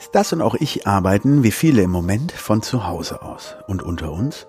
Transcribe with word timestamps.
Stas 0.00 0.32
und 0.32 0.42
auch 0.42 0.54
ich 0.54 0.86
arbeiten, 0.86 1.42
wie 1.42 1.52
viele 1.52 1.82
im 1.82 1.90
Moment, 1.90 2.32
von 2.32 2.62
zu 2.62 2.86
Hause 2.86 3.22
aus. 3.22 3.56
Und 3.66 3.82
unter 3.82 4.12
uns? 4.12 4.46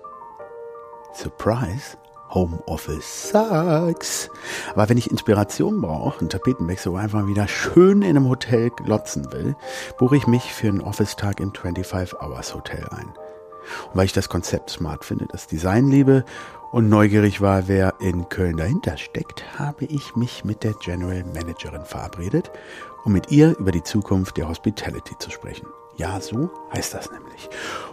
Surprise! 1.14 1.96
Homeoffice 2.30 3.30
sucks. 3.30 4.28
Aber 4.72 4.88
wenn 4.88 4.98
ich 4.98 5.10
Inspiration 5.10 5.80
brauche, 5.80 6.20
einen 6.20 6.28
Tapetenwechsel 6.28 6.92
oder 6.92 7.02
einfach 7.02 7.26
wieder 7.26 7.48
schön 7.48 8.02
in 8.02 8.16
einem 8.16 8.28
Hotel 8.28 8.70
glotzen 8.70 9.32
will, 9.32 9.54
buche 9.96 10.16
ich 10.16 10.26
mich 10.26 10.52
für 10.52 10.68
einen 10.68 10.80
Office-Tag 10.80 11.40
im 11.40 11.54
25 11.54 12.20
Hours 12.20 12.54
Hotel 12.54 12.84
ein. 12.90 13.06
Und 13.06 13.94
weil 13.94 14.06
ich 14.06 14.12
das 14.12 14.28
Konzept 14.28 14.70
smart 14.70 15.04
finde, 15.04 15.26
das 15.30 15.46
Design 15.46 15.88
liebe 15.88 16.24
und 16.72 16.88
neugierig 16.88 17.40
war, 17.40 17.68
wer 17.68 17.94
in 18.00 18.28
Köln 18.28 18.56
dahinter 18.56 18.96
steckt, 18.96 19.58
habe 19.58 19.86
ich 19.86 20.14
mich 20.16 20.44
mit 20.44 20.62
der 20.62 20.74
General 20.74 21.24
Managerin 21.24 21.84
verabredet, 21.84 22.50
um 23.06 23.12
mit 23.12 23.30
ihr 23.30 23.56
über 23.58 23.70
die 23.70 23.84
Zukunft 23.84 24.36
der 24.36 24.48
Hospitality 24.48 25.16
zu 25.16 25.30
sprechen. 25.30 25.68
Ja, 25.98 26.20
so 26.20 26.50
heißt 26.74 26.92
das 26.92 27.10
nämlich. 27.10 27.48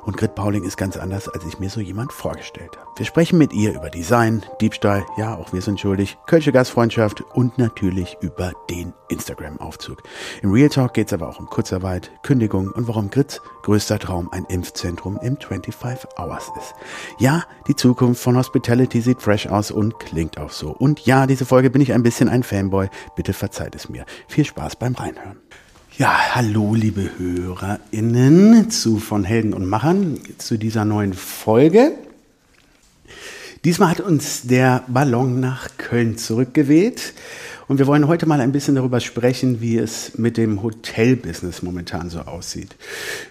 Und 0.05 0.17
Grit 0.17 0.35
Pauling 0.35 0.65
ist 0.65 0.75
ganz 0.75 0.97
anders, 0.97 1.29
als 1.29 1.45
ich 1.45 1.59
mir 1.59 1.69
so 1.69 1.79
jemand 1.79 2.11
vorgestellt 2.11 2.77
habe. 2.77 2.89
Wir 2.97 3.05
sprechen 3.05 3.37
mit 3.37 3.53
ihr 3.53 3.73
über 3.73 3.89
Design, 3.89 4.45
Diebstahl, 4.59 5.05
ja, 5.17 5.35
auch 5.35 5.53
wir 5.53 5.61
sind 5.61 5.79
schuldig, 5.79 6.17
Kölsche 6.25 6.51
Gastfreundschaft 6.51 7.21
und 7.33 7.57
natürlich 7.57 8.17
über 8.19 8.51
den 8.69 8.93
Instagram-Aufzug. 9.07 10.03
Im 10.41 10.51
Real 10.51 10.67
Talk 10.67 10.93
geht 10.93 11.07
es 11.07 11.13
aber 11.13 11.29
auch 11.29 11.39
um 11.39 11.45
Kurzarbeit, 11.45 12.11
Kündigung 12.23 12.71
und 12.71 12.89
warum 12.89 13.09
Grits 13.09 13.41
größter 13.61 13.99
Traum 13.99 14.29
ein 14.33 14.43
Impfzentrum 14.45 15.17
im 15.21 15.37
25 15.37 16.09
Hours 16.17 16.51
ist. 16.57 16.73
Ja, 17.19 17.43
die 17.67 17.75
Zukunft 17.75 18.21
von 18.21 18.35
Hospitality 18.35 18.99
sieht 18.99 19.21
fresh 19.21 19.47
aus 19.47 19.71
und 19.71 19.97
klingt 19.99 20.37
auch 20.37 20.51
so. 20.51 20.71
Und 20.71 21.05
ja, 21.05 21.25
diese 21.25 21.45
Folge 21.45 21.69
bin 21.69 21.81
ich 21.81 21.93
ein 21.93 22.03
bisschen 22.03 22.27
ein 22.27 22.43
Fanboy. 22.43 22.89
Bitte 23.15 23.31
verzeiht 23.31 23.75
es 23.75 23.87
mir. 23.87 24.05
Viel 24.27 24.43
Spaß 24.43 24.75
beim 24.75 24.95
Reinhören. 24.95 25.39
Ja, 25.99 26.33
hallo 26.33 26.73
liebe 26.73 27.07
HörerInnen 27.19 28.71
zu 28.71 28.97
von 28.97 29.23
Helden 29.23 29.53
und 29.53 29.67
Machern 29.67 30.19
zu 30.39 30.57
dieser 30.57 30.85
neuen 30.85 31.13
Folge. 31.13 31.91
Diesmal 33.63 33.91
hat 33.91 33.99
uns 33.99 34.41
der 34.41 34.85
Ballon 34.87 35.39
nach 35.39 35.69
Köln 35.77 36.17
zurückgeweht 36.17 37.13
und 37.67 37.77
wir 37.77 37.85
wollen 37.85 38.07
heute 38.07 38.25
mal 38.25 38.41
ein 38.41 38.51
bisschen 38.51 38.73
darüber 38.73 39.01
sprechen, 39.01 39.61
wie 39.61 39.77
es 39.77 40.17
mit 40.17 40.37
dem 40.37 40.63
Hotelbusiness 40.63 41.61
momentan 41.61 42.09
so 42.09 42.21
aussieht. 42.21 42.75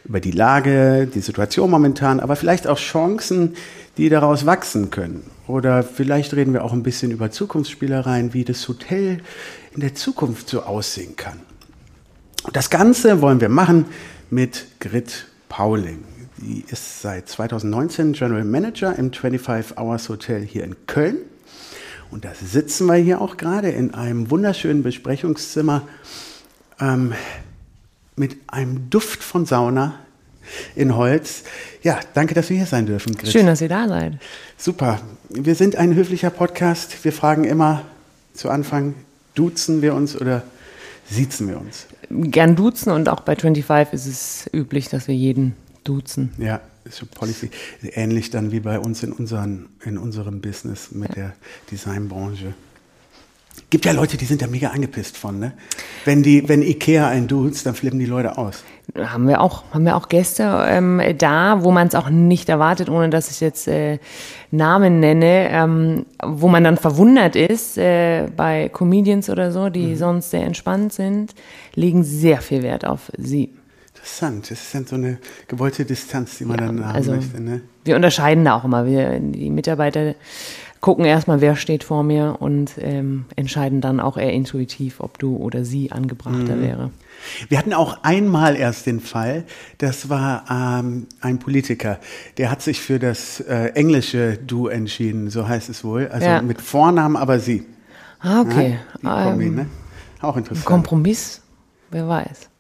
Über 0.05 0.21
die 0.21 0.31
Lage, 0.31 1.09
die 1.13 1.21
Situation 1.21 1.69
momentan, 1.69 2.21
aber 2.21 2.37
vielleicht 2.37 2.69
auch 2.69 2.79
Chancen, 2.79 3.57
die 3.97 4.09
daraus 4.09 4.47
wachsen 4.47 4.91
können. 4.91 5.25
Oder 5.49 5.83
vielleicht 5.83 6.33
reden 6.35 6.53
wir 6.53 6.63
auch 6.63 6.73
ein 6.73 6.85
bisschen 6.85 7.11
über 7.11 7.33
Zukunftsspielereien, 7.33 8.35
wie 8.35 8.45
das 8.45 8.69
Hotel 8.69 9.19
in 9.75 9.81
der 9.81 9.97
Zukunft 9.97 10.49
so 10.49 10.63
aussehen 10.63 11.17
kann. 11.17 11.41
Das 12.51 12.71
Ganze 12.71 13.23
wollen 13.23 13.41
wir 13.41 13.49
machen 13.49 13.87
mit 14.31 14.67
Grit 14.81 15.27
Pauling. 15.49 16.03
Die 16.39 16.65
ist 16.69 17.01
seit 17.01 17.29
2019 17.29 18.15
General 18.15 18.43
Manager 18.45 18.99
im 18.99 19.13
25 19.13 19.79
Hours 19.79 20.09
Hotel 20.09 20.43
hier 20.43 20.65
in 20.65 20.75
Köln. 20.87 21.19
Und 22.11 22.25
da 22.25 22.33
sitzen 22.35 22.87
wir 22.87 22.97
hier 22.97 23.21
auch 23.21 23.37
gerade 23.37 23.71
in 23.71 23.95
einem 23.95 24.29
wunderschönen 24.31 24.83
Besprechungszimmer 24.83 25.87
ähm, 26.81 27.15
mit 28.17 28.37
einem 28.49 28.91
Duft 28.91 29.23
von 29.23 29.47
Sauna 29.47 29.95
in 30.75 30.97
Holz. 30.97 31.45
Ja, 31.83 32.01
danke, 32.13 32.35
dass 32.35 32.51
wir 32.51 32.57
hier 32.57 32.67
sein 32.67 32.87
dürfen. 32.87 33.15
Grit. 33.15 33.31
Schön, 33.31 33.47
dass 33.47 33.61
ihr 33.61 33.69
da 33.69 33.87
seid. 33.87 34.19
Super. 34.59 35.01
Wir 35.29 35.55
sind 35.55 35.77
ein 35.77 35.95
höflicher 35.95 36.31
Podcast. 36.31 37.05
Wir 37.05 37.13
fragen 37.13 37.45
immer 37.45 37.85
zu 38.35 38.51
Anfang, 38.51 38.95
duzen 39.37 39.81
wir 39.81 39.95
uns 39.95 40.21
oder 40.21 40.43
siezen 41.09 41.49
wir 41.49 41.61
uns? 41.61 41.87
Gern 42.13 42.57
duzen 42.57 42.93
und 42.93 43.09
auch 43.09 43.21
bei 43.21 43.37
25 43.37 43.95
ist 43.95 44.07
es 44.07 44.51
üblich, 44.53 44.89
dass 44.89 45.09
wir 45.09 45.15
jeden 45.15 45.55
duzen. 45.85 46.33
Ja, 46.39 46.61
ist 46.85 46.97
so 46.97 47.07
Policy. 47.07 47.51
Ähnlich 47.83 48.31
dann 48.31 48.53
wie 48.53 48.61
bei 48.61 48.79
uns 48.79 49.03
in, 49.03 49.13
unseren, 49.13 49.69
in 49.85 49.99
unserem 49.99 50.41
Business 50.41 50.91
mit 50.93 51.11
ja. 51.11 51.15
der 51.15 51.33
Designbranche. 51.71 52.55
Gibt 53.73 53.87
ja 53.87 53.93
Leute, 53.93 54.19
die 54.19 54.27
sind 54.27 54.43
da 54.43 54.47
mega 54.49 54.69
angepisst 54.69 55.17
von, 55.17 55.39
ne? 55.39 55.55
Wenn 56.05 56.23
die, 56.23 56.47
wenn 56.47 56.61
Ikea 56.61 57.09
einen 57.09 57.27
duzt, 57.27 57.65
dann 57.65 57.75
flippen 57.75 57.99
die 57.99 58.05
Leute 58.05 58.37
aus. 58.37 58.65
Haben 58.95 59.27
wir 59.27 59.41
auch, 59.41 59.65
haben 59.73 59.87
wir 59.87 59.97
auch 59.97 60.11
Gäste 60.11 60.67
ähm, 60.69 61.01
da, 61.17 61.65
wo 61.65 61.71
man 61.71 61.87
es 61.87 61.95
auch 61.95 62.11
nicht 62.11 62.51
erwartet, 62.51 62.91
ohne 62.91 63.09
dass 63.09 63.31
ich 63.31 63.41
jetzt 63.41 63.67
äh, 63.69 63.99
Namen 64.51 65.01
nenne, 65.01 65.49
ähm, 65.51 66.05
wo 66.23 66.49
man 66.49 66.65
dann 66.65 66.77
verwundert 66.77 67.35
ist, 67.35 67.79
äh, 67.79 68.29
bei 68.37 68.69
Comedians 68.69 69.31
oder 69.31 69.51
so, 69.51 69.71
die 69.71 69.87
mhm. 69.87 69.97
sonst 69.97 70.33
sehr 70.33 70.45
entspannt 70.45 70.93
sind, 70.93 71.35
legen 71.75 72.05
sehr 72.05 72.43
viel 72.43 72.63
Wert 72.63 72.85
auf 72.85 73.11
sie. 73.17 73.55
Interessant, 73.95 74.51
das 74.51 74.61
ist 74.61 74.75
dann 74.75 74.85
so 74.85 74.97
eine 74.97 75.17
gewollte 75.49 75.87
Distanz, 75.87 76.37
die 76.37 76.45
man 76.45 76.59
ja, 76.59 76.67
dann 76.67 76.85
haben 76.85 76.95
also 76.95 77.13
möchte. 77.13 77.41
Ne? 77.41 77.63
Wir 77.85 77.97
unterscheiden 77.97 78.45
da 78.45 78.57
auch 78.57 78.65
immer. 78.65 78.85
Wir, 78.85 79.19
die 79.19 79.49
Mitarbeiter 79.49 80.15
gucken 80.83 81.05
erstmal, 81.05 81.41
wer 81.41 81.57
steht 81.57 81.85
vor 81.85 82.03
mir 82.03 82.37
und 82.41 82.73
ähm, 82.79 83.25
entscheiden 83.37 83.81
dann 83.81 84.01
auch 84.01 84.19
eher 84.19 84.33
intuitiv, 84.33 85.01
ob 85.01 85.19
du 85.19 85.37
oder 85.37 85.65
sie 85.65 85.93
angebrachter 85.93 86.57
mhm. 86.57 86.63
wäre. 86.63 86.91
Wir 87.49 87.57
hatten 87.57 87.73
auch 87.73 88.03
einmal 88.03 88.57
erst 88.57 88.87
den 88.87 89.01
Fall, 89.01 89.45
das 89.79 90.11
war 90.11 90.45
ähm, 90.51 91.07
ein 91.21 91.39
Politiker, 91.39 92.01
der 92.37 92.51
hat 92.51 92.63
sich 92.63 92.81
für 92.81 92.99
das 92.99 93.39
äh, 93.41 93.69
englische 93.75 94.37
Du 94.37 94.67
entschieden, 94.67 95.31
so 95.31 95.47
heißt 95.47 95.71
es 95.71 95.85
wohl. 95.85 96.09
Also 96.09 96.27
ja. 96.27 96.43
mit 96.43 96.61
Vornamen, 96.61 97.17
aber 97.17 97.39
sie. 97.39 97.65
Ah, 98.19 98.41
okay. 98.41 98.79
Ja, 99.03 99.25
Kombi, 99.25 99.47
ähm, 99.47 99.55
ne? 99.55 99.67
Auch 100.21 100.37
interessant. 100.37 100.67
Kompromiss, 100.67 101.43
wer 101.91 102.09
weiß. 102.09 102.52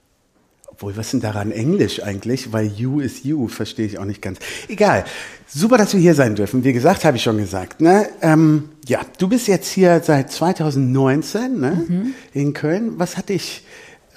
Obwohl, 0.82 0.96
was 0.96 1.06
ist 1.06 1.12
denn 1.12 1.20
daran 1.20 1.52
Englisch 1.52 2.02
eigentlich? 2.02 2.52
Weil 2.52 2.66
you 2.66 2.98
is 2.98 3.22
you, 3.22 3.46
verstehe 3.46 3.86
ich 3.86 4.00
auch 4.00 4.04
nicht 4.04 4.20
ganz. 4.20 4.40
Egal. 4.66 5.04
Super, 5.46 5.78
dass 5.78 5.94
wir 5.94 6.00
hier 6.00 6.16
sein 6.16 6.34
dürfen. 6.34 6.64
Wie 6.64 6.72
gesagt, 6.72 7.04
habe 7.04 7.16
ich 7.16 7.22
schon 7.22 7.36
gesagt. 7.36 7.80
Ne? 7.80 8.08
Ähm, 8.20 8.70
ja, 8.88 8.98
du 9.18 9.28
bist 9.28 9.46
jetzt 9.46 9.70
hier 9.70 10.00
seit 10.02 10.32
2019 10.32 11.60
ne? 11.60 11.84
Mhm. 11.86 12.14
in 12.34 12.52
Köln. 12.52 12.94
Was 12.96 13.16
hat 13.16 13.28
dich 13.28 13.64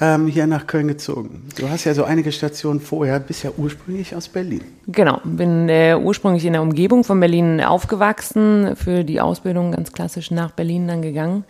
ähm, 0.02 0.26
hier 0.26 0.48
nach 0.48 0.66
Köln 0.66 0.88
gezogen? 0.88 1.44
Du 1.56 1.70
hast 1.70 1.84
ja 1.84 1.94
so 1.94 2.04
einige 2.04 2.32
Stationen 2.32 2.82
vorher, 2.82 3.20
bist 3.20 3.44
ja 3.44 3.52
ursprünglich 3.56 4.16
aus 4.16 4.28
Berlin. 4.28 4.62
Genau, 4.88 5.22
bin 5.24 5.70
äh, 5.70 5.96
ursprünglich 5.96 6.46
in 6.46 6.54
der 6.54 6.64
Umgebung 6.64 7.04
von 7.04 7.20
Berlin 7.20 7.62
aufgewachsen, 7.62 8.76
für 8.76 9.04
die 9.04 9.22
Ausbildung 9.22 9.72
ganz 9.72 9.92
klassisch 9.92 10.32
nach 10.32 10.50
Berlin 10.50 10.88
dann 10.88 11.04
gegangen. 11.04 11.44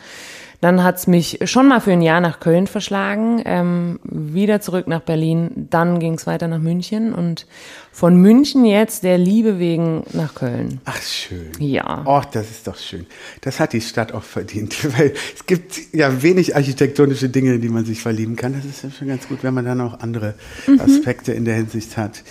Dann 0.65 0.83
hat's 0.83 1.05
mich 1.05 1.37
schon 1.43 1.67
mal 1.67 1.79
für 1.79 1.91
ein 1.91 2.01
Jahr 2.01 2.21
nach 2.21 2.39
Köln 2.39 2.65
verschlagen, 2.65 3.39
ähm, 3.45 3.99
wieder 4.03 4.61
zurück 4.61 4.87
nach 4.87 5.01
Berlin, 5.01 5.67
dann 5.69 5.99
ging's 5.99 6.25
weiter 6.25 6.47
nach 6.47 6.57
München 6.57 7.13
und 7.13 7.45
von 7.91 8.15
München 8.15 8.65
jetzt 8.65 9.03
der 9.03 9.19
Liebe 9.19 9.59
wegen 9.59 10.05
nach 10.13 10.33
Köln. 10.33 10.81
Ach, 10.85 10.99
schön. 10.99 11.51
Ja. 11.59 12.03
Ach, 12.07 12.25
das 12.25 12.49
ist 12.49 12.65
doch 12.65 12.77
schön. 12.77 13.05
Das 13.41 13.59
hat 13.59 13.73
die 13.73 13.81
Stadt 13.81 14.11
auch 14.11 14.23
verdient, 14.23 14.83
weil 14.97 15.13
es 15.35 15.45
gibt 15.45 15.93
ja 15.93 16.23
wenig 16.23 16.55
architektonische 16.55 17.29
Dinge, 17.29 17.53
in 17.53 17.61
die 17.61 17.69
man 17.69 17.85
sich 17.85 18.01
verlieben 18.01 18.35
kann. 18.35 18.53
Das 18.53 18.65
ist 18.65 18.83
ja 18.83 18.89
schon 18.89 19.07
ganz 19.07 19.27
gut, 19.27 19.43
wenn 19.43 19.53
man 19.53 19.65
dann 19.65 19.79
auch 19.81 19.99
andere 19.99 20.33
mhm. 20.65 20.81
Aspekte 20.81 21.31
in 21.31 21.45
der 21.45 21.57
Hinsicht 21.57 21.95
hat. 21.95 22.23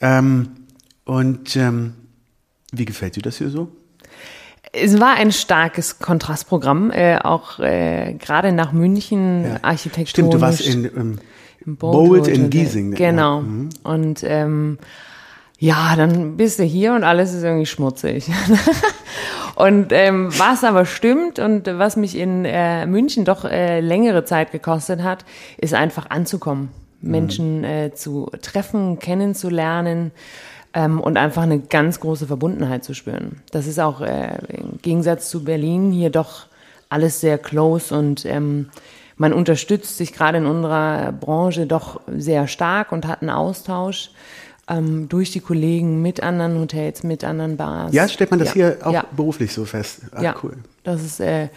Ähm, 0.00 0.50
und 1.04 1.56
ähm, 1.56 1.94
wie 2.70 2.84
gefällt 2.84 3.16
dir 3.16 3.22
das 3.22 3.38
hier 3.38 3.50
so? 3.50 3.72
Es 4.72 4.98
war 4.98 5.14
ein 5.14 5.32
starkes 5.32 5.98
Kontrastprogramm, 5.98 6.90
äh, 6.90 7.18
auch 7.18 7.58
äh, 7.58 8.14
gerade 8.14 8.52
nach 8.52 8.72
München 8.72 9.44
ja. 9.44 9.56
architektonisch. 9.60 10.10
Stimmt, 10.10 10.34
du 10.34 10.40
warst 10.40 10.60
in, 10.62 10.84
ähm, 10.84 11.18
in 11.66 11.76
Bold 11.76 12.26
in 12.26 12.48
Giesing. 12.48 12.94
Genau. 12.94 13.36
Ja. 13.36 13.42
Mhm. 13.42 13.68
Und 13.82 14.24
ähm, 14.24 14.78
ja, 15.58 15.94
dann 15.94 16.36
bist 16.36 16.58
du 16.58 16.64
hier 16.64 16.94
und 16.94 17.04
alles 17.04 17.34
ist 17.34 17.44
irgendwie 17.44 17.66
schmutzig. 17.66 18.30
und 19.54 19.92
ähm, 19.92 20.30
was 20.38 20.64
aber 20.64 20.86
stimmt 20.86 21.38
und 21.38 21.66
was 21.66 21.96
mich 21.96 22.16
in 22.16 22.44
äh, 22.44 22.86
München 22.86 23.24
doch 23.24 23.44
äh, 23.44 23.80
längere 23.80 24.24
Zeit 24.24 24.52
gekostet 24.52 25.02
hat, 25.02 25.24
ist 25.58 25.74
einfach 25.74 26.08
anzukommen, 26.08 26.70
mhm. 27.00 27.10
Menschen 27.10 27.64
äh, 27.64 27.92
zu 27.94 28.30
treffen, 28.40 28.98
kennenzulernen 28.98 30.12
ähm, 30.74 31.00
und 31.00 31.16
einfach 31.16 31.42
eine 31.42 31.60
ganz 31.60 32.00
große 32.00 32.26
Verbundenheit 32.26 32.84
zu 32.84 32.94
spüren. 32.94 33.42
Das 33.50 33.66
ist 33.66 33.78
auch 33.78 34.00
äh, 34.00 34.38
im 34.48 34.78
Gegensatz 34.82 35.28
zu 35.28 35.44
Berlin 35.44 35.92
hier 35.92 36.10
doch 36.10 36.46
alles 36.88 37.20
sehr 37.20 37.38
close 37.38 37.96
und 37.96 38.24
ähm, 38.26 38.68
man 39.16 39.32
unterstützt 39.32 39.96
sich 39.96 40.12
gerade 40.12 40.38
in 40.38 40.46
unserer 40.46 41.12
Branche 41.12 41.66
doch 41.66 42.00
sehr 42.08 42.48
stark 42.48 42.92
und 42.92 43.06
hat 43.06 43.20
einen 43.20 43.30
Austausch 43.30 44.10
ähm, 44.68 45.08
durch 45.08 45.30
die 45.30 45.40
Kollegen 45.40 46.02
mit 46.02 46.22
anderen 46.22 46.58
Hotels, 46.58 47.02
mit 47.02 47.24
anderen 47.24 47.56
Bars. 47.56 47.92
Ja, 47.92 48.08
stellt 48.08 48.30
man 48.30 48.40
das 48.40 48.48
ja. 48.48 48.54
hier 48.54 48.78
auch 48.82 48.92
ja. 48.92 49.04
beruflich 49.14 49.52
so 49.52 49.64
fest? 49.64 50.00
Ach, 50.12 50.22
ja, 50.22 50.34
cool. 50.42 50.56
Das 50.84 51.02
ist 51.02 51.20
äh, 51.20 51.48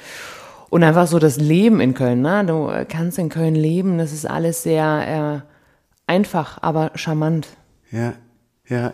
und 0.69 0.83
einfach 0.83 1.07
so 1.07 1.19
das 1.19 1.37
Leben 1.37 1.79
in 1.79 1.93
Köln. 1.93 2.21
Ne? 2.21 2.43
Du 2.45 2.69
kannst 2.89 3.17
in 3.17 3.29
Köln 3.29 3.55
leben. 3.55 3.97
Das 3.97 4.11
ist 4.11 4.29
alles 4.29 4.63
sehr 4.63 5.43
äh, 5.45 6.11
einfach, 6.11 6.57
aber 6.61 6.91
charmant. 6.95 7.47
Ja, 7.91 8.13
ja. 8.67 8.93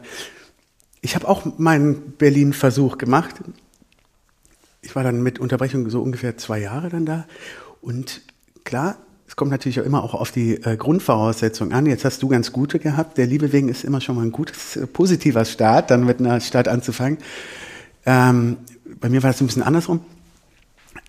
Ich 1.01 1.15
habe 1.15 1.27
auch 1.27 1.57
meinen 1.57 2.12
Berlin-Versuch 2.13 2.97
gemacht. 2.97 3.35
Ich 4.81 4.95
war 4.95 5.03
dann 5.03 5.23
mit 5.23 5.39
Unterbrechung 5.39 5.89
so 5.89 6.01
ungefähr 6.01 6.38
zwei 6.38 6.59
Jahre 6.59 6.89
dann 6.89 7.06
da. 7.06 7.25
Und 7.81 8.21
klar, 8.63 8.97
Es 9.27 9.38
kommt 9.38 9.50
natürlich 9.50 9.79
auch 9.79 9.85
immer 9.85 10.03
auch 10.03 10.13
auf 10.13 10.31
die 10.31 10.62
äh, 10.62 10.75
Grundvoraussetzung 10.75 11.71
an. 11.71 11.85
Jetzt 11.85 12.03
hast 12.03 12.21
du 12.21 12.27
ganz 12.27 12.51
gute 12.51 12.79
gehabt. 12.79 13.18
Der 13.18 13.25
Liebe 13.25 13.53
wegen 13.53 13.69
ist 13.69 13.85
immer 13.85 14.01
schon 14.01 14.18
mal 14.18 14.23
ein 14.23 14.33
gutes, 14.33 14.75
äh, 14.75 14.85
positiver 14.85 15.45
Start, 15.45 15.89
dann 15.89 16.06
mit 16.06 16.19
einer 16.19 16.41
Stadt 16.41 16.67
anzufangen. 16.67 17.17
Ähm, 18.06 18.57
bei 19.00 19.07
mir 19.07 19.24
war 19.24 19.31
das 19.31 19.39
ein 19.39 19.47
bisschen 19.47 19.63
andersrum. 19.63 20.01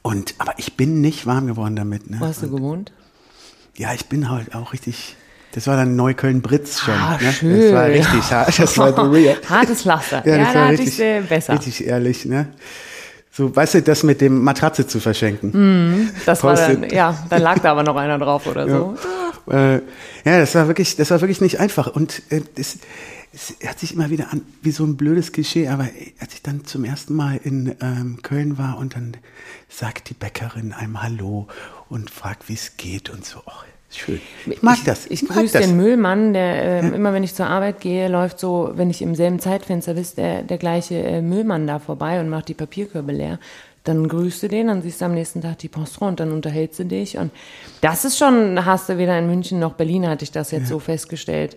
Und, 0.03 0.37
aber 0.39 0.55
ich 0.59 0.77
bin 0.77 1.01
nicht 1.01 1.27
warm 1.27 1.49
geworden 1.49 1.75
damit. 1.75 2.09
Ne? 2.11 2.19
Wo 2.21 2.27
hast 2.27 2.43
du 2.43 2.51
gewohnt? 2.51 2.93
ja, 3.77 3.93
ich 3.93 4.07
bin 4.07 4.31
halt 4.31 4.55
auch 4.55 4.73
richtig. 4.73 5.17
Das 5.55 5.67
war 5.67 5.77
dann 5.77 5.97
Neukölln-Britz 5.97 6.81
schon. 6.81 6.95
Ah, 6.95 7.19
ne? 7.21 7.33
schön. 7.33 7.61
Das 7.61 7.73
war 7.73 7.87
richtig 7.87 8.33
hart. 8.33 8.59
Das 8.59 8.79
war 8.79 9.13
real. 9.13 9.37
Hartes 9.49 9.85
Laster. 9.85 10.23
Ja, 10.27 10.37
Ja, 10.37 10.39
das 10.45 10.53
da 10.53 10.59
war 10.59 10.63
hatte 10.69 10.79
richtig, 10.79 10.95
ich 10.99 11.01
äh, 11.01 11.21
besser. 11.21 11.53
richtig 11.55 11.87
ehrlich, 11.87 12.25
ne? 12.25 12.49
So, 13.31 13.55
weißt 13.55 13.75
du, 13.75 13.83
das 13.83 14.03
mit 14.03 14.21
dem 14.21 14.43
Matratze 14.45 14.87
zu 14.87 15.01
verschenken. 15.01 15.53
Hm. 15.53 16.11
Das 16.27 16.43
war 16.45 16.55
dann, 16.55 16.89
ja, 16.91 17.17
da 17.31 17.39
lag 17.39 17.61
da 17.61 17.71
aber 17.73 17.83
noch 17.83 17.97
einer 17.97 18.19
drauf 18.25 18.47
oder 18.47 18.69
so. 18.69 18.97
Äh, 19.51 19.77
ja, 19.77 20.39
das 20.39 20.55
war 20.55 20.69
wirklich, 20.69 20.97
das 20.97 21.11
war 21.11 21.21
wirklich 21.23 21.41
nicht 21.41 21.59
einfach. 21.59 21.87
Und 21.87 22.23
äh, 22.31 22.43
das, 22.57 22.77
es 23.33 23.55
hört 23.61 23.79
sich 23.79 23.95
immer 23.95 24.11
wieder 24.11 24.33
an 24.33 24.43
wie 24.61 24.71
so 24.71 24.85
ein 24.85 24.97
blödes 24.99 25.33
Klischee, 25.33 25.69
aber 25.69 25.89
als 26.21 26.35
ich 26.35 26.43
dann 26.43 26.67
zum 26.67 26.85
ersten 26.85 27.15
Mal 27.15 27.41
in 27.43 27.75
ähm, 27.81 28.19
Köln 28.23 28.59
war 28.59 28.77
und 28.77 28.95
dann 28.95 29.17
sagt 29.71 30.11
die 30.11 30.15
Bäckerin 30.15 30.75
einem 30.75 31.03
Hallo 31.03 31.49
und 31.89 32.11
fragt, 32.11 32.51
wie 32.51 32.55
es 32.55 32.77
geht 32.77 33.09
und 33.09 33.25
so. 33.25 33.41
Oh, 33.47 33.51
schön. 33.99 34.21
Ich 34.47 34.63
mag 34.63 34.79
das. 34.85 35.07
Ich, 35.07 35.23
mag 35.29 35.39
grüße 35.39 35.59
den 35.59 35.77
Müllmann, 35.77 36.33
der 36.33 36.63
ähm, 36.83 36.95
immer, 36.95 37.13
wenn 37.13 37.23
ich 37.23 37.35
zur 37.35 37.47
Arbeit 37.47 37.81
gehe, 37.81 38.09
läuft 38.09 38.39
so, 38.41 38.73
wenn 38.75 38.91
ich 38.91 39.03
im 39.03 39.15
selben 39.15 39.39
Zeitfenster 39.39 39.95
bist, 39.95 40.19
der, 40.19 40.43
der 40.43 40.59
gleiche 40.59 40.97
äh, 40.97 41.23
Müllmann 41.23 41.67
da 41.67 41.79
vorbei 41.79 42.21
und 42.21 42.29
macht 42.29 42.49
die 42.49 42.55
Papierkörbe 42.55 43.13
leer. 43.13 43.39
Dann 43.85 44.07
grüßt 44.07 44.45
du 44.45 44.49
den, 44.49 44.69
dann 44.69 44.83
siehst 44.83 45.01
du 45.01 45.07
am 45.07 45.15
nächsten 45.15 45.41
Tag 45.41 45.59
die 45.59 45.69
Post 45.69 46.01
und 46.01 46.21
dann 46.21 46.31
unterhältst 46.31 46.79
du 46.79 46.85
dich. 46.85 47.19
Und 47.19 47.33
das 47.81 48.05
ist 48.05 48.17
schon, 48.17 48.65
hast 48.65 48.89
du 48.89 48.97
weder 48.97 49.19
in 49.19 49.27
München 49.27 49.59
noch 49.59 49.73
Berlin, 49.73 50.07
hatte 50.09 50.23
ich 50.25 50.31
das 50.31 50.53
jetzt 50.53 50.69
so 50.69 50.79
festgestellt. 50.79 51.57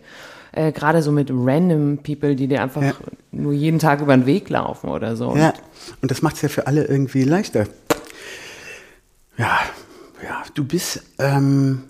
Äh, 0.51 0.71
Gerade 0.71 1.03
so 1.03 1.11
mit 1.11 1.29
random 1.31 1.99
People, 1.99 2.35
die 2.35 2.47
dir 2.47 2.63
einfach 2.63 2.81
Ja. 2.81 2.93
nur 3.31 3.53
jeden 3.53 3.77
Tag 3.77 4.01
über 4.01 4.15
den 4.17 4.25
Weg 4.25 4.49
laufen 4.49 4.89
oder 4.89 5.15
so. 5.15 5.35
Ja, 5.35 5.53
und 6.01 6.09
das 6.09 6.21
macht 6.23 6.37
es 6.37 6.41
ja 6.41 6.49
für 6.49 6.65
alle 6.65 6.85
irgendwie 6.85 7.23
leichter. 7.25 7.65
Ja, 9.37 9.59
ja, 10.23 10.43
du 10.53 10.63
bist, 10.63 11.03
ähm, 11.19 11.83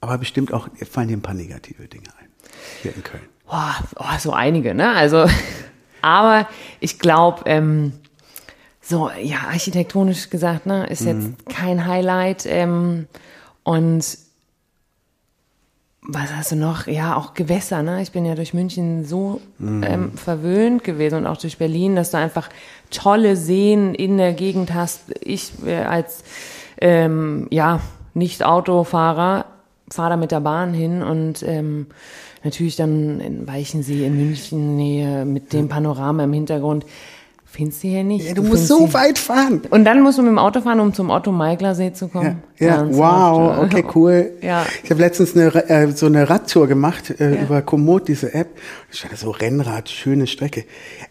aber 0.00 0.18
bestimmt 0.18 0.52
auch, 0.52 0.68
fallen 0.90 1.08
dir 1.08 1.16
ein 1.16 1.22
paar 1.22 1.34
negative 1.34 1.86
Dinge 1.88 2.08
ein. 2.20 2.28
Hier 2.82 2.94
in 2.94 3.02
Köln. 3.04 3.22
Boah, 3.46 3.74
oh, 3.96 4.18
so 4.18 4.32
einige, 4.32 4.74
ne? 4.74 4.90
Also, 4.92 5.26
aber 6.02 6.48
ich 6.80 6.98
glaube, 6.98 7.42
ähm, 7.46 7.92
so, 8.80 9.10
ja, 9.22 9.38
architektonisch 9.48 10.30
gesagt, 10.30 10.66
ne, 10.66 10.86
ist 10.86 11.04
jetzt 11.04 11.46
kein 11.48 11.86
Highlight. 11.86 12.46
Ähm, 12.46 13.06
und 13.62 14.18
was 16.02 16.34
hast 16.34 16.52
du 16.52 16.56
noch? 16.56 16.86
Ja, 16.86 17.16
auch 17.16 17.34
Gewässer, 17.34 17.82
ne? 17.82 18.02
Ich 18.02 18.10
bin 18.10 18.24
ja 18.24 18.34
durch 18.34 18.54
München 18.54 19.04
so 19.04 19.40
ähm, 19.60 20.16
verwöhnt 20.16 20.82
gewesen 20.82 21.18
und 21.18 21.26
auch 21.26 21.36
durch 21.36 21.58
Berlin, 21.58 21.94
dass 21.94 22.10
du 22.10 22.16
einfach 22.16 22.48
tolle 22.90 23.36
Seen 23.36 23.94
in 23.94 24.16
der 24.16 24.32
Gegend 24.32 24.72
hast. 24.72 25.02
Ich 25.20 25.52
äh, 25.64 25.82
als 25.82 26.24
ähm, 26.80 27.46
ja, 27.50 27.80
Nicht-Autofahrer 28.14 29.44
fahre 29.90 30.10
da 30.10 30.16
mit 30.16 30.30
der 30.32 30.40
Bahn 30.40 30.72
hin 30.74 31.02
und 31.02 31.42
ähm, 31.42 31.86
natürlich 32.44 32.76
dann 32.76 33.20
in 33.20 33.46
Weichensee 33.46 34.04
in 34.06 34.16
München 34.16 34.76
Nähe 34.76 35.24
mit 35.24 35.52
dem 35.52 35.68
Panorama 35.68 36.24
im 36.24 36.32
Hintergrund. 36.32 36.86
Findest 37.52 37.82
du 37.82 37.88
hier 37.88 38.04
nicht? 38.04 38.28
Ja, 38.28 38.34
du 38.34 38.42
musst 38.42 38.68
findest 38.68 38.68
so 38.68 38.86
die- 38.86 38.94
weit 38.94 39.18
fahren. 39.18 39.62
Und 39.70 39.84
dann 39.84 40.02
musst 40.02 40.18
du 40.18 40.22
mit 40.22 40.30
dem 40.30 40.38
Auto 40.38 40.60
fahren, 40.60 40.78
um 40.78 40.94
zum 40.94 41.10
Otto-Meigler-See 41.10 41.92
zu 41.92 42.06
kommen. 42.06 42.44
Ja, 42.60 42.66
ja 42.68 42.88
wow, 42.96 43.58
okay, 43.64 43.84
cool. 43.92 44.30
Ja. 44.40 44.64
Ich 44.84 44.90
habe 44.90 45.00
letztens 45.00 45.34
eine, 45.36 45.52
äh, 45.68 45.90
so 45.90 46.06
eine 46.06 46.30
Radtour 46.30 46.68
gemacht 46.68 47.10
äh, 47.18 47.34
Ja. 47.34 47.42
über 47.42 47.62
Komoot, 47.62 48.06
diese 48.06 48.32
App. 48.34 48.50
Ich 48.92 49.02
da 49.02 49.16
so 49.16 49.30
Rennrad, 49.32 49.88
schöne 49.88 50.28
Strecke. 50.28 50.64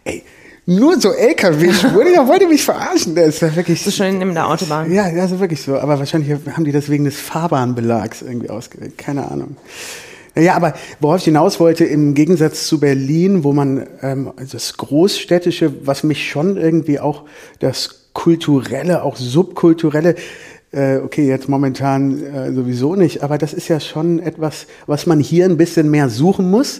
Ey, 0.04 0.22
nur 0.70 1.00
so 1.00 1.12
LKW-Spuren, 1.12 2.12
ja, 2.14 2.26
wollte 2.28 2.46
mich 2.46 2.64
verarschen. 2.64 3.14
Das 3.14 3.42
war 3.42 3.54
wirklich. 3.56 3.82
So 3.82 3.90
schön 3.90 4.20
in 4.20 4.34
der 4.34 4.46
Autobahn. 4.48 4.92
Ja, 4.92 5.08
ja, 5.08 5.26
so 5.26 5.40
wirklich 5.40 5.62
so. 5.62 5.76
Aber 5.78 5.98
wahrscheinlich 5.98 6.38
haben 6.54 6.64
die 6.64 6.72
das 6.72 6.88
wegen 6.88 7.04
des 7.04 7.16
Fahrbahnbelags 7.16 8.22
irgendwie 8.22 8.50
ausgewählt. 8.50 8.96
Keine 8.96 9.30
Ahnung. 9.30 9.56
Ja, 10.36 10.54
aber 10.54 10.74
worauf 11.00 11.18
ich 11.18 11.24
hinaus 11.24 11.58
wollte, 11.58 11.84
im 11.84 12.14
Gegensatz 12.14 12.66
zu 12.68 12.78
Berlin, 12.78 13.42
wo 13.42 13.52
man 13.52 13.86
ähm, 14.00 14.32
also 14.36 14.52
das 14.52 14.76
Großstädtische, 14.76 15.86
was 15.86 16.04
mich 16.04 16.30
schon 16.30 16.56
irgendwie 16.56 17.00
auch 17.00 17.24
das 17.58 18.06
Kulturelle, 18.12 19.02
auch 19.02 19.16
Subkulturelle, 19.16 20.14
äh, 20.72 20.98
okay, 20.98 21.26
jetzt 21.26 21.48
momentan 21.48 22.22
äh, 22.22 22.52
sowieso 22.52 22.94
nicht, 22.94 23.24
aber 23.24 23.38
das 23.38 23.52
ist 23.52 23.68
ja 23.68 23.80
schon 23.80 24.20
etwas, 24.20 24.66
was 24.86 25.06
man 25.06 25.18
hier 25.18 25.46
ein 25.46 25.56
bisschen 25.56 25.90
mehr 25.90 26.08
suchen 26.08 26.48
muss, 26.48 26.78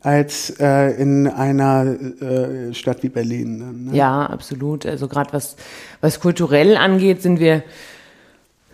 als 0.00 0.50
äh, 0.60 0.90
in 1.00 1.26
einer 1.28 1.86
äh, 1.86 2.74
Stadt 2.74 3.02
wie 3.02 3.08
Berlin. 3.08 3.60
dann, 3.60 3.84
Ne? 3.86 3.96
Ja, 3.96 4.26
absolut. 4.26 4.84
Also 4.84 5.08
gerade 5.08 5.32
was, 5.32 5.56
was 6.00 6.20
kulturell 6.20 6.76
angeht, 6.76 7.22
sind 7.22 7.40
wir 7.40 7.62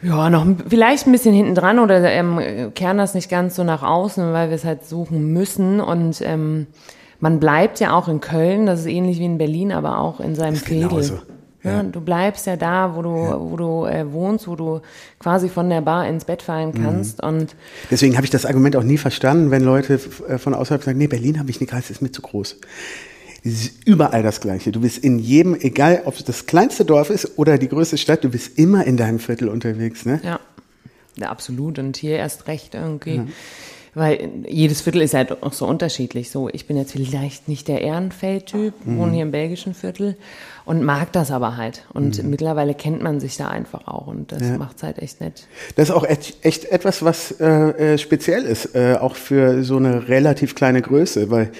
ja 0.02 0.30
noch 0.30 0.46
vielleicht 0.68 1.06
ein 1.06 1.12
bisschen 1.12 1.34
hinten 1.34 1.54
dran 1.54 1.78
oder 1.78 2.02
ähm, 2.10 2.72
kehren 2.74 2.98
das 2.98 3.14
nicht 3.14 3.30
ganz 3.30 3.56
so 3.56 3.64
nach 3.64 3.82
außen, 3.82 4.32
weil 4.32 4.48
wir 4.48 4.56
es 4.56 4.64
halt 4.64 4.84
suchen 4.84 5.32
müssen. 5.32 5.80
Und 5.80 6.20
ähm, 6.22 6.66
man 7.20 7.40
bleibt 7.40 7.80
ja 7.80 7.92
auch 7.92 8.08
in 8.08 8.20
Köln, 8.20 8.66
das 8.66 8.80
ist 8.80 8.86
ähnlich 8.86 9.18
wie 9.18 9.24
in 9.24 9.38
Berlin, 9.38 9.72
aber 9.72 9.98
auch 9.98 10.20
in 10.20 10.34
seinem 10.34 10.56
Fädel. 10.56 10.88
genauso. 10.88 11.18
Ja, 11.64 11.82
du 11.82 12.00
bleibst 12.00 12.46
ja 12.46 12.56
da, 12.56 12.94
wo 12.94 13.02
du, 13.02 13.10
wo 13.10 13.56
du 13.56 13.84
äh, 13.84 14.10
wohnst, 14.12 14.46
wo 14.46 14.54
du 14.54 14.80
quasi 15.18 15.48
von 15.48 15.68
der 15.68 15.80
Bar 15.80 16.06
ins 16.08 16.24
Bett 16.24 16.40
fallen 16.40 16.72
kannst. 16.72 17.20
Und 17.20 17.56
Deswegen 17.90 18.14
habe 18.14 18.24
ich 18.24 18.30
das 18.30 18.46
Argument 18.46 18.76
auch 18.76 18.84
nie 18.84 18.96
verstanden, 18.96 19.50
wenn 19.50 19.64
Leute 19.64 19.94
äh, 20.28 20.38
von 20.38 20.54
außerhalb 20.54 20.84
sagen, 20.84 20.98
nee, 20.98 21.08
Berlin 21.08 21.38
habe 21.38 21.50
ich 21.50 21.60
nicht 21.60 21.70
gereist, 21.70 21.90
ist 21.90 22.00
mir 22.00 22.12
zu 22.12 22.22
groß. 22.22 22.56
Es 23.44 23.52
ist 23.52 23.86
überall 23.86 24.22
das 24.22 24.40
Gleiche. 24.40 24.70
Du 24.70 24.80
bist 24.80 24.98
in 24.98 25.18
jedem, 25.18 25.56
egal 25.60 26.02
ob 26.04 26.14
es 26.14 26.24
das 26.24 26.46
kleinste 26.46 26.84
Dorf 26.84 27.10
ist 27.10 27.38
oder 27.38 27.58
die 27.58 27.68
größte 27.68 27.98
Stadt, 27.98 28.22
du 28.22 28.28
bist 28.28 28.56
immer 28.58 28.84
in 28.84 28.96
deinem 28.96 29.18
Viertel 29.18 29.48
unterwegs. 29.48 30.06
Ne? 30.06 30.20
Ja, 30.22 30.38
ja 31.16 31.28
absolut. 31.28 31.78
Und 31.78 31.96
hier 31.96 32.16
erst 32.18 32.46
recht 32.46 32.74
irgendwie. 32.74 33.22
Weil 33.94 34.30
jedes 34.46 34.82
Viertel 34.82 35.02
ist 35.02 35.14
halt 35.14 35.42
auch 35.42 35.52
so 35.52 35.66
unterschiedlich. 35.66 36.30
So, 36.30 36.48
ich 36.48 36.66
bin 36.66 36.76
jetzt 36.76 36.92
vielleicht 36.92 37.48
nicht 37.48 37.66
der 37.66 37.80
Ehrenfeld-Typ, 37.80 38.74
wohne 38.84 39.12
hier 39.12 39.22
im 39.22 39.32
belgischen 39.32 39.74
Viertel 39.74 40.16
und 40.68 40.82
mag 40.84 41.12
das 41.12 41.30
aber 41.30 41.56
halt. 41.56 41.84
Und 41.94 42.22
mittlerweile 42.24 42.74
kennt 42.74 43.02
man 43.02 43.20
sich 43.20 43.36
da 43.38 43.48
einfach 43.48 43.86
auch 43.88 44.06
und 44.06 44.30
das 44.32 44.42
Ja. 44.42 44.58
macht's 44.58 44.82
halt 44.82 44.98
echt 44.98 45.20
nett. 45.20 45.46
Das 45.76 45.88
ist 45.88 45.94
auch 45.94 46.04
et- 46.04 46.36
echt 46.42 46.66
etwas, 46.66 47.02
was 47.02 47.32
äh, 47.40 47.94
äh, 47.94 47.98
speziell 47.98 48.44
ist, 48.44 48.74
äh, 48.74 48.96
auch 49.00 49.16
für 49.16 49.64
so 49.64 49.78
eine 49.78 50.08
relativ 50.08 50.54
kleine 50.54 50.82
Größe, 50.82 51.30
weil 51.30 51.50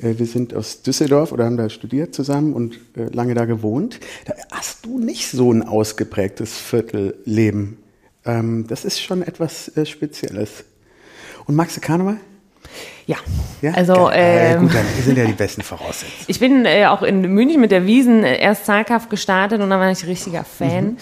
äh, 0.00 0.14
wir 0.16 0.26
sind 0.26 0.54
aus 0.54 0.82
Düsseldorf 0.82 1.32
oder 1.32 1.44
haben 1.44 1.56
da 1.56 1.68
studiert 1.68 2.14
zusammen 2.14 2.54
und 2.54 2.76
äh, 2.96 3.06
lange 3.12 3.34
da 3.34 3.46
gewohnt. 3.46 3.98
Da 4.26 4.34
hast 4.52 4.86
du 4.86 4.98
nicht 4.98 5.28
so 5.30 5.52
ein 5.52 5.62
ausgeprägtes 5.62 6.56
Viertelleben. 6.56 7.78
Ähm, 8.24 8.66
das 8.68 8.84
ist 8.84 9.00
schon 9.02 9.22
etwas 9.22 9.76
äh, 9.76 9.84
Spezielles. 9.84 10.64
Und 11.46 11.56
magst 11.56 11.76
du 11.76 11.80
Karneval? 11.80 12.18
Ja, 13.06 13.16
Ja? 13.60 13.72
also. 13.72 14.10
Äh, 14.10 14.56
gut, 14.58 14.74
dann 14.74 14.84
sind 15.04 15.18
ja 15.18 15.24
die 15.24 15.32
besten 15.32 15.62
Voraussetzungen. 15.62 16.24
Ich 16.28 16.38
bin 16.40 16.64
äh, 16.64 16.86
auch 16.86 17.02
in 17.02 17.20
München 17.22 17.60
mit 17.60 17.70
der 17.70 17.86
Wiesen 17.86 18.24
äh, 18.24 18.38
erst 18.40 18.66
zaghaft 18.66 19.10
gestartet 19.10 19.60
und 19.60 19.70
dann 19.70 19.80
war 19.80 19.90
ich 19.90 20.06
richtiger 20.06 20.44
Fan 20.44 20.96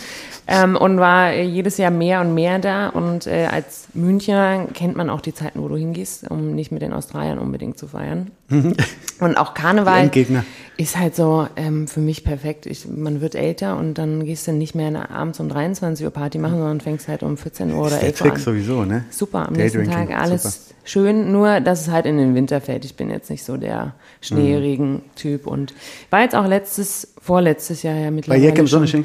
ähm, 0.46 0.76
und 0.76 0.98
war 0.98 1.30
äh, 1.32 1.44
jedes 1.44 1.76
Jahr 1.78 1.90
mehr 1.90 2.20
und 2.20 2.34
mehr 2.34 2.58
da. 2.58 2.88
Und 2.88 3.26
äh, 3.26 3.46
als 3.50 3.88
Münchner 3.94 4.66
kennt 4.74 4.96
man 4.96 5.08
auch 5.08 5.20
die 5.20 5.34
Zeiten, 5.34 5.62
wo 5.62 5.68
du 5.68 5.76
hingehst, 5.76 6.28
um 6.30 6.54
nicht 6.54 6.72
mit 6.72 6.82
den 6.82 6.92
Australiern 6.92 7.38
unbedingt 7.38 7.78
zu 7.78 7.86
feiern. 7.86 8.30
Und 9.20 9.36
auch 9.36 9.54
Karneval 9.54 10.10
ist 10.76 10.98
halt 10.98 11.14
so 11.14 11.46
ähm, 11.56 11.86
für 11.86 12.00
mich 12.00 12.24
perfekt. 12.24 12.66
Ich, 12.66 12.88
man 12.88 13.20
wird 13.20 13.34
älter 13.36 13.76
und 13.76 13.94
dann 13.94 14.24
gehst 14.24 14.48
du 14.48 14.52
nicht 14.52 14.74
mehr 14.74 15.10
abends 15.10 15.38
um 15.38 15.48
23 15.48 16.04
Uhr 16.04 16.10
Party 16.10 16.38
machen, 16.38 16.58
sondern 16.58 16.80
fängst 16.80 17.06
halt 17.06 17.22
um 17.22 17.36
14 17.36 17.72
Uhr 17.72 17.86
oder 17.86 17.94
ist 17.96 18.00
der 18.00 18.08
11 18.08 18.20
Uhr 18.20 18.26
Trick 18.26 18.34
an. 18.34 18.40
sowieso, 18.40 18.84
ne? 18.84 19.04
Super, 19.10 19.46
am 19.46 19.54
Daydrinking, 19.54 19.90
nächsten 19.90 20.08
Tag 20.08 20.18
alles 20.20 20.42
super. 20.42 20.69
Schön, 20.84 21.32
nur 21.32 21.60
dass 21.60 21.82
es 21.82 21.90
halt 21.90 22.06
in 22.06 22.16
den 22.16 22.34
Winter 22.34 22.60
fällt. 22.60 22.84
Ich 22.84 22.96
bin 22.96 23.10
jetzt 23.10 23.30
nicht 23.30 23.44
so 23.44 23.56
der 23.56 23.94
Schneeregen-Typ 24.20 25.46
und 25.46 25.74
war 26.10 26.22
jetzt 26.22 26.34
auch 26.34 26.46
letztes, 26.46 27.14
vorletztes 27.20 27.82
Jahr 27.82 27.96
ja 27.96 28.10
mittlerweile. 28.10 28.44
Jack 28.44 28.58
im 28.58 28.66
Sonnenschein? 28.66 29.04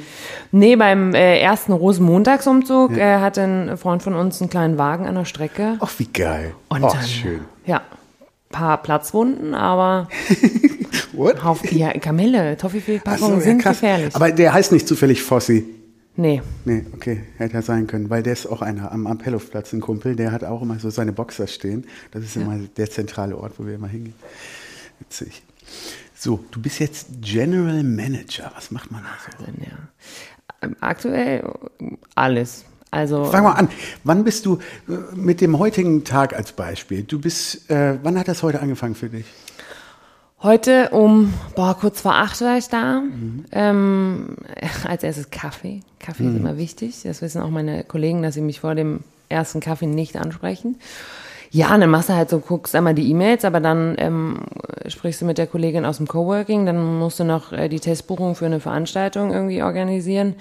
Nee, 0.52 0.76
beim 0.76 1.14
äh, 1.14 1.40
ersten 1.40 1.74
Rosenmontagsumzug 1.74 2.98
äh, 2.98 3.20
hatte 3.20 3.42
ein 3.42 3.78
Freund 3.78 4.04
von 4.04 4.16
uns 4.16 4.42
einen 4.42 4.50
kleinen 4.50 4.78
Wagen 4.78 5.06
an 5.06 5.16
der 5.16 5.26
Strecke. 5.26 5.78
Ach, 5.80 5.92
wie 5.98 6.08
geil. 6.08 6.54
Und 6.70 6.84
oh, 6.84 6.90
dann, 6.92 7.04
schön. 7.04 7.42
Ja, 7.66 7.82
paar 8.50 8.82
Platzwunden, 8.82 9.54
aber 9.54 10.08
What? 11.14 11.44
Haufen, 11.44 11.78
ja, 11.78 11.92
Kamelle, 11.94 12.56
Ach 12.56 12.62
so, 12.62 12.68
Toffifee-Packungen 12.68 13.38
ja, 13.40 13.42
sind 13.42 13.62
krass. 13.62 13.78
gefährlich. 13.78 14.16
Aber 14.16 14.32
der 14.32 14.54
heißt 14.54 14.72
nicht 14.72 14.88
zufällig 14.88 15.24
Fossi. 15.24 15.66
Nee, 16.16 16.42
Nee, 16.66 16.86
okay, 16.94 17.24
hätte 17.38 17.56
ja 17.56 17.62
sein 17.62 17.88
können, 17.88 18.10
weil 18.10 18.24
der 18.24 18.34
ist 18.34 18.46
auch 18.46 18.62
einer 18.62 18.92
am 18.92 19.08
Appellhofplatz, 19.08 19.74
ein 19.74 19.82
Kumpel, 19.82 20.16
der 20.16 20.32
hat 20.32 20.44
auch 20.44 20.62
immer 20.62 20.80
so 20.80 20.90
seine 20.90 21.12
Boxer 21.12 21.48
stehen. 21.48 21.86
Das 22.12 22.24
ist 22.24 22.36
immer 22.36 22.58
der 22.78 22.90
zentrale 22.90 23.38
Ort, 23.38 23.54
wo 23.58 23.66
wir 23.66 23.76
immer 23.76 23.88
hingehen. 23.88 24.16
Witzig. 25.00 25.44
So, 26.16 26.44
du 26.52 26.62
bist 26.62 26.80
jetzt 26.80 27.08
General 27.22 27.84
Manager. 27.84 28.52
Was 28.56 28.72
macht 28.72 28.92
man 28.92 29.04
da 29.04 29.46
so? 29.46 29.52
Ja. 29.62 29.78
Ähm, 30.62 30.76
Aktuell 30.80 31.44
alles. 32.16 32.66
Also 32.92 33.26
Fang 33.26 33.44
mal 33.44 33.54
an. 33.54 33.68
Wann 34.06 34.24
bist 34.24 34.46
du 34.46 34.60
äh, 34.88 35.16
mit 35.16 35.42
dem 35.42 35.60
heutigen 35.60 36.06
Tag 36.06 36.34
als 36.34 36.54
Beispiel? 36.54 37.04
Du 37.04 37.20
bist, 37.20 37.70
äh, 37.70 37.98
wann 38.02 38.18
hat 38.18 38.30
das 38.30 38.42
heute 38.42 38.62
angefangen 38.62 38.96
für 38.96 39.10
dich? 39.10 39.26
Heute 40.46 40.90
um, 40.92 41.34
boah, 41.56 41.76
kurz 41.76 42.02
vor 42.02 42.14
acht 42.14 42.40
war 42.42 42.56
ich 42.56 42.68
da. 42.68 43.02
Ähm, 43.52 44.36
als 44.88 45.02
erstes 45.02 45.32
Kaffee. 45.32 45.80
Kaffee 45.98 46.26
ist 46.26 46.36
immer 46.36 46.56
wichtig. 46.56 47.02
Das 47.04 47.24
wissen 47.24 47.42
auch 47.42 47.50
meine 47.50 47.84
Kollegen, 47.84 48.22
dass 48.22 48.36
sie 48.36 48.42
mich 48.42 48.60
vor 48.60 48.76
dem 48.76 49.00
ersten 49.28 49.60
Kaffee 49.60 49.88
nicht 49.88 50.16
ansprechen. 50.18 50.76
Ja, 51.50 51.76
dann 51.76 51.90
machst 51.90 52.10
du 52.10 52.14
halt 52.14 52.30
so, 52.30 52.38
guckst 52.38 52.76
einmal 52.76 52.94
die 52.94 53.10
E-Mails, 53.10 53.44
aber 53.44 53.60
dann 53.60 53.96
ähm, 53.98 54.42
sprichst 54.86 55.22
du 55.22 55.26
mit 55.26 55.40
der 55.40 55.48
Kollegin 55.48 55.84
aus 55.84 55.98
dem 55.98 56.08
Coworking, 56.08 56.68
dann 56.68 57.00
musst 57.00 57.20
du 57.20 57.24
noch 57.24 57.52
äh, 57.52 57.68
die 57.68 57.80
Testbuchung 57.80 58.36
für 58.36 58.46
eine 58.46 58.60
Veranstaltung 58.60 59.34
irgendwie 59.34 59.64
organisieren. 59.64 60.36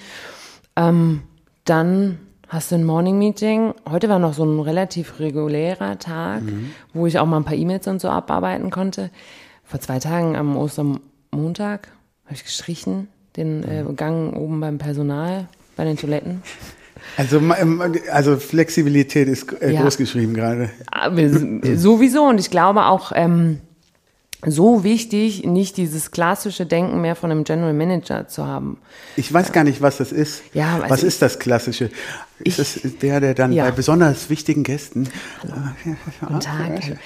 Ähm, 0.76 1.23
dann 1.64 2.18
hast 2.49 2.70
du 2.70 2.75
ein 2.75 2.84
Morning 2.84 3.16
Meeting. 3.16 3.73
Heute 3.90 4.11
war 4.11 4.18
noch 4.18 4.34
so 4.34 4.44
ein 4.44 4.61
relativ 4.61 5.18
regulärer 5.18 5.99
Tag, 5.99 6.42
wo 6.92 7.06
ich 7.06 7.18
auch 7.18 7.25
mal 7.25 7.38
ein 7.38 7.44
paar 7.44 7.54
E-Mails 7.54 7.87
und 7.87 8.02
so 8.02 8.11
abarbeiten 8.11 8.70
konnte. 8.70 9.08
Vor 9.64 9.80
zwei 9.80 9.99
Tagen 9.99 10.37
am 10.37 10.56
Ostermontag 10.56 11.88
habe 12.25 12.35
ich 12.35 12.44
gestrichen, 12.44 13.09
den 13.37 13.62
äh, 13.64 13.85
Gang 13.97 14.35
oben 14.37 14.61
beim 14.61 14.78
Personal, 14.78 15.49
bei 15.76 15.85
den 15.85 15.97
Toiletten. 15.97 16.42
Also, 17.16 17.38
ähm, 17.38 17.83
also 18.12 18.37
Flexibilität 18.37 19.28
ist 19.28 19.52
äh, 19.61 19.73
Ja. 19.73 19.83
groß 19.83 19.97
geschrieben 19.97 20.35
gerade. 20.35 20.71
S- 21.16 21.83
Sowieso. 21.83 22.25
Und 22.25 22.38
ich 22.40 22.50
glaube 22.50 22.87
auch 22.87 23.12
ähm, 23.14 23.61
so 24.46 24.84
wichtig, 24.84 25.44
nicht 25.44 25.76
dieses 25.76 26.10
klassische 26.10 26.66
Denken 26.66 27.00
mehr 27.00 27.16
von 27.16 27.30
einem 27.30 27.44
General 27.44 27.72
Manager 27.72 28.28
zu 28.28 28.46
haben. 28.46 28.78
Ich 29.16 29.32
weiß 29.32 29.52
gar 29.52 29.64
nicht, 29.64 29.80
was 29.82 29.96
das 29.98 30.12
ist. 30.12 30.42
Ja, 30.54 30.76
also 30.76 30.90
was 30.90 31.00
ich- 31.02 31.08
ist 31.08 31.22
das 31.22 31.38
Klassische? 31.38 31.90
Ist 32.40 32.58
das 32.58 32.78
der, 33.02 33.20
der 33.20 33.34
dann 33.34 33.52
Ja. 33.52 33.64
bei 33.64 33.70
besonders 33.70 34.28
wichtigen 34.30 34.62
Gästen? 34.64 35.08
Guten 36.20 36.40
Tag. 36.40 36.98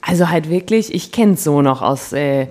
Also 0.00 0.30
halt 0.30 0.48
wirklich, 0.48 0.94
ich 0.94 1.12
kenne 1.12 1.34
es 1.34 1.44
so 1.44 1.60
noch 1.62 1.82
aus, 1.82 2.12
äh, 2.12 2.46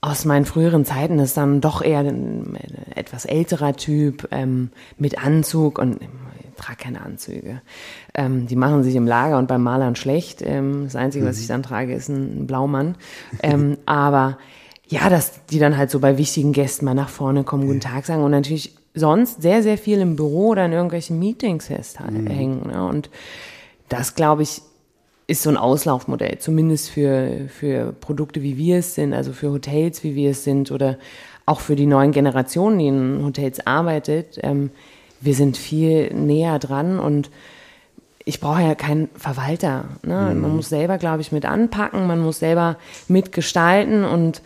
aus 0.00 0.24
meinen 0.24 0.44
früheren 0.44 0.84
Zeiten, 0.84 1.18
ist 1.18 1.36
dann 1.36 1.60
doch 1.60 1.80
eher 1.80 2.00
ein, 2.00 2.56
ein 2.56 2.92
etwas 2.94 3.24
älterer 3.24 3.74
Typ 3.76 4.28
ähm, 4.32 4.70
mit 4.98 5.18
Anzug 5.24 5.78
und 5.78 5.98
ich 6.56 6.64
trage 6.64 6.78
keine 6.78 7.02
Anzüge. 7.02 7.62
Ähm, 8.14 8.46
die 8.46 8.56
machen 8.56 8.82
sich 8.82 8.94
im 8.94 9.06
Lager 9.06 9.38
und 9.38 9.48
beim 9.48 9.62
Malern 9.62 9.96
schlecht. 9.96 10.42
Ähm, 10.42 10.84
das 10.84 10.96
Einzige, 10.96 11.26
was 11.26 11.38
ich 11.38 11.46
dann 11.46 11.62
trage, 11.62 11.94
ist 11.94 12.08
ein 12.08 12.46
Blaumann. 12.46 12.96
Ähm, 13.42 13.78
aber 13.86 14.38
ja, 14.86 15.08
dass 15.08 15.44
die 15.46 15.58
dann 15.58 15.76
halt 15.76 15.90
so 15.90 16.00
bei 16.00 16.18
wichtigen 16.18 16.52
Gästen 16.52 16.84
mal 16.84 16.94
nach 16.94 17.08
vorne 17.08 17.44
kommen, 17.44 17.66
guten 17.66 17.80
Tag 17.80 18.04
sagen 18.04 18.22
und 18.22 18.30
natürlich 18.30 18.76
sonst 18.94 19.42
sehr, 19.42 19.62
sehr 19.62 19.78
viel 19.78 20.00
im 20.00 20.14
Büro 20.16 20.48
oder 20.48 20.66
in 20.66 20.72
irgendwelchen 20.72 21.18
Meetings 21.18 21.66
festhängen. 21.66 22.68
Ne? 22.68 22.86
Und 22.86 23.10
das, 23.88 24.14
glaube 24.14 24.42
ich, 24.42 24.62
ist 25.26 25.42
so 25.42 25.50
ein 25.50 25.56
Auslaufmodell, 25.56 26.38
zumindest 26.38 26.90
für, 26.90 27.48
für 27.48 27.92
Produkte, 27.92 28.42
wie 28.42 28.58
wir 28.58 28.78
es 28.78 28.94
sind, 28.94 29.14
also 29.14 29.32
für 29.32 29.50
Hotels, 29.50 30.04
wie 30.04 30.14
wir 30.14 30.30
es 30.30 30.44
sind 30.44 30.70
oder 30.70 30.98
auch 31.46 31.60
für 31.60 31.76
die 31.76 31.86
neuen 31.86 32.12
Generationen, 32.12 32.78
die 32.78 32.88
in 32.88 33.24
Hotels 33.24 33.66
arbeitet. 33.66 34.38
Ähm, 34.42 34.70
wir 35.24 35.34
sind 35.34 35.56
viel 35.56 36.12
näher 36.14 36.58
dran 36.58 36.98
und 36.98 37.30
ich 38.26 38.40
brauche 38.40 38.62
ja 38.62 38.74
keinen 38.74 39.08
Verwalter. 39.16 39.84
Ne? 40.02 40.34
Man 40.34 40.56
muss 40.56 40.68
selber, 40.70 40.96
glaube 40.98 41.20
ich, 41.20 41.30
mit 41.32 41.44
anpacken, 41.44 42.06
man 42.06 42.20
muss 42.20 42.38
selber 42.38 42.78
mitgestalten 43.08 44.04
und 44.04 44.40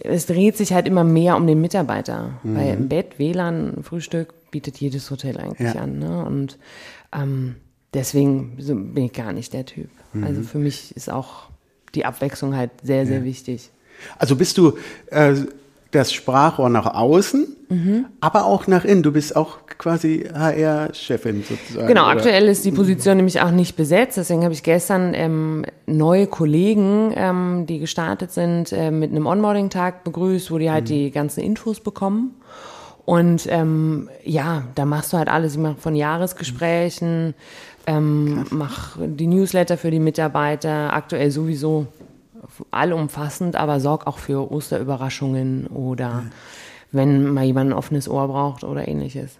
es 0.00 0.26
dreht 0.26 0.56
sich 0.56 0.72
halt 0.72 0.86
immer 0.86 1.04
mehr 1.04 1.36
um 1.36 1.46
den 1.46 1.60
Mitarbeiter. 1.60 2.30
Weil 2.42 2.74
im 2.74 2.88
Bett, 2.88 3.18
WLAN, 3.18 3.78
Frühstück 3.82 4.32
bietet 4.50 4.78
jedes 4.78 5.10
Hotel 5.10 5.36
eigentlich 5.38 5.74
Ja. 5.74 5.82
an. 5.82 5.98
Ne? 5.98 6.24
Und 6.24 6.58
ähm, 7.14 7.56
deswegen 7.92 8.56
bin 8.94 9.04
ich 9.04 9.12
gar 9.12 9.32
nicht 9.32 9.52
der 9.52 9.66
Typ. 9.66 9.90
Also 10.22 10.42
für 10.42 10.58
mich 10.58 10.96
ist 10.96 11.10
auch 11.12 11.50
die 11.94 12.04
Abwechslung 12.06 12.56
halt 12.56 12.70
sehr, 12.82 13.06
sehr 13.06 13.24
wichtig. 13.24 13.70
Also 14.18 14.36
bist 14.36 14.56
du 14.56 14.78
äh, 15.10 15.34
das 15.90 16.12
Sprachrohr 16.12 16.68
nach 16.68 16.94
außen, 16.94 17.46
Mhm. 17.70 18.06
aber 18.20 18.44
auch 18.46 18.66
nach 18.66 18.84
innen. 18.84 19.02
Du 19.02 19.12
bist 19.12 19.36
auch 19.36 19.58
quasi 19.78 20.26
HR-Chefin 20.32 21.44
sozusagen. 21.48 21.86
Genau, 21.86 22.02
oder? 22.04 22.12
aktuell 22.12 22.46
ist 22.48 22.64
die 22.64 22.72
Position 22.72 23.16
nämlich 23.16 23.40
auch 23.40 23.50
nicht 23.50 23.76
besetzt. 23.76 24.16
Deswegen 24.16 24.42
habe 24.44 24.54
ich 24.54 24.62
gestern 24.62 25.12
ähm, 25.14 25.64
neue 25.86 26.26
Kollegen, 26.26 27.12
ähm, 27.14 27.64
die 27.66 27.78
gestartet 27.78 28.32
sind, 28.32 28.72
äh, 28.72 28.90
mit 28.90 29.10
einem 29.10 29.26
Onboarding-Tag 29.26 30.04
begrüßt, 30.04 30.50
wo 30.50 30.58
die 30.58 30.70
halt 30.70 30.88
die 30.88 31.10
ganzen 31.10 31.40
Infos 31.40 31.80
bekommen. 31.80 32.34
Und 33.04 33.46
ähm, 33.50 34.10
ja, 34.24 34.64
da 34.74 34.84
machst 34.84 35.12
du 35.12 35.16
halt 35.16 35.28
alles. 35.28 35.52
Ich 35.52 35.58
mache 35.58 35.76
von 35.78 35.94
Jahresgesprächen, 35.94 37.34
ähm, 37.86 38.44
mach 38.50 38.98
die 38.98 39.26
Newsletter 39.26 39.78
für 39.78 39.90
die 39.90 40.00
Mitarbeiter, 40.00 40.92
aktuell 40.92 41.30
sowieso 41.30 41.86
allumfassend, 42.70 43.56
aber 43.56 43.80
sorg 43.80 44.06
auch 44.06 44.18
für 44.18 44.50
Osterüberraschungen 44.50 45.66
oder 45.68 46.24
wenn 46.92 47.32
mal 47.32 47.44
jemand 47.44 47.70
ein 47.70 47.74
offenes 47.74 48.08
Ohr 48.08 48.28
braucht 48.28 48.64
oder 48.64 48.88
ähnliches. 48.88 49.32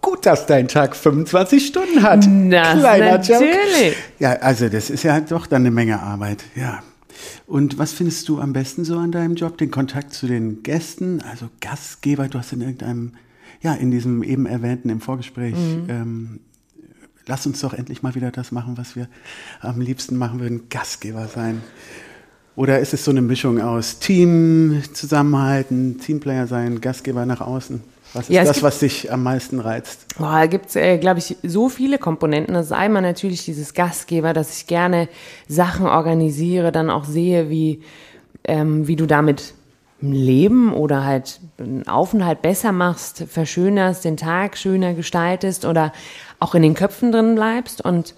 Gut, 0.00 0.24
dass 0.24 0.46
dein 0.46 0.68
Tag 0.68 0.94
25 0.94 1.66
Stunden 1.66 2.02
hat. 2.02 2.20
Das 2.24 2.78
Kleiner 2.78 3.20
Joke. 3.20 3.32
natürlich. 3.44 3.96
Ja, 4.20 4.32
also 4.34 4.68
das 4.68 4.88
ist 4.90 5.02
ja 5.02 5.20
doch 5.20 5.46
dann 5.46 5.62
eine 5.62 5.70
Menge 5.72 6.00
Arbeit, 6.00 6.44
ja. 6.54 6.82
Und 7.46 7.78
was 7.78 7.92
findest 7.92 8.28
du 8.28 8.40
am 8.40 8.52
besten 8.52 8.84
so 8.84 8.98
an 8.98 9.10
deinem 9.10 9.34
Job? 9.34 9.58
Den 9.58 9.70
Kontakt 9.70 10.12
zu 10.12 10.26
den 10.26 10.62
Gästen, 10.62 11.22
also 11.22 11.48
Gastgeber, 11.60 12.28
du 12.28 12.38
hast 12.38 12.52
in 12.52 12.60
irgendeinem, 12.60 13.14
ja, 13.62 13.74
in 13.74 13.90
diesem 13.90 14.22
eben 14.22 14.46
erwähnten 14.46 14.90
im 14.90 15.00
Vorgespräch, 15.00 15.54
Mhm. 15.54 15.86
ähm, 15.88 16.40
lass 17.26 17.46
uns 17.46 17.60
doch 17.60 17.74
endlich 17.74 18.02
mal 18.02 18.14
wieder 18.14 18.30
das 18.30 18.52
machen, 18.52 18.76
was 18.76 18.96
wir 18.96 19.08
am 19.60 19.80
liebsten 19.80 20.16
machen 20.16 20.40
würden, 20.40 20.68
Gastgeber 20.68 21.26
sein. 21.28 21.62
Oder 22.54 22.78
ist 22.80 22.94
es 22.94 23.04
so 23.04 23.10
eine 23.10 23.20
Mischung 23.20 23.60
aus 23.60 23.98
Team 23.98 24.82
zusammenhalten, 24.94 25.98
Teamplayer 26.00 26.46
sein, 26.46 26.80
Gastgeber 26.80 27.26
nach 27.26 27.40
außen? 27.42 27.82
Was 28.14 28.28
ist 28.30 28.34
Ja, 28.34 28.42
es 28.42 28.48
das, 28.48 28.56
gibt- 28.56 28.64
was 28.64 28.78
dich 28.78 29.12
am 29.12 29.22
meisten 29.22 29.60
reizt? 29.60 30.06
Boah, 30.16 30.32
da 30.40 30.46
gibt's, 30.46 30.74
äh, 30.76 30.96
glaube 30.96 31.18
ich, 31.18 31.36
so 31.42 31.68
viele 31.68 31.98
Komponenten. 31.98 32.54
Das 32.54 32.66
ist 32.66 32.72
einmal 32.72 33.02
natürlich 33.02 33.44
dieses 33.44 33.74
Gastgeber, 33.74 34.32
dass 34.32 34.56
ich 34.56 34.66
gerne 34.66 35.08
Sachen 35.48 35.86
organisiere, 35.86 36.72
dann 36.72 36.88
auch 36.88 37.04
sehe, 37.04 37.50
wie, 37.50 37.82
ähm, 38.44 38.86
wie 38.86 38.96
du 38.96 39.04
damit 39.06 39.52
Leben 40.00 40.72
oder 40.74 41.04
halt 41.04 41.40
einen 41.58 41.88
Aufenthalt 41.88 42.42
besser 42.42 42.70
machst, 42.72 43.24
verschönerst, 43.28 44.04
den 44.04 44.16
Tag 44.18 44.56
schöner 44.56 44.92
gestaltest 44.94 45.64
oder 45.64 45.92
auch 46.38 46.54
in 46.54 46.62
den 46.62 46.74
Köpfen 46.74 47.12
drin 47.12 47.34
bleibst 47.34 47.82
und 47.82 48.14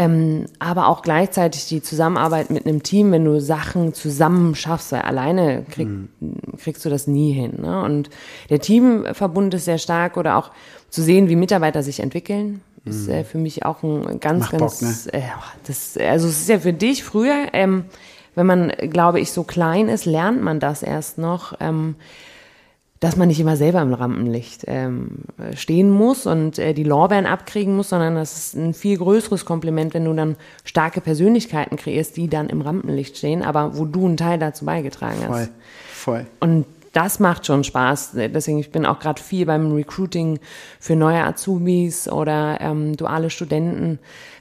ähm, 0.00 0.46
aber 0.60 0.86
auch 0.86 1.02
gleichzeitig 1.02 1.66
die 1.66 1.82
Zusammenarbeit 1.82 2.50
mit 2.50 2.66
einem 2.66 2.84
Team, 2.84 3.10
wenn 3.10 3.24
du 3.24 3.40
Sachen 3.40 3.94
zusammen 3.94 4.54
schaffst, 4.54 4.92
weil 4.92 5.02
alleine 5.02 5.64
krieg, 5.68 5.88
kriegst 6.62 6.84
du 6.84 6.88
das 6.88 7.08
nie 7.08 7.32
hin. 7.32 7.54
Ne? 7.62 7.82
Und 7.82 8.08
der 8.48 8.60
Teamverbund 8.60 9.54
ist 9.54 9.64
sehr 9.64 9.78
stark 9.78 10.16
oder 10.16 10.36
auch 10.36 10.52
zu 10.88 11.02
sehen, 11.02 11.28
wie 11.28 11.34
Mitarbeiter 11.34 11.82
sich 11.82 11.98
entwickeln, 11.98 12.60
ist 12.84 13.08
äh, 13.08 13.24
für 13.24 13.38
mich 13.38 13.64
auch 13.64 13.82
ein 13.82 14.20
ganz, 14.20 14.44
Macht 14.44 14.58
ganz, 14.58 15.04
Bock, 15.04 15.12
ne? 15.12 15.18
äh, 15.18 15.28
das, 15.66 15.96
also 15.98 16.28
es 16.28 16.42
ist 16.42 16.48
ja 16.48 16.60
für 16.60 16.72
dich 16.72 17.02
früher, 17.02 17.48
ähm, 17.52 17.84
wenn 18.36 18.46
man, 18.46 18.68
glaube 18.90 19.18
ich, 19.18 19.32
so 19.32 19.42
klein 19.42 19.88
ist, 19.88 20.04
lernt 20.04 20.42
man 20.42 20.60
das 20.60 20.84
erst 20.84 21.18
noch. 21.18 21.54
Ähm, 21.58 21.96
dass 23.00 23.16
man 23.16 23.28
nicht 23.28 23.38
immer 23.38 23.56
selber 23.56 23.80
im 23.80 23.94
Rampenlicht 23.94 24.64
ähm, 24.66 25.22
stehen 25.54 25.90
muss 25.90 26.26
und 26.26 26.58
äh, 26.58 26.74
die 26.74 26.82
Lorbeeren 26.82 27.26
abkriegen 27.26 27.76
muss, 27.76 27.90
sondern 27.90 28.16
das 28.16 28.36
ist 28.36 28.56
ein 28.56 28.74
viel 28.74 28.98
größeres 28.98 29.44
Kompliment, 29.44 29.94
wenn 29.94 30.04
du 30.04 30.12
dann 30.14 30.36
starke 30.64 31.00
Persönlichkeiten 31.00 31.76
kreierst, 31.76 32.16
die 32.16 32.28
dann 32.28 32.48
im 32.48 32.60
Rampenlicht 32.60 33.16
stehen, 33.16 33.42
aber 33.42 33.78
wo 33.78 33.84
du 33.84 34.06
einen 34.06 34.16
Teil 34.16 34.38
dazu 34.38 34.64
beigetragen 34.64 35.20
hast. 35.28 35.28
Voll, 35.28 35.48
voll. 35.92 36.26
Und 36.40 36.64
das 36.92 37.20
macht 37.20 37.46
schon 37.46 37.64
Spaß. 37.64 38.12
Deswegen, 38.14 38.58
ich 38.58 38.72
bin 38.72 38.86
auch 38.86 38.98
gerade 38.98 39.22
viel 39.22 39.46
beim 39.46 39.72
Recruiting 39.72 40.40
für 40.80 40.96
neue 40.96 41.22
Azubis 41.22 42.08
oder 42.08 42.60
ähm, 42.60 42.96
duale 42.96 43.30
Studenten. 43.30 43.98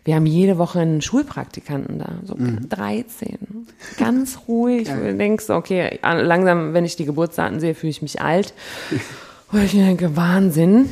Wir 0.08 0.16
haben 0.16 0.26
jede 0.26 0.58
Woche 0.58 0.80
einen 0.80 1.02
Schulpraktikanten 1.02 2.00
da, 2.00 2.14
so 2.24 2.38
13. 2.40 3.68
Ganz 4.00 4.40
ruhig. 4.48 4.88
Du 4.88 5.14
denkst, 5.14 5.50
okay, 5.50 6.00
langsam, 6.02 6.74
wenn 6.74 6.86
ich 6.86 6.96
die 6.96 7.04
Geburtsdaten 7.04 7.60
sehe, 7.60 7.76
fühle 7.76 7.90
ich 7.90 8.02
mich 8.02 8.22
alt. 8.22 8.54
Und 9.52 9.64
ich 9.66 9.74
denke, 9.74 10.16
Wahnsinn. 10.16 10.90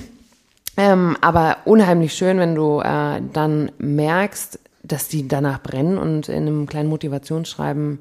Ähm, 0.76 1.16
aber 1.22 1.60
unheimlich 1.64 2.14
schön, 2.14 2.40
wenn 2.40 2.56
du 2.56 2.82
äh, 2.82 3.22
dann 3.32 3.72
merkst, 3.78 4.60
dass 4.84 5.08
die 5.08 5.30
danach 5.30 5.64
brennen 5.64 5.98
und 5.98 6.28
in 6.28 6.48
einem 6.48 6.68
kleinen 6.68 6.90
Motivationsschreiben 6.90 8.00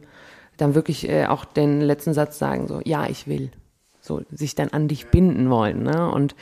dann 0.56 0.75
wirklich 0.75 1.09
äh, 1.09 1.26
auch 1.26 1.44
den 1.44 1.80
letzten 1.80 2.12
Satz 2.12 2.40
sagen, 2.40 2.66
so, 2.66 2.80
ja, 2.85 3.06
ich 3.06 3.28
will. 3.28 3.52
So, 4.00 4.23
sich 4.33 4.56
dann 4.56 4.71
an 4.71 4.88
dich 4.88 5.06
binden 5.06 5.49
wollen. 5.49 5.85
Ne? 5.85 6.11
Und 6.11 6.35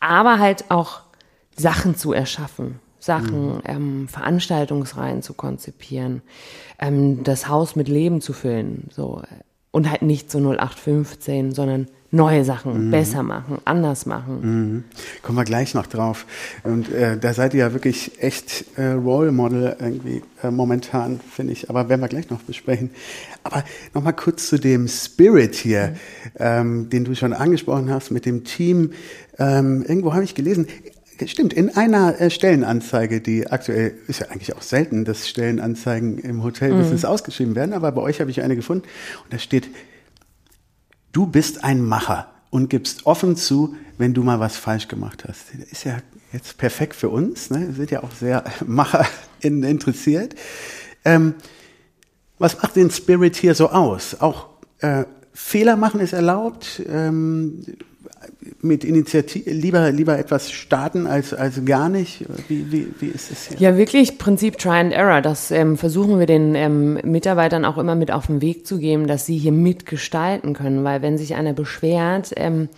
aber 0.00 0.40
halt 0.40 0.64
auch 0.68 1.02
Sachen 1.56 1.94
zu 1.94 2.12
erschaffen, 2.12 2.80
Sachen, 3.06 3.60
ähm, 3.64 4.08
Veranstaltungsreihen 4.08 5.22
zu 5.22 5.32
konzipieren, 5.32 6.22
ähm, 6.78 7.22
das 7.22 7.48
Haus 7.48 7.76
mit 7.76 7.88
Leben 7.88 8.20
zu 8.20 8.32
füllen. 8.32 8.88
So. 8.90 9.22
und 9.70 9.90
halt 9.90 10.02
nicht 10.02 10.30
so 10.30 10.38
0815, 10.38 11.52
sondern 11.52 11.86
neue 12.10 12.44
Sachen, 12.44 12.86
mhm. 12.86 12.90
besser 12.90 13.22
machen, 13.22 13.58
anders 13.64 14.06
machen. 14.06 14.40
Mhm. 14.40 14.84
Kommen 15.22 15.38
wir 15.38 15.44
gleich 15.44 15.74
noch 15.74 15.86
drauf. 15.86 16.26
Und 16.64 16.92
äh, 16.92 17.18
da 17.18 17.32
seid 17.34 17.54
ihr 17.54 17.60
ja 17.60 17.72
wirklich 17.72 18.22
echt 18.22 18.64
äh, 18.76 18.92
Role 18.92 19.32
Model 19.32 19.76
irgendwie 19.78 20.22
äh, 20.42 20.50
momentan, 20.50 21.20
finde 21.30 21.52
ich. 21.52 21.70
Aber 21.70 21.88
werden 21.88 22.00
wir 22.00 22.08
gleich 22.08 22.30
noch 22.30 22.42
besprechen. 22.42 22.90
Aber 23.44 23.64
nochmal 23.94 24.14
kurz 24.14 24.48
zu 24.48 24.58
dem 24.58 24.88
Spirit 24.88 25.54
hier, 25.54 25.88
mhm. 25.88 25.96
ähm, 26.38 26.90
den 26.90 27.04
du 27.04 27.14
schon 27.14 27.32
angesprochen 27.32 27.90
hast 27.90 28.10
mit 28.10 28.24
dem 28.26 28.44
Team. 28.44 28.92
Ähm, 29.38 29.84
irgendwo 29.86 30.14
habe 30.14 30.24
ich 30.24 30.34
gelesen, 30.34 30.66
Stimmt, 31.24 31.52
in 31.52 31.74
einer 31.76 32.20
äh, 32.20 32.30
Stellenanzeige, 32.30 33.20
die 33.20 33.50
aktuell 33.50 33.94
ist 34.06 34.20
ja 34.20 34.28
eigentlich 34.28 34.54
auch 34.54 34.62
selten, 34.62 35.04
dass 35.04 35.28
Stellenanzeigen 35.28 36.18
im 36.18 36.42
Hotelbusiness 36.42 37.02
mhm. 37.02 37.08
ausgeschrieben 37.08 37.54
werden, 37.54 37.72
aber 37.72 37.90
bei 37.92 38.02
euch 38.02 38.20
habe 38.20 38.30
ich 38.30 38.42
eine 38.42 38.56
gefunden 38.56 38.86
und 39.24 39.32
da 39.32 39.38
steht 39.38 39.68
Du 41.12 41.26
bist 41.26 41.64
ein 41.64 41.82
Macher 41.82 42.30
und 42.50 42.68
gibst 42.68 43.06
offen 43.06 43.36
zu, 43.36 43.74
wenn 43.96 44.12
du 44.12 44.22
mal 44.22 44.38
was 44.38 44.58
falsch 44.58 44.86
gemacht 44.86 45.24
hast. 45.26 45.46
Das 45.58 45.72
ist 45.72 45.84
ja 45.84 45.96
jetzt 46.30 46.58
perfekt 46.58 46.94
für 46.94 47.08
uns. 47.08 47.48
Ne? 47.48 47.68
Wir 47.68 47.74
sind 47.74 47.90
ja 47.90 48.02
auch 48.02 48.10
sehr 48.10 48.44
Macher 48.66 49.06
interessiert. 49.40 50.34
Ähm, 51.06 51.34
was 52.38 52.60
macht 52.60 52.76
den 52.76 52.90
Spirit 52.90 53.34
hier 53.36 53.54
so 53.54 53.70
aus? 53.70 54.20
Auch 54.20 54.48
äh, 54.80 55.04
Fehler 55.32 55.76
machen 55.76 56.00
ist 56.00 56.12
erlaubt. 56.12 56.82
Ähm, 56.86 57.64
mit 58.62 58.84
Initiative 58.84 59.50
lieber, 59.50 59.90
lieber 59.92 60.18
etwas 60.18 60.50
starten 60.50 61.06
als, 61.06 61.34
als 61.34 61.64
gar 61.64 61.88
nicht? 61.88 62.24
Wie, 62.48 62.70
wie, 62.70 62.88
wie 63.00 63.08
ist 63.08 63.30
es 63.30 63.48
hier? 63.48 63.58
Ja, 63.58 63.76
wirklich 63.76 64.18
Prinzip 64.18 64.58
Try 64.58 64.78
and 64.78 64.92
Error. 64.92 65.20
Das 65.20 65.50
ähm, 65.50 65.76
versuchen 65.76 66.18
wir 66.18 66.26
den 66.26 66.54
ähm, 66.54 66.94
Mitarbeitern 67.04 67.64
auch 67.64 67.78
immer 67.78 67.94
mit 67.94 68.10
auf 68.10 68.26
den 68.26 68.40
Weg 68.40 68.66
zu 68.66 68.78
geben, 68.78 69.06
dass 69.06 69.26
sie 69.26 69.38
hier 69.38 69.52
mitgestalten 69.52 70.54
können. 70.54 70.84
Weil 70.84 71.02
wenn 71.02 71.18
sich 71.18 71.34
einer 71.34 71.52
beschwert, 71.52 72.32
ähm, 72.36 72.68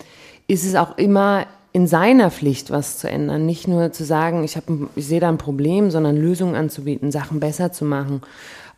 ist 0.47 0.65
es 0.65 0.75
auch 0.75 0.97
immer 0.99 1.47
in 1.73 1.87
seiner 1.87 2.31
Pflicht, 2.31 2.71
was 2.71 2.99
zu 2.99 3.09
ändern. 3.09 3.47
Nicht 3.47 3.69
nur 3.69 3.93
zu 3.93 4.05
sagen, 4.05 4.43
ich, 4.45 4.59
ich 4.97 5.07
sehe 5.07 5.21
da 5.21 5.29
ein 5.29 5.39
Problem, 5.39 5.91
sondern 5.91 6.17
Lösungen 6.17 6.55
anzubieten, 6.55 7.13
Sachen 7.13 7.41
besser 7.41 7.73
zu 7.73 7.85
machen. 7.85 8.23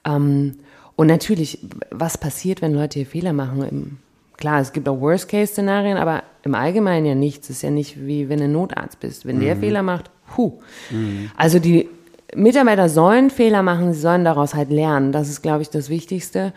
Ähm, 0.04 0.56
und 0.96 1.06
natürlich, 1.06 1.60
was 1.90 2.18
passiert, 2.18 2.60
wenn 2.60 2.74
Leute 2.74 2.98
hier 2.98 3.06
Fehler 3.06 3.32
machen 3.32 3.62
im 3.62 3.96
Klar, 4.40 4.60
es 4.60 4.72
gibt 4.72 4.88
auch 4.88 5.00
Worst-Case-Szenarien, 5.00 5.98
aber 5.98 6.24
im 6.42 6.54
Allgemeinen 6.54 7.06
ja 7.06 7.14
nichts. 7.14 7.50
Es 7.50 7.56
ist 7.56 7.62
ja 7.62 7.70
nicht 7.70 8.04
wie 8.04 8.28
wenn 8.28 8.40
du 8.40 8.48
Notarzt 8.48 8.98
bist. 8.98 9.26
Wenn 9.26 9.36
mhm. 9.36 9.42
der 9.42 9.56
Fehler 9.56 9.82
macht, 9.82 10.10
hu. 10.36 10.58
Mhm. 10.90 11.30
Also 11.36 11.58
die 11.58 11.88
Mitarbeiter 12.34 12.88
sollen 12.88 13.30
Fehler 13.30 13.62
machen, 13.62 13.92
sie 13.92 14.00
sollen 14.00 14.24
daraus 14.24 14.54
halt 14.54 14.70
lernen. 14.70 15.12
Das 15.12 15.28
ist, 15.28 15.42
glaube 15.42 15.62
ich, 15.62 15.70
das 15.70 15.88
Wichtigste. 15.90 16.52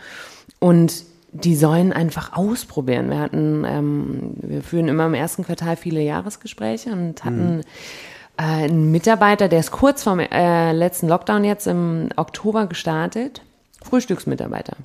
Und 0.60 1.04
die 1.34 1.56
sollen 1.56 1.92
einfach 1.92 2.34
ausprobieren. 2.34 3.10
Wir 3.10 3.20
hatten, 3.20 3.66
ähm, 3.68 4.34
wir 4.36 4.62
führen 4.62 4.88
immer 4.88 5.08
im 5.08 5.16
ersten 5.16 5.44
Quartal 5.44 5.76
viele 5.76 6.02
Jahresgespräche 6.02 6.92
und 6.92 7.26
hatten 7.26 7.58
mhm. 7.58 7.62
äh, 8.38 8.44
einen 8.44 8.92
Mitarbeiter, 8.92 9.50
der 9.50 9.60
ist 9.60 9.72
kurz 9.72 10.04
vorm 10.04 10.20
äh, 10.20 10.72
letzten 10.72 11.08
Lockdown 11.08 11.44
jetzt 11.44 11.68
im 11.68 12.10
Oktober 12.16 12.68
gestartet, 12.68 13.42
Frühstücksmitarbeiter. 13.84 14.78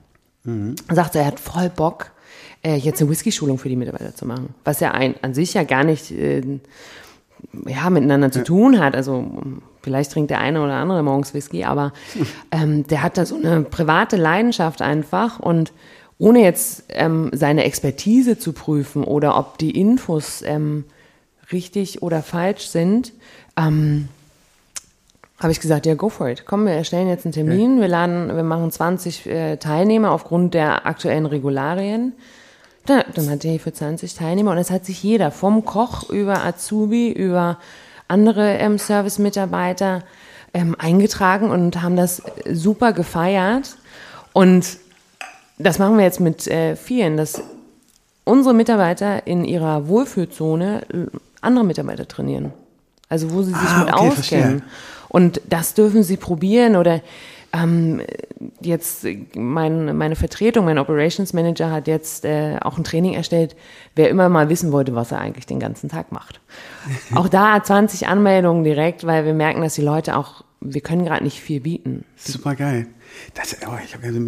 Mhm. 0.44 0.76
Sagt, 0.90 1.14
er 1.16 1.26
hat 1.26 1.38
voll 1.38 1.68
Bock, 1.68 2.12
äh, 2.62 2.76
jetzt 2.76 3.00
eine 3.00 3.10
Whisky-Schulung 3.10 3.58
für 3.58 3.68
die 3.68 3.76
Mitarbeiter 3.76 4.14
zu 4.14 4.26
machen. 4.26 4.54
Was 4.64 4.80
ja 4.80 4.92
ein, 4.92 5.14
an 5.22 5.34
sich 5.34 5.54
ja 5.54 5.64
gar 5.64 5.84
nicht 5.84 6.10
äh, 6.10 6.42
ja, 7.66 7.90
miteinander 7.90 8.30
zu 8.30 8.42
tun 8.42 8.80
hat. 8.80 8.94
Also 8.94 9.30
vielleicht 9.82 10.12
trinkt 10.12 10.30
der 10.30 10.40
eine 10.40 10.62
oder 10.62 10.74
andere 10.74 11.02
morgens 11.02 11.34
Whisky, 11.34 11.64
aber 11.64 11.92
ähm, 12.50 12.86
der 12.86 13.02
hat 13.02 13.16
da 13.16 13.26
so 13.26 13.36
eine 13.36 13.62
private 13.62 14.16
Leidenschaft 14.16 14.82
einfach 14.82 15.40
und 15.40 15.72
ohne 16.18 16.42
jetzt 16.42 16.84
ähm, 16.88 17.30
seine 17.32 17.64
Expertise 17.64 18.38
zu 18.38 18.52
prüfen 18.52 19.04
oder 19.04 19.38
ob 19.38 19.58
die 19.58 19.70
Infos 19.70 20.42
ähm, 20.42 20.84
richtig 21.52 22.02
oder 22.02 22.22
falsch 22.22 22.66
sind, 22.66 23.12
ähm, 23.56 24.08
habe 25.38 25.52
ich 25.52 25.60
gesagt, 25.60 25.86
ja, 25.86 25.94
go 25.94 26.08
for 26.08 26.28
it. 26.28 26.44
Komm, 26.46 26.66
wir 26.66 26.72
erstellen 26.72 27.08
jetzt 27.08 27.24
einen 27.24 27.32
Termin. 27.32 27.74
Okay. 27.74 27.82
Wir 27.82 27.88
laden, 27.88 28.34
wir 28.34 28.42
machen 28.42 28.72
20 28.72 29.26
äh, 29.26 29.56
Teilnehmer 29.58 30.10
aufgrund 30.10 30.54
der 30.54 30.84
aktuellen 30.86 31.26
Regularien. 31.26 32.14
Da, 32.88 33.04
dann 33.14 33.28
hat 33.28 33.44
er 33.44 33.60
für 33.60 33.72
20 33.72 34.14
Teilnehmer 34.14 34.52
und 34.52 34.56
es 34.56 34.70
hat 34.70 34.86
sich 34.86 35.02
jeder, 35.02 35.30
vom 35.30 35.66
Koch 35.66 36.08
über 36.08 36.44
Azubi, 36.44 37.12
über 37.12 37.58
andere 38.08 38.54
ähm, 38.54 38.78
Service-Mitarbeiter 38.78 40.02
ähm, 40.54 40.74
eingetragen 40.78 41.50
und 41.50 41.82
haben 41.82 41.96
das 41.96 42.22
super 42.50 42.94
gefeiert. 42.94 43.76
Und 44.32 44.78
das 45.58 45.78
machen 45.78 45.98
wir 45.98 46.04
jetzt 46.04 46.20
mit 46.20 46.46
äh, 46.46 46.76
vielen, 46.76 47.18
dass 47.18 47.42
unsere 48.24 48.54
Mitarbeiter 48.54 49.26
in 49.26 49.44
ihrer 49.44 49.86
Wohlfühlzone 49.88 50.82
äh, 50.90 51.18
andere 51.42 51.66
Mitarbeiter 51.66 52.08
trainieren. 52.08 52.54
Also 53.10 53.30
wo 53.32 53.42
sie 53.42 53.52
sich 53.52 53.68
ah, 53.68 53.84
mit 53.84 53.92
okay, 53.92 54.08
auskennen. 54.08 54.60
Verstehe. 54.60 54.62
Und 55.10 55.40
das 55.48 55.74
dürfen 55.74 56.02
sie 56.02 56.16
probieren 56.16 56.76
oder 56.76 57.02
ähm, 57.52 58.02
jetzt 58.60 59.06
mein, 59.34 59.96
meine 59.96 60.16
Vertretung, 60.16 60.64
mein 60.64 60.78
Operations 60.78 61.32
Manager 61.32 61.70
hat 61.70 61.86
jetzt 61.86 62.24
äh, 62.24 62.58
auch 62.60 62.76
ein 62.76 62.84
Training 62.84 63.14
erstellt, 63.14 63.56
wer 63.94 64.10
immer 64.10 64.28
mal 64.28 64.48
wissen 64.48 64.72
wollte, 64.72 64.94
was 64.94 65.12
er 65.12 65.20
eigentlich 65.20 65.46
den 65.46 65.60
ganzen 65.60 65.88
Tag 65.88 66.12
macht. 66.12 66.40
auch 67.14 67.28
da 67.28 67.62
20 67.62 68.06
Anmeldungen 68.08 68.64
direkt, 68.64 69.06
weil 69.06 69.24
wir 69.24 69.34
merken, 69.34 69.62
dass 69.62 69.74
die 69.74 69.82
Leute 69.82 70.16
auch, 70.16 70.44
wir 70.60 70.80
können 70.80 71.04
gerade 71.04 71.24
nicht 71.24 71.40
viel 71.40 71.60
bieten. 71.60 72.04
Super 72.16 72.54
geil. 72.54 72.86
Das, 73.34 73.56
oh, 73.66 73.78
ich 73.82 73.96
also, 74.02 74.20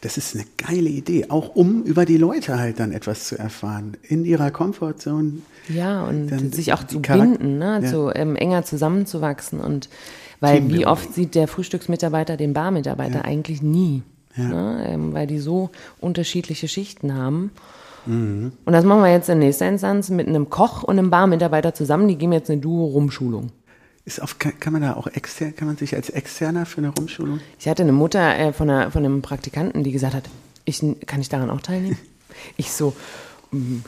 das 0.00 0.16
ist 0.16 0.34
eine 0.34 0.44
geile 0.56 0.88
Idee, 0.88 1.26
auch 1.28 1.56
um 1.56 1.82
über 1.82 2.04
die 2.04 2.16
Leute 2.16 2.58
halt 2.58 2.78
dann 2.78 2.92
etwas 2.92 3.24
zu 3.24 3.36
erfahren, 3.36 3.96
in 4.02 4.24
ihrer 4.24 4.50
Komfortzone. 4.50 5.40
Ja, 5.68 6.04
und 6.04 6.54
sich 6.54 6.72
auch 6.72 6.84
zu 6.84 7.00
binden, 7.00 7.58
ne? 7.58 7.80
Ja. 7.82 7.90
zu 7.90 8.10
ähm, 8.14 8.36
enger 8.36 8.64
zusammenzuwachsen 8.64 9.60
und 9.60 9.88
weil 10.40 10.68
wie 10.70 10.86
oft 10.86 11.12
sieht 11.14 11.34
der 11.34 11.48
Frühstücksmitarbeiter 11.48 12.36
den 12.36 12.52
Barmitarbeiter 12.52 13.18
ja. 13.18 13.24
eigentlich 13.24 13.62
nie? 13.62 14.02
Ja. 14.36 14.44
Ne? 14.44 14.86
Ähm, 14.88 15.12
weil 15.12 15.26
die 15.26 15.38
so 15.38 15.70
unterschiedliche 16.00 16.68
Schichten 16.68 17.14
haben. 17.14 17.50
Mhm. 18.06 18.52
Und 18.64 18.72
das 18.72 18.84
machen 18.84 19.02
wir 19.02 19.12
jetzt 19.12 19.28
in 19.28 19.40
nächster 19.40 19.68
Instanz 19.68 20.10
mit 20.10 20.28
einem 20.28 20.48
Koch 20.50 20.82
und 20.82 20.98
einem 20.98 21.10
Barmitarbeiter 21.10 21.74
zusammen. 21.74 22.08
Die 22.08 22.16
geben 22.16 22.32
jetzt 22.32 22.50
eine 22.50 22.60
Duo-Rumschulung. 22.60 23.50
Ist 24.04 24.22
auf, 24.22 24.38
kann, 24.38 24.72
man 24.72 24.80
da 24.80 24.94
auch 24.94 25.06
extern, 25.06 25.54
kann 25.54 25.68
man 25.68 25.76
sich 25.76 25.94
als 25.94 26.08
Externer 26.08 26.64
für 26.64 26.78
eine 26.78 26.88
Rumschulung? 26.88 27.40
Ich 27.58 27.68
hatte 27.68 27.82
eine 27.82 27.92
Mutter 27.92 28.38
äh, 28.38 28.52
von, 28.54 28.70
einer, 28.70 28.90
von 28.90 29.04
einem 29.04 29.20
Praktikanten, 29.20 29.84
die 29.84 29.92
gesagt 29.92 30.14
hat, 30.14 30.24
ich, 30.64 30.82
kann 31.06 31.20
ich 31.20 31.28
daran 31.28 31.50
auch 31.50 31.60
teilnehmen? 31.60 31.98
ich 32.56 32.72
so, 32.72 32.94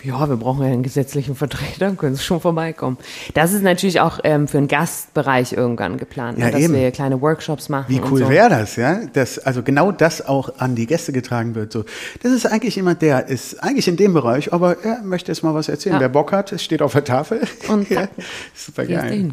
ja, 0.03 0.27
wir 0.29 0.37
brauchen 0.37 0.65
ja 0.65 0.73
einen 0.73 0.83
gesetzlichen 0.83 1.35
Vertreter, 1.35 1.91
können 1.93 2.15
Sie 2.15 2.23
schon 2.23 2.41
vorbeikommen. 2.41 2.97
Das 3.35 3.53
ist 3.53 3.63
natürlich 3.63 4.01
auch 4.01 4.19
ähm, 4.25 4.49
für 4.49 4.57
einen 4.57 4.69
Gastbereich 4.69 5.53
irgendwann 5.53 5.99
geplant, 5.99 6.39
ja, 6.39 6.47
ne, 6.47 6.53
dass 6.53 6.61
eben. 6.63 6.75
wir 6.75 6.91
kleine 6.93 7.21
Workshops 7.21 7.69
machen. 7.69 7.87
Wie 7.89 8.01
cool 8.11 8.21
so. 8.21 8.29
wäre 8.31 8.49
das, 8.49 8.77
ja? 8.77 9.05
Dass 9.13 9.39
also 9.39 9.63
genau 9.63 9.93
das 9.93 10.27
auch 10.27 10.59
an 10.59 10.77
die 10.77 10.87
Gäste 10.87 11.13
getragen 11.13 11.55
wird. 11.55 11.73
So, 11.73 11.85
das 12.23 12.33
ist 12.33 12.47
eigentlich 12.47 12.77
jemand, 12.77 13.03
der 13.03 13.29
ist 13.29 13.63
eigentlich 13.63 13.87
in 13.87 13.97
dem 13.97 14.15
Bereich, 14.15 14.53
aber 14.53 14.83
er 14.83 15.03
möchte 15.03 15.31
jetzt 15.31 15.43
mal 15.43 15.55
was 15.55 15.69
erzählen. 15.69 15.97
Ja. 15.97 16.01
Wer 16.01 16.09
Bock 16.09 16.33
hat, 16.33 16.53
es 16.53 16.65
steht 16.65 16.81
auf 16.81 16.93
der 16.93 17.05
Tafel. 17.05 17.43
Und 17.69 17.91
ja, 17.91 18.09
super 18.55 18.87
geil. 18.87 19.31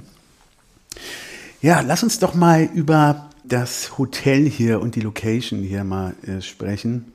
Ja, 1.62 1.82
lass 1.82 2.04
uns 2.04 2.20
doch 2.20 2.36
mal 2.36 2.64
über 2.74 3.30
das 3.46 3.98
Hotel 3.98 4.46
hier 4.46 4.82
und 4.82 4.96
die 4.96 5.00
Location 5.00 5.62
hier 5.62 5.84
mal 5.84 6.14
äh, 6.26 6.42
sprechen. 6.42 7.14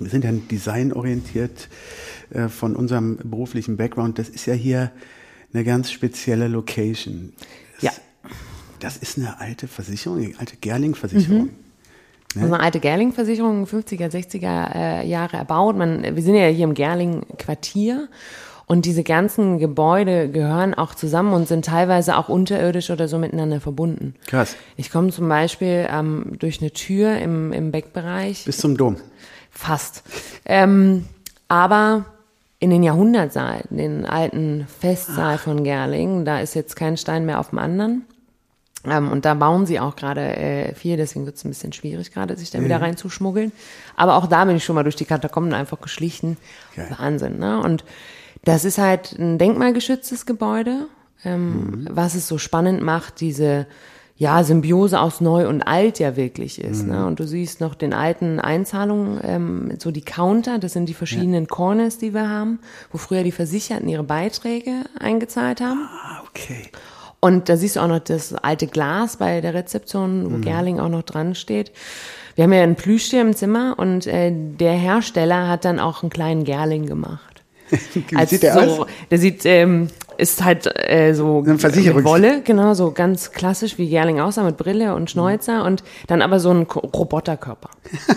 Wir 0.00 0.10
sind 0.10 0.24
ja 0.24 0.32
designorientiert 0.32 1.68
äh, 2.30 2.48
von 2.48 2.76
unserem 2.76 3.18
beruflichen 3.22 3.76
Background, 3.76 4.18
das 4.18 4.28
ist 4.28 4.46
ja 4.46 4.54
hier 4.54 4.90
eine 5.52 5.64
ganz 5.64 5.90
spezielle 5.90 6.48
Location. 6.48 7.32
Das, 7.74 7.82
ja. 7.82 7.90
Das 8.80 8.96
ist 8.96 9.18
eine 9.18 9.40
alte 9.40 9.66
Versicherung, 9.66 10.18
eine 10.18 10.38
alte 10.38 10.56
Gerling-Versicherung. 10.56 11.44
Mhm. 11.44 11.50
Ne? 12.34 12.42
Also 12.42 12.54
eine 12.54 12.62
alte 12.62 12.80
Gerling-Versicherung, 12.80 13.64
50er, 13.64 14.10
60er 14.10 14.74
äh, 14.74 15.08
Jahre 15.08 15.38
erbaut. 15.38 15.76
Man, 15.76 16.02
wir 16.02 16.22
sind 16.22 16.34
ja 16.34 16.46
hier 16.46 16.64
im 16.64 16.74
Gerling-Quartier 16.74 18.08
und 18.66 18.84
diese 18.84 19.02
ganzen 19.02 19.58
Gebäude 19.58 20.28
gehören 20.28 20.74
auch 20.74 20.94
zusammen 20.94 21.32
und 21.32 21.48
sind 21.48 21.64
teilweise 21.64 22.18
auch 22.18 22.28
unterirdisch 22.28 22.90
oder 22.90 23.08
so 23.08 23.18
miteinander 23.18 23.62
verbunden. 23.62 24.14
Krass. 24.26 24.56
Ich 24.76 24.90
komme 24.90 25.08
zum 25.08 25.26
Beispiel 25.26 25.88
ähm, 25.90 26.36
durch 26.38 26.60
eine 26.60 26.70
Tür 26.70 27.16
im, 27.16 27.52
im 27.54 27.72
Beckbereich. 27.72 28.44
Bis 28.44 28.58
zum 28.58 28.76
Dom. 28.76 28.96
Fast. 29.58 30.04
Ähm, 30.44 31.04
aber 31.48 32.04
in 32.60 32.70
den 32.70 32.84
Jahrhundertsaal, 32.84 33.64
den 33.70 34.06
alten 34.06 34.68
Festsaal 34.80 35.34
Ach. 35.34 35.40
von 35.40 35.64
Gerling, 35.64 36.24
da 36.24 36.38
ist 36.38 36.54
jetzt 36.54 36.76
kein 36.76 36.96
Stein 36.96 37.26
mehr 37.26 37.40
auf 37.40 37.50
dem 37.50 37.58
anderen. 37.58 38.04
Ähm, 38.84 39.10
und 39.10 39.24
da 39.24 39.34
bauen 39.34 39.66
sie 39.66 39.80
auch 39.80 39.96
gerade 39.96 40.20
äh, 40.20 40.74
viel, 40.74 40.96
deswegen 40.96 41.26
wird 41.26 41.36
es 41.36 41.44
ein 41.44 41.48
bisschen 41.48 41.72
schwierig 41.72 42.12
gerade, 42.12 42.36
sich 42.36 42.52
da 42.52 42.60
mhm. 42.60 42.66
wieder 42.66 42.80
reinzuschmuggeln. 42.80 43.50
Aber 43.96 44.14
auch 44.14 44.28
da 44.28 44.44
bin 44.44 44.56
ich 44.56 44.64
schon 44.64 44.76
mal 44.76 44.84
durch 44.84 44.94
die 44.94 45.04
Katakomben 45.04 45.52
einfach 45.52 45.80
geschlichen. 45.80 46.36
Okay. 46.72 46.86
Wahnsinn, 46.96 47.40
ne? 47.40 47.60
Und 47.60 47.84
das 48.44 48.64
ist 48.64 48.78
halt 48.78 49.18
ein 49.18 49.38
denkmalgeschütztes 49.38 50.24
Gebäude, 50.24 50.86
ähm, 51.24 51.50
mhm. 51.50 51.88
was 51.90 52.14
es 52.14 52.28
so 52.28 52.38
spannend 52.38 52.80
macht, 52.80 53.20
diese 53.20 53.66
ja, 54.18 54.42
Symbiose 54.42 55.00
aus 55.00 55.20
Neu 55.20 55.48
und 55.48 55.62
Alt 55.62 56.00
ja 56.00 56.16
wirklich 56.16 56.60
ist. 56.60 56.84
Ne? 56.84 57.06
Und 57.06 57.20
du 57.20 57.26
siehst 57.26 57.60
noch 57.60 57.76
den 57.76 57.92
alten 57.92 58.40
Einzahlungen, 58.40 59.20
ähm, 59.22 59.72
so 59.78 59.92
die 59.92 60.00
Counter, 60.00 60.58
das 60.58 60.72
sind 60.72 60.88
die 60.88 60.94
verschiedenen 60.94 61.46
Corners, 61.46 61.98
die 61.98 62.12
wir 62.12 62.28
haben, 62.28 62.58
wo 62.90 62.98
früher 62.98 63.22
die 63.22 63.30
Versicherten 63.30 63.88
ihre 63.88 64.02
Beiträge 64.02 64.72
eingezahlt 64.98 65.60
haben. 65.60 65.88
Ah, 66.02 66.22
okay. 66.28 66.68
Und 67.20 67.48
da 67.48 67.56
siehst 67.56 67.76
du 67.76 67.80
auch 67.80 67.88
noch 67.88 68.00
das 68.00 68.34
alte 68.34 68.66
Glas 68.66 69.16
bei 69.18 69.40
der 69.40 69.54
Rezeption, 69.54 70.24
wo 70.32 70.36
Mhm. 70.36 70.42
Gerling 70.42 70.80
auch 70.80 70.88
noch 70.88 71.02
dran 71.02 71.36
steht. 71.36 71.70
Wir 72.34 72.44
haben 72.44 72.52
ja 72.52 72.62
einen 72.62 72.76
Plüschtier 72.76 73.20
im 73.20 73.34
Zimmer 73.34 73.74
und 73.76 74.06
äh, 74.06 74.32
der 74.32 74.72
Hersteller 74.74 75.48
hat 75.48 75.64
dann 75.64 75.78
auch 75.78 76.02
einen 76.02 76.10
kleinen 76.10 76.44
Gerling 76.44 76.86
gemacht. 76.86 77.42
Wie 77.70 78.26
sieht 78.26 78.42
der 78.42 78.54
so, 78.54 78.60
aus? 78.82 78.86
Der 79.10 79.18
sieht, 79.18 79.44
ähm, 79.44 79.88
ist 80.18 80.44
halt 80.44 80.66
äh, 80.74 81.14
so 81.14 81.42
mit 81.42 81.62
Wolle, 82.04 82.42
genau, 82.42 82.74
so 82.74 82.90
ganz 82.90 83.32
klassisch 83.32 83.78
wie 83.78 83.88
Gerling 83.88 84.20
aussah, 84.20 84.42
mit 84.44 84.56
Brille 84.56 84.94
und. 84.94 85.10
Schnäuzer 85.10 85.64
und 85.64 85.82
dann 86.06 86.20
aber 86.22 86.38
so 86.40 86.50
ein 86.50 86.62
Roboterkörper. 86.62 87.70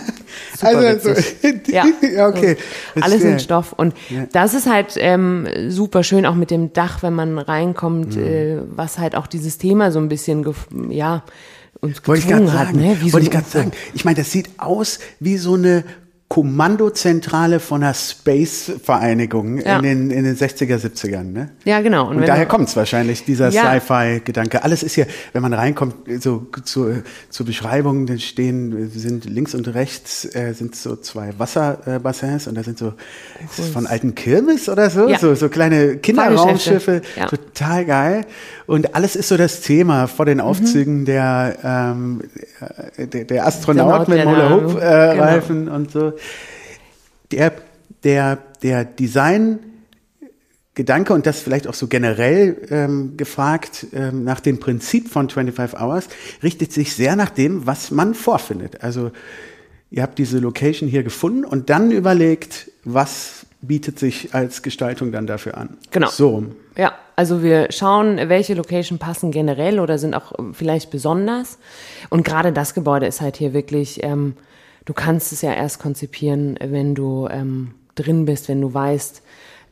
Also, 0.62 1.10
witzig. 1.10 1.66
ja, 1.68 1.84
okay. 2.26 2.56
So, 2.94 3.00
alles 3.02 3.22
in 3.22 3.38
Stoff. 3.38 3.72
Und 3.72 3.94
Ja. 4.08 4.26
das 4.32 4.54
ist 4.54 4.66
halt 4.70 4.94
ähm, 4.96 5.46
super 5.68 6.02
schön, 6.04 6.24
auch 6.24 6.34
mit 6.34 6.50
dem 6.50 6.72
Dach, 6.72 7.02
wenn 7.02 7.14
man 7.14 7.38
reinkommt, 7.38 8.16
Mhm. 8.16 8.22
äh, 8.22 8.56
was 8.74 8.98
halt 8.98 9.14
auch 9.16 9.26
dieses 9.26 9.58
Thema 9.58 9.90
so 9.90 9.98
ein 9.98 10.08
bisschen, 10.08 10.46
ja, 10.88 11.22
uns 11.80 12.00
Wollte 12.06 12.22
ich 12.22 12.28
gerade 12.28 12.44
gezwungen 12.44 12.64
sagen. 12.66 12.78
Ne? 12.78 12.96
So 13.02 13.12
Wollte 13.12 13.26
ich 13.26 13.32
gerade 13.32 13.48
sagen. 13.48 13.72
Ich 13.94 14.04
meine, 14.04 14.16
das 14.16 14.30
sieht 14.30 14.50
aus 14.58 15.00
wie 15.20 15.36
so 15.36 15.54
eine 15.54 15.84
Kommandozentrale 16.32 17.60
von 17.60 17.82
einer 17.82 17.92
Space-Vereinigung 17.92 19.58
Ja. 19.58 19.76
in, 19.76 19.82
den, 19.82 20.10
in 20.10 20.24
den 20.24 20.34
60er, 20.34 20.78
70ern. 20.78 21.24
Ne? 21.24 21.50
Ja, 21.66 21.82
genau. 21.82 22.08
Und, 22.08 22.20
wenn 22.20 22.26
daher 22.26 22.46
kommt 22.46 22.68
es 22.68 22.76
wahrscheinlich, 22.76 23.26
dieser 23.26 23.50
Ja. 23.50 23.70
Sci-Fi-Gedanke. 23.78 24.64
Alles 24.64 24.82
ist 24.82 24.94
hier, 24.94 25.06
wenn 25.34 25.42
man 25.42 25.52
reinkommt, 25.52 25.94
so 26.22 26.46
zur, 26.64 27.02
zur 27.28 27.44
Beschreibung, 27.44 28.06
da 28.06 28.16
stehen, 28.16 28.90
sind 28.94 29.26
links 29.26 29.54
und 29.54 29.68
rechts 29.74 30.24
äh, 30.34 30.54
sind 30.54 30.74
so 30.74 30.96
zwei 30.96 31.34
Wasserbassins 31.38 32.46
und 32.46 32.54
da 32.56 32.62
sind 32.62 32.78
so 32.78 32.94
das 33.56 33.68
von 33.68 33.86
alten 33.86 34.14
Kirmes 34.14 34.70
oder 34.70 34.88
so, 34.88 35.08
Ja. 35.10 35.18
so, 35.18 35.34
so 35.34 35.50
kleine 35.50 35.98
Kinderraumschiffe. 35.98 37.02
Total 37.28 37.84
geil. 37.84 38.24
Und 38.66 38.94
alles 38.94 39.16
ist 39.16 39.28
so 39.28 39.36
das 39.36 39.60
Thema 39.60 40.06
vor 40.06 40.24
Mhm. 40.24 40.28
den 40.30 40.40
Aufzügen 40.40 41.04
der, 41.04 41.56
ähm, 41.62 42.22
äh, 42.96 43.06
der, 43.06 43.24
der 43.24 43.46
Astronaut 43.46 44.00
Astronaut, 44.02 44.08
mit 44.08 44.18
der 44.18 44.24
da- 44.24 44.50
Hoop 44.50 44.76
äh, 44.76 45.12
genau. 45.12 45.22
Reifen 45.24 45.68
und 45.68 45.90
so. 45.90 46.12
Der, 47.30 47.52
der, 48.04 48.38
der 48.62 48.84
Design 48.84 49.58
Gedanke 50.74 51.12
und 51.12 51.26
das 51.26 51.40
vielleicht 51.40 51.66
auch 51.66 51.74
so 51.74 51.86
generell 51.86 52.56
ähm, 52.70 53.18
gefragt 53.18 53.86
ähm, 53.92 54.24
nach 54.24 54.40
dem 54.40 54.58
Prinzip 54.58 55.10
von 55.10 55.28
25 55.28 55.78
Hours 55.78 56.08
richtet 56.42 56.72
sich 56.72 56.94
sehr 56.94 57.14
nach 57.14 57.28
dem, 57.28 57.66
was 57.66 57.90
man 57.90 58.14
vorfindet. 58.14 58.82
Also 58.82 59.10
ihr 59.90 60.02
habt 60.02 60.18
diese 60.18 60.38
Location 60.38 60.88
hier 60.88 61.02
gefunden 61.02 61.44
und 61.44 61.68
dann 61.68 61.90
überlegt, 61.90 62.70
was 62.84 63.44
bietet 63.60 63.98
sich 63.98 64.34
als 64.34 64.62
Gestaltung 64.62 65.12
dann 65.12 65.26
dafür 65.26 65.58
an. 65.58 65.76
Genau. 65.90 66.08
So 66.08 66.30
rum. 66.30 66.56
Ja, 66.76 66.94
also 67.16 67.42
wir 67.42 67.70
schauen, 67.70 68.16
welche 68.30 68.54
Location 68.54 68.98
passen 68.98 69.30
generell 69.30 69.78
oder 69.78 69.98
sind 69.98 70.14
auch 70.14 70.38
ähm, 70.38 70.54
vielleicht 70.54 70.90
besonders. 70.90 71.58
Und 72.08 72.24
gerade 72.24 72.50
das 72.50 72.72
Gebäude 72.72 73.06
ist 73.06 73.20
halt 73.20 73.36
hier 73.36 73.52
wirklich, 73.52 74.02
ähm, 74.02 74.36
du 74.84 74.92
kannst 74.92 75.32
es 75.32 75.42
ja 75.42 75.52
erst 75.52 75.78
konzipieren, 75.80 76.58
wenn 76.62 76.94
du 76.94 77.28
ähm, 77.30 77.72
drin 77.94 78.24
bist, 78.24 78.48
wenn 78.48 78.60
du 78.60 78.72
weißt, 78.72 79.22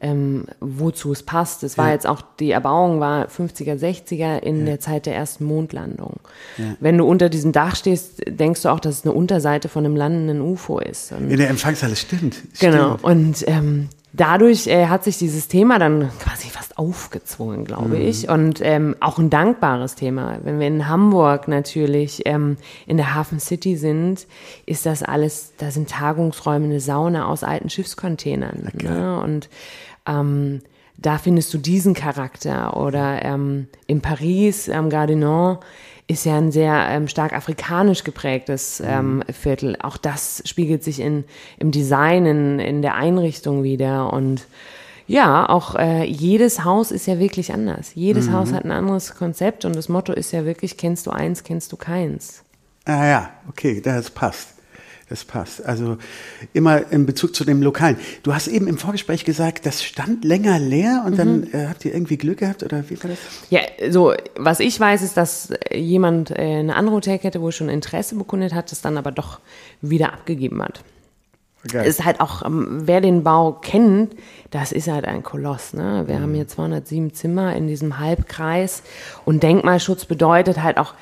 ähm, 0.03 0.47
wozu 0.61 1.13
es 1.13 1.23
passt. 1.23 1.63
Es 1.63 1.77
war 1.77 1.89
Ja. 1.89 1.93
jetzt 1.93 2.07
auch, 2.07 2.23
die 2.39 2.53
Erbauung 2.53 3.01
war 3.01 3.29
50er, 3.29 3.77
60er 3.79 4.39
in 4.39 4.65
der 4.65 4.81
Zeit 4.81 5.05
der 5.05 5.15
ersten 5.15 5.45
Mondlandung. 5.45 6.21
Wenn 6.81 6.97
du 6.97 7.05
unter 7.05 7.29
diesem 7.29 7.53
Dach 7.53 7.77
stehst, 7.77 8.23
denkst 8.27 8.63
du 8.63 8.71
auch, 8.71 8.81
dass 8.81 9.01
es 9.01 9.05
eine 9.05 9.13
Unterseite 9.13 9.69
von 9.69 9.85
einem 9.85 9.97
landenden 9.97 10.41
UFO 10.41 10.79
ist. 10.79 11.13
Und 11.13 11.31
In 11.31 11.37
der 11.37 11.51
Empfangshalle, 11.51 11.97
stimmt. 11.97 12.37
Genau. 12.61 12.97
Stimmt. 12.97 13.05
Und 13.05 13.45
ähm, 13.47 13.89
dadurch 14.13 14.67
äh, 14.67 14.87
hat 14.87 15.05
sich 15.05 15.19
dieses 15.19 15.49
Thema 15.49 15.79
dann 15.79 16.11
quasi 16.19 16.49
fast 16.49 16.79
aufgezwungen, 16.79 17.65
glaube 17.65 17.97
Mhm. 17.97 18.03
ich. 18.09 18.29
Und 18.29 18.61
ähm, 18.63 18.97
auch 19.01 19.19
ein 19.19 19.31
dankbares 19.31 19.95
Thema. 19.95 20.39
Wenn 20.43 20.59
wir 20.59 20.67
in 20.67 20.89
Hamburg 20.89 21.49
natürlich 21.49 22.23
ähm, 22.27 22.57
in 22.87 22.97
der 22.97 23.15
Hafen 23.15 23.41
City 23.41 23.77
sind, 23.77 24.27
ist 24.67 24.87
das 24.87 25.03
alles, 25.03 25.53
da 25.59 25.71
sind 25.71 25.91
Tagungsräume, 25.91 26.65
eine 26.67 26.81
Sauna 26.81 27.27
aus 27.27 27.45
alten 27.45 27.71
Schiffscontainern. 27.71 28.71
Ne? 28.83 29.21
Und 29.23 29.49
ähm, 30.07 30.63
da 30.97 31.19
findest 31.19 31.53
du 31.55 31.59
diesen 31.59 31.95
Charakter. 31.95 32.77
Oder 32.77 33.25
ähm, 33.25 33.69
in 33.87 34.01
Paris, 34.01 34.69
am 34.69 34.91
Gardinon, 34.91 35.59
ist 36.11 36.25
ja 36.25 36.37
ein 36.37 36.51
sehr 36.51 36.87
ähm, 36.89 37.07
stark 37.07 37.33
afrikanisch 37.33 38.03
geprägtes 38.03 38.83
ähm, 38.85 39.23
Viertel. 39.33 39.77
Auch 39.81 39.97
das 39.97 40.43
spiegelt 40.45 40.83
sich 40.83 40.99
in, 40.99 41.25
im 41.59 41.71
Design, 41.71 42.27
in, 42.27 42.59
in 42.59 42.83
der 42.83 42.97
Einrichtung 42.97 43.63
wieder. 43.63 44.13
Und 44.13 44.47
ja, 45.07 45.49
auch 45.49 45.77
äh, 45.77 46.05
jedes 46.05 46.65
Haus 46.65 46.91
ist 46.91 47.07
ja 47.07 47.21
wirklich 47.21 47.53
anders. 47.53 47.93
Jedes 47.95 48.31
Haus 48.31 48.53
hat 48.53 48.65
ein 48.65 48.73
anderes 48.73 49.15
Konzept 49.15 49.65
und 49.65 49.77
das 49.77 49.89
Motto 49.89 50.13
ist 50.13 50.33
ja 50.33 50.45
wirklich, 50.45 50.77
kennst 50.77 51.07
du 51.07 51.13
eins, 51.13 51.45
kennst 51.45 51.71
du 51.71 51.77
keins. 51.77 52.43
Ah 52.87 53.07
ja, 53.07 53.31
okay, 53.49 53.81
das 53.81 54.11
passt. 54.11 54.60
Das 55.11 55.25
passt. 55.25 55.67
Also 55.67 55.99
immer 56.53 56.91
in 56.93 57.05
Bezug 57.05 57.35
zu 57.35 57.45
dem 57.45 57.63
Lokalen. 57.63 57.97
Du 58.23 58.33
hast 58.33 58.47
eben 58.47 58.69
im 58.69 58.79
Vorgespräch 58.79 59.25
gesagt, 59.25 59.67
das 59.67 59.83
stand 59.83 60.25
länger 60.25 60.59
leer 60.61 61.03
und 61.05 61.19
dann 61.19 61.41
Mhm. 61.41 61.49
äh, 61.53 61.67
habt 61.67 61.85
ihr 61.85 61.93
irgendwie 61.93 62.17
Glück 62.17 62.39
gehabt 62.39 62.63
oder 62.63 62.89
wie 62.89 63.03
war 63.03 63.11
das? 63.11 63.19
Ja, 63.51 63.61
so, 63.91 64.15
was 64.37 64.61
ich 64.61 64.79
weiß, 64.79 65.03
ist, 65.03 65.17
dass 65.17 65.51
äh, 65.51 65.77
jemand 65.79 66.31
äh, 66.31 66.35
eine 66.61 66.77
andere 66.77 66.95
Hotelkette 66.97 67.41
wohl 67.43 67.51
schon 67.53 67.69
Interesse 67.69 68.15
bekundet 68.15 68.55
hat, 68.55 68.71
das 68.71 68.81
dann 68.83 68.97
aber 68.97 69.11
doch 69.11 69.41
wieder 69.83 70.13
abgegeben 70.13 70.63
hat. 70.63 70.83
Geil. 71.69 71.87
ist 71.87 72.05
halt 72.07 72.21
auch, 72.21 72.43
ähm, 72.47 72.83
wer 72.87 73.03
den 73.03 73.23
Bau 73.23 73.53
kennt, 73.53 74.15
das 74.51 74.73
ist 74.73 74.89
halt 74.89 75.05
ein 75.05 75.23
Koloss. 75.23 75.75
Ne? 75.75 76.05
Wir 76.07 76.21
haben 76.23 76.33
hier 76.33 76.49
207 76.49 77.13
Zimmer 77.13 77.55
in 77.55 77.67
diesem 77.67 77.99
Halbkreis 77.99 78.83
und 79.27 79.43
Denkmalschutz 79.43 80.07
bedeutet 80.07 80.63
halt 80.63 80.79
auch 80.79 80.95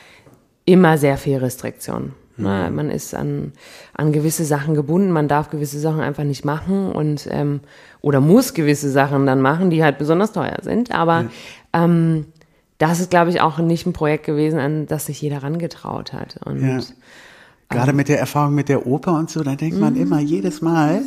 immer 0.64 0.98
sehr 0.98 1.16
viel 1.16 1.36
Restriktion. 1.36 2.14
Ne? 2.38 2.70
Man 2.70 2.90
ist 2.90 3.14
an, 3.14 3.52
an 3.94 4.12
gewisse 4.12 4.44
Sachen 4.44 4.74
gebunden, 4.74 5.10
man 5.10 5.28
darf 5.28 5.50
gewisse 5.50 5.78
Sachen 5.78 6.00
einfach 6.00 6.24
nicht 6.24 6.44
machen 6.44 6.92
und 6.92 7.28
ähm, 7.30 7.60
oder 8.00 8.20
muss 8.20 8.54
gewisse 8.54 8.90
Sachen 8.90 9.26
dann 9.26 9.40
machen, 9.40 9.70
die 9.70 9.82
halt 9.82 9.98
besonders 9.98 10.32
teuer 10.32 10.58
sind. 10.62 10.92
Aber 10.92 11.26
ähm, 11.72 12.26
das 12.78 13.00
ist, 13.00 13.10
glaube 13.10 13.30
ich, 13.30 13.40
auch 13.40 13.58
nicht 13.58 13.86
ein 13.86 13.92
Projekt 13.92 14.24
gewesen, 14.24 14.60
an 14.60 14.86
das 14.86 15.06
sich 15.06 15.20
jeder 15.20 15.42
rangetraut 15.42 16.12
hat. 16.12 16.38
Und 16.44 16.66
Ja. 16.66 16.80
Gerade 17.70 17.92
mit 17.92 18.08
der 18.08 18.18
Erfahrung 18.18 18.54
mit 18.54 18.70
der 18.70 18.86
Oper 18.86 19.12
und 19.12 19.28
so, 19.28 19.42
da 19.42 19.54
denkt 19.54 19.78
man 19.78 19.94
immer 19.94 20.20
jedes 20.20 20.62
Mal, 20.62 21.02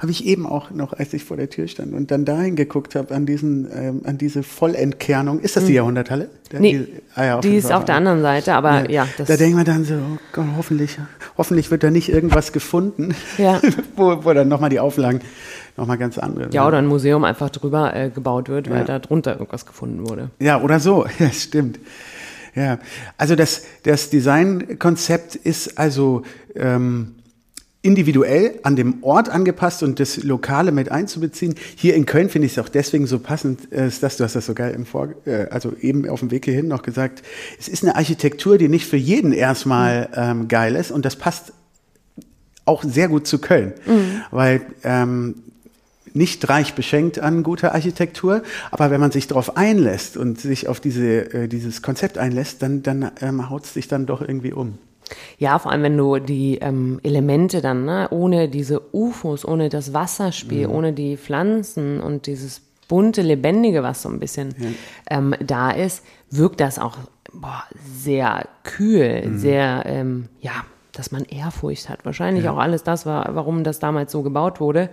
habe 0.00 0.10
ich 0.12 0.26
eben 0.26 0.44
auch 0.44 0.70
noch, 0.70 0.92
als 0.92 1.14
ich 1.14 1.24
vor 1.24 1.38
der 1.38 1.48
Tür 1.48 1.66
stand 1.66 1.94
und 1.94 2.10
dann 2.10 2.26
dahin 2.26 2.56
geguckt 2.56 2.94
habe, 2.94 3.14
an 3.14 3.24
diesen, 3.24 3.66
ähm, 3.74 4.02
an 4.04 4.18
diese 4.18 4.42
Vollentkernung. 4.42 5.40
Ist 5.40 5.56
das 5.56 5.64
die 5.64 5.72
Jahrhunderthalle? 5.72 6.28
Der- 6.52 6.60
Nee, 6.60 6.72
die, 6.78 6.88
ah 7.14 7.24
ja, 7.24 7.40
die 7.40 7.56
ist 7.56 7.72
auf 7.72 7.86
der 7.86 7.94
anderen 7.94 8.20
Seite, 8.20 8.52
aber 8.52 8.90
ja, 8.90 9.08
das 9.16 9.28
da 9.28 9.36
denkt 9.38 9.56
man 9.56 9.64
dann 9.64 9.84
so, 9.86 9.94
oh 9.94 10.18
Gott, 10.34 10.44
hoffentlich, 10.58 10.98
hoffentlich 11.38 11.70
wird 11.70 11.82
da 11.82 11.90
nicht 11.90 12.10
irgendwas 12.10 12.52
gefunden, 12.52 13.14
Ja. 13.38 13.58
wo, 13.96 14.26
wo 14.26 14.32
dann 14.34 14.48
nochmal 14.48 14.68
die 14.68 14.80
Auflagen 14.80 15.20
nochmal 15.78 15.96
ganz 15.96 16.18
andere 16.18 16.50
Ja, 16.52 16.68
oder 16.68 16.78
ein 16.78 16.86
Museum 16.86 17.24
einfach 17.24 17.48
drüber 17.48 17.96
äh, 17.96 18.10
gebaut 18.10 18.50
wird, 18.50 18.68
weil 18.68 18.80
Ja. 18.80 18.84
da 18.84 18.98
drunter 18.98 19.32
irgendwas 19.32 19.64
gefunden 19.64 20.06
wurde. 20.06 20.28
Ja, 20.38 20.60
oder 20.60 20.80
so. 20.80 21.06
Ja, 21.18 21.30
stimmt. 21.30 21.78
Ja, 22.54 22.78
also 23.18 23.34
das, 23.34 23.62
das 23.82 24.10
Designkonzept 24.10 25.34
ist 25.34 25.76
also 25.76 26.22
ähm, 26.54 27.16
individuell 27.82 28.60
an 28.62 28.76
dem 28.76 29.02
Ort 29.02 29.28
angepasst 29.28 29.82
und 29.82 30.00
das 30.00 30.22
Lokale 30.22 30.72
mit 30.72 30.90
einzubeziehen. 30.90 31.54
Hier 31.76 31.94
in 31.94 32.06
Köln 32.06 32.30
finde 32.30 32.46
ich 32.46 32.52
es 32.52 32.58
auch 32.58 32.70
deswegen 32.70 33.06
so 33.06 33.18
passend, 33.18 33.72
äh, 33.72 33.88
ist 33.88 34.02
das, 34.02 34.16
du 34.16 34.24
hast 34.24 34.36
das 34.36 34.46
so 34.46 34.54
geil 34.54 34.72
im 34.72 34.86
Vor, 34.86 35.10
äh, 35.26 35.48
also 35.50 35.74
eben 35.80 36.08
auf 36.08 36.20
dem 36.20 36.30
Weg 36.30 36.46
hierhin 36.46 36.66
noch 36.66 36.82
gesagt, 36.82 37.22
es 37.58 37.68
ist 37.68 37.82
eine 37.82 37.96
Architektur, 37.96 38.56
die 38.56 38.68
nicht 38.68 38.86
für 38.86 38.96
jeden 38.96 39.32
erstmal 39.32 40.08
ähm, 40.14 40.48
geil 40.48 40.76
ist 40.76 40.92
und 40.92 41.04
das 41.04 41.16
passt 41.16 41.52
auch 42.64 42.82
sehr 42.82 43.08
gut 43.08 43.26
zu 43.26 43.38
Köln, 43.38 43.74
weil 44.30 44.62
ähm, 44.84 45.43
nicht 46.14 46.48
reich 46.48 46.74
beschenkt 46.74 47.18
an 47.18 47.42
guter 47.42 47.74
Architektur, 47.74 48.42
aber 48.70 48.90
wenn 48.90 49.00
man 49.00 49.10
sich 49.10 49.26
darauf 49.26 49.56
einlässt 49.56 50.16
und 50.16 50.40
sich 50.40 50.68
auf 50.68 50.80
diese, 50.80 51.32
äh, 51.34 51.48
dieses 51.48 51.82
Konzept 51.82 52.18
einlässt, 52.18 52.62
dann, 52.62 52.82
dann 52.82 53.10
ähm, 53.20 53.50
haut 53.50 53.64
es 53.64 53.74
sich 53.74 53.88
dann 53.88 54.06
doch 54.06 54.20
irgendwie 54.20 54.52
um. 54.52 54.78
Ja, 55.38 55.58
vor 55.58 55.72
allem 55.72 55.82
wenn 55.82 55.98
du 55.98 56.18
die 56.18 56.58
ähm, 56.58 57.00
Elemente 57.02 57.60
dann, 57.60 57.84
ne, 57.84 58.08
ohne 58.10 58.48
diese 58.48 58.80
UFOs, 58.94 59.44
ohne 59.44 59.68
das 59.68 59.92
Wasserspiel, 59.92 60.66
ohne 60.66 60.92
die 60.92 61.16
Pflanzen 61.16 62.00
und 62.00 62.26
dieses 62.26 62.62
bunte, 62.88 63.22
lebendige, 63.22 63.82
was 63.82 64.02
so 64.02 64.08
ein 64.08 64.20
bisschen 64.20 64.54
ähm, 65.10 65.34
da 65.44 65.70
ist, 65.70 66.04
wirkt 66.30 66.60
das 66.60 66.78
auch 66.78 66.96
boah, 67.32 67.64
sehr 67.96 68.46
kühl, 68.62 69.32
sehr, 69.34 69.82
ähm, 69.86 70.28
ja, 70.40 70.52
dass 70.92 71.10
man 71.10 71.24
Ehrfurcht 71.24 71.88
hat. 71.88 72.04
Wahrscheinlich 72.04 72.48
auch 72.48 72.58
alles 72.58 72.84
das, 72.84 73.04
war, 73.04 73.34
warum 73.34 73.64
das 73.64 73.78
damals 73.80 74.12
so 74.12 74.22
gebaut 74.22 74.60
wurde. 74.60 74.90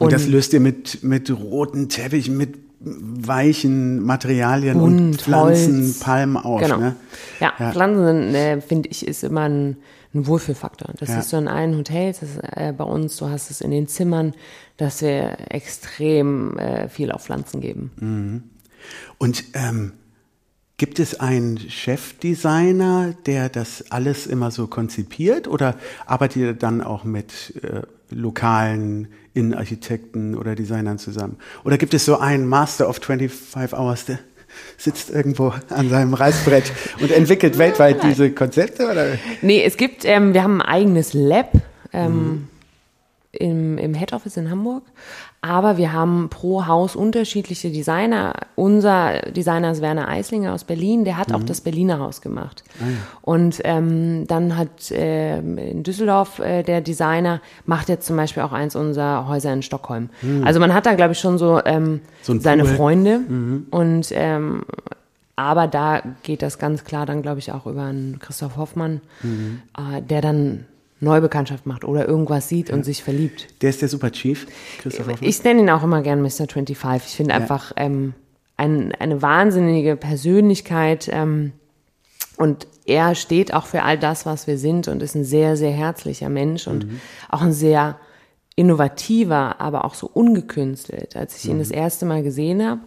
Und, 0.00 0.12
das 0.12 0.26
löst 0.26 0.52
ihr 0.52 0.60
mit, 0.60 1.02
mit 1.02 1.30
roten 1.30 1.88
Teppichen, 1.88 2.36
mit 2.36 2.56
weichen 2.80 4.02
Materialien 4.02 4.80
und 4.80 4.96
Bunt, 4.96 5.22
Pflanzen, 5.22 5.82
Holz. 5.82 5.98
Palmen 6.00 6.36
aus. 6.38 6.62
Genau. 6.62 6.78
Ne? 6.78 6.96
Ja, 7.38 7.52
Ja. 7.58 7.72
Pflanzen 7.72 8.34
äh, 8.34 8.60
finde 8.62 8.88
ich, 8.88 9.06
ist 9.06 9.22
immer 9.22 9.42
ein, 9.42 9.76
ein 10.14 10.26
Wohlfühlfaktor. 10.26 10.94
Das 10.98 11.10
Ja. 11.10 11.18
ist 11.20 11.28
so 11.28 11.36
in 11.36 11.46
allen 11.48 11.76
Hotels, 11.76 12.20
das 12.20 12.30
ist, 12.30 12.38
äh, 12.38 12.72
bei 12.76 12.84
uns, 12.84 13.16
du 13.18 13.28
hast 13.28 13.50
es 13.50 13.60
in 13.60 13.70
den 13.70 13.86
Zimmern, 13.86 14.32
dass 14.78 15.02
wir 15.02 15.36
extrem 15.50 16.56
äh, 16.56 16.88
viel 16.88 17.12
auf 17.12 17.24
Pflanzen 17.24 17.60
geben. 17.60 18.50
Und 19.18 19.44
ähm, 19.52 19.92
gibt 20.78 20.98
es 20.98 21.20
einen 21.20 21.58
Chefdesigner, 21.58 23.14
der 23.26 23.50
das 23.50 23.90
alles 23.90 24.26
immer 24.26 24.50
so 24.50 24.66
konzipiert 24.66 25.46
oder 25.46 25.76
arbeitet 26.06 26.36
ihr 26.36 26.52
dann 26.54 26.80
auch 26.80 27.04
mit 27.04 27.60
äh, 27.62 27.82
lokalen 28.10 29.08
Innenarchitekten 29.34 30.36
oder 30.36 30.54
Designern 30.54 30.98
zusammen? 30.98 31.36
Oder 31.64 31.78
gibt 31.78 31.94
es 31.94 32.04
so 32.04 32.18
einen 32.18 32.46
Master 32.46 32.88
of 32.88 32.96
25 32.96 33.78
Hours, 33.78 34.04
der 34.06 34.18
sitzt 34.76 35.10
irgendwo 35.10 35.54
an 35.68 35.88
seinem 35.88 36.14
Reißbrett 36.14 36.72
und 37.00 37.12
entwickelt 37.12 37.56
weltweit 37.58 38.02
diese 38.02 38.32
Konzepte? 38.32 38.90
Oder? 38.90 39.18
Nee, 39.42 39.62
es 39.62 39.76
gibt, 39.76 40.04
ähm, 40.04 40.34
wir 40.34 40.42
haben 40.42 40.60
ein 40.60 40.68
eigenes 40.68 41.12
Lab 41.14 41.52
ähm, 41.92 42.12
Mhm. 42.12 42.48
im, 43.32 43.78
im 43.78 43.94
Head 43.94 44.12
Office 44.12 44.36
in 44.36 44.50
Hamburg, 44.50 44.82
aber 45.42 45.78
wir 45.78 45.92
haben 45.94 46.28
pro 46.28 46.66
Haus 46.66 46.94
unterschiedliche 46.94 47.70
Designer. 47.70 48.34
Unser 48.56 49.20
Designer 49.30 49.70
ist 49.72 49.80
Werner 49.80 50.06
Eislinger 50.08 50.52
aus 50.52 50.64
Berlin, 50.64 51.04
der 51.04 51.14
Mhm. 51.14 51.18
hat 51.18 51.32
auch 51.32 51.42
das 51.42 51.60
Berliner 51.62 51.98
Haus 51.98 52.20
gemacht. 52.20 52.62
Ah, 52.78 52.84
Und 53.22 53.60
ähm, 53.64 54.26
dann 54.26 54.56
hat 54.58 54.68
ähm, 54.90 55.56
in 55.56 55.82
Düsseldorf 55.82 56.40
äh, 56.40 56.62
der 56.62 56.82
Designer, 56.82 57.40
macht 57.64 57.88
jetzt 57.88 58.06
zum 58.06 58.16
Beispiel 58.16 58.42
auch 58.42 58.52
eins 58.52 58.76
unserer 58.76 59.28
Häuser 59.28 59.52
in 59.52 59.62
Stockholm. 59.62 60.10
Also 60.44 60.60
man 60.60 60.74
hat 60.74 60.84
da, 60.84 60.94
glaube 60.94 61.12
ich, 61.12 61.18
schon 61.20 61.38
so, 61.38 61.60
ähm, 61.64 61.84
Mhm. 61.92 62.00
So 62.22 62.32
ein 62.34 62.40
seine 62.40 62.62
Pool. 62.64 62.72
Mhm. 62.72 62.76
Freunde 62.76 63.20
und 63.70 64.06
ähm, 64.12 64.62
aber 65.36 65.66
da 65.68 66.02
geht 66.22 66.42
das 66.42 66.58
ganz 66.58 66.84
klar 66.84 67.06
dann, 67.06 67.22
glaube 67.22 67.38
ich, 67.38 67.50
auch 67.50 67.64
über 67.64 67.84
einen 67.84 68.18
Christoph 68.18 68.58
Hoffmann, 68.58 69.00
Mhm. 69.22 69.62
äh, 69.78 70.02
der 70.02 70.20
dann 70.20 70.66
Neubekanntschaft 71.00 71.66
macht 71.66 71.84
oder 71.84 72.06
irgendwas 72.06 72.48
sieht 72.48 72.70
und 72.70 72.84
sich 72.84 73.02
verliebt. 73.02 73.48
Der 73.62 73.70
ist 73.70 73.82
der 73.82 73.88
Super 73.88 74.12
Chief, 74.12 74.46
Christoph 74.78 75.08
Hoffmann. 75.08 75.28
Ich 75.28 75.42
nenne 75.42 75.60
ihn 75.60 75.70
auch 75.70 75.82
immer 75.82 76.02
gern 76.02 76.22
Mr. 76.22 76.46
25. 76.48 77.10
Ich 77.10 77.16
finde 77.16 77.34
einfach 77.34 77.72
ähm, 77.76 78.14
ein, 78.56 78.92
eine 78.98 79.22
wahnsinnige 79.22 79.96
Persönlichkeit 79.96 81.08
ähm, 81.12 81.52
und 82.36 82.66
er 82.86 83.14
steht 83.14 83.54
auch 83.54 83.66
für 83.66 83.82
all 83.82 83.98
das, 83.98 84.26
was 84.26 84.46
wir 84.46 84.58
sind 84.58 84.88
und 84.88 85.02
ist 85.02 85.14
ein 85.14 85.24
sehr, 85.24 85.56
sehr 85.56 85.72
herzlicher 85.72 86.28
Mensch 86.28 86.66
und 86.66 86.86
auch 87.28 87.42
ein 87.42 87.52
sehr 87.52 87.98
innovativer, 88.56 89.60
aber 89.60 89.84
auch 89.84 89.94
so 89.94 90.10
ungekünstelt. 90.12 91.16
Als 91.16 91.36
ich 91.36 91.48
ihn 91.48 91.58
das 91.58 91.70
erste 91.70 92.04
Mal 92.04 92.22
gesehen 92.22 92.66
habe, 92.66 92.80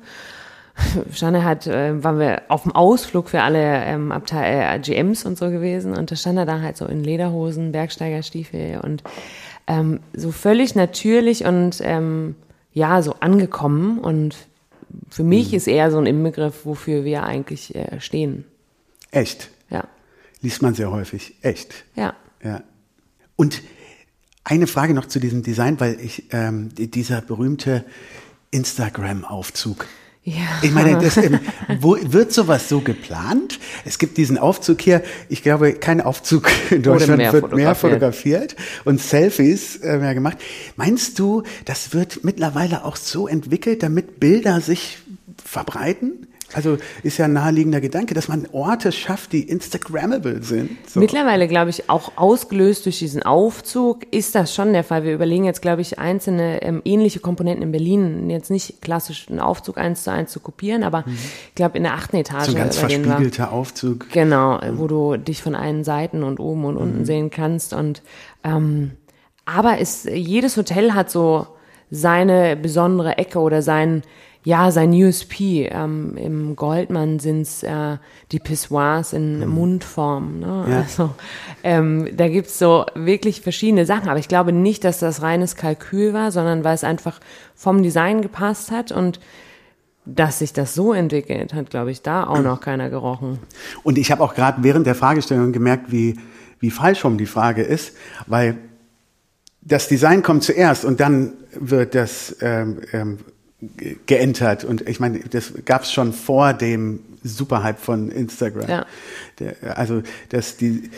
Stanne 1.13 1.43
hat, 1.43 1.67
äh, 1.67 2.03
waren 2.03 2.19
wir 2.19 2.41
auf 2.47 2.63
dem 2.63 2.71
Ausflug 2.71 3.29
für 3.29 3.41
alle 3.41 3.83
ähm, 3.85 4.11
Abteil, 4.11 4.75
äh, 4.75 4.79
GMs 4.79 5.25
und 5.25 5.37
so 5.37 5.49
gewesen 5.49 5.95
und 5.95 6.09
da 6.11 6.15
stand 6.15 6.37
er 6.37 6.45
da 6.45 6.61
halt 6.61 6.77
so 6.77 6.85
in 6.85 7.03
Lederhosen, 7.03 7.71
Bergsteigerstiefel 7.71 8.79
und 8.83 9.03
ähm, 9.67 9.99
so 10.13 10.31
völlig 10.31 10.75
natürlich 10.75 11.45
und 11.45 11.79
ähm, 11.81 12.35
ja, 12.73 13.01
so 13.01 13.15
angekommen 13.19 13.99
und 13.99 14.35
für 15.09 15.23
mich 15.23 15.53
ist 15.53 15.67
er 15.67 15.91
so 15.91 15.97
ein 15.99 16.05
Inbegriff, 16.07 16.65
wofür 16.65 17.03
wir 17.03 17.23
eigentlich 17.23 17.73
äh, 17.75 17.99
stehen. 18.01 18.45
Echt. 19.11 19.49
Ja, 19.69 19.83
Liest 20.41 20.61
man 20.61 20.73
sehr 20.73 20.91
häufig. 20.91 21.35
Echt. 21.41 21.85
ja. 21.95 22.13
Ja. 22.43 22.61
Und 23.35 23.61
eine 24.43 24.67
Frage 24.67 24.93
noch 24.93 25.05
zu 25.05 25.19
diesem 25.19 25.43
Design, 25.43 25.79
weil 25.79 25.99
ich 26.01 26.25
ähm, 26.33 26.69
die- 26.75 26.91
dieser 26.91 27.21
berühmte 27.21 27.85
Instagram-Aufzug. 28.51 29.85
Ja. 30.25 30.59
Ich 30.61 30.71
meine, 30.71 30.97
das, 30.99 31.17
ähm, 31.17 31.39
wo, 31.79 31.97
wird 32.01 32.31
sowas 32.31 32.69
so 32.69 32.79
geplant? 32.79 33.59
Es 33.83 33.97
gibt 33.97 34.17
diesen 34.17 34.37
Aufzug 34.37 34.81
hier. 34.81 35.03
Ich 35.27 35.43
glaube, 35.43 35.73
kein 35.73 35.99
Aufzug 35.99 36.49
in 36.71 36.81
Deutschland 36.81 37.17
mehr 37.17 37.33
wird 37.33 37.53
mehr 37.53 37.75
fotografiert. 37.75 38.55
und 38.85 39.01
Selfies 39.01 39.77
äh, 39.77 39.97
mehr 39.97 40.13
gemacht. 40.13 40.37
Meinst 40.77 41.19
du, 41.19 41.43
das 41.65 41.93
wird 41.93 42.23
mittlerweile 42.23 42.85
auch 42.85 42.95
so 42.95 43.27
entwickelt, 43.27 43.83
damit 43.83 44.21
Bilder 44.21 44.61
sich 44.61 44.99
verbreiten? 45.43 46.27
Also 46.53 46.77
ist 47.03 47.17
ja 47.17 47.25
ein 47.25 47.33
naheliegender 47.33 47.81
Gedanke, 47.81 48.13
dass 48.13 48.27
man 48.27 48.47
Orte 48.51 48.91
schafft, 48.91 49.31
die 49.33 49.43
Instagrammable 49.49 50.43
sind. 50.43 50.71
So. 50.89 50.99
Mittlerweile, 50.99 51.47
glaube 51.47 51.69
ich, 51.69 51.89
auch 51.89 52.11
ausgelöst 52.15 52.85
durch 52.85 52.99
diesen 52.99 53.23
Aufzug 53.23 54.05
ist 54.11 54.35
das 54.35 54.53
schon 54.53 54.73
der 54.73 54.83
Fall. 54.83 55.03
Wir 55.03 55.13
überlegen 55.13 55.45
jetzt, 55.45 55.61
glaube 55.61 55.81
ich, 55.81 55.99
einzelne 55.99 56.61
ähm, 56.61 56.81
ähnliche 56.85 57.19
Komponenten 57.19 57.63
in 57.63 57.71
Berlin, 57.71 58.29
jetzt 58.29 58.51
nicht 58.51 58.81
klassisch 58.81 59.27
einen 59.29 59.39
Aufzug 59.39 59.77
eins 59.77 60.03
zu 60.03 60.11
eins 60.11 60.31
zu 60.31 60.39
kopieren, 60.39 60.83
aber 60.83 61.03
ich 61.49 61.55
glaube 61.55 61.77
in 61.77 61.83
der 61.83 61.93
achten 61.93 62.15
Etage. 62.17 62.47
Mhm. 62.47 62.51
so 62.51 62.57
ein 62.57 62.63
ganz 62.63 62.77
verspiegelter 62.77 63.51
Aufzug. 63.51 64.09
Genau, 64.11 64.59
wo 64.73 64.87
du 64.87 65.17
dich 65.17 65.41
von 65.41 65.55
allen 65.55 65.83
Seiten 65.83 66.23
und 66.23 66.39
oben 66.39 66.65
und 66.65 66.75
Mhm. 66.75 66.81
unten 66.81 67.05
sehen 67.05 67.29
kannst. 67.29 67.73
Und 67.73 68.01
ähm, 68.43 68.91
aber 69.45 69.79
es, 69.79 70.05
jedes 70.05 70.55
Hotel 70.57 70.93
hat 70.93 71.09
so 71.11 71.47
seine 71.91 72.55
besondere 72.55 73.17
Ecke 73.17 73.39
oder 73.39 73.61
sein 73.61 74.03
ja 74.43 74.71
sein 74.71 74.91
USP. 74.91 75.69
Ähm, 75.71 76.17
Im 76.17 76.55
Goldmann 76.55 77.19
sind's 77.19 77.63
äh, 77.63 77.97
die 78.31 78.39
Pissoirs 78.39 79.13
in 79.13 79.47
Mundform. 79.47 80.39
Ne? 80.39 80.63
Mhm. 80.65 80.71
Ja. 80.71 80.77
Also 80.79 81.09
ähm, 81.63 82.09
da 82.15 82.27
gibt's 82.27 82.59
so 82.59 82.85
wirklich 82.95 83.41
verschiedene 83.41 83.85
Sachen. 83.85 84.09
Aber 84.09 84.19
ich 84.19 84.27
glaube 84.27 84.51
nicht, 84.51 84.83
dass 84.83 84.99
das 84.99 85.21
reines 85.21 85.55
Kalkül 85.55 86.13
war, 86.13 86.31
sondern 86.31 86.63
weil 86.63 86.75
es 86.75 86.83
einfach 86.83 87.19
vom 87.55 87.83
Design 87.83 88.21
gepasst 88.21 88.71
hat 88.71 88.91
und 88.91 89.19
dass 90.05 90.39
sich 90.39 90.51
das 90.51 90.73
so 90.73 90.93
entwickelt, 90.93 91.53
hat, 91.53 91.69
glaube 91.69 91.91
ich, 91.91 92.01
da 92.01 92.27
auch 92.27 92.41
noch 92.41 92.59
keiner 92.59 92.89
gerochen. 92.89 93.39
Und 93.83 93.97
ich 93.97 94.11
habe 94.11 94.21
auch 94.21 94.35
gerade 94.35 94.61
während 94.61 94.85
der 94.85 94.95
Fragestellung 94.95 95.53
gemerkt, 95.53 95.93
wie, 95.93 96.19
wie 96.59 96.71
falsch 96.71 97.05
rum 97.05 97.17
die 97.17 97.25
Frage 97.25 97.63
ist, 97.63 97.95
weil 98.27 98.57
das 99.61 99.87
Design 99.87 100.23
kommt 100.23 100.43
zuerst 100.43 100.83
und 100.83 100.99
dann 100.99 101.33
wird 101.57 101.95
das 101.95 102.35
ähm, 102.41 102.81
ähm, 102.91 103.19
geentert. 104.05 104.63
Und 104.63 104.87
ich 104.87 104.99
meine, 104.99 105.19
das 105.19 105.53
gab 105.65 105.83
es 105.83 105.91
schon 105.91 106.13
vor 106.13 106.53
dem 106.53 106.99
Superhype 107.23 107.79
von 107.79 108.09
Instagram. 108.11 108.69
Ja. 108.69 108.85
Der, 109.39 109.77
also 109.77 110.03
das, 110.29 110.57
die, 110.57 110.89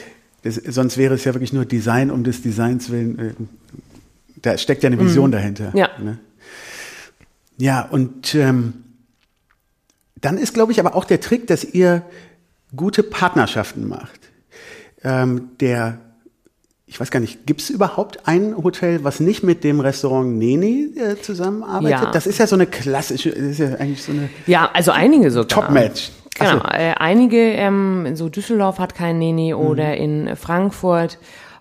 das, 0.43 0.55
sonst 0.55 0.97
wäre 0.97 1.13
es 1.15 1.23
ja 1.23 1.33
wirklich 1.33 1.53
nur 1.53 1.65
Design 1.65 2.11
um 2.11 2.23
des 2.23 2.41
Designs 2.41 2.89
willen. 2.89 3.19
Äh, 3.19 3.33
da 4.41 4.57
steckt 4.57 4.83
ja 4.83 4.87
eine 4.87 4.99
Vision 4.99 5.31
dahinter. 5.31 5.71
Ja. 5.73 5.89
Ne? 5.99 6.19
Ja, 7.57 7.81
und 7.83 8.35
ähm, 8.35 8.73
dann 10.15 10.37
ist, 10.37 10.53
glaube 10.53 10.71
ich, 10.71 10.79
aber 10.79 10.95
auch 10.95 11.05
der 11.05 11.21
Trick, 11.21 11.47
dass 11.47 11.63
ihr 11.63 12.03
gute 12.75 13.03
Partnerschaften 13.03 13.87
macht. 13.87 14.19
Ähm, 15.03 15.49
der, 15.59 15.99
ich 16.95 17.01
weiß 17.01 17.11
gar 17.11 17.19
nicht, 17.19 17.45
gibt 17.45 17.59
es 17.59 17.69
überhaupt 17.69 18.25
ein 18.25 18.55
Hotel, 18.55 19.03
was 19.03 19.19
nicht 19.19 19.43
mit 19.43 19.65
dem 19.65 19.81
Restaurant 19.81 20.37
Neni 20.37 20.93
äh, 20.95 21.21
zusammenarbeitet? 21.21 21.89
Ja. 22.05 22.11
Das 22.11 22.25
ist 22.25 22.37
ja 22.37 22.47
so 22.47 22.55
eine 22.55 22.67
klassische, 22.67 23.31
das 23.31 23.39
ist 23.39 23.59
ja 23.59 23.73
eigentlich 23.75 24.01
so 24.01 24.13
eine 24.13 24.29
Ja, 24.47 24.69
also 24.71 24.91
einige 24.91 25.29
sogar. 25.29 25.49
Top-Match. 25.49 26.11
Genau, 26.35 26.59
so. 26.59 26.67
äh, 26.69 26.93
einige, 26.97 27.37
ähm, 27.37 28.15
so 28.15 28.29
Düsseldorf 28.29 28.79
hat 28.79 28.95
kein 28.95 29.19
Neni 29.19 29.53
oder 29.53 29.97
in 29.97 30.37
Frankfurt. 30.37 31.17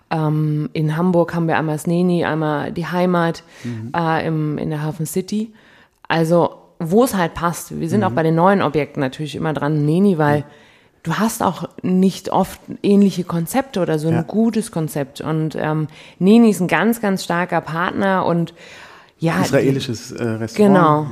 Ähm, 0.09 0.69
in 0.71 0.95
Hamburg 0.95 1.35
haben 1.35 1.49
wir 1.49 1.57
einmal 1.57 1.75
das 1.75 1.85
Neni, 1.85 2.23
einmal 2.23 2.71
die 2.71 2.87
Heimat 2.87 3.43
äh, 3.93 4.25
im, 4.25 4.57
in 4.57 4.69
der 4.69 4.83
Hafen 4.83 5.05
City. 5.05 5.51
Also, 6.07 6.51
wo 6.79 7.03
es 7.03 7.13
halt 7.13 7.33
passt. 7.33 7.77
Wir 7.77 7.89
sind 7.89 8.05
auch 8.05 8.11
bei 8.11 8.23
den 8.23 8.35
neuen 8.35 8.61
Objekten 8.61 9.01
natürlich 9.01 9.35
immer 9.35 9.51
dran, 9.51 9.85
Neni, 9.85 10.17
weil 10.17 10.45
du 11.03 11.15
hast 11.15 11.43
auch 11.43 11.64
nicht 11.81 12.29
oft 12.31 12.59
ähnliche 12.83 13.23
Konzepte 13.23 13.81
oder 13.81 13.99
so 13.99 14.07
ein 14.07 14.13
Ja. 14.15 14.21
gutes 14.21 14.71
Konzept. 14.71 15.21
Und 15.21 15.55
ähm, 15.59 15.87
Neni 16.19 16.49
ist 16.49 16.61
ein 16.61 16.67
ganz, 16.67 17.01
ganz 17.01 17.23
starker 17.23 17.61
Partner 17.61 18.25
und 18.25 18.53
ja, 19.19 19.41
Israelisches 19.41 20.11
äh, 20.11 20.23
Restaurant. 20.23 20.73
Genau. 20.75 21.07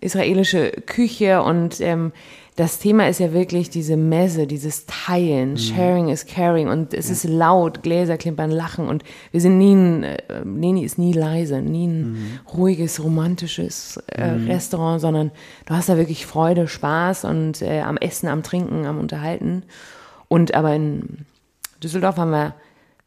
Israelische 0.00 0.70
Küche 0.86 1.42
und 1.42 1.80
ähm, 1.80 2.12
das 2.54 2.78
Thema 2.80 3.08
ist 3.08 3.20
ja 3.20 3.32
wirklich 3.32 3.70
diese 3.70 3.96
Messe, 3.96 4.46
dieses 4.48 4.86
Teilen. 4.86 5.56
Sharing 5.56 6.08
is 6.08 6.26
caring 6.26 6.68
und 6.68 6.92
es 6.94 7.08
ist 7.10 7.22
laut, 7.24 7.82
Gläser 7.84 8.16
klimpern, 8.16 8.50
lachen 8.50 8.88
und 8.88 9.04
wir 9.32 9.40
sind 9.40 9.58
nie 9.58 9.74
ein, 9.74 10.02
äh, 10.04 10.16
Neni 10.44 10.84
ist 10.84 10.98
nie 10.98 11.12
leise, 11.12 11.60
nie 11.62 11.86
ein 11.86 12.40
ruhiges, 12.52 13.02
romantisches 13.02 13.98
äh, 14.08 14.24
Restaurant, 14.24 15.00
sondern 15.00 15.30
du 15.66 15.74
hast 15.74 15.88
da 15.88 15.96
wirklich 15.96 16.26
Freude, 16.26 16.66
Spaß 16.68 17.24
und 17.24 17.62
äh, 17.62 17.80
am 17.80 17.96
Essen, 17.96 18.28
am 18.28 18.42
Trinken, 18.42 18.86
am 18.86 18.98
Unterhalten. 18.98 19.62
Und 20.28 20.54
aber 20.54 20.74
in 20.74 21.24
Düsseldorf 21.82 22.16
haben 22.16 22.30
wir 22.30 22.54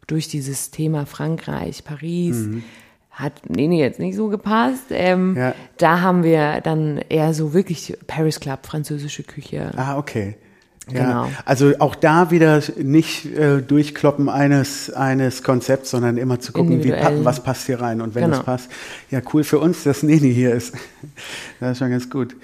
durch 0.08 0.28
dieses 0.28 0.72
Thema 0.72 1.06
Frankreich, 1.06 1.84
Paris, 1.84 2.48
hat 3.12 3.50
Neni 3.50 3.80
jetzt 3.80 4.00
nicht 4.00 4.16
so 4.16 4.30
gepasst. 4.30 4.86
Ähm, 4.90 5.36
Ja. 5.38 5.54
Da 5.78 6.02
haben 6.02 6.24
wir 6.24 6.62
dann 6.62 7.00
eher 7.10 7.34
so 7.34 7.54
wirklich 7.54 7.98
Paris 8.08 8.40
Club, 8.40 8.66
französische 8.66 9.24
Küche. 9.24 9.72
Ah, 9.76 9.98
okay. 9.98 10.36
Ja, 10.92 11.04
Genau. 11.06 11.30
also 11.46 11.74
auch 11.80 11.94
da 11.96 12.32
wieder 12.32 12.62
nicht 12.78 13.26
äh, 13.26 13.62
durchkloppen 13.62 14.30
eines, 14.30 14.92
eines 14.92 15.44
Konzepts, 15.44 15.92
sondern 15.92 16.18
immer 16.18 16.40
zu 16.40 16.52
gucken, 16.52 16.84
wie, 16.84 16.92
was 17.24 17.44
passt 17.44 17.68
hier 17.68 17.80
rein. 17.80 18.02
Und 18.02 18.16
wenn 18.16 18.26
Genau. 18.26 18.38
es 18.40 18.44
passt, 18.44 18.72
ja 19.12 19.22
cool 19.32 19.44
für 19.44 19.60
uns, 19.60 19.84
dass 19.84 20.02
Neni 20.04 20.34
hier 20.34 20.54
ist. 20.54 20.74
das 21.60 21.74
ist 21.74 21.78
schon 21.78 21.92
ganz 21.92 22.10
gut. 22.10 22.36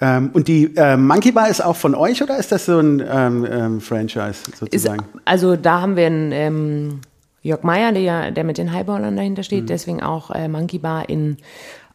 Ähm, 0.00 0.30
und 0.34 0.46
die 0.48 0.74
äh, 0.76 0.96
Monkey 0.96 1.32
Bar 1.32 1.48
ist 1.48 1.64
auch 1.64 1.76
von 1.76 1.94
euch 1.94 2.22
oder 2.22 2.36
ist 2.36 2.52
das 2.52 2.66
so 2.66 2.78
ein 2.78 3.02
ähm, 3.08 3.46
ähm, 3.50 3.80
Franchise 3.80 4.30
Ist, 4.50 4.56
sozusagen? 4.58 5.04
also 5.24 5.56
da 5.56 5.80
haben 5.80 5.96
wir 5.96 6.06
einen 6.06 6.32
ähm, 6.32 7.00
Jörg 7.42 7.62
Meyer, 7.62 7.92
der, 7.92 8.30
der 8.30 8.44
mit 8.44 8.58
den 8.58 8.72
Highballern 8.72 9.16
dahinter 9.16 9.42
steht, 9.42 9.62
Mhm. 9.62 9.66
deswegen 9.68 10.02
auch 10.02 10.30
äh, 10.30 10.48
Monkey 10.48 10.78
Bar 10.78 11.08
in 11.08 11.38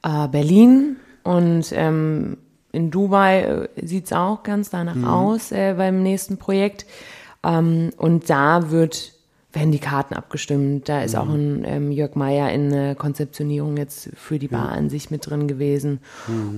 äh, 0.03 0.27
Berlin 0.29 0.95
und 1.23 1.65
ähm, 1.73 2.37
in 2.71 2.89
Dubai 2.89 3.41
äh, 3.75 3.85
sieht's 3.85 4.13
auch 4.13 4.41
ganz 4.43 4.69
danach 4.71 4.95
Mhm. 4.95 5.05
aus 5.07 5.51
äh, 5.51 5.75
beim 5.77 6.01
nächsten 6.01 6.37
Projekt. 6.37 6.85
Ähm, 7.43 7.91
und 7.97 8.29
da 8.29 8.71
wird 8.71 9.11
werden 9.53 9.71
die 9.73 9.79
Karten 9.79 10.13
abgestimmt. 10.13 10.87
Da 10.87 11.01
ist 11.01 11.15
auch 11.15 11.25
Mhm. 11.25 11.33
ein 11.33 11.63
ähm, 11.65 11.91
Jörg 11.91 12.15
Meyer 12.15 12.51
in 12.53 12.69
der 12.69 12.95
Konzeptionierung 12.95 13.75
jetzt 13.75 14.09
für 14.15 14.39
die 14.39 14.47
Bar 14.47 14.69
an 14.69 14.89
sich 14.89 15.11
mit 15.11 15.29
drin 15.29 15.47
gewesen. 15.47 15.99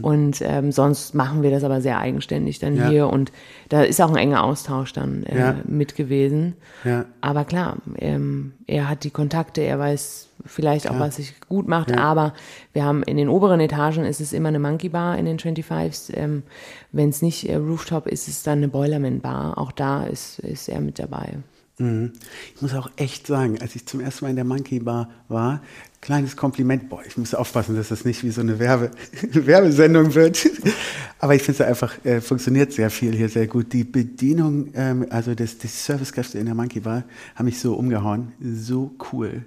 Und 0.04 0.42
ähm, 0.44 0.72
sonst 0.72 1.16
machen 1.16 1.42
wir 1.42 1.50
das 1.50 1.64
aber 1.64 1.82
sehr 1.82 1.98
eigenständig 1.98 2.60
dann 2.60 2.74
Mhm. 2.74 2.80
Ja. 2.80 2.90
hier. 2.90 3.08
Und 3.10 3.32
da 3.70 3.82
ist 3.82 4.00
auch 4.00 4.10
ein 4.12 4.16
enger 4.18 4.44
Austausch 4.44 4.94
dann 4.94 5.24
äh, 5.24 5.40
Ja. 5.40 5.56
mit 5.66 5.96
gewesen. 5.96 6.54
Ja. 6.84 7.06
Aber 7.22 7.46
klar, 7.46 7.78
ähm, 7.98 8.54
er 8.68 8.88
hat 8.90 9.04
die 9.04 9.10
Kontakte, 9.10 9.62
er 9.62 9.80
weiß 9.80 10.30
vielleicht 10.46 10.88
auch, 10.90 10.94
Ja. 10.96 11.00
was 11.00 11.16
sich 11.16 11.34
gut 11.50 11.68
macht. 11.68 11.90
Ja. 11.90 11.98
Aber 11.98 12.34
wir 12.74 12.84
haben 12.84 13.02
in 13.04 13.18
den 13.18 13.30
oberen 13.30 13.60
Etagen 13.60 14.04
ist 14.06 14.22
es 14.22 14.34
immer 14.34 14.50
eine 14.50 14.60
Monkey 14.60 14.90
Bar 14.90 15.18
in 15.18 15.26
den 15.26 15.40
25s. 15.40 16.12
Ähm, 16.16 16.44
Wenn 16.92 17.10
es 17.10 17.24
nicht 17.24 17.50
äh, 17.50 17.56
Rooftop 17.56 18.06
ist, 18.06 18.28
ist 18.28 18.38
es 18.38 18.44
dann 18.44 18.60
eine 18.60 18.68
Boilerman 18.68 19.20
Bar. 19.20 19.58
Auch 19.58 19.72
da 19.72 20.04
ist, 20.04 20.38
ist 20.40 20.70
er 20.70 20.80
mit 20.80 21.00
dabei. 21.00 21.38
Mhm. 21.80 22.14
Ich 22.56 22.62
muss 22.62 22.74
auch 22.76 22.92
echt 22.98 23.26
sagen, 23.26 23.60
als 23.60 23.76
ich 23.76 23.86
zum 23.86 24.00
ersten 24.00 24.26
Mal 24.26 24.30
in 24.30 24.36
der 24.36 24.46
Monkey 24.46 24.80
Bar 24.80 25.10
war, 25.28 25.62
kleines 26.02 26.36
Kompliment, 26.36 26.90
boah, 26.90 27.02
ich 27.06 27.18
muss 27.18 27.34
aufpassen, 27.34 27.76
dass 27.76 27.88
das 27.88 28.06
nicht 28.06 28.24
wie 28.24 28.30
so 28.30 28.42
eine 28.42 28.60
Werbe 28.60 28.92
Werbesendung 29.22 30.14
wird. 30.14 30.48
Aber 31.20 31.34
ich 31.34 31.42
finde 31.42 31.64
es 31.64 31.68
einfach, 31.68 31.94
äh, 32.06 32.22
funktioniert 32.22 32.74
sehr 32.74 32.90
viel 32.90 33.16
hier 33.16 33.30
sehr 33.30 33.48
gut. 33.48 33.74
Die 33.74 33.84
Bedienung, 33.84 34.70
ähm, 34.76 35.08
also 35.10 35.34
das, 35.34 35.58
die 35.58 35.68
Servicekräfte 35.68 36.38
in 36.38 36.46
der 36.46 36.56
Monkey 36.56 36.82
Bar 36.82 37.06
haben 37.36 37.46
mich 37.46 37.60
so 37.60 37.74
umgehauen. 37.74 38.34
So 38.40 38.94
cool. 39.12 39.46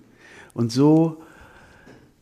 Und 0.52 0.72
so, 0.72 1.22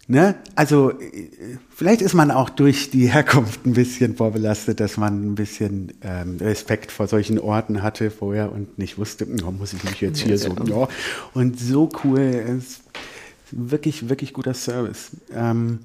ne, 0.06 0.34
also 0.54 0.90
äh, 0.90 1.30
vielleicht 1.74 2.02
ist 2.02 2.14
man 2.14 2.30
auch 2.30 2.50
durch 2.50 2.90
die 2.90 3.06
Herkunft 3.06 3.66
ein 3.66 3.74
bisschen 3.74 4.16
vorbelastet, 4.16 4.80
dass 4.80 4.96
man 4.96 5.32
ein 5.32 5.34
bisschen 5.34 5.92
ähm, 6.02 6.38
Respekt 6.40 6.92
vor 6.92 7.06
solchen 7.06 7.38
Orten 7.38 7.82
hatte 7.82 8.10
vorher 8.10 8.52
und 8.52 8.78
nicht 8.78 8.98
wusste, 8.98 9.26
oh, 9.46 9.50
muss 9.50 9.72
ich 9.72 9.84
mich 9.84 10.00
jetzt 10.00 10.20
hier 10.20 10.38
so, 10.38 10.54
ja. 10.66 10.88
Und 11.32 11.58
so 11.58 11.88
cool, 12.04 12.20
ist 12.20 12.82
wirklich, 13.50 14.08
wirklich 14.08 14.32
guter 14.32 14.54
Service. 14.54 15.10
Ähm, 15.32 15.80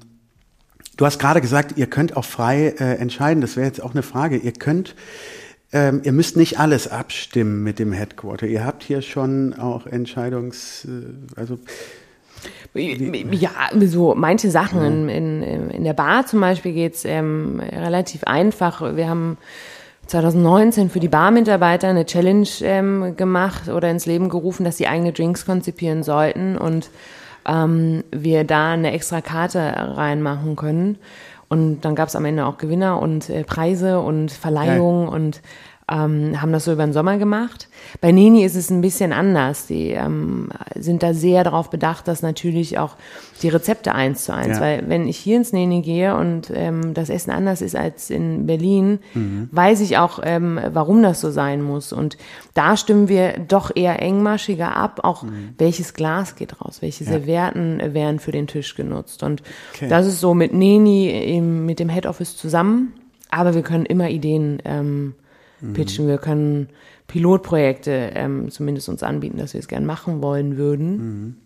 du 0.96 1.06
hast 1.06 1.18
gerade 1.18 1.40
gesagt, 1.40 1.78
ihr 1.78 1.86
könnt 1.86 2.16
auch 2.16 2.24
frei 2.24 2.74
äh, 2.78 2.96
entscheiden. 2.96 3.40
Das 3.40 3.56
wäre 3.56 3.66
jetzt 3.66 3.82
auch 3.82 3.92
eine 3.92 4.02
Frage. 4.02 4.36
Ihr 4.36 4.52
könnt, 4.52 4.94
ähm, 5.72 6.00
ihr 6.04 6.12
müsst 6.12 6.36
nicht 6.36 6.58
alles 6.58 6.88
abstimmen 6.88 7.62
mit 7.62 7.78
dem 7.78 7.92
Headquarter. 7.92 8.46
Ihr 8.46 8.64
habt 8.64 8.82
hier 8.82 9.02
schon 9.02 9.54
auch 9.54 9.86
Entscheidungs, 9.86 10.86
äh, 10.86 11.38
also 11.38 11.58
Ja, 12.74 13.50
so 13.80 14.14
manche 14.14 14.50
Sachen 14.50 15.08
in, 15.08 15.42
in, 15.42 15.70
in 15.70 15.84
der 15.84 15.92
Bar 15.92 16.26
zum 16.26 16.40
Beispiel 16.40 16.72
geht's 16.72 17.04
ähm, 17.04 17.60
relativ 17.60 18.24
einfach. 18.24 18.94
Wir 18.96 19.08
haben 19.08 19.38
2019 20.06 20.90
für 20.90 21.00
die 21.00 21.08
Barmitarbeiter 21.08 21.88
eine 21.88 22.06
Challenge 22.06 22.48
ähm, 22.62 23.16
gemacht 23.16 23.68
oder 23.68 23.90
ins 23.90 24.06
Leben 24.06 24.28
gerufen, 24.28 24.64
dass 24.64 24.76
sie 24.76 24.88
eigene 24.88 25.12
Drinks 25.12 25.46
konzipieren 25.46 26.02
sollten 26.02 26.56
und 26.56 26.90
ähm, 27.46 28.04
wir 28.10 28.44
da 28.44 28.72
eine 28.72 28.92
extra 28.92 29.20
Karte 29.20 29.60
reinmachen 29.60 30.56
können. 30.56 30.98
Und 31.48 31.80
dann 31.80 31.96
gab's 31.96 32.14
am 32.14 32.24
Ende 32.24 32.46
auch 32.46 32.58
Gewinner 32.58 33.02
und 33.02 33.28
äh, 33.28 33.42
Preise 33.42 34.00
und 34.00 34.30
Verleihungen 34.30 35.08
und 35.08 35.42
ähm, 35.90 36.40
haben 36.40 36.52
das 36.52 36.64
so 36.64 36.72
über 36.72 36.84
den 36.84 36.92
Sommer 36.92 37.18
gemacht. 37.18 37.68
Bei 38.00 38.12
Neni 38.12 38.44
ist 38.44 38.54
es 38.56 38.70
ein 38.70 38.80
bisschen 38.80 39.12
anders. 39.12 39.66
Die 39.66 39.90
ähm, 39.90 40.50
sind 40.76 41.02
da 41.02 41.12
sehr 41.14 41.42
darauf 41.44 41.68
bedacht, 41.70 42.06
dass 42.08 42.22
natürlich 42.22 42.78
auch 42.78 42.96
die 43.42 43.48
Rezepte 43.48 43.94
eins 43.94 44.24
zu 44.24 44.34
eins, 44.34 44.58
Ja. 44.58 44.60
weil 44.62 44.84
wenn 44.88 45.08
ich 45.08 45.16
hier 45.16 45.36
ins 45.38 45.52
Neni 45.52 45.80
gehe 45.82 46.14
und 46.14 46.50
ähm, 46.54 46.94
das 46.94 47.08
Essen 47.08 47.30
anders 47.30 47.62
ist 47.62 47.74
als 47.74 48.10
in 48.10 48.46
Berlin, 48.46 48.98
weiß 49.50 49.80
ich 49.80 49.96
auch, 49.98 50.20
ähm, 50.22 50.60
warum 50.72 51.02
das 51.02 51.20
so 51.20 51.30
sein 51.30 51.62
muss. 51.62 51.92
Und 51.92 52.16
da 52.54 52.76
stimmen 52.76 53.08
wir 53.08 53.38
doch 53.38 53.70
eher 53.74 54.00
engmaschiger 54.02 54.76
ab, 54.76 55.00
auch 55.02 55.24
welches 55.58 55.94
Glas 55.94 56.36
geht 56.36 56.60
raus, 56.60 56.82
welche 56.82 57.04
Servietten 57.04 57.94
werden 57.94 58.20
für 58.20 58.32
den 58.32 58.46
Tisch 58.46 58.74
genutzt. 58.76 59.22
Und 59.22 59.42
Okay. 59.74 59.88
das 59.88 60.06
ist 60.06 60.20
so 60.20 60.34
mit 60.34 60.52
Neni, 60.52 61.08
im, 61.36 61.66
mit 61.66 61.80
dem 61.80 61.88
Head 61.88 62.06
Office 62.06 62.36
zusammen. 62.36 62.92
Aber 63.30 63.54
wir 63.54 63.62
können 63.62 63.86
immer 63.86 64.10
Ideen 64.10 64.60
ähm, 64.64 65.14
pitchen. 65.74 66.06
Wir 66.06 66.18
können 66.18 66.68
Pilotprojekte 67.06 68.12
ähm, 68.14 68.50
zumindest 68.50 68.88
uns 68.88 69.02
anbieten, 69.02 69.38
dass 69.38 69.54
wir 69.54 69.60
es 69.60 69.68
gern 69.68 69.86
machen 69.86 70.22
wollen 70.22 70.56
würden. 70.56 71.40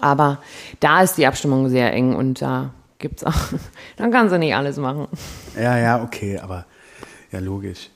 Aber 0.00 0.40
da 0.80 1.02
ist 1.02 1.16
die 1.16 1.26
Abstimmung 1.26 1.68
sehr 1.68 1.92
eng 1.92 2.14
und 2.14 2.42
da 2.42 2.74
gibt's 2.98 3.24
auch, 3.24 3.34
dann 3.96 4.10
kannst 4.10 4.34
du 4.34 4.38
nicht 4.38 4.54
alles 4.54 4.76
machen. 4.76 5.08
Ja, 5.56 5.78
ja, 5.78 6.02
okay, 6.02 6.38
aber 6.38 6.66
ja, 7.32 7.38
logisch. 7.38 7.90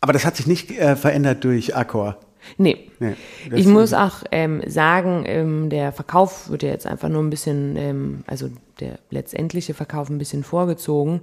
Aber 0.00 0.12
das 0.12 0.24
hat 0.24 0.36
sich 0.36 0.46
nicht 0.46 0.70
äh, 0.70 0.96
verändert 0.96 1.44
durch 1.44 1.74
Accor. 1.74 2.18
Nee. 2.58 2.90
Nee, 3.00 3.16
ich 3.52 3.66
muss 3.66 3.92
auch 3.92 4.22
ähm, 4.30 4.62
sagen, 4.66 5.24
ähm, 5.26 5.68
der 5.68 5.90
Verkauf 5.92 6.48
wird 6.48 6.62
ja 6.62 6.68
jetzt 6.68 6.86
einfach 6.86 7.08
nur 7.08 7.22
ein 7.22 7.30
bisschen, 7.30 7.76
ähm, 7.76 8.24
also 8.26 8.48
der 8.78 8.98
letztendliche 9.10 9.74
Verkauf 9.74 10.08
ein 10.10 10.18
bisschen 10.18 10.44
vorgezogen. 10.44 11.22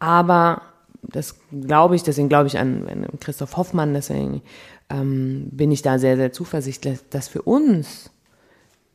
Aber 0.00 0.62
das 1.02 1.36
glaube 1.50 1.96
ich, 1.96 2.02
deswegen 2.02 2.28
glaube 2.28 2.46
ich 2.46 2.58
an, 2.58 2.86
an 2.88 3.06
Christoph 3.20 3.56
Hoffmann, 3.56 3.94
deswegen 3.94 4.42
ähm, 4.90 5.48
bin 5.50 5.72
ich 5.72 5.82
da 5.82 5.98
sehr, 5.98 6.16
sehr 6.16 6.32
zuversichtlich, 6.32 6.98
dass 7.10 7.28
für 7.28 7.42
uns, 7.42 8.10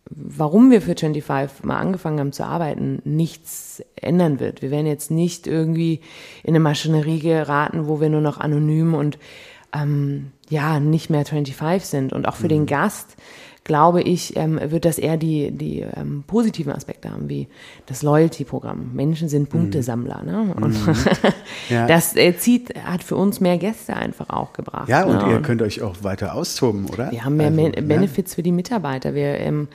warum 0.09 0.69
wir 0.71 0.81
für 0.81 0.95
25 0.95 1.63
mal 1.63 1.77
angefangen 1.77 2.19
haben 2.19 2.33
zu 2.33 2.45
arbeiten, 2.45 3.01
nichts 3.05 3.83
ändern 3.95 4.39
wird. 4.39 4.61
Wir 4.61 4.71
werden 4.71 4.85
jetzt 4.85 5.09
nicht 5.09 5.47
irgendwie 5.47 6.01
in 6.43 6.51
eine 6.51 6.59
Maschinerie 6.59 7.19
geraten, 7.19 7.87
wo 7.87 7.99
wir 8.01 8.09
nur 8.09 8.21
noch 8.21 8.39
anonym 8.39 8.93
und 8.93 9.17
ähm, 9.73 10.31
ja, 10.49 10.79
nicht 10.79 11.09
mehr 11.09 11.25
25 11.25 11.87
sind. 11.87 12.13
Und 12.13 12.27
auch 12.27 12.35
für 12.35 12.47
den 12.47 12.65
Gast, 12.65 13.17
glaube 13.65 14.01
ich, 14.03 14.37
ähm, 14.37 14.59
wird 14.71 14.85
das 14.85 14.97
eher 14.99 15.17
die, 15.17 15.51
die 15.51 15.81
ähm, 15.81 16.23
positiven 16.27 16.71
Aspekte 16.71 17.11
haben, 17.11 17.27
wie 17.27 17.47
das 17.87 18.03
Loyalty-Programm. 18.03 18.91
Menschen 18.93 19.27
sind 19.27 19.49
Punktesammler. 19.49 20.21
Ne? 20.23 20.53
Und 20.55 20.77
Ja. 21.69 21.87
das 21.87 22.15
äh, 22.15 22.37
zieht, 22.37 22.73
hat 22.85 23.03
für 23.03 23.15
uns 23.15 23.39
mehr 23.41 23.57
Gäste 23.57 23.95
einfach 23.95 24.29
auch 24.29 24.53
gebracht. 24.53 24.87
Ja, 24.87 25.03
und 25.03 25.17
ne? 25.17 25.33
ihr 25.33 25.41
könnt 25.41 25.61
euch 25.63 25.81
auch 25.81 25.95
weiter 26.03 26.35
austoben, 26.35 26.85
oder? 26.85 27.11
Wir 27.11 27.25
haben 27.25 27.35
mehr 27.37 27.47
Also, 27.47 27.59
Men- 27.61 27.71
ne? 27.71 27.81
Benefits 27.81 28.35
für 28.35 28.43
die 28.43 28.51
Mitarbeiter. 28.51 29.15
Wir 29.15 29.39
ähm, 29.39 29.67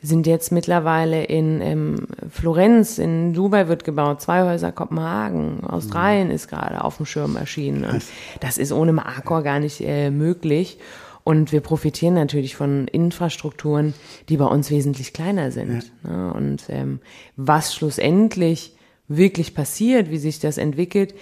sind 0.00 0.26
jetzt 0.28 0.52
mittlerweile 0.52 1.24
in 1.24 1.60
ähm, 1.60 2.06
Florenz, 2.30 2.98
in 2.98 3.34
Dubai 3.34 3.66
wird 3.68 3.82
gebaut, 3.84 4.20
zwei 4.20 4.42
Häuser 4.44 4.70
Kopenhagen, 4.72 5.64
Australien 5.64 6.30
ist 6.30 6.48
gerade 6.48 6.82
auf 6.84 6.96
dem 6.96 7.06
Schirm 7.06 7.36
erschienen. 7.36 8.00
Das 8.40 8.56
ist 8.58 8.72
ohne 8.72 9.04
Accor 9.04 9.42
gar 9.42 9.58
nicht 9.58 9.80
äh, 9.80 10.10
möglich. 10.10 10.78
Und 11.24 11.52
wir 11.52 11.60
profitieren 11.60 12.14
natürlich 12.14 12.56
von 12.56 12.88
Infrastrukturen, 12.88 13.94
die 14.28 14.36
bei 14.36 14.46
uns 14.46 14.70
wesentlich 14.70 15.12
kleiner 15.12 15.50
sind. 15.52 15.92
Ne? 16.02 16.32
Und 16.34 16.64
ähm, 16.68 17.00
was 17.36 17.74
schlussendlich 17.74 18.76
wirklich 19.08 19.54
passiert, 19.54 20.10
wie 20.10 20.18
sich 20.18 20.40
das 20.40 20.58
entwickelt, 20.58 21.14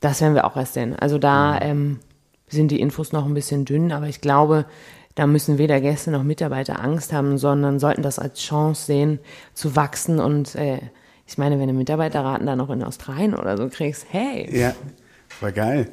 das 0.00 0.20
werden 0.20 0.34
wir 0.34 0.44
auch 0.44 0.56
erst 0.56 0.74
sehen. 0.74 0.94
Also 0.94 1.18
da 1.18 1.58
ähm, 1.60 2.00
sind 2.48 2.70
die 2.70 2.80
Infos 2.80 3.12
noch 3.12 3.26
ein 3.26 3.34
bisschen 3.34 3.64
dünn, 3.64 3.92
aber 3.92 4.08
ich 4.08 4.20
glaube, 4.20 4.66
da 5.14 5.26
müssen 5.26 5.56
weder 5.56 5.80
Gäste 5.80 6.10
noch 6.10 6.22
Mitarbeiter 6.22 6.82
Angst 6.82 7.12
haben, 7.12 7.38
sondern 7.38 7.78
sollten 7.78 8.02
das 8.02 8.18
als 8.18 8.40
Chance 8.40 8.84
sehen, 8.84 9.18
zu 9.54 9.74
wachsen. 9.74 10.20
Und 10.20 10.54
äh, 10.54 10.80
ich 11.26 11.38
meine, 11.38 11.58
wenn 11.58 11.68
du 11.68 11.72
Mitarbeiterraten 11.72 12.46
da 12.46 12.54
noch 12.54 12.68
in 12.68 12.82
Australien 12.82 13.34
oder 13.34 13.56
so 13.56 13.68
kriegst, 13.68 14.06
hey, 14.10 14.48
Ja, 14.54 14.74
war 15.40 15.52
geil. 15.52 15.88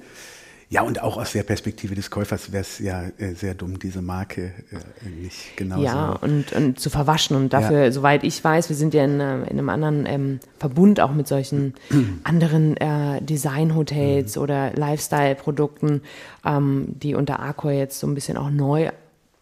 Ja, 0.74 0.82
und 0.82 1.04
auch 1.04 1.18
aus 1.18 1.34
der 1.34 1.44
Perspektive 1.44 1.94
des 1.94 2.10
Käufers 2.10 2.52
wäre 2.52 2.62
es 2.62 2.80
ja 2.80 3.04
äh, 3.20 3.36
sehr 3.36 3.54
dumm, 3.54 3.78
diese 3.78 4.02
Marke 4.02 4.54
äh, 4.72 5.08
nicht 5.08 5.56
genauso. 5.56 5.84
Ja, 5.84 6.14
und, 6.14 6.52
und 6.52 6.80
zu 6.80 6.90
verwaschen. 6.90 7.38
Und 7.38 7.54
dafür, 7.54 7.92
soweit 7.92 8.24
ich 8.24 8.44
weiß, 8.44 8.70
wir 8.70 8.76
sind 8.76 8.96
ja 8.96 9.04
in, 9.04 9.20
äh, 9.20 9.44
in 9.44 9.60
einem 9.60 9.70
anderen 9.70 10.08
ähm, 10.08 10.40
Verbund 10.58 11.00
auch 11.00 11.12
mit 11.12 11.28
solchen 11.28 11.76
anderen 12.24 12.76
äh, 12.78 13.22
Designhotels 13.22 14.36
oder 14.36 14.74
Lifestyle-Produkten, 14.74 16.02
ähm, 16.44 16.88
die 16.88 17.14
unter 17.14 17.40
Accor 17.40 17.72
jetzt 17.72 18.00
so 18.00 18.08
ein 18.08 18.16
bisschen 18.16 18.36
auch 18.36 18.50
neu 18.50 18.90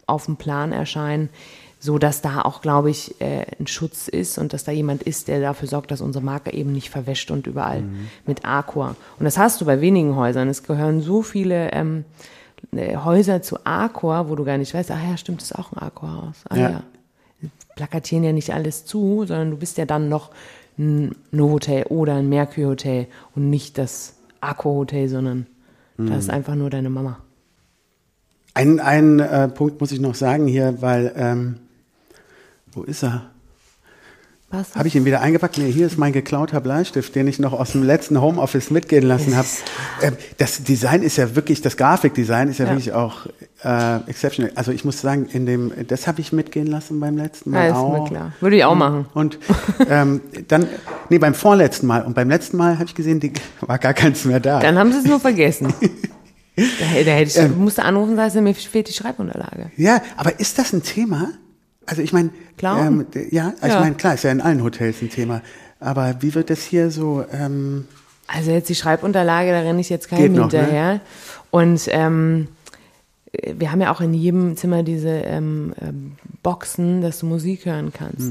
auf 0.06 0.26
dem 0.26 0.36
Plan 0.36 0.70
erscheinen, 0.72 1.30
so 1.82 1.98
dass 1.98 2.22
da 2.22 2.42
auch, 2.42 2.60
glaube 2.60 2.90
ich, 2.90 3.20
äh, 3.20 3.44
ein 3.58 3.66
Schutz 3.66 4.06
ist 4.06 4.38
und 4.38 4.52
dass 4.52 4.62
da 4.62 4.70
jemand 4.70 5.02
ist, 5.02 5.26
der 5.26 5.40
dafür 5.40 5.66
sorgt, 5.66 5.90
dass 5.90 6.00
unsere 6.00 6.24
Marke 6.24 6.52
eben 6.52 6.72
nicht 6.72 6.90
verwäscht 6.90 7.32
und 7.32 7.48
überall 7.48 7.82
mit 8.24 8.44
Accor. 8.44 8.94
Und 9.18 9.24
das 9.24 9.36
hast 9.36 9.60
du 9.60 9.64
bei 9.64 9.80
wenigen 9.80 10.14
Häusern. 10.14 10.48
Es 10.48 10.62
gehören 10.62 11.00
so 11.00 11.22
viele 11.22 11.72
ähm, 11.72 12.04
äh, 12.70 12.96
Häuser 12.98 13.42
zu 13.42 13.66
Arcor, 13.66 14.28
wo 14.28 14.36
du 14.36 14.44
gar 14.44 14.58
nicht 14.58 14.72
weißt, 14.72 14.92
ach 14.92 15.02
ja, 15.02 15.16
stimmt, 15.16 15.40
das 15.40 15.50
ist 15.50 15.58
auch 15.58 15.72
ein 15.72 15.78
Arcor-Haus. 15.78 16.36
Ah 16.48 16.56
Ja. 16.56 16.70
ja. 16.70 16.82
Plakatieren 17.74 18.22
ja 18.22 18.32
nicht 18.32 18.54
alles 18.54 18.84
zu, 18.84 19.24
sondern 19.26 19.50
du 19.50 19.56
bist 19.56 19.76
ja 19.76 19.84
dann 19.84 20.08
noch 20.08 20.30
ein 20.78 21.16
Novotel 21.32 21.86
oder 21.86 22.14
ein 22.14 22.28
Mercury 22.28 22.62
Hotel 22.62 23.06
und 23.34 23.50
nicht 23.50 23.76
das 23.76 24.14
Arcor 24.40 24.74
Hotel, 24.74 25.08
sondern 25.08 25.46
das 25.96 26.24
ist 26.24 26.30
einfach 26.30 26.54
nur 26.54 26.70
deine 26.70 26.90
Mama. 26.90 27.18
Ein, 28.54 28.80
ein 28.80 29.20
äh, 29.20 29.48
Punkt 29.48 29.80
muss 29.80 29.92
ich 29.92 30.00
noch 30.00 30.14
sagen 30.14 30.46
hier, 30.46 30.80
weil, 30.80 31.12
ähm, 31.16 31.56
wo 32.72 32.82
ist 32.82 33.02
er? 33.04 33.30
Was? 34.50 34.74
Habe 34.74 34.86
ich 34.86 34.94
ihn 34.94 35.06
wieder 35.06 35.22
eingepackt? 35.22 35.56
Nee, 35.56 35.72
hier 35.72 35.86
ist 35.86 35.96
mein 35.96 36.12
geklauter 36.12 36.60
Bleistift, 36.60 37.14
den 37.14 37.26
ich 37.26 37.38
noch 37.38 37.54
aus 37.54 37.72
dem 37.72 37.82
letzten 37.82 38.20
Homeoffice 38.20 38.70
mitgehen 38.70 39.02
lassen 39.04 39.34
habe. 39.34 39.48
Ähm, 40.02 40.14
das 40.36 40.62
Design 40.62 41.02
ist 41.02 41.16
ja 41.16 41.34
wirklich, 41.34 41.62
das 41.62 41.78
Grafikdesign 41.78 42.48
ist 42.50 42.58
ja, 42.58 42.66
Ja. 42.66 42.72
wirklich 42.72 42.92
auch 42.92 43.24
äh, 43.64 43.96
exceptional. 44.10 44.52
Also 44.54 44.70
ich 44.70 44.84
muss 44.84 45.00
sagen, 45.00 45.24
in 45.32 45.46
dem, 45.46 45.72
das 45.88 46.06
habe 46.06 46.20
ich 46.20 46.34
mitgehen 46.34 46.66
lassen 46.66 47.00
beim 47.00 47.16
letzten 47.16 47.50
Mal 47.50 47.64
Ja, 47.68 47.70
ist 47.70 47.76
auch. 47.76 48.02
mir 48.02 48.08
klar. 48.10 48.32
Würde 48.40 48.56
ich 48.56 48.64
auch 48.64 48.74
machen. 48.74 49.06
Und 49.14 49.38
ähm, 49.88 50.20
dann, 50.48 50.66
nee, 51.08 51.18
beim 51.18 51.32
vorletzten 51.34 51.86
Mal. 51.86 52.02
Und 52.02 52.12
beim 52.14 52.28
letzten 52.28 52.58
Mal 52.58 52.74
habe 52.74 52.84
ich 52.84 52.94
gesehen, 52.94 53.20
die, 53.20 53.32
war 53.62 53.78
gar 53.78 53.94
keins 53.94 54.26
mehr 54.26 54.38
da. 54.40 54.60
Dann 54.60 54.76
haben 54.78 54.92
sie 54.92 54.98
es 54.98 55.04
nur 55.06 55.18
vergessen. 55.20 55.72
da, 56.56 56.62
da 57.06 57.10
hätte 57.12 57.30
ich, 57.30 57.36
Ähm. 57.38 57.58
musste 57.58 57.84
anrufen, 57.84 58.16
sagst 58.16 58.36
du, 58.36 58.42
mir 58.42 58.54
fehlt 58.54 58.86
die 58.90 58.92
Schreibunterlage. 58.92 59.70
Ja, 59.78 60.02
aber 60.18 60.38
ist 60.40 60.58
das 60.58 60.74
ein 60.74 60.82
Thema? 60.82 61.28
Also 61.86 62.02
ich 62.02 62.12
meine, 62.12 62.30
Klar. 62.58 62.86
ähm, 62.86 63.06
ja, 63.30 63.52
ich 63.62 63.68
Ja. 63.68 63.80
meine, 63.80 63.94
klar, 63.96 64.14
ist 64.14 64.24
ja 64.24 64.30
in 64.30 64.40
allen 64.40 64.62
Hotels 64.62 65.02
ein 65.02 65.10
Thema. 65.10 65.42
Aber 65.80 66.16
wie 66.20 66.34
wird 66.34 66.48
das 66.50 66.62
hier 66.62 66.90
so? 66.90 67.24
Ähm, 67.32 67.86
Also 68.28 68.50
jetzt 68.52 68.68
die 68.68 68.74
Schreibunterlage, 68.74 69.50
da 69.50 69.60
renne 69.60 69.80
ich 69.80 69.90
jetzt 69.90 70.08
keinem 70.08 70.32
noch, 70.34 70.50
ne? 70.52 70.58
hinterher. 70.58 71.00
Und 71.50 71.82
ähm, 71.90 72.48
wir 73.54 73.72
haben 73.72 73.80
ja 73.80 73.90
auch 73.92 74.00
in 74.02 74.12
jedem 74.14 74.56
Zimmer 74.58 74.82
diese 74.82 75.08
ähm, 75.08 75.72
ähm, 75.80 76.12
Boxen, 76.42 77.00
dass 77.00 77.18
du 77.20 77.26
Musik 77.26 77.64
hören 77.66 77.90
kannst. 77.92 78.30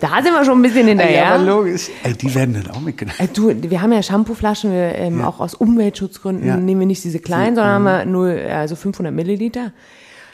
Da 0.00 0.22
sind 0.22 0.32
wir 0.32 0.44
schon 0.46 0.58
ein 0.58 0.62
bisschen 0.62 0.88
hinterher. 0.88 1.24
Mhm. 1.24 1.28
ja, 1.28 1.34
aber 1.34 1.44
logisch. 1.44 1.90
Ey, 2.04 2.14
die 2.14 2.34
werden 2.34 2.54
dann 2.54 2.70
auch 2.74 2.80
mitgenommen. 2.80 3.18
Äh, 3.20 3.28
Du, 3.28 3.52
wir 3.70 3.82
haben 3.82 3.92
ja 3.92 4.02
Shampooflaschen, 4.02 4.72
wir, 4.72 4.94
ähm, 4.96 5.22
auch 5.22 5.40
aus 5.40 5.54
Umweltschutzgründen 5.54 6.46
Ja. 6.46 6.56
nehmen 6.56 6.80
wir 6.80 6.86
nicht 6.86 7.04
diese 7.04 7.18
kleinen, 7.20 7.54
sondern 7.54 7.74
haben 7.74 7.84
wir 7.84 8.04
nur 8.06 8.30
also 8.50 8.76
500 8.76 9.12
Milliliter. 9.14 9.72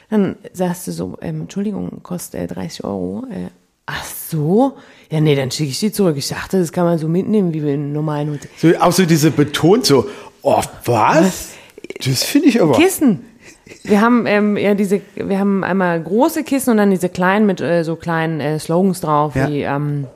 Dann 0.09 0.35
sagst 0.53 0.87
du 0.87 0.91
so, 0.91 1.17
ähm, 1.21 1.41
Entschuldigung, 1.41 2.01
kostet 2.03 2.39
äh, 2.41 2.47
30 2.47 2.83
Euro. 2.83 3.25
Äh, 3.29 3.49
ach 3.85 4.03
so? 4.05 4.77
Ja, 5.09 5.19
nee, 5.19 5.35
dann 5.35 5.51
schicke 5.51 5.69
ich 5.71 5.79
die 5.79 5.91
zurück. 5.91 6.15
Ich 6.17 6.29
dachte, 6.29 6.59
das 6.59 6.71
kann 6.71 6.85
man 6.85 6.97
so 6.97 7.07
mitnehmen, 7.07 7.53
wie 7.53 7.63
wir 7.63 7.73
in 7.73 7.81
einem 7.83 7.93
normalen 7.93 8.31
Hotel. 8.31 8.49
So, 8.57 8.69
auch 8.79 8.91
so 8.91 9.05
diese 9.05 9.31
betont 9.31 9.85
so, 9.85 10.07
oh, 10.41 10.61
was? 10.85 11.49
Das 12.05 12.23
finde 12.23 12.47
ich 12.49 12.61
aber. 12.61 12.73
Kissen. 12.73 13.25
Wir 13.83 13.99
haben 14.01 14.25
ähm, 14.27 14.55
ja 14.57 14.73
diese, 14.75 15.01
wir 15.15 15.39
haben 15.39 15.63
einmal 15.63 16.01
große 16.01 16.43
Kissen 16.43 16.71
und 16.71 16.77
dann 16.77 16.91
diese 16.91 17.09
kleinen 17.09 17.45
mit 17.45 17.59
äh, 17.59 17.83
so 17.83 17.95
kleinen 17.97 18.39
äh, 18.39 18.59
Slogans 18.59 19.01
drauf 19.01 19.35
Ja. 19.35 19.49
wie 19.49 19.61
ähm, 19.63 20.07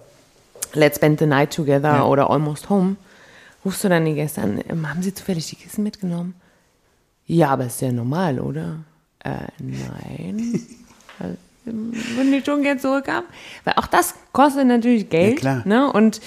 Let's 0.74 0.98
spend 0.98 1.20
the 1.20 1.26
night 1.26 1.54
together 1.54 1.96
Ja. 1.98 2.06
oder 2.06 2.30
Almost 2.30 2.70
home. 2.70 2.96
Rufst 3.66 3.84
du 3.84 3.90
dann 3.90 4.06
die 4.06 4.16
Gäste 4.16 4.42
an, 4.42 4.62
ähm, 4.70 4.90
haben 4.90 5.02
sie 5.04 5.14
zufällig 5.14 5.48
die 5.48 5.56
Kissen 5.58 5.84
mitgenommen? 5.84 6.34
Ja, 7.28 7.50
aber 7.50 7.66
ist 7.66 7.82
ja 7.82 7.92
normal, 7.92 8.40
oder? 8.40 8.78
Äh, 9.24 9.48
nein. 9.60 10.60
Also, 11.20 11.38
Würden 11.66 12.32
die 12.32 12.42
schon 12.44 12.64
gerne 12.64 12.80
zurückhaben? 12.80 13.28
Weil 13.66 13.76
auch 13.78 13.86
das 13.88 14.16
kostet 14.34 14.66
natürlich 14.68 15.10
Geld. 15.10 15.38
klar. 15.38 15.62
Ne? 15.66 15.92
Und 15.92 16.20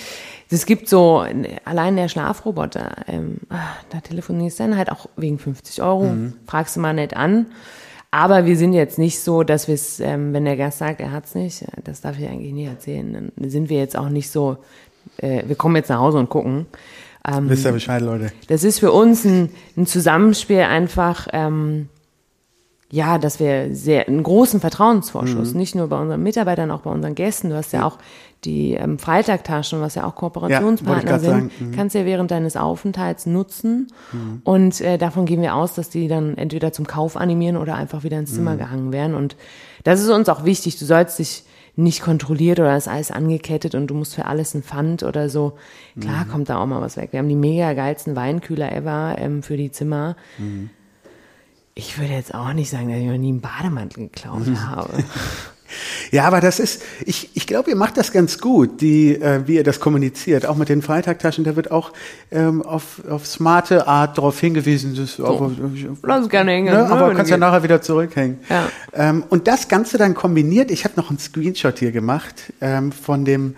es 0.50 0.64
gibt 0.66 0.88
so, 0.88 1.24
allein 1.64 1.96
der 1.96 2.08
Schlafroboter, 2.08 2.92
ähm, 3.08 3.38
ah, 3.50 3.56
da 3.90 3.98
telefonierst 4.00 4.60
du 4.60 4.62
dann 4.64 4.76
halt 4.76 4.92
auch 4.92 5.08
wegen 5.16 5.38
50 5.40 5.82
Euro, 5.82 6.04
Mhm. 6.04 6.34
fragst 6.46 6.76
du 6.76 6.80
mal 6.80 6.92
nicht 6.92 7.16
an. 7.16 7.46
Aber 8.12 8.46
wir 8.46 8.56
sind 8.56 8.74
jetzt 8.74 8.96
nicht 8.96 9.18
so, 9.18 9.42
dass 9.42 9.66
wir 9.66 9.74
es, 9.74 9.98
ähm, 9.98 10.32
wenn 10.32 10.44
der 10.44 10.56
Gast 10.56 10.78
sagt, 10.78 11.00
er 11.00 11.10
hat's 11.10 11.34
nicht, 11.34 11.62
äh, 11.62 11.66
das 11.82 12.00
darf 12.00 12.16
ich 12.16 12.28
eigentlich 12.28 12.52
nie 12.52 12.66
erzählen, 12.66 13.32
dann 13.36 13.50
sind 13.50 13.68
wir 13.70 13.78
jetzt 13.78 13.98
auch 13.98 14.08
nicht 14.10 14.30
so, 14.30 14.58
äh, 15.16 15.42
wir 15.48 15.56
kommen 15.56 15.74
jetzt 15.74 15.88
nach 15.88 15.98
Hause 15.98 16.18
und 16.18 16.28
gucken. 16.28 16.66
Ähm, 17.26 17.48
Wisst 17.48 17.64
ihr 17.64 17.72
Bescheid, 17.72 18.02
Leute? 18.02 18.30
das 18.46 18.62
ist 18.62 18.78
für 18.78 18.92
uns 18.92 19.24
ein, 19.24 19.48
ein 19.76 19.86
Zusammenspiel 19.86 20.60
einfach, 20.60 21.26
ähm, 21.32 21.88
ja, 22.94 23.18
dass 23.18 23.40
wir 23.40 23.74
sehr 23.74 24.06
einen 24.06 24.22
großen 24.22 24.60
Vertrauensvorschuss, 24.60 25.52
Mhm. 25.52 25.58
nicht 25.58 25.74
nur 25.74 25.88
bei 25.88 25.98
unseren 26.00 26.22
Mitarbeitern, 26.22 26.70
auch 26.70 26.82
bei 26.82 26.90
unseren 26.90 27.16
Gästen. 27.16 27.50
Du 27.50 27.56
hast 27.56 27.72
ja 27.72 27.84
auch 27.84 27.98
die 28.44 28.74
ähm, 28.74 28.98
Freitagtaschen, 28.98 29.80
was 29.80 29.96
ja 29.96 30.06
auch 30.06 30.14
Kooperationspartner 30.14 31.10
Ja, 31.10 31.18
sind, 31.18 31.30
sagen. 31.30 31.50
Mhm. 31.58 31.72
kannst 31.72 31.96
ja 31.96 32.04
während 32.04 32.30
deines 32.30 32.56
Aufenthalts 32.56 33.26
nutzen. 33.26 33.88
Und 34.44 34.80
äh, 34.80 34.96
davon 34.96 35.26
gehen 35.26 35.42
wir 35.42 35.56
aus, 35.56 35.74
dass 35.74 35.90
die 35.90 36.06
dann 36.06 36.36
entweder 36.38 36.72
zum 36.72 36.86
Kauf 36.86 37.16
animieren 37.16 37.56
oder 37.56 37.74
einfach 37.74 38.04
wieder 38.04 38.18
ins 38.18 38.30
Mhm. 38.30 38.36
Zimmer 38.36 38.56
gehangen 38.56 38.92
werden. 38.92 39.16
Und 39.16 39.34
das 39.82 40.00
ist 40.00 40.10
uns 40.10 40.28
auch 40.28 40.44
wichtig. 40.44 40.78
Du 40.78 40.84
sollst 40.84 41.18
dich 41.18 41.42
nicht 41.76 42.00
kontrolliert 42.02 42.60
oder 42.60 42.76
ist 42.76 42.86
alles 42.86 43.10
angekettet 43.10 43.74
und 43.74 43.88
du 43.88 43.94
musst 43.94 44.14
für 44.14 44.26
alles 44.26 44.54
ein 44.54 44.62
Pfand 44.62 45.02
oder 45.02 45.28
so. 45.28 45.54
Mhm. 45.96 46.00
Klar 46.02 46.24
kommt 46.30 46.48
da 46.48 46.58
auch 46.62 46.66
mal 46.66 46.80
was 46.80 46.96
weg. 46.96 47.08
Wir 47.10 47.18
haben 47.18 47.28
die 47.28 47.34
mega 47.34 47.72
geilsten 47.72 48.14
Weinkühler 48.14 48.70
ever 48.72 49.16
ähm, 49.18 49.42
für 49.42 49.56
die 49.56 49.72
Zimmer. 49.72 50.14
Ich 51.74 51.98
würde 51.98 52.12
jetzt 52.14 52.34
auch 52.34 52.52
nicht 52.52 52.70
sagen, 52.70 52.88
dass 52.88 52.98
ich 52.98 53.04
noch 53.06 53.16
nie 53.18 53.28
einen 53.30 53.40
Bademantel 53.40 54.04
geklaut 54.04 54.46
Mhm. 54.46 54.68
habe. 54.70 54.92
Ja, 56.12 56.24
aber 56.26 56.40
das 56.40 56.60
ist, 56.60 56.82
ich, 57.04 57.30
ich 57.34 57.48
glaube, 57.48 57.70
ihr 57.70 57.74
macht 57.74 57.96
das 57.96 58.12
ganz 58.12 58.38
gut, 58.38 58.80
die, 58.80 59.16
äh, 59.16 59.40
wie 59.48 59.56
ihr 59.56 59.64
das 59.64 59.80
kommuniziert. 59.80 60.46
Auch 60.46 60.54
mit 60.54 60.68
den 60.68 60.82
Freitagtaschen, 60.82 61.42
da 61.42 61.56
wird 61.56 61.72
auch 61.72 61.92
ähm, 62.30 62.62
auf, 62.62 63.02
auf 63.08 63.26
smarte 63.26 63.88
Art 63.88 64.16
darauf 64.16 64.38
hingewiesen. 64.38 64.94
Das, 64.94 65.18
aber, 65.18 65.50
Lass 66.04 66.22
es 66.22 66.28
gerne 66.28 66.52
hängen. 66.52 66.72
Ne, 66.72 66.80
ne, 66.84 66.86
aber 66.90 67.12
kannst 67.14 67.30
ja 67.32 67.38
nachher 67.38 67.64
wieder 67.64 67.82
zurückhängen. 67.82 68.38
Ja. 68.48 68.68
Ähm, 68.92 69.24
und 69.30 69.48
das 69.48 69.66
Ganze 69.66 69.98
dann 69.98 70.14
kombiniert, 70.14 70.70
ich 70.70 70.84
habe 70.84 70.94
noch 70.96 71.10
einen 71.10 71.18
Screenshot 71.18 71.80
hier 71.80 71.90
gemacht 71.90 72.52
ähm, 72.60 72.92
von 72.92 73.24
dem 73.24 73.56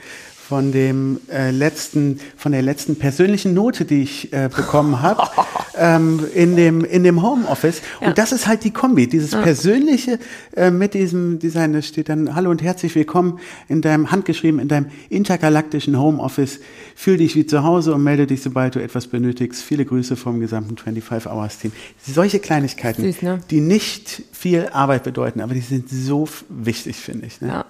von 0.48 0.70
dem 0.70 1.18
äh, 1.28 1.50
letzten, 1.50 2.20
von 2.36 2.52
der 2.52 2.62
letzten 2.62 2.96
persönlichen 2.96 3.52
Note, 3.52 3.84
die 3.84 4.02
ich 4.02 4.32
äh, 4.32 4.48
bekommen 4.54 5.02
habe 5.02 5.28
ähm, 5.76 6.24
in 6.34 6.54
dem 6.54 6.84
in 6.84 7.02
dem 7.02 7.20
Homeoffice. 7.20 7.82
Ja. 8.00 8.08
Und 8.08 8.18
das 8.18 8.30
ist 8.30 8.46
halt 8.46 8.62
die 8.62 8.70
Kombi, 8.70 9.08
dieses 9.08 9.32
persönliche 9.32 10.20
äh, 10.54 10.70
mit 10.70 10.94
diesem 10.94 11.40
Design. 11.40 11.72
Da 11.72 11.82
steht 11.82 12.08
dann 12.08 12.36
Hallo 12.36 12.50
und 12.50 12.62
herzlich 12.62 12.94
willkommen 12.94 13.40
in 13.68 13.82
deinem 13.82 14.12
handgeschrieben 14.12 14.60
in 14.60 14.68
deinem 14.68 14.86
intergalaktischen 15.08 15.98
Homeoffice. 15.98 16.60
Fühl 16.94 17.16
dich 17.16 17.34
wie 17.34 17.46
zu 17.46 17.64
Hause 17.64 17.92
und 17.92 18.04
melde 18.04 18.28
dich, 18.28 18.40
sobald 18.40 18.76
du 18.76 18.78
etwas 18.78 19.08
benötigst. 19.08 19.62
Viele 19.62 19.84
Grüße 19.84 20.14
vom 20.14 20.38
gesamten 20.38 20.76
25 20.76 21.28
Hours 21.28 21.58
Team. 21.58 21.72
Solche 22.00 22.38
Kleinigkeiten, 22.38 23.02
Süß, 23.02 23.22
ne? 23.22 23.40
die 23.50 23.60
nicht 23.60 24.22
viel 24.32 24.68
Arbeit 24.72 25.02
bedeuten, 25.02 25.40
aber 25.40 25.54
die 25.54 25.60
sind 25.60 25.88
so 25.90 26.28
wichtig, 26.48 26.96
finde 26.96 27.26
ich. 27.26 27.40
Ne? 27.40 27.48
Ja. 27.48 27.64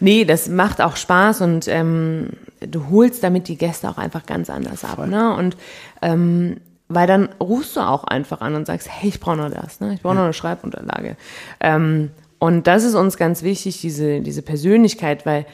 Nee, 0.00 0.24
das 0.24 0.48
macht 0.48 0.80
auch 0.80 0.96
Spaß 0.96 1.42
und 1.42 1.68
ähm, 1.68 2.30
du 2.60 2.88
holst 2.90 3.22
damit 3.22 3.48
die 3.48 3.56
Gäste 3.56 3.88
auch 3.88 3.98
einfach 3.98 4.26
ganz 4.26 4.50
anders 4.50 4.84
ab. 4.84 5.06
Ne? 5.06 5.34
Und 5.34 5.56
ähm, 6.02 6.56
weil 6.88 7.06
dann 7.06 7.28
rufst 7.40 7.76
du 7.76 7.80
auch 7.80 8.04
einfach 8.04 8.40
an 8.40 8.54
und 8.54 8.66
sagst, 8.66 8.88
hey, 8.90 9.10
ich 9.10 9.20
brauche 9.20 9.36
noch 9.36 9.50
das, 9.50 9.80
ne? 9.80 9.94
ich 9.94 10.02
brauche 10.02 10.14
noch 10.14 10.24
eine 10.24 10.32
Schreibunterlage. 10.32 11.16
Ähm, 11.60 12.10
und 12.38 12.66
das 12.66 12.84
ist 12.84 12.94
uns 12.94 13.16
ganz 13.16 13.42
wichtig, 13.42 13.80
diese, 13.80 14.20
diese 14.20 14.42
Persönlichkeit, 14.42 15.26
weil 15.26 15.46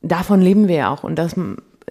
davon 0.00 0.40
leben 0.40 0.68
wir 0.68 0.76
ja 0.76 0.90
auch. 0.90 1.02
Und 1.02 1.16
das 1.16 1.34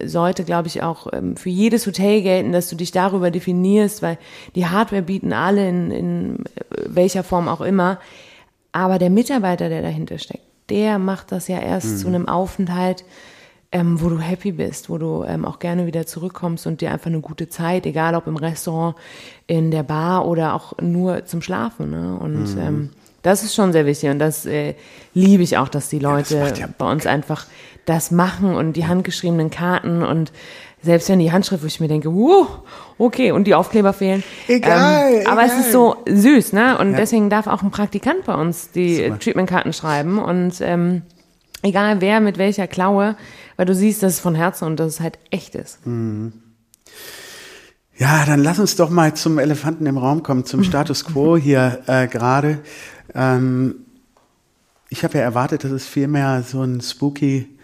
sollte, 0.02 0.44
glaube 0.44 0.68
ich, 0.68 0.82
auch 0.82 1.08
ähm, 1.12 1.36
für 1.36 1.50
jedes 1.50 1.86
Hotel 1.86 2.22
gelten, 2.22 2.52
dass 2.52 2.68
du 2.68 2.76
dich 2.76 2.90
darüber 2.90 3.30
definierst, 3.30 4.02
weil 4.02 4.18
die 4.54 4.66
Hardware 4.66 5.02
bieten 5.02 5.32
alle 5.32 5.68
in, 5.68 5.90
in 5.90 6.38
äh, 6.56 6.86
welcher 6.86 7.22
Form 7.22 7.48
auch 7.48 7.60
immer. 7.60 8.00
Aber 8.72 8.98
der 8.98 9.10
Mitarbeiter, 9.10 9.68
der 9.68 9.82
dahinter 9.82 10.18
steckt, 10.18 10.47
der 10.70 10.98
macht 10.98 11.32
das 11.32 11.48
ja 11.48 11.58
erst 11.58 12.00
zu 12.00 12.08
einem 12.08 12.28
Aufenthalt, 12.28 13.04
ähm, 13.70 14.00
wo 14.00 14.08
du 14.08 14.18
happy 14.18 14.52
bist, 14.52 14.88
wo 14.88 14.98
du 14.98 15.24
ähm, 15.24 15.44
auch 15.44 15.58
gerne 15.58 15.86
wieder 15.86 16.06
zurückkommst 16.06 16.66
und 16.66 16.80
dir 16.80 16.90
einfach 16.90 17.08
eine 17.08 17.20
gute 17.20 17.48
Zeit, 17.48 17.84
egal 17.84 18.14
ob 18.14 18.26
im 18.26 18.36
Restaurant, 18.36 18.96
in 19.46 19.70
der 19.70 19.82
Bar 19.82 20.26
oder 20.26 20.54
auch 20.54 20.72
nur 20.80 21.26
zum 21.26 21.42
Schlafen. 21.42 21.90
Ne? 21.90 22.16
Und 22.18 22.56
ähm, 22.58 22.90
das 23.22 23.42
ist 23.42 23.54
schon 23.54 23.72
sehr 23.72 23.84
wichtig 23.84 24.10
und 24.10 24.18
das 24.18 24.46
äh, 24.46 24.74
liebe 25.12 25.42
ich 25.42 25.58
auch, 25.58 25.68
dass 25.68 25.88
die 25.88 25.98
Leute 25.98 26.40
macht 26.40 26.58
ja 26.58 26.68
bei 26.78 26.90
uns 26.90 27.06
einfach 27.06 27.46
das 27.84 28.10
machen 28.10 28.54
und 28.54 28.74
die 28.74 28.86
handgeschriebenen 28.86 29.50
Karten 29.50 30.02
und 30.02 30.32
selbst 30.82 31.08
wenn 31.08 31.18
die 31.18 31.32
Handschrift, 31.32 31.62
wo 31.62 31.66
ich 31.66 31.80
mir 31.80 31.88
denke, 31.88 32.12
wow, 32.12 32.46
okay, 32.98 33.32
und 33.32 33.44
die 33.44 33.54
Aufkleber 33.54 33.92
fehlen. 33.92 34.22
Egal, 34.46 35.12
ähm, 35.12 35.26
aber 35.26 35.42
es 35.42 35.52
egal. 35.52 35.60
ist 35.60 35.72
so 35.72 35.96
süß, 36.08 36.52
ne? 36.52 36.78
Und 36.78 36.94
deswegen 36.94 37.30
darf 37.30 37.46
auch 37.46 37.62
ein 37.62 37.70
Praktikant 37.70 38.24
bei 38.24 38.34
uns 38.34 38.70
die. 38.70 39.12
Treatmentkarten 39.18 39.72
schreiben 39.72 40.18
und 40.18 40.60
ähm, 40.60 41.02
egal 41.62 42.00
wer 42.00 42.20
mit 42.20 42.38
welcher 42.38 42.66
Klaue, 42.66 43.16
weil 43.56 43.66
du 43.66 43.74
siehst, 43.74 44.02
dass 44.02 44.14
es 44.14 44.20
von 44.20 44.34
Herzen 44.34 44.64
und 44.64 44.78
dass 44.78 44.94
es 44.94 45.00
halt 45.00 45.18
echt 45.30 45.54
ist. 45.54 45.80
Ja, 47.96 48.24
dann 48.24 48.42
lass 48.42 48.60
uns 48.60 48.76
doch 48.76 48.90
mal 48.90 49.14
zum 49.14 49.38
Elefanten 49.38 49.86
im 49.86 49.98
Raum 49.98 50.22
kommen, 50.22 50.44
zum 50.44 50.62
Status 50.64 51.04
quo 51.04 51.36
hier 51.36 51.80
äh, 51.86 52.06
gerade. 52.06 52.60
Ähm, 53.14 53.74
ich 54.88 55.02
habe 55.02 55.18
ja 55.18 55.24
erwartet, 55.24 55.64
dass 55.64 55.72
es 55.72 55.86
viel 55.86 56.06
mehr 56.06 56.44
so 56.46 56.62
ein 56.62 56.80
spooky 56.80 57.57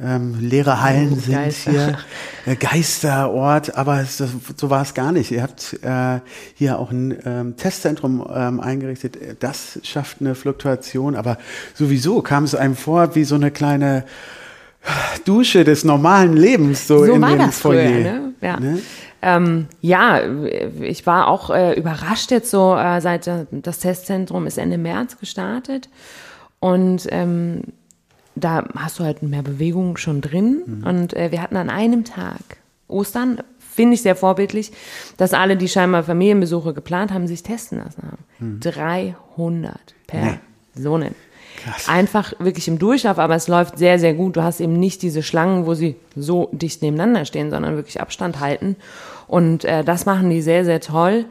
ähm, 0.00 0.36
leere 0.40 0.80
Hallen 0.80 1.18
sind 1.20 1.34
Geister. 1.34 1.70
hier, 1.70 1.98
äh, 2.46 2.56
Geisterort, 2.56 3.76
aber 3.76 3.98
das, 3.98 4.22
so 4.56 4.70
war 4.70 4.82
es 4.82 4.94
gar 4.94 5.12
nicht. 5.12 5.30
Ihr 5.30 5.42
habt 5.42 5.78
äh, 5.82 6.20
hier 6.54 6.78
auch 6.78 6.90
ein 6.90 7.16
ähm, 7.24 7.56
Testzentrum 7.56 8.26
ähm, 8.34 8.60
eingerichtet. 8.60 9.18
Das 9.40 9.80
schafft 9.82 10.18
eine 10.20 10.34
Fluktuation, 10.34 11.14
aber 11.14 11.36
sowieso 11.74 12.22
kam 12.22 12.44
es 12.44 12.54
einem 12.54 12.74
vor 12.74 13.14
wie 13.14 13.24
so 13.24 13.34
eine 13.34 13.50
kleine 13.50 14.04
Dusche 15.24 15.64
des 15.64 15.84
normalen 15.84 16.36
Lebens 16.36 16.86
so, 16.86 17.04
So 17.04 17.12
in 17.12 17.22
war 17.22 17.30
dem 17.30 17.38
das 17.38 17.58
Foyer. 17.58 17.88
früher, 17.88 18.00
ne? 18.00 18.34
Ja. 18.40 18.60
Ne? 18.60 18.78
Ähm, 19.24 19.66
ja, 19.80 20.20
ich 20.80 21.06
war 21.06 21.28
auch 21.28 21.50
äh, 21.50 21.74
überrascht 21.74 22.32
jetzt 22.32 22.50
so, 22.50 22.74
äh, 22.76 23.00
seit 23.00 23.28
äh, 23.28 23.46
das 23.52 23.78
Testzentrum 23.78 24.46
ist 24.46 24.58
Ende 24.58 24.78
März 24.78 25.18
gestartet 25.18 25.88
und 26.58 27.06
ähm, 27.10 27.62
da 28.34 28.64
hast 28.76 28.98
du 28.98 29.04
halt 29.04 29.22
mehr 29.22 29.42
Bewegung 29.42 29.96
schon 29.96 30.20
drin 30.20 30.62
Mhm. 30.66 30.86
und 30.86 31.14
äh, 31.14 31.30
wir 31.32 31.42
hatten 31.42 31.56
an 31.56 31.70
einem 31.70 32.04
Tag 32.04 32.40
Ostern, 32.88 33.38
finde 33.58 33.94
ich 33.94 34.02
sehr 34.02 34.16
vorbildlich, 34.16 34.70
dass 35.16 35.32
alle, 35.32 35.56
die 35.56 35.68
scheinbar 35.68 36.02
Familienbesuche 36.02 36.74
geplant 36.74 37.10
haben, 37.12 37.26
sich 37.26 37.42
testen 37.42 37.78
lassen 37.78 38.02
haben. 38.02 38.60
300 38.60 39.74
Personen. 40.06 41.14
Krass. 41.62 41.88
Einfach 41.88 42.32
wirklich 42.38 42.66
im 42.68 42.78
Durchlauf, 42.78 43.18
aber 43.18 43.34
es 43.34 43.46
läuft 43.48 43.78
sehr, 43.78 43.98
sehr 43.98 44.14
gut. 44.14 44.36
Du 44.36 44.42
hast 44.42 44.60
eben 44.60 44.78
nicht 44.78 45.02
diese 45.02 45.22
Schlangen, 45.22 45.64
wo 45.66 45.74
sie 45.74 45.96
so 46.16 46.48
dicht 46.52 46.82
nebeneinander 46.82 47.24
stehen, 47.24 47.50
sondern 47.50 47.76
wirklich 47.76 48.00
Abstand 48.00 48.40
halten. 48.40 48.76
Und 49.26 49.64
äh, 49.64 49.84
das 49.84 50.04
machen 50.06 50.28
die 50.30 50.42
sehr, 50.42 50.64
sehr 50.64 50.80
toll. 50.80 51.26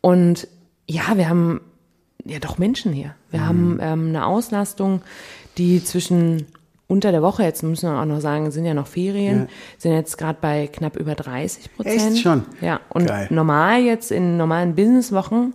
Und 0.00 0.48
ja, 0.86 1.16
wir 1.16 1.28
haben 1.28 1.60
ja 2.24 2.38
doch 2.38 2.58
Menschen 2.58 2.92
hier. 2.92 3.14
Wir 3.30 3.46
haben 3.46 3.78
ähm, 3.80 4.08
eine 4.08 4.26
Auslastung, 4.26 5.02
die 5.58 5.82
zwischen 5.84 6.46
unter 6.88 7.10
der 7.10 7.20
Woche, 7.22 7.42
jetzt 7.42 7.62
müssen 7.64 7.90
wir 7.90 8.00
auch 8.00 8.04
noch 8.04 8.20
sagen, 8.20 8.50
sind 8.52 8.64
ja 8.64 8.72
noch 8.74 8.86
Ferien, 8.86 9.40
Ja. 9.40 9.46
sind 9.78 9.92
jetzt 9.92 10.16
gerade 10.18 10.38
bei 10.40 10.68
knapp 10.68 10.96
über 10.96 11.14
30 11.16 11.74
Prozent. 11.74 12.12
Echt 12.14 12.18
schon? 12.22 12.44
Ja, 12.60 12.80
und 12.90 13.06
Geil. 13.06 13.26
normal 13.30 13.80
jetzt 13.82 14.12
in 14.12 14.36
normalen 14.36 14.74
Businesswochen, 14.76 15.54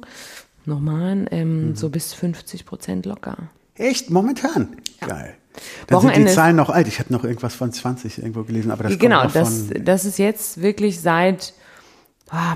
normalen, 0.66 1.28
ähm, 1.32 1.70
Mhm. 1.70 1.76
so 1.76 1.90
bis 1.90 2.14
50 2.14 2.66
Prozent 2.66 3.06
locker. 3.06 3.38
Echt? 3.76 4.10
Momentan? 4.10 4.76
Geil. 5.00 5.36
Dann 5.88 6.00
sind 6.02 6.10
Wochenende 6.10 6.20
die 6.22 6.26
ist- 6.28 6.36
Zahlen 6.36 6.56
noch 6.56 6.70
alt. 6.70 6.88
Ich 6.88 7.00
hatte 7.00 7.12
noch 7.14 7.24
irgendwas 7.24 7.56
von 7.56 7.72
20 7.72 8.18
irgendwo 8.20 8.44
gelesen, 8.44 8.72
aber 8.72 8.84
das 8.84 8.98
genau, 9.00 9.26
das, 9.28 9.68
das 9.84 10.06
ist 10.06 10.18
jetzt 10.20 10.62
wirklich 10.62 11.00
seit, 11.02 11.54
ah, 12.30 12.56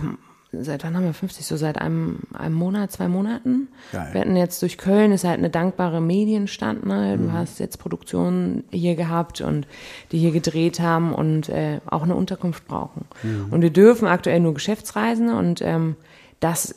seit 0.61 0.83
wann 0.83 0.95
haben 0.95 1.05
wir 1.05 1.13
50? 1.13 1.45
So 1.45 1.57
seit 1.57 1.79
einem, 1.79 2.19
einem 2.33 2.55
Monat, 2.55 2.91
zwei 2.91 3.07
Monaten. 3.07 3.67
Geil. 3.91 4.09
Wir 4.11 4.21
hatten 4.21 4.35
jetzt 4.35 4.61
durch 4.61 4.77
Köln, 4.77 5.11
ist 5.11 5.23
halt 5.23 5.39
eine 5.39 5.49
dankbare 5.49 6.01
Medienstadt. 6.01 6.85
Ne? 6.85 7.17
Mhm. 7.17 7.23
Du 7.23 7.33
hast 7.33 7.59
jetzt 7.59 7.77
Produktionen 7.77 8.63
hier 8.71 8.95
gehabt 8.95 9.41
und 9.41 9.67
die 10.11 10.17
hier 10.17 10.31
gedreht 10.31 10.79
haben 10.79 11.13
und 11.13 11.49
äh, 11.49 11.79
auch 11.85 12.03
eine 12.03 12.15
Unterkunft 12.15 12.67
brauchen. 12.67 13.05
Mhm. 13.23 13.47
Und 13.51 13.61
wir 13.61 13.71
dürfen 13.71 14.07
aktuell 14.07 14.39
nur 14.39 14.53
Geschäftsreisende 14.53 15.35
und 15.35 15.61
ähm, 15.61 15.95
das 16.39 16.75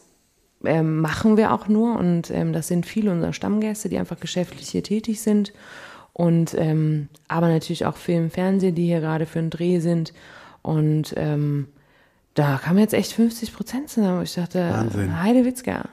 ähm, 0.64 1.00
machen 1.00 1.36
wir 1.36 1.52
auch 1.52 1.68
nur 1.68 1.98
und 1.98 2.30
ähm, 2.30 2.52
das 2.52 2.68
sind 2.68 2.86
viele 2.86 3.12
unserer 3.12 3.32
Stammgäste, 3.32 3.88
die 3.88 3.98
einfach 3.98 4.18
geschäftlich 4.18 4.68
hier 4.68 4.82
tätig 4.82 5.20
sind 5.20 5.52
und 6.12 6.54
ähm, 6.58 7.08
aber 7.28 7.48
natürlich 7.48 7.86
auch 7.86 7.96
Film, 7.96 8.30
Fernsehen, 8.30 8.74
die 8.74 8.86
hier 8.86 9.00
gerade 9.00 9.26
für 9.26 9.38
einen 9.38 9.50
Dreh 9.50 9.78
sind 9.78 10.12
und 10.62 11.14
ähm, 11.16 11.68
da 12.38 12.60
kamen 12.62 12.78
jetzt 12.78 12.94
echt 12.94 13.12
50 13.12 13.52
Prozent 13.52 13.88
zusammen. 13.90 14.22
Ich 14.22 14.34
dachte, 14.34 14.70
Wahnsinn. 14.70 15.22
Heidewitzka. 15.22 15.84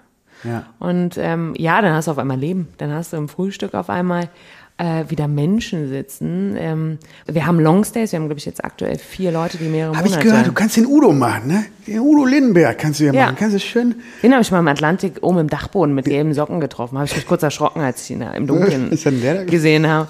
Ja. 0.43 0.65
Und 0.79 1.17
ähm, 1.17 1.53
ja, 1.57 1.81
dann 1.81 1.93
hast 1.93 2.07
du 2.07 2.11
auf 2.11 2.17
einmal 2.19 2.37
Leben. 2.37 2.67
Dann 2.77 2.91
hast 2.91 3.13
du 3.13 3.17
im 3.17 3.27
Frühstück 3.27 3.73
auf 3.73 3.89
einmal 3.89 4.29
äh, 4.77 5.05
wieder 5.07 5.27
Menschen 5.27 5.87
sitzen. 5.87 6.55
Ähm, 6.57 6.99
wir 7.25 7.45
haben 7.47 7.59
Longstays, 7.59 8.11
wir 8.11 8.19
haben, 8.19 8.27
glaube 8.27 8.39
ich, 8.39 8.45
jetzt 8.45 8.63
aktuell 8.63 8.97
vier 8.99 9.31
Leute, 9.31 9.57
die 9.57 9.69
mehrere 9.69 9.95
Habe 9.95 10.07
ich 10.07 10.13
Monate... 10.13 10.29
gehört, 10.29 10.47
du 10.47 10.51
kannst 10.51 10.77
den 10.77 10.85
Udo 10.85 11.13
machen, 11.13 11.47
ne? 11.47 11.65
Den 11.87 11.99
Udo 11.99 12.25
Lindenberg 12.25 12.77
kannst 12.77 12.99
du 12.99 13.05
ja, 13.05 13.13
Ja. 13.13 13.25
machen. 13.25 13.37
Kannst 13.39 13.55
du 13.55 13.59
schön... 13.59 13.95
Den 14.21 14.33
habe 14.33 14.41
ich 14.41 14.51
mal 14.51 14.59
im 14.59 14.67
Atlantik 14.67 15.19
oben 15.21 15.39
im 15.39 15.49
Dachboden 15.49 15.95
mit 15.95 16.05
gelben 16.05 16.33
Socken 16.33 16.59
getroffen. 16.59 16.97
Habe 16.97 17.05
ich 17.07 17.15
mich 17.15 17.25
kurz 17.25 17.41
erschrocken, 17.41 17.81
als 17.81 18.03
ich 18.03 18.11
ihn 18.11 18.19
da 18.19 18.33
im 18.33 18.45
Dunkeln 18.47 18.89
gesehen 19.47 19.87
habe. 19.87 20.09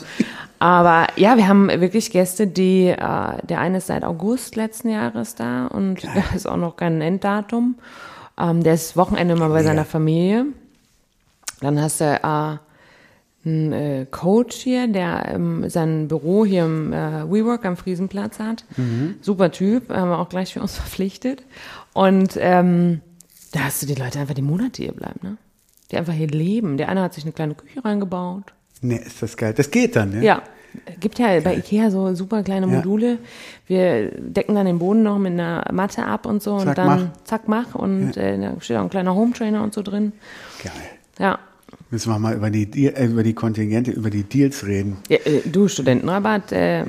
Aber 0.60 1.08
ja, 1.16 1.38
wir 1.38 1.47
haben 1.47 1.68
wirklich 1.68 2.12
Gäste, 2.12 2.47
die, 2.47 2.88
äh, 2.88 2.97
der 2.97 3.60
eine 3.60 3.78
ist 3.78 3.88
seit 3.88 4.03
August 4.03 4.56
letzten 4.56 4.89
Jahres 4.89 5.36
da 5.36 5.68
und 5.68 6.03
da 6.03 6.24
ist 6.36 6.47
auch 6.47 6.58
noch 6.58 6.78
kein 6.78 7.01
Enddatum. 7.01 7.76
Ähm, 8.38 8.64
der 8.64 8.74
ist 8.74 8.97
Wochenende 8.97 9.36
mal 9.36 9.49
bei 9.49 9.56
Mega. 9.56 9.68
seiner 9.68 9.86
Familie. 9.86 10.45
Dann 11.62 11.82
hast 11.82 12.01
du 12.01 12.06
äh, 12.06 12.58
einen 13.47 13.72
äh, 13.74 14.06
Coach 14.10 14.56
hier, 14.58 14.88
der 14.88 15.30
ähm, 15.34 15.70
sein 15.70 16.08
Büro 16.08 16.45
hier 16.45 16.66
im 16.66 16.91
äh, 16.91 17.30
WeWork 17.30 17.66
am 17.66 17.78
Friesenplatz 17.78 18.39
hat. 18.39 18.66
Super 19.22 19.51
Typ, 19.51 19.89
haben 19.89 20.10
wir 20.10 20.20
auch 20.20 20.30
gleich 20.30 20.53
für 20.53 20.62
uns 20.62 20.76
verpflichtet. 20.76 21.43
Und 21.93 22.38
ähm, 22.39 23.01
da 23.51 23.62
hast 23.62 23.82
du 23.82 23.86
die 23.86 23.95
Leute 23.95 24.20
einfach 24.20 24.34
die 24.34 24.41
Monate 24.41 24.84
hier 24.84 24.91
bleiben, 24.91 25.20
ne? 25.22 25.38
Die 25.91 25.97
einfach 25.97 26.14
hier 26.14 26.28
leben. 26.28 26.78
Der 26.78 26.89
eine 26.89 27.01
hat 27.01 27.14
sich 27.14 27.24
eine 27.24 27.32
kleine 27.32 27.53
Küche 27.53 27.86
reingebaut. 27.86 28.53
Ne, 28.88 28.98
ist 28.98 29.22
das 29.22 29.36
geil. 29.38 29.54
Das 29.56 29.70
geht 29.72 29.96
dann, 29.96 30.12
ne? 30.12 30.24
Ja. 30.24 30.42
Gibt 31.00 31.20
ja 31.20 31.40
bei 31.40 31.56
Ikea 31.56 31.90
so 31.90 32.14
super 32.16 32.44
kleine 32.44 32.68
Ja. 32.68 32.74
Module. 32.74 33.18
Wir 33.66 34.12
decken 34.12 34.56
dann 34.56 34.66
den 34.66 34.78
Boden 34.80 35.04
noch 35.04 35.18
mit 35.18 35.32
einer 35.34 35.64
Matte 35.72 36.06
ab 36.06 36.26
und 36.26 36.44
so 36.44 36.58
Zack, 36.60 36.68
und 36.68 36.78
dann 36.78 36.88
mach. 36.88 37.24
zack, 37.24 37.48
mach. 37.48 37.76
Und 37.76 38.18
äh, 38.18 38.38
da 38.38 38.60
steht 38.60 38.76
auch 38.78 38.82
ein 38.84 38.90
kleiner 38.90 39.16
Home-Trainer 39.16 39.64
und 39.64 39.74
so 39.74 39.82
drin. 39.82 40.12
Geil. 40.62 40.74
Ja. 41.18 41.40
Müssen 41.92 42.12
wir 42.12 42.20
mal 42.20 42.36
über 42.36 42.50
die, 42.50 42.88
äh, 42.88 43.06
über 43.06 43.24
die 43.24 43.34
Kontingente, 43.34 43.92
über 43.92 44.10
die 44.10 44.24
Deals 44.24 44.66
reden. 44.66 44.98
ja 45.08 45.18
äh, 45.24 45.42
du, 45.46 45.68
Studentenrabatt 45.70 46.52
äh, 46.52 46.84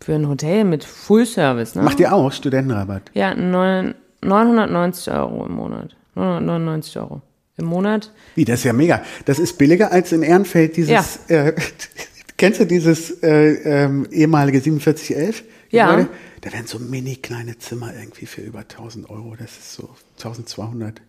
für 0.00 0.14
ein 0.14 0.28
Hotel 0.28 0.64
mit 0.64 0.82
Full-Service, 0.84 1.76
ne? 1.76 1.82
Macht 1.82 2.00
ihr 2.00 2.12
auch 2.12 2.32
Studentenrabatt? 2.32 3.02
Ja, 3.14 3.34
neun- 3.34 3.94
990 4.22 5.12
Euro 5.12 5.46
im 5.46 5.52
Monat. 5.54 5.94
999 6.16 6.98
Euro 6.98 7.20
im 7.58 7.64
Monat. 7.66 8.12
Wie, 8.34 8.44
das 8.44 8.60
ist 8.60 8.64
ja 8.64 8.72
mega. 8.72 9.02
Das 9.24 9.38
ist 9.38 9.58
billiger 9.58 9.92
als 9.92 10.12
in 10.12 10.22
Ehrenfeld 10.22 10.76
dieses, 10.76 11.20
äh, 11.28 11.54
kennst 12.36 12.60
du 12.60 12.66
dieses 12.66 13.22
äh, 13.22 13.84
ähm, 13.84 14.06
ehemalige 14.10 14.60
4711? 14.60 15.44
Ja. 15.70 16.06
Da 16.42 16.52
werden 16.52 16.66
so 16.66 16.78
mini 16.78 17.16
kleine 17.16 17.58
Zimmer 17.58 17.92
irgendwie 17.98 18.26
für 18.26 18.40
über 18.42 18.60
1000 18.60 19.10
Euro. 19.10 19.34
Das 19.38 19.50
ist 19.50 19.72
so 19.74 19.88
1200. 20.18 21.00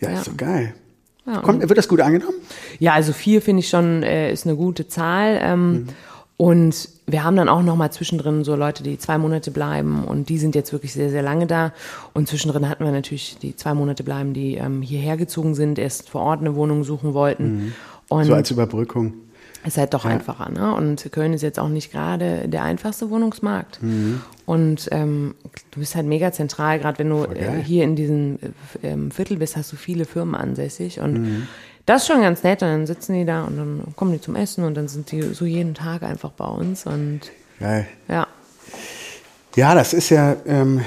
Ja, 0.00 0.10
Ja. 0.10 0.18
ist 0.18 0.24
so 0.24 0.32
geil. 0.36 0.74
Ja, 1.26 1.40
Kommt, 1.40 1.60
wird 1.66 1.78
das 1.78 1.88
gut 1.88 2.00
angenommen? 2.00 2.36
Ja, 2.78 2.92
also 2.92 3.12
vier 3.12 3.40
finde 3.42 3.60
ich 3.60 3.68
schon, 3.68 4.02
äh, 4.02 4.30
ist 4.32 4.46
eine 4.46 4.56
gute 4.56 4.88
Zahl. 4.88 5.38
Ähm, 5.42 5.86
Und 6.36 6.88
wir 7.06 7.22
haben 7.22 7.36
dann 7.36 7.48
auch 7.48 7.62
noch 7.62 7.76
mal 7.76 7.90
zwischendrin 7.90 8.44
so 8.44 8.56
Leute, 8.56 8.82
die 8.82 8.98
zwei 8.98 9.18
Monate 9.18 9.50
bleiben 9.50 10.04
und 10.04 10.28
die 10.30 10.38
sind 10.38 10.54
jetzt 10.54 10.72
wirklich 10.72 10.92
sehr, 10.94 11.10
sehr 11.10 11.22
lange 11.22 11.46
da. 11.46 11.72
Und 12.14 12.28
zwischendrin 12.28 12.68
hatten 12.68 12.84
wir 12.84 12.92
natürlich 12.92 13.36
die 13.40 13.54
zwei 13.56 13.74
Monate 13.74 14.04
bleiben, 14.04 14.32
die 14.32 14.54
ähm, 14.54 14.80
hierher 14.80 15.16
gezogen 15.16 15.54
sind, 15.54 15.78
erst 15.78 16.08
vor 16.08 16.22
Ort 16.22 16.40
eine 16.40 16.54
Wohnung 16.54 16.82
suchen 16.82 17.12
wollten. 17.12 17.74
Und 18.08 18.24
So 18.24 18.34
als 18.34 18.50
Überbrückung. 18.50 19.12
ist 19.66 19.76
halt 19.76 19.92
doch 19.94 20.04
einfacher, 20.04 20.50
ne? 20.50 20.74
Und 20.74 21.10
Köln 21.12 21.32
ist 21.34 21.42
jetzt 21.42 21.58
auch 21.58 21.68
nicht 21.68 21.90
gerade 21.92 22.48
der 22.48 22.62
einfachste 22.62 23.10
Wohnungsmarkt. 23.10 23.80
Und 24.46 24.88
ähm, 24.90 25.34
du 25.72 25.80
bist 25.80 25.94
halt 25.96 26.06
mega 26.06 26.32
zentral, 26.32 26.78
gerade 26.78 26.98
wenn 26.98 27.10
du 27.10 27.24
äh, 27.24 27.62
hier 27.62 27.84
in 27.84 27.96
diesem 27.96 28.38
äh, 28.82 29.10
Viertel 29.10 29.36
bist, 29.38 29.56
hast 29.56 29.72
du 29.72 29.76
viele 29.76 30.04
Firmen 30.06 30.34
ansässig. 30.34 31.00
Und 31.00 31.46
das 31.86 32.02
ist 32.02 32.08
schon 32.08 32.22
ganz 32.22 32.42
nett. 32.42 32.62
Und 32.62 32.68
dann 32.68 32.86
sitzen 32.86 33.14
die 33.14 33.24
da 33.24 33.44
und 33.44 33.56
dann 33.56 33.94
kommen 33.96 34.12
die 34.12 34.20
zum 34.20 34.36
Essen 34.36 34.64
und 34.64 34.74
dann 34.74 34.88
sind 34.88 35.10
die 35.12 35.22
so 35.22 35.44
jeden 35.44 35.74
Tag 35.74 36.02
einfach 36.02 36.30
bei 36.32 36.46
uns. 36.46 36.86
Und 36.86 37.20
Geil. 37.60 37.86
ja, 38.08 38.26
Ja, 39.56 39.74
das 39.74 39.92
ist 39.92 40.10
ja, 40.10 40.36
ähm, 40.46 40.84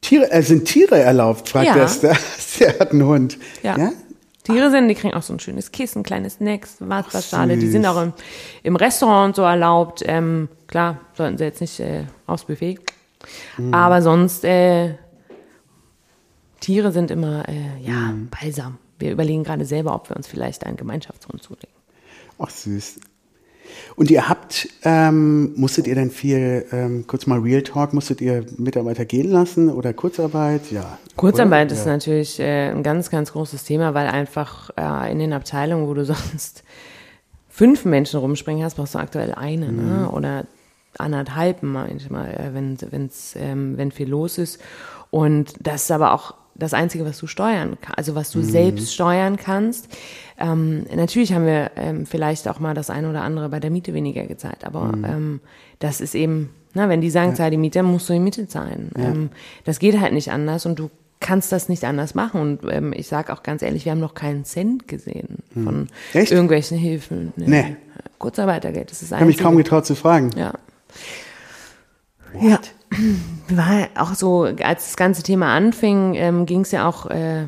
Tiere, 0.00 0.30
äh, 0.30 0.42
sind 0.42 0.64
Tiere 0.64 0.98
erlaubt, 0.98 1.48
fragt 1.48 1.66
Ja. 1.66 1.74
Der, 1.74 2.16
der 2.60 2.78
hat 2.78 2.90
einen 2.92 3.04
Hund. 3.04 3.38
ja. 3.62 3.92
Tiere 4.44 4.72
sind, 4.72 4.88
die 4.88 4.96
kriegen 4.96 5.14
auch 5.14 5.22
so 5.22 5.32
ein 5.32 5.38
schönes 5.38 5.70
Kissen, 5.70 6.02
kleines 6.02 6.34
Snacks, 6.34 6.76
Wasserschale. 6.80 7.56
Die 7.56 7.68
sind 7.68 7.86
auch 7.86 8.02
im, 8.02 8.12
im 8.64 8.74
Restaurant 8.74 9.28
und 9.28 9.36
so 9.36 9.42
erlaubt. 9.42 10.02
Ähm, 10.04 10.48
klar, 10.66 10.98
sollten 11.16 11.38
sie 11.38 11.44
jetzt 11.44 11.60
nicht 11.60 11.78
äh, 11.78 12.06
aufs 12.26 12.44
Buffet. 12.44 12.80
Aber 13.70 14.02
sonst, 14.02 14.44
äh, 14.44 14.94
Tiere 16.58 16.92
sind 16.92 17.10
immer, 17.10 17.48
äh, 17.48 17.80
ja, 17.82 18.14
balsam. 18.30 18.78
Wir 19.02 19.10
überlegen 19.10 19.42
gerade 19.42 19.64
selber, 19.64 19.96
ob 19.96 20.08
wir 20.08 20.16
uns 20.16 20.28
vielleicht 20.28 20.64
einen 20.64 20.76
Gemeinschaftshund 20.76 21.42
zulegen. 21.42 21.74
Ach, 22.38 22.48
süß. 22.48 23.00
Und 23.96 24.12
ihr 24.12 24.28
habt, 24.28 24.68
ähm, 24.84 25.54
musstet 25.56 25.88
ihr 25.88 25.96
denn 25.96 26.12
viel, 26.12 26.64
ähm, 26.70 27.04
kurz 27.08 27.26
mal 27.26 27.40
Real 27.40 27.62
Talk, 27.62 27.94
musstet 27.94 28.20
ihr 28.20 28.44
Mitarbeiter 28.58 29.04
gehen 29.04 29.28
lassen 29.28 29.70
oder 29.70 29.92
Kurzarbeit? 29.92 30.70
Ja. 30.70 30.98
Kurzarbeit 31.16 31.66
Oder? 31.66 31.80
ist 31.80 31.86
ja. 31.86 31.92
natürlich 31.92 32.38
äh, 32.38 32.70
ein 32.70 32.84
ganz, 32.84 33.10
ganz 33.10 33.32
großes 33.32 33.64
Thema, 33.64 33.92
weil 33.94 34.06
einfach 34.06 34.70
äh, 34.76 35.10
in 35.10 35.18
den 35.18 35.32
Abteilungen, 35.32 35.88
wo 35.88 35.94
du 35.94 36.04
sonst 36.04 36.62
fünf 37.48 37.84
Menschen 37.84 38.20
rumspringen 38.20 38.64
hast, 38.64 38.76
brauchst 38.76 38.94
du 38.94 39.00
aktuell 39.00 39.34
eine 39.34 39.72
ne? 39.72 40.10
oder 40.10 40.46
anderthalb 40.96 41.64
manchmal, 41.64 42.34
äh, 42.34 42.54
wenn, 42.54 42.78
wenn's, 42.90 43.34
ähm, 43.36 43.76
wenn 43.78 43.90
viel 43.90 44.08
los 44.08 44.38
ist. 44.38 44.60
Und 45.10 45.54
das 45.60 45.84
ist 45.84 45.90
aber 45.90 46.12
auch 46.12 46.34
das 46.54 46.74
Einzige, 46.74 47.04
was 47.04 47.18
du 47.18 47.26
steuern 47.26 47.78
kannst, 47.80 47.98
also 47.98 48.14
was 48.14 48.30
du 48.30 48.38
mhm. 48.38 48.44
selbst 48.44 48.94
steuern 48.94 49.36
kannst. 49.36 49.88
Ähm, 50.38 50.86
natürlich 50.94 51.32
haben 51.32 51.46
wir 51.46 51.70
ähm, 51.76 52.06
vielleicht 52.06 52.48
auch 52.48 52.60
mal 52.60 52.74
das 52.74 52.90
eine 52.90 53.08
oder 53.08 53.22
andere 53.22 53.48
bei 53.48 53.60
der 53.60 53.70
Miete 53.70 53.94
weniger 53.94 54.26
gezahlt, 54.26 54.64
aber 54.64 54.96
mhm. 54.96 55.04
ähm, 55.04 55.40
das 55.78 56.00
ist 56.00 56.14
eben, 56.14 56.50
na, 56.74 56.88
wenn 56.88 57.00
die 57.00 57.10
sagen, 57.10 57.30
ja. 57.30 57.36
zahl 57.36 57.50
die 57.50 57.56
Miete, 57.56 57.82
musst 57.82 58.08
du 58.08 58.12
die 58.12 58.20
Miete 58.20 58.46
zahlen. 58.48 58.90
Ja. 58.96 59.04
Ähm, 59.04 59.30
das 59.64 59.78
geht 59.78 59.98
halt 59.98 60.12
nicht 60.12 60.30
anders 60.30 60.66
und 60.66 60.78
du 60.78 60.90
kannst 61.22 61.52
das 61.52 61.68
nicht 61.68 61.84
anders 61.84 62.14
machen. 62.14 62.40
Und 62.40 62.60
ähm, 62.70 62.92
ich 62.94 63.06
sage 63.06 63.32
auch 63.32 63.42
ganz 63.42 63.62
ehrlich, 63.62 63.84
wir 63.84 63.92
haben 63.92 64.00
noch 64.00 64.14
keinen 64.14 64.44
Cent 64.44 64.88
gesehen 64.88 65.38
mhm. 65.54 65.64
von 65.64 65.88
Echt? 66.12 66.32
irgendwelchen 66.32 66.76
Hilfen. 66.76 67.32
Nee. 67.36 67.46
nee. 67.46 67.76
Kurzarbeitergeld, 68.18 68.90
das 68.90 69.02
ist 69.02 69.10
Ich 69.10 69.16
habe 69.16 69.26
mich 69.26 69.38
kaum 69.38 69.56
getraut 69.56 69.86
zu 69.86 69.94
fragen. 69.94 70.30
Ja. 70.36 70.52
What? 72.34 72.50
Ja. 72.50 72.58
War 73.48 73.88
auch 73.96 74.14
so, 74.14 74.42
als 74.42 74.86
das 74.86 74.96
ganze 74.96 75.22
Thema 75.22 75.54
anfing, 75.54 76.14
ähm, 76.14 76.46
ging 76.46 76.60
es 76.60 76.72
ja 76.72 76.88
auch 76.88 77.06
äh, 77.06 77.46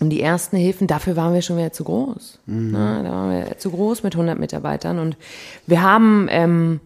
um 0.00 0.10
die 0.10 0.20
ersten 0.20 0.56
Hilfen. 0.56 0.86
Dafür 0.86 1.16
waren 1.16 1.34
wir 1.34 1.42
schon 1.42 1.56
wieder 1.56 1.72
zu 1.72 1.84
groß. 1.84 2.38
Mhm. 2.46 2.70
Na, 2.72 3.02
da 3.02 3.10
waren 3.10 3.30
wir 3.30 3.58
zu 3.58 3.70
groß 3.70 4.02
mit 4.02 4.14
100 4.14 4.38
Mitarbeitern. 4.38 4.98
Und 4.98 5.16
wir 5.66 5.82
haben 5.82 6.26
ähm, 6.30 6.80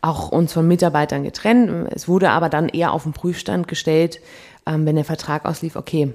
auch 0.00 0.30
uns 0.30 0.52
von 0.52 0.66
Mitarbeitern 0.66 1.22
getrennt. 1.22 1.88
Es 1.92 2.08
wurde 2.08 2.30
aber 2.30 2.48
dann 2.48 2.68
eher 2.68 2.92
auf 2.92 3.04
den 3.04 3.12
Prüfstand 3.12 3.68
gestellt, 3.68 4.20
ähm, 4.66 4.84
wenn 4.84 4.96
der 4.96 5.04
Vertrag 5.04 5.44
auslief, 5.44 5.76
okay, 5.76 6.12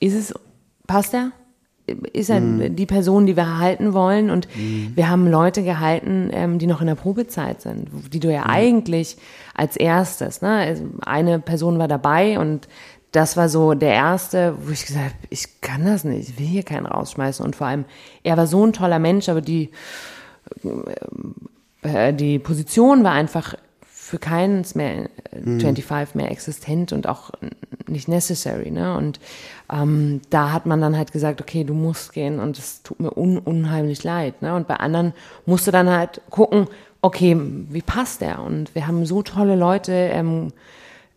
ist 0.00 0.14
es, 0.14 0.34
passt 0.86 1.14
er? 1.14 1.32
Ist 2.12 2.30
er 2.30 2.40
mhm. 2.40 2.76
die 2.76 2.86
Person, 2.86 3.26
die 3.26 3.36
wir 3.36 3.44
erhalten 3.44 3.92
wollen. 3.92 4.30
Und 4.30 4.48
mhm. 4.56 4.92
wir 4.94 5.08
haben 5.08 5.30
Leute 5.30 5.62
gehalten, 5.62 6.30
ähm, 6.32 6.58
die 6.58 6.66
noch 6.66 6.80
in 6.80 6.86
der 6.86 6.94
Probezeit 6.94 7.60
sind, 7.60 7.88
die 8.12 8.20
du 8.20 8.32
ja 8.32 8.42
mhm. 8.42 8.50
eigentlich 8.50 9.16
als 9.54 9.76
erstes, 9.76 10.42
ne? 10.42 10.50
Also 10.50 10.84
eine 11.04 11.38
Person 11.38 11.78
war 11.78 11.88
dabei 11.88 12.38
und 12.38 12.68
das 13.12 13.36
war 13.36 13.48
so 13.48 13.74
der 13.74 13.92
erste, 13.92 14.54
wo 14.60 14.70
ich 14.70 14.86
gesagt 14.86 15.06
habe, 15.06 15.26
ich 15.30 15.60
kann 15.60 15.84
das 15.84 16.04
nicht, 16.04 16.28
ich 16.28 16.38
will 16.38 16.46
hier 16.46 16.62
keinen 16.62 16.86
rausschmeißen. 16.86 17.44
Und 17.44 17.56
vor 17.56 17.66
allem, 17.66 17.84
er 18.22 18.36
war 18.36 18.46
so 18.46 18.64
ein 18.64 18.72
toller 18.72 19.00
Mensch, 19.00 19.28
aber 19.28 19.40
die, 19.40 19.70
äh, 21.82 22.14
die 22.14 22.38
Position 22.38 23.02
war 23.02 23.12
einfach 23.12 23.54
für 24.10 24.18
keins 24.18 24.74
mehr 24.74 25.08
mhm. 25.32 25.60
25 25.60 26.16
mehr 26.16 26.32
existent 26.32 26.92
und 26.92 27.06
auch 27.08 27.30
nicht 27.86 28.08
necessary. 28.08 28.72
Ne? 28.72 28.96
Und 28.96 29.20
ähm, 29.72 30.20
da 30.30 30.50
hat 30.50 30.66
man 30.66 30.80
dann 30.80 30.96
halt 30.96 31.12
gesagt, 31.12 31.40
okay, 31.40 31.62
du 31.62 31.74
musst 31.74 32.12
gehen 32.12 32.40
und 32.40 32.58
es 32.58 32.82
tut 32.82 32.98
mir 32.98 33.16
un 33.16 33.38
unheimlich 33.38 34.02
leid. 34.02 34.42
Ne? 34.42 34.52
Und 34.56 34.66
bei 34.66 34.76
anderen 34.76 35.12
musst 35.46 35.68
du 35.68 35.70
dann 35.70 35.88
halt 35.88 36.22
gucken, 36.28 36.66
okay, 37.02 37.36
wie 37.38 37.82
passt 37.82 38.20
der? 38.20 38.42
Und 38.42 38.74
wir 38.74 38.88
haben 38.88 39.06
so 39.06 39.22
tolle 39.22 39.54
Leute 39.54 39.92
ähm, 39.92 40.48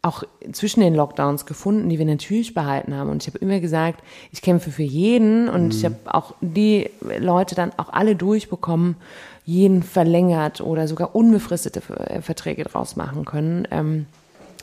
auch 0.04 0.24
zwischen 0.52 0.82
den 0.82 0.94
Lockdowns 0.94 1.48
gefunden, 1.48 1.90
die 1.90 1.98
wir 1.98 2.06
natürlich 2.06 2.54
behalten 2.54 2.94
haben. 2.96 3.10
Und 3.10 3.24
ich 3.24 3.28
habe 3.28 3.40
immer 3.40 3.60
gesagt, 3.60 4.04
ich 4.32 4.44
kämpfe 4.44 4.70
für 4.70 4.84
jeden 4.84 5.50
und 5.50 5.64
mhm. 5.64 5.72
ich 5.72 5.84
habe 5.84 5.96
auch 6.06 6.36
die 6.42 6.92
Leute 7.18 7.56
dann 7.56 7.72
auch 7.78 7.92
alle 7.92 8.16
durchbekommen, 8.16 8.98
jeden 9.46 9.84
verlängert 9.84 10.62
oder 10.62 10.88
sogar 10.88 11.16
unbefristete 11.16 11.82
äh, 11.98 12.22
Verträge 12.22 12.64
draus 12.64 12.96
machen 12.96 13.26
können, 13.26 13.68
ähm, 13.72 14.06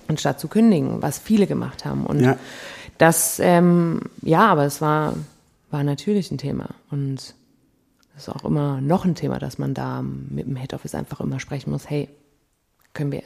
anstatt 0.09 0.41
zu 0.41 0.49
kündigen, 0.49 1.03
was 1.03 1.19
viele 1.19 1.47
gemacht 1.47 1.85
haben. 1.85 2.07
Und 2.07 2.21
ja. 2.21 2.37
das, 2.99 3.39
ähm, 3.41 4.03
ja, 4.23 4.47
aber 4.47 4.65
es 4.65 4.81
war, 4.81 5.15
war 5.71 5.85
natürlich 5.85 6.31
ein 6.31 6.39
Thema. 6.39 6.71
Und 6.91 7.35
das 8.15 8.23
ist 8.23 8.29
auch 8.29 8.45
immer 8.45 8.81
noch 8.81 9.05
ein 9.05 9.15
Thema, 9.15 9.39
dass 9.39 9.59
man 9.59 9.75
da 9.75 10.03
mit 10.03 10.47
dem 10.47 10.57
Head 10.57 10.75
Office 10.75 10.95
einfach 10.95 11.21
immer 11.21 11.41
sprechen 11.41 11.71
muss, 11.71 11.89
hey, 11.89 12.09
können 12.93 13.13
wir 13.13 13.23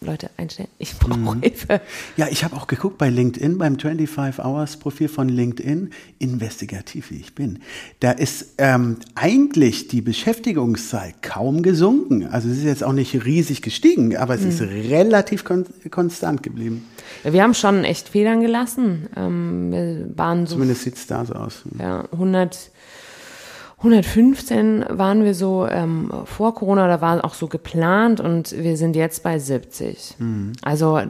Leute 0.00 0.30
einstellen? 0.36 0.68
Ich 0.78 0.96
brauche 0.96 1.18
mhm. 1.18 1.40
Hilfe. 1.40 1.80
Ja, 2.16 2.28
ich 2.30 2.44
habe 2.44 2.54
auch 2.56 2.68
geguckt 2.68 2.98
bei 2.98 3.10
LinkedIn, 3.10 3.58
beim 3.58 3.78
25 3.78 4.44
Hours 4.44 4.76
Profil 4.76 5.08
von 5.08 5.28
LinkedIn, 5.28 5.90
investigativ 6.18 7.10
wie 7.10 7.16
ich 7.16 7.34
bin. 7.34 7.60
Da 7.98 8.12
ist 8.12 8.54
ähm, 8.58 8.98
eigentlich 9.16 9.88
die 9.88 10.02
Beschäftigungszahl 10.02 11.14
kaum 11.20 11.62
gesunken. 11.62 12.26
Also 12.28 12.48
es 12.48 12.58
ist 12.58 12.64
jetzt 12.64 12.84
auch 12.84 12.92
nicht 12.92 13.24
riesig 13.24 13.60
gestiegen, 13.60 14.16
aber 14.16 14.34
es 14.34 14.42
mhm. 14.42 14.48
ist 14.48 14.60
relativ 14.60 15.44
kon 15.44 15.66
konstant 15.90 16.42
geblieben. 16.44 16.86
Wir 17.24 17.42
haben 17.42 17.54
schon 17.54 17.84
echt 17.84 18.08
Federn 18.10 18.40
gelassen. 18.40 19.08
Ähm, 19.16 19.72
wir 19.72 20.16
waren 20.16 20.46
so 20.46 20.54
Zumindest 20.54 20.82
sieht 20.82 20.94
es 20.94 21.06
da 21.08 21.24
so 21.24 21.34
aus. 21.34 21.62
Ja, 21.78 22.04
100 22.12 22.70
115 23.78 24.86
waren 24.88 25.22
wir 25.22 25.34
so 25.34 25.66
ähm, 25.68 26.10
vor 26.24 26.54
Corona, 26.54 26.88
da 26.88 27.00
war 27.00 27.24
auch 27.24 27.34
so 27.34 27.46
geplant 27.46 28.20
und 28.20 28.50
wir 28.52 28.76
sind 28.76 28.96
jetzt 28.96 29.22
bei 29.22 29.38
70. 29.38 30.16
Mhm. 30.18 30.52
Also 30.62 31.00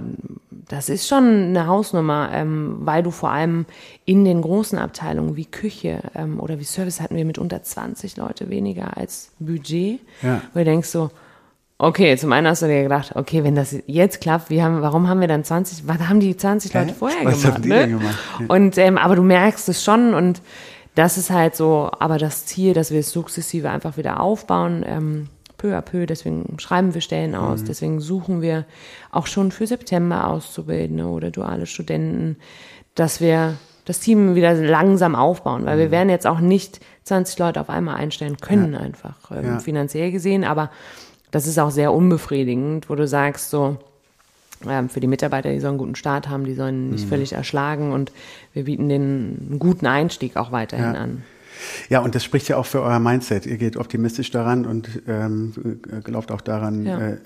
das 0.68 0.90
ist 0.90 1.08
schon 1.08 1.24
eine 1.24 1.66
Hausnummer, 1.66 2.28
ähm, 2.30 2.76
weil 2.80 3.02
du 3.02 3.10
vor 3.10 3.30
allem 3.30 3.64
in 4.04 4.26
den 4.26 4.42
großen 4.42 4.78
Abteilungen 4.78 5.34
wie 5.34 5.46
Küche 5.46 6.00
ähm, 6.14 6.40
oder 6.40 6.58
wie 6.58 6.64
Service 6.64 7.00
hatten 7.00 7.16
wir 7.16 7.24
mit 7.24 7.38
unter 7.38 7.62
20 7.62 8.18
Leute 8.18 8.50
weniger 8.50 8.98
als 8.98 9.30
Budget. 9.38 10.00
Ja. 10.22 10.42
Wo 10.52 10.58
du 10.58 10.64
denkst 10.66 10.88
so, 10.88 11.10
okay, 11.78 12.18
zum 12.18 12.32
einen 12.32 12.48
hast 12.48 12.60
du 12.60 12.66
dir 12.66 12.82
gedacht, 12.82 13.12
okay, 13.14 13.44
wenn 13.44 13.54
das 13.54 13.76
jetzt 13.86 14.20
klappt, 14.20 14.50
wie 14.50 14.62
haben, 14.62 14.82
warum 14.82 15.08
haben 15.08 15.20
wir 15.20 15.28
dann 15.28 15.42
20, 15.42 15.88
was 15.88 16.00
haben 16.00 16.20
die 16.20 16.36
20 16.36 16.74
Leute 16.74 16.92
vorher 16.92 17.24
was 17.24 17.40
gemacht? 17.40 17.54
Haben 17.54 17.62
die 17.62 17.68
ne? 17.70 17.88
gemacht? 17.88 18.18
Ja. 18.40 18.46
Und 18.48 18.76
ähm, 18.76 18.98
aber 18.98 19.16
du 19.16 19.22
merkst 19.22 19.70
es 19.70 19.82
schon 19.82 20.12
und 20.12 20.42
das 20.98 21.16
ist 21.16 21.30
halt 21.30 21.54
so, 21.54 21.88
aber 22.00 22.18
das 22.18 22.44
Ziel, 22.44 22.74
dass 22.74 22.90
wir 22.90 22.98
es 22.98 23.12
sukzessive 23.12 23.70
einfach 23.70 23.96
wieder 23.96 24.18
aufbauen, 24.18 24.84
ähm, 24.84 25.28
peu 25.56 25.76
à 25.76 25.80
peu, 25.80 26.06
deswegen 26.06 26.58
schreiben 26.58 26.92
wir 26.92 27.00
Stellen 27.00 27.36
aus, 27.36 27.60
mhm. 27.60 27.66
deswegen 27.66 28.00
suchen 28.00 28.42
wir 28.42 28.64
auch 29.12 29.28
schon 29.28 29.52
für 29.52 29.68
September 29.68 30.26
Auszubildende 30.26 31.04
oder 31.04 31.30
duale 31.30 31.66
Studenten, 31.66 32.36
dass 32.96 33.20
wir 33.20 33.54
das 33.84 34.00
Team 34.00 34.34
wieder 34.34 34.54
langsam 34.54 35.14
aufbauen, 35.14 35.66
weil 35.66 35.76
mhm. 35.76 35.80
wir 35.82 35.90
werden 35.92 36.08
jetzt 36.10 36.26
auch 36.26 36.40
nicht 36.40 36.80
20 37.04 37.38
Leute 37.38 37.60
auf 37.60 37.70
einmal 37.70 37.94
einstellen 37.94 38.38
können, 38.38 38.72
ja. 38.72 38.80
einfach 38.80 39.30
ähm, 39.30 39.44
ja. 39.44 39.58
finanziell 39.60 40.10
gesehen, 40.10 40.42
aber 40.42 40.68
das 41.30 41.46
ist 41.46 41.60
auch 41.60 41.70
sehr 41.70 41.92
unbefriedigend, 41.92 42.90
wo 42.90 42.96
du 42.96 43.06
sagst 43.06 43.50
so, 43.50 43.76
für 44.88 45.00
die 45.00 45.06
Mitarbeiter, 45.06 45.50
die 45.50 45.60
sollen 45.60 45.72
einen 45.72 45.78
guten 45.78 45.94
Start 45.94 46.28
haben, 46.28 46.44
die 46.44 46.54
sollen 46.54 46.90
nicht 46.90 47.04
mhm. 47.04 47.08
völlig 47.08 47.32
erschlagen 47.32 47.92
und 47.92 48.12
wir 48.52 48.64
bieten 48.64 48.88
den 48.88 49.48
einen 49.50 49.58
guten 49.58 49.86
Einstieg 49.86 50.36
auch 50.36 50.52
weiterhin 50.52 50.94
ja. 50.94 51.00
an. 51.00 51.22
Ja, 51.88 52.00
und 52.00 52.14
das 52.14 52.24
spricht 52.24 52.48
ja 52.48 52.56
auch 52.56 52.66
für 52.66 52.82
euer 52.82 52.98
Mindset. 53.00 53.46
Ihr 53.46 53.56
geht 53.56 53.76
optimistisch 53.76 54.30
daran 54.30 54.64
und 54.64 54.88
ähm, 55.08 55.52
glaubt 56.04 56.30
auch 56.30 56.40
daran, 56.40 56.86
ja. 56.86 57.00
äh, 57.00 57.16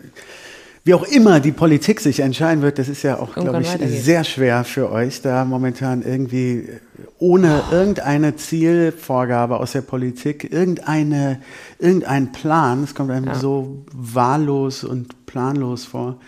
wie 0.84 0.94
auch 0.94 1.04
immer 1.04 1.38
die 1.38 1.52
Politik 1.52 2.00
sich 2.00 2.20
entscheiden 2.20 2.60
wird, 2.60 2.78
das 2.78 2.88
ist 2.88 3.04
ja 3.04 3.18
auch, 3.18 3.34
glaube 3.34 3.62
ich, 3.62 3.68
sehr 4.02 4.24
schwer 4.24 4.64
für 4.64 4.90
euch, 4.90 5.22
da 5.22 5.44
momentan 5.44 6.02
irgendwie 6.02 6.68
ohne 7.18 7.62
oh. 7.70 7.72
irgendeine 7.72 8.34
Zielvorgabe 8.34 9.60
aus 9.60 9.72
der 9.72 9.82
Politik, 9.82 10.52
irgendeine, 10.52 11.40
irgendein 11.78 12.32
Plan, 12.32 12.82
es 12.82 12.96
kommt 12.96 13.12
einem 13.12 13.26
ja. 13.26 13.34
so 13.36 13.84
wahllos 13.92 14.82
und 14.82 15.24
planlos 15.26 15.84
vor 15.84 16.18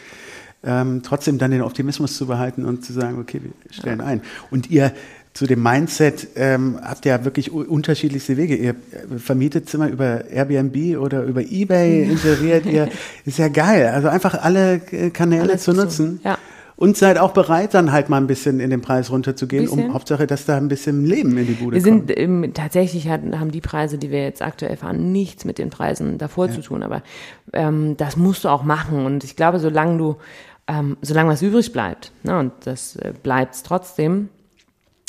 ähm, 0.65 1.03
trotzdem 1.03 1.39
dann 1.39 1.51
den 1.51 1.62
Optimismus 1.62 2.17
zu 2.17 2.27
behalten 2.27 2.65
und 2.65 2.85
zu 2.85 2.93
sagen, 2.93 3.19
okay, 3.21 3.41
wir 3.43 3.53
stellen 3.73 4.01
ja. 4.01 4.07
ein. 4.07 4.23
Und 4.51 4.71
ihr 4.71 4.93
zu 5.35 5.47
dem 5.47 5.62
Mindset 5.62 6.29
ähm, 6.37 6.79
habt 6.81 7.05
ihr 7.05 7.12
ja 7.12 7.25
wirklich 7.25 7.51
unterschiedlichste 7.51 8.37
Wege. 8.37 8.55
Ihr 8.55 8.71
äh, 8.71 9.19
vermietet 9.19 9.69
Zimmer 9.69 9.89
über 9.89 10.31
Airbnb 10.31 10.97
oder 10.99 11.25
über 11.25 11.43
Ebay, 11.43 12.03
inseriert 12.11 12.67
ihr. 12.67 12.89
Ist 13.25 13.39
ja 13.39 13.49
geil. 13.49 13.89
Also 13.89 14.09
einfach 14.09 14.35
alle 14.41 14.81
äh, 14.93 15.11
Kanäle 15.11 15.43
Alles 15.43 15.65
zu 15.65 15.73
nutzen. 15.73 16.21
So. 16.23 16.29
Ja. 16.29 16.39
Und 16.77 16.97
seid 16.97 17.19
auch 17.19 17.33
bereit, 17.33 17.73
dann 17.75 17.93
halt 17.93 18.09
mal 18.09 18.17
ein 18.17 18.27
bisschen 18.27 18.59
in 18.59 18.71
den 18.71 18.81
Preis 18.81 19.11
runterzugehen, 19.11 19.65
bisschen. 19.65 19.87
um 19.87 19.95
Hauptsache, 19.95 20.27
dass 20.27 20.45
da 20.45 20.57
ein 20.57 20.67
bisschen 20.67 21.05
Leben 21.05 21.37
in 21.39 21.47
die 21.47 21.53
Bude 21.53 21.77
wir 21.77 21.83
kommt. 21.83 22.09
Wir 22.09 22.17
sind 22.17 22.19
ähm, 22.19 22.53
tatsächlich 22.53 23.09
haben 23.09 23.53
die 23.53 23.61
Preise, 23.61 23.97
die 23.97 24.11
wir 24.11 24.23
jetzt 24.23 24.43
aktuell 24.43 24.77
fahren, 24.77 25.12
nichts 25.12 25.45
mit 25.45 25.59
den 25.59 25.71
Preisen 25.71 26.19
davor 26.19 26.47
ja. 26.47 26.53
zu 26.53 26.62
tun. 26.62 26.83
Aber 26.83 27.03
ähm, 27.53 27.97
das 27.97 28.17
musst 28.17 28.45
du 28.45 28.49
auch 28.49 28.65
machen. 28.65 29.07
Und 29.07 29.23
ich 29.23 29.37
glaube, 29.37 29.61
solange 29.61 29.99
du 29.99 30.17
ähm, 30.67 30.97
solange 31.03 31.31
was 31.31 31.43
übrig 31.43 31.73
bleibt, 31.73 32.12
ne, 32.23 32.39
und 32.39 32.53
das 32.65 32.97
äh, 32.97 33.12
bleibt 33.23 33.55
es 33.55 33.62
trotzdem, 33.62 34.29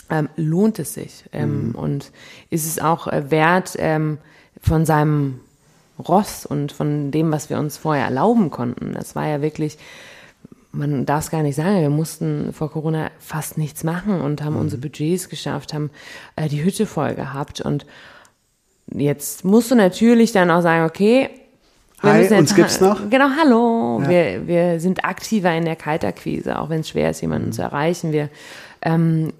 ähm, 0.09 0.29
lohnt 0.35 0.79
es 0.79 0.93
sich. 0.93 1.25
Ähm, 1.31 1.69
mhm. 1.69 1.75
Und 1.75 2.11
ist 2.49 2.67
es 2.67 2.79
auch 2.79 3.07
äh, 3.07 3.31
wert, 3.31 3.75
ähm, 3.77 4.17
von 4.61 4.85
seinem 4.85 5.39
Ross 5.99 6.45
und 6.45 6.71
von 6.71 7.11
dem, 7.11 7.31
was 7.31 7.49
wir 7.49 7.57
uns 7.57 7.77
vorher 7.77 8.05
erlauben 8.05 8.49
konnten. 8.51 8.93
Das 8.93 9.15
war 9.15 9.27
ja 9.27 9.41
wirklich, 9.41 9.77
man 10.71 11.05
darf 11.05 11.25
es 11.25 11.31
gar 11.31 11.41
nicht 11.41 11.55
sagen, 11.55 11.81
wir 11.81 11.89
mussten 11.89 12.51
vor 12.51 12.71
Corona 12.71 13.11
fast 13.19 13.57
nichts 13.57 13.83
machen 13.83 14.21
und 14.21 14.43
haben 14.43 14.55
mhm. 14.55 14.61
unsere 14.61 14.81
Budgets 14.81 15.29
geschafft, 15.29 15.73
haben 15.73 15.89
äh, 16.35 16.49
die 16.49 16.63
Hütte 16.63 16.85
voll 16.85 17.15
gehabt 17.15 17.61
und 17.61 17.85
jetzt 18.87 19.45
musst 19.45 19.71
du 19.71 19.75
natürlich 19.75 20.31
dann 20.31 20.51
auch 20.51 20.61
sagen, 20.61 20.85
okay, 20.85 21.29
Hi, 22.05 22.33
uns 22.33 22.55
gibt's 22.55 22.79
noch. 22.79 23.09
Genau, 23.09 23.29
hallo. 23.39 24.01
Ja. 24.01 24.09
Wir, 24.09 24.47
wir 24.47 24.79
sind 24.79 25.05
aktiver 25.05 25.53
in 25.55 25.65
der 25.65 25.75
Kaltakquise, 25.75 26.59
auch 26.59 26.69
wenn 26.69 26.81
es 26.81 26.89
schwer 26.89 27.09
ist, 27.09 27.21
jemanden 27.21 27.47
mhm. 27.47 27.53
zu 27.53 27.61
erreichen. 27.61 28.11
Wir 28.11 28.29
ähm, 28.81 29.33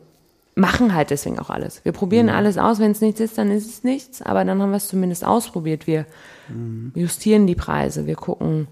machen 0.56 0.94
halt 0.94 1.10
deswegen 1.10 1.40
auch 1.40 1.50
alles. 1.50 1.84
Wir 1.84 1.92
probieren 1.92 2.28
mhm. 2.28 2.34
alles 2.34 2.58
aus. 2.58 2.80
Wenn 2.80 2.92
es 2.92 3.02
nichts 3.02 3.20
ist, 3.20 3.38
dann 3.38 3.52
ist 3.52 3.70
es 3.70 3.84
nichts. 3.84 4.22
Aber 4.22 4.44
dann 4.44 4.62
haben 4.62 4.72
wir 4.72 4.78
es 4.78 4.88
zumindest 4.88 5.26
ausprobiert. 5.26 5.88
Wir 5.88 6.06
mhm. 6.50 6.92
justieren 6.96 7.48
die 7.48 7.56
Preise. 7.56 8.08
Wir 8.08 8.16
gucken 8.16 8.68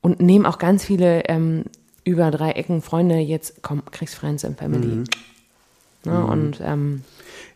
und 0.00 0.20
nehmen 0.20 0.46
auch 0.46 0.58
ganz 0.58 0.84
viele 0.84 1.24
ähm, 1.26 1.64
über 2.04 2.30
drei 2.30 2.52
Ecken 2.52 2.82
Freunde. 2.82 3.18
Jetzt 3.18 3.62
komm, 3.62 3.82
kriegst 3.90 4.14
Friends 4.14 4.44
and 4.44 4.58
Family. 4.58 4.86
Mhm. 4.86 5.04
Ne? 6.04 6.12
Mhm. 6.12 6.24
Und 6.24 6.60
ähm, 6.62 7.02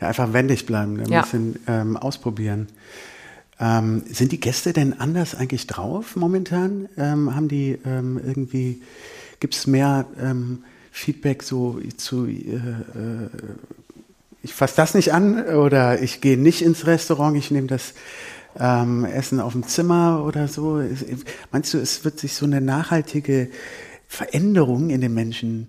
ja, 0.01 0.09
einfach 0.09 0.33
wendig 0.33 0.67
bleiben, 0.67 1.01
ein 1.01 1.11
ja. 1.11 1.23
bisschen 1.23 1.59
ähm, 1.67 1.97
ausprobieren. 1.97 2.69
Ähm, 3.59 4.05
sind 4.11 4.33
die 4.33 4.41
Gäste 4.41 4.73
denn 4.73 5.01
anders 5.01 5.35
eigentlich 5.35 5.67
drauf 5.67 6.17
momentan? 6.17 6.89
Ähm, 6.99 7.35
haben 7.35 7.49
die 7.49 7.79
ähm, 7.87 8.21
irgendwie, 8.23 8.83
gibt 9.41 9.55
es 9.55 9.67
mehr 9.67 10.07
ähm, 10.21 10.65
Feedback 10.91 11.43
so 11.43 11.79
zu, 11.97 12.27
äh, 12.27 12.57
äh, 12.57 13.29
ich 14.43 14.55
fasse 14.55 14.77
das 14.77 14.95
nicht 14.95 15.13
an 15.13 15.43
oder 15.45 16.03
ich 16.03 16.21
gehe 16.21 16.37
nicht 16.37 16.63
ins 16.63 16.87
Restaurant, 16.87 17.37
ich 17.37 17.51
nehme 17.51 17.67
das 17.67 17.95
ähm, 18.59 19.05
Essen 19.05 19.41
auf 19.41 19.53
dem 19.53 19.67
Zimmer 19.67 20.25
oder 20.25 20.49
so? 20.49 20.83
Meinst 21.51 21.73
du, 21.73 21.79
es 21.79 22.05
wird 22.05 22.19
sich 22.19 22.35
so 22.35 22.47
eine 22.47 22.61
nachhaltige 22.61 23.49
Veränderung 24.07 24.91
in 24.91 25.01
den 25.01 25.15
Menschen 25.15 25.69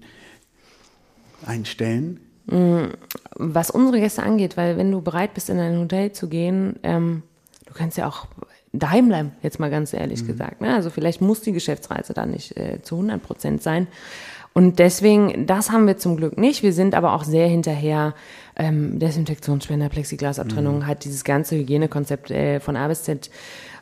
einstellen? 1.46 2.20
Mm, 2.46 2.86
was 3.36 3.72
unsere 3.72 4.00
Gäste 4.00 4.24
angeht, 4.24 4.58
weil 4.58 4.78
wenn 4.78 4.92
du 4.92 5.02
bereit 5.02 5.34
bist, 5.34 5.50
in 5.50 5.60
ein 5.60 5.80
Hotel 5.80 6.12
zu 6.12 6.30
gehen, 6.30 6.78
ähm, 6.84 7.24
kannst 7.78 7.98
ja 7.98 8.08
auch 8.08 8.28
daheim 8.74 9.08
bleiben, 9.08 9.32
jetzt 9.42 9.60
mal 9.60 9.70
ganz 9.70 9.94
ehrlich 9.94 10.24
mhm. 10.24 10.28
gesagt. 10.28 10.62
Ne? 10.62 10.74
Also 10.74 10.90
vielleicht 10.90 11.22
muss 11.22 11.42
die 11.42 11.54
Geschäftsreise 11.54 12.14
dann 12.14 12.32
nicht 12.32 12.58
äh, 12.58 12.82
zu 12.82 12.96
100 12.96 13.22
Prozent 13.22 13.64
sein. 13.64 13.88
Und 14.54 14.80
deswegen, 14.80 15.46
das 15.46 15.72
haben 15.72 15.86
wir 15.86 15.98
zum 15.98 16.18
Glück 16.18 16.38
nicht. 16.38 16.64
Wir 16.64 16.74
sind 16.74 16.96
aber 16.96 17.14
auch 17.14 17.24
sehr 17.24 17.48
hinterher. 17.48 18.16
Ähm, 18.56 18.98
Desinfektionsspender, 18.98 19.88
Plexiglasabtrennung, 19.88 20.80
mhm. 20.80 20.88
hat 20.88 21.06
dieses 21.06 21.24
ganze 21.24 21.56
Hygienekonzept 21.56 22.32
äh, 22.32 22.60
von 22.60 22.76
A 22.76 22.88
bis 22.88 23.04
Z 23.04 23.30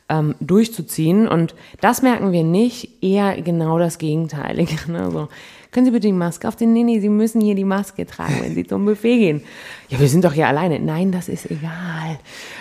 ähm, 0.10 0.36
durchzuziehen. 0.42 1.30
Und 1.30 1.56
das 1.80 2.02
merken 2.02 2.34
wir 2.34 2.44
nicht, 2.44 3.02
eher 3.02 3.42
genau 3.42 3.80
das 3.80 3.98
Gegenteilige. 3.98 4.76
Ne? 4.92 5.02
Also, 5.02 5.30
können 5.76 5.86
Sie 5.88 5.92
bitte 5.92 6.08
die 6.08 6.14
Maske 6.14 6.48
auf 6.48 6.56
den? 6.56 6.72
Nee, 6.72 6.84
nee, 6.84 7.02
Sie 7.02 7.10
müssen 7.10 7.42
hier 7.42 7.54
die 7.54 7.66
Maske 7.66 8.06
tragen, 8.06 8.40
wenn 8.42 8.56
Sie 8.56 8.66
zum 8.66 8.86
Buffet 8.86 9.18
gehen. 9.18 9.44
Ja, 9.90 10.00
wir 10.00 10.08
sind 10.08 10.24
doch 10.24 10.32
hier 10.32 10.48
alleine. 10.48 10.80
Nein, 10.80 11.12
das 11.12 11.28
ist 11.28 11.52
egal. 11.52 12.18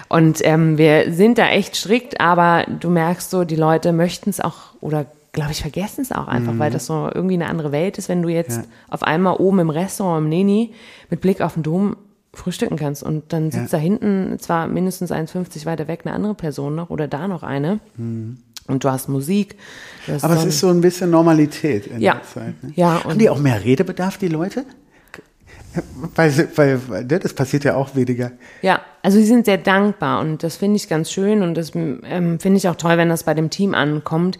Und 0.08 0.40
ähm, 0.42 0.78
wir 0.78 1.12
sind 1.12 1.38
da 1.38 1.48
echt 1.48 1.76
strikt, 1.76 2.20
aber 2.20 2.66
du 2.80 2.90
merkst 2.90 3.30
so, 3.30 3.44
die 3.44 3.54
Leute 3.54 3.92
möchten 3.92 4.30
es 4.30 4.40
auch 4.40 4.74
oder 4.80 5.06
glaube 5.30 5.52
ich, 5.52 5.62
vergessen 5.62 6.00
es 6.00 6.10
auch 6.10 6.26
einfach, 6.26 6.54
mhm. 6.54 6.58
weil 6.58 6.72
das 6.72 6.86
so 6.86 7.08
irgendwie 7.12 7.34
eine 7.34 7.46
andere 7.46 7.70
Welt 7.70 7.98
ist, 7.98 8.08
wenn 8.08 8.20
du 8.20 8.28
jetzt 8.28 8.56
ja. 8.56 8.64
auf 8.88 9.04
einmal 9.04 9.36
oben 9.36 9.60
im 9.60 9.70
Restaurant 9.70 10.24
im 10.24 10.28
Neni 10.28 10.72
mit 11.08 11.20
Blick 11.20 11.40
auf 11.40 11.54
den 11.54 11.62
Dom 11.62 11.96
frühstücken 12.32 12.76
kannst 12.76 13.04
und 13.04 13.32
dann 13.32 13.52
sitzt 13.52 13.72
ja. 13.72 13.78
da 13.78 13.82
hinten 13.82 14.38
zwar 14.40 14.66
mindestens 14.66 15.12
1,50 15.12 15.66
weiter 15.66 15.86
weg 15.86 16.00
eine 16.04 16.14
andere 16.14 16.34
Person 16.34 16.74
noch 16.74 16.90
oder 16.90 17.06
da 17.06 17.28
noch 17.28 17.44
eine. 17.44 17.78
Mhm. 17.96 18.38
Und 18.66 18.84
du 18.84 18.90
hast 18.90 19.08
Musik. 19.08 19.56
Du 20.06 20.14
hast 20.14 20.24
Aber 20.24 20.36
es 20.36 20.44
ist 20.44 20.60
so 20.60 20.68
ein 20.68 20.80
bisschen 20.80 21.10
Normalität 21.10 21.86
in 21.86 22.00
ja. 22.00 22.14
der 22.14 22.22
Zeit. 22.22 22.62
Ne? 22.62 22.72
Ja, 22.74 23.04
Haben 23.04 23.18
die 23.18 23.28
auch 23.28 23.38
mehr 23.38 23.62
Redebedarf, 23.62 24.18
die 24.18 24.28
Leute? 24.28 24.64
Weil, 26.14 26.48
weil, 26.56 26.88
weil 26.88 27.04
ne, 27.04 27.18
das 27.18 27.34
passiert 27.34 27.64
ja 27.64 27.74
auch 27.74 27.96
weniger. 27.96 28.32
Ja, 28.62 28.80
also 29.02 29.18
sie 29.18 29.24
sind 29.24 29.44
sehr 29.44 29.58
dankbar 29.58 30.20
und 30.20 30.42
das 30.42 30.56
finde 30.56 30.76
ich 30.76 30.88
ganz 30.88 31.10
schön 31.10 31.42
und 31.42 31.54
das 31.54 31.72
ähm, 31.74 32.38
finde 32.38 32.58
ich 32.58 32.68
auch 32.68 32.76
toll, 32.76 32.96
wenn 32.96 33.08
das 33.08 33.24
bei 33.24 33.34
dem 33.34 33.50
Team 33.50 33.74
ankommt, 33.74 34.38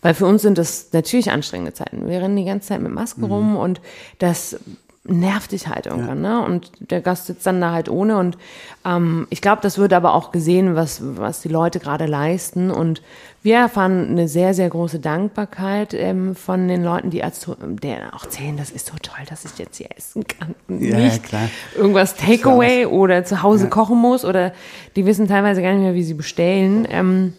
weil 0.00 0.14
für 0.14 0.26
uns 0.26 0.42
sind 0.42 0.58
das 0.58 0.92
natürlich 0.92 1.30
anstrengende 1.30 1.72
Zeiten. 1.72 2.08
Wir 2.08 2.22
rennen 2.22 2.36
die 2.36 2.44
ganze 2.44 2.68
Zeit 2.68 2.80
mit 2.80 2.92
Maske 2.92 3.22
mhm. 3.22 3.32
rum 3.32 3.56
und 3.56 3.80
das 4.18 4.60
nervt 5.08 5.52
dich 5.52 5.68
halt 5.68 5.86
irgendwann, 5.86 6.22
ja. 6.22 6.40
ne? 6.40 6.46
Und 6.46 6.70
der 6.78 7.00
Gast 7.00 7.26
sitzt 7.26 7.46
dann 7.46 7.60
da 7.60 7.72
halt 7.72 7.88
ohne. 7.88 8.18
Und 8.18 8.36
ähm, 8.84 9.26
ich 9.30 9.40
glaube, 9.40 9.62
das 9.62 9.78
wird 9.78 9.92
aber 9.92 10.14
auch 10.14 10.32
gesehen, 10.32 10.74
was, 10.74 11.00
was 11.02 11.40
die 11.40 11.48
Leute 11.48 11.78
gerade 11.78 12.06
leisten. 12.06 12.70
Und 12.70 13.02
wir 13.42 13.56
erfahren 13.56 14.08
eine 14.10 14.28
sehr, 14.28 14.54
sehr 14.54 14.68
große 14.68 14.98
Dankbarkeit 14.98 15.94
ähm, 15.94 16.34
von 16.34 16.68
den 16.68 16.82
Leuten, 16.82 17.10
die 17.10 17.18
der 17.18 18.14
auch 18.14 18.26
zählen, 18.26 18.56
das 18.56 18.70
ist 18.70 18.86
so 18.86 18.94
toll, 19.00 19.24
dass 19.28 19.44
ich 19.44 19.58
jetzt 19.58 19.76
hier 19.76 19.88
essen 19.96 20.24
kann 20.26 20.54
und 20.68 20.82
ja, 20.82 20.98
nicht 20.98 21.30
ja, 21.32 21.48
irgendwas 21.76 22.16
Takeaway 22.16 22.86
oder 22.86 23.24
zu 23.24 23.42
Hause 23.42 23.68
kochen 23.68 23.98
muss. 23.98 24.24
Oder 24.24 24.52
die 24.96 25.06
wissen 25.06 25.28
teilweise 25.28 25.62
gar 25.62 25.72
nicht 25.72 25.82
mehr, 25.82 25.94
wie 25.94 26.04
sie 26.04 26.14
bestellen. 26.14 26.86
Ähm, 26.90 27.34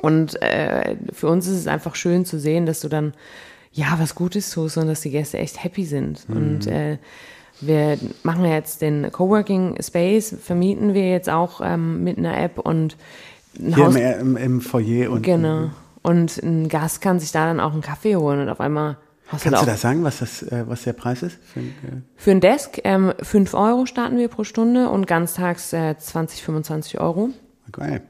und 0.00 0.40
äh, 0.42 0.96
für 1.12 1.28
uns 1.28 1.46
ist 1.46 1.56
es 1.56 1.66
einfach 1.66 1.94
schön 1.96 2.24
zu 2.24 2.38
sehen, 2.38 2.66
dass 2.66 2.80
du 2.80 2.88
dann 2.88 3.12
ja, 3.72 3.96
was 3.98 4.14
Gutes 4.14 4.50
tust 4.50 4.76
und 4.76 4.86
dass 4.86 5.00
die 5.02 5.10
Gäste 5.10 5.38
echt 5.38 5.62
happy 5.62 5.84
sind. 5.84 6.28
Mhm. 6.28 6.36
Und 6.36 6.66
äh, 6.66 6.98
wir 7.60 7.98
machen 8.22 8.44
jetzt 8.44 8.82
den 8.82 9.10
Coworking 9.10 9.80
Space, 9.82 10.34
vermieten 10.40 10.94
wir 10.94 11.10
jetzt 11.10 11.28
auch 11.28 11.60
ähm, 11.62 12.04
mit 12.04 12.18
einer 12.18 12.38
App 12.40 12.58
und 12.58 12.96
ein 13.58 13.74
Hier 13.74 13.86
Haus 13.86 13.96
im, 13.96 14.36
im, 14.36 14.60
Foyer 14.60 15.10
und 15.10 15.22
genau. 15.22 15.70
Und 16.02 16.38
ein 16.42 16.68
Gast 16.68 17.00
kann 17.00 17.18
sich 17.18 17.32
da 17.32 17.46
dann 17.46 17.60
auch 17.60 17.72
einen 17.72 17.82
Kaffee 17.82 18.16
holen 18.16 18.40
und 18.40 18.48
auf 18.48 18.60
einmal 18.60 18.96
hast 19.26 19.42
Kannst 19.42 19.62
du, 19.62 19.66
da 19.66 19.76
sagen, 19.76 20.04
was, 20.04 20.20
das, 20.20 20.42
äh, 20.42 20.64
was 20.66 20.84
der 20.84 20.92
Preis 20.92 21.22
ist? 21.22 21.38
Für, 21.52 21.60
ein, 21.60 21.74
äh 21.84 21.96
für 22.16 22.30
ein 22.30 22.40
Desk 22.40 22.78
ähm, 22.84 23.12
5 23.20 23.54
Euro 23.54 23.86
starten 23.86 24.16
wir 24.16 24.28
pro 24.28 24.44
Stunde 24.44 24.88
und 24.88 25.06
ganztags 25.06 25.72
äh, 25.72 25.96
20, 25.98 26.42
25 26.42 27.00
Euro. 27.00 27.30
Geil 27.72 28.02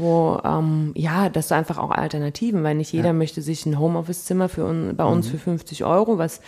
wo 0.00 0.40
ähm, 0.44 0.92
ja, 0.94 1.28
das 1.28 1.46
ist 1.46 1.52
einfach 1.52 1.78
auch 1.78 1.90
Alternativen, 1.90 2.64
weil 2.64 2.74
nicht 2.74 2.92
jeder 2.92 3.08
ja. 3.08 3.12
möchte 3.12 3.42
sich 3.42 3.66
ein 3.66 3.78
Homeoffice-Zimmer 3.78 4.48
für 4.48 4.64
un, 4.64 4.96
bei 4.96 5.04
uns 5.04 5.26
mhm. 5.26 5.30
für 5.30 5.38
50 5.38 5.84
Euro, 5.84 6.18
was 6.18 6.40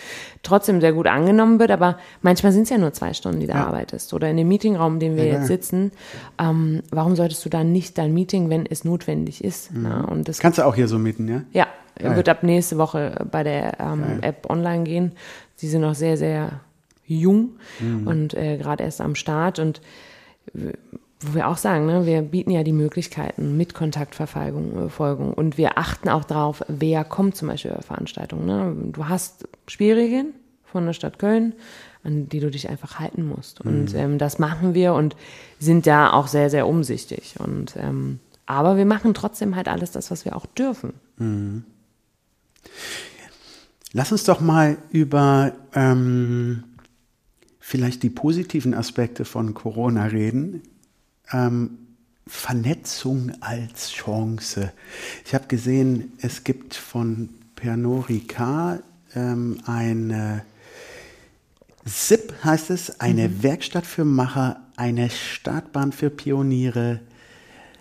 trotzdem 0.42 0.80
sehr 0.80 0.92
gut 0.92 1.06
angenommen 1.06 1.60
wird, 1.60 1.70
aber 1.70 1.98
manchmal 2.22 2.52
sind 2.52 2.64
es 2.64 2.70
ja 2.70 2.78
nur 2.78 2.92
zwei 2.92 3.12
Stunden, 3.12 3.40
die 3.40 3.46
du 3.46 3.52
ja. 3.52 3.66
arbeitest. 3.66 4.12
Oder 4.14 4.30
in 4.30 4.36
dem 4.36 4.48
Meetingraum, 4.48 4.94
in 4.94 5.00
dem 5.00 5.16
wir 5.16 5.26
ja, 5.26 5.34
jetzt 5.34 5.46
sitzen, 5.46 5.92
ähm, 6.38 6.82
warum 6.90 7.14
solltest 7.14 7.44
du 7.44 7.48
dann 7.48 7.72
nicht 7.72 7.98
dein 7.98 8.12
Meeting, 8.12 8.50
wenn 8.50 8.66
es 8.66 8.84
notwendig 8.84 9.44
ist? 9.44 9.72
Mhm. 9.72 9.82
Na, 9.82 10.04
und 10.04 10.28
das 10.28 10.38
Kannst 10.38 10.58
du 10.58 10.66
auch 10.66 10.74
hier 10.74 10.88
so 10.88 10.98
mieten, 10.98 11.28
ja? 11.28 11.42
Ja, 11.52 11.66
Geil. 11.98 12.16
wird 12.16 12.28
ab 12.28 12.42
nächste 12.42 12.78
Woche 12.78 13.26
bei 13.30 13.42
der 13.42 13.78
ähm, 13.78 14.22
App 14.22 14.48
online 14.48 14.84
gehen. 14.84 15.12
Sie 15.56 15.68
sind 15.68 15.82
noch 15.82 15.94
sehr, 15.94 16.16
sehr 16.16 16.60
jung 17.06 17.50
mhm. 17.80 18.06
und 18.06 18.34
äh, 18.34 18.56
gerade 18.56 18.84
erst 18.84 19.00
am 19.00 19.14
Start 19.14 19.58
und 19.58 19.80
wo 21.22 21.34
wir 21.34 21.48
auch 21.48 21.56
sagen, 21.56 21.86
ne, 21.86 22.06
wir 22.06 22.22
bieten 22.22 22.50
ja 22.50 22.62
die 22.62 22.72
Möglichkeiten 22.72 23.56
mit 23.56 23.74
Kontaktverfolgung 23.74 24.90
äh, 24.98 25.32
und 25.34 25.58
wir 25.58 25.78
achten 25.78 26.08
auch 26.08 26.24
darauf, 26.24 26.62
wer 26.68 27.04
kommt 27.04 27.36
zum 27.36 27.48
Beispiel 27.48 27.72
bei 27.72 27.82
Veranstaltungen. 27.82 28.46
Ne? 28.46 28.76
Du 28.92 29.08
hast 29.08 29.48
Spielregeln 29.66 30.34
von 30.64 30.86
der 30.86 30.92
Stadt 30.92 31.18
Köln, 31.18 31.54
an 32.02 32.28
die 32.28 32.40
du 32.40 32.50
dich 32.50 32.68
einfach 32.68 32.98
halten 32.98 33.26
musst. 33.26 33.64
Mhm. 33.64 33.70
Und 33.70 33.94
ähm, 33.94 34.18
das 34.18 34.38
machen 34.38 34.74
wir 34.74 34.94
und 34.94 35.16
sind 35.58 35.86
da 35.86 36.12
auch 36.12 36.26
sehr, 36.26 36.50
sehr 36.50 36.66
umsichtig. 36.66 37.36
Und 37.38 37.76
ähm, 37.76 38.18
aber 38.46 38.76
wir 38.76 38.86
machen 38.86 39.14
trotzdem 39.14 39.56
halt 39.56 39.68
alles 39.68 39.92
das, 39.92 40.10
was 40.10 40.24
wir 40.24 40.36
auch 40.36 40.46
dürfen. 40.46 40.94
Mhm. 41.16 41.64
Lass 43.92 44.10
uns 44.10 44.24
doch 44.24 44.40
mal 44.40 44.78
über 44.90 45.52
ähm, 45.74 46.64
vielleicht 47.60 48.02
die 48.02 48.10
positiven 48.10 48.74
Aspekte 48.74 49.24
von 49.24 49.54
Corona 49.54 50.06
reden 50.06 50.62
ähm, 51.32 51.78
Vernetzung 52.26 53.32
als 53.40 53.90
Chance. 53.92 54.72
Ich 55.24 55.34
habe 55.34 55.46
gesehen, 55.48 56.12
es 56.20 56.44
gibt 56.44 56.74
von 56.74 57.30
Pernod 57.56 58.08
Ricard 58.08 58.82
ähm, 59.14 59.58
eine 59.66 60.42
SIP 61.84 62.32
heißt 62.44 62.70
es, 62.70 63.00
eine 63.00 63.28
mhm. 63.28 63.42
Werkstatt 63.42 63.86
für 63.86 64.04
Macher, 64.04 64.60
eine 64.76 65.10
Startbahn 65.10 65.92
für 65.92 66.10
Pioniere, 66.10 67.00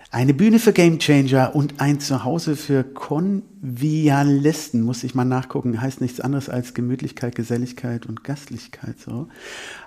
eine 0.10 0.34
Bühne 0.34 0.60
für 0.60 0.74
Gamechanger 0.74 1.56
und 1.56 1.80
ein 1.80 2.00
Zuhause 2.00 2.56
für 2.56 2.84
Konvialisten, 2.84 4.82
muss 4.82 5.04
ich 5.04 5.16
mal 5.16 5.24
nachgucken, 5.24 5.80
heißt 5.80 6.02
nichts 6.02 6.20
anderes 6.20 6.50
als 6.50 6.74
Gemütlichkeit, 6.74 7.36
Geselligkeit 7.36 8.06
und 8.08 8.24
Gastlichkeit, 8.24 9.00
so. 9.00 9.30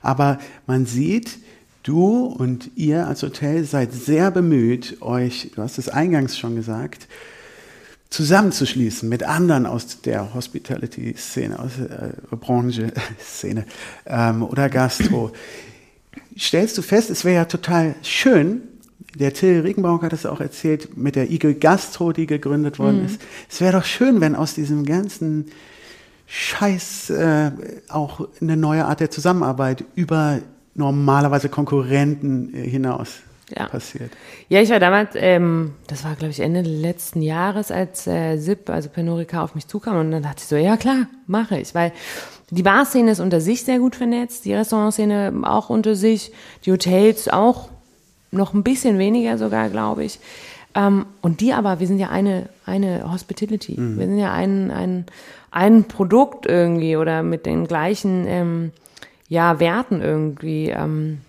Aber 0.00 0.38
man 0.66 0.86
sieht, 0.86 1.38
Du 1.84 2.24
und 2.24 2.70
ihr 2.76 3.06
als 3.06 3.22
Hotel 3.22 3.64
seid 3.64 3.92
sehr 3.92 4.30
bemüht, 4.30 5.02
euch, 5.02 5.50
du 5.54 5.60
hast 5.60 5.76
es 5.76 5.90
eingangs 5.90 6.38
schon 6.38 6.56
gesagt, 6.56 7.06
zusammenzuschließen 8.08 9.06
mit 9.06 9.22
anderen 9.22 9.66
aus 9.66 10.00
der 10.00 10.32
Hospitality-Szene, 10.32 11.58
aus 11.58 11.72
der 11.76 12.14
äh, 12.32 12.36
Branche-Szene 12.36 13.66
ähm, 14.06 14.42
oder 14.42 14.70
Gastro. 14.70 15.32
Stellst 16.38 16.78
du 16.78 16.82
fest, 16.82 17.10
es 17.10 17.22
wäre 17.26 17.34
ja 17.34 17.44
total 17.44 17.96
schön, 18.02 18.62
der 19.14 19.34
Till 19.34 19.60
Regenbauer 19.60 20.00
hat 20.00 20.14
es 20.14 20.24
auch 20.24 20.40
erzählt, 20.40 20.96
mit 20.96 21.16
der 21.16 21.30
Igel 21.30 21.52
Gastro, 21.52 22.12
die 22.12 22.26
gegründet 22.26 22.78
worden 22.78 23.00
mhm. 23.00 23.06
ist. 23.06 23.20
Es 23.50 23.60
wäre 23.60 23.74
doch 23.74 23.84
schön, 23.84 24.22
wenn 24.22 24.36
aus 24.36 24.54
diesem 24.54 24.86
ganzen 24.86 25.50
Scheiß 26.28 27.10
äh, 27.10 27.50
auch 27.88 28.26
eine 28.40 28.56
neue 28.56 28.86
Art 28.86 29.00
der 29.00 29.10
Zusammenarbeit 29.10 29.84
über 29.94 30.40
normalerweise 30.74 31.48
Konkurrenten 31.48 32.54
äh, 32.54 32.68
hinaus 32.68 33.20
ja. 33.56 33.66
passiert. 33.66 34.10
Ja, 34.48 34.60
ich 34.60 34.70
war 34.70 34.80
damals, 34.80 35.10
ähm, 35.14 35.74
das 35.86 36.04
war 36.04 36.14
glaube 36.14 36.30
ich 36.30 36.40
Ende 36.40 36.62
letzten 36.62 37.22
Jahres, 37.22 37.70
als 37.70 38.06
äh, 38.06 38.36
SIP, 38.36 38.70
also 38.70 38.88
Penorica, 38.88 39.42
auf 39.42 39.54
mich 39.54 39.66
zukam 39.66 39.98
und 39.98 40.10
dann 40.10 40.22
dachte 40.22 40.38
ich 40.38 40.46
so, 40.46 40.56
ja 40.56 40.76
klar, 40.76 41.06
mache 41.26 41.58
ich, 41.58 41.74
weil 41.74 41.92
die 42.50 42.62
Barszene 42.62 43.10
ist 43.10 43.20
unter 43.20 43.40
sich 43.40 43.64
sehr 43.64 43.78
gut 43.78 43.96
vernetzt, 43.96 44.44
die 44.44 44.54
Restaurantszene 44.54 45.32
auch 45.44 45.70
unter 45.70 45.94
sich, 45.94 46.32
die 46.64 46.72
Hotels 46.72 47.28
auch 47.28 47.68
noch 48.30 48.52
ein 48.54 48.62
bisschen 48.62 48.98
weniger 48.98 49.38
sogar, 49.38 49.70
glaube 49.70 50.04
ich. 50.04 50.18
Ähm, 50.74 51.06
und 51.22 51.40
die 51.40 51.52
aber, 51.52 51.80
wir 51.80 51.86
sind 51.86 51.98
ja 51.98 52.10
eine, 52.10 52.48
eine 52.66 53.10
Hospitality, 53.10 53.80
mhm. 53.80 53.98
wir 53.98 54.06
sind 54.06 54.18
ja 54.18 54.32
ein, 54.32 54.70
ein, 54.70 55.06
ein 55.50 55.84
Produkt 55.84 56.46
irgendwie 56.46 56.96
oder 56.96 57.22
mit 57.22 57.46
den 57.46 57.66
gleichen 57.66 58.26
ähm, 58.26 58.72
ja, 59.34 59.58
Werten 59.60 60.00
irgendwie 60.00 60.70
ähm, 60.70 61.20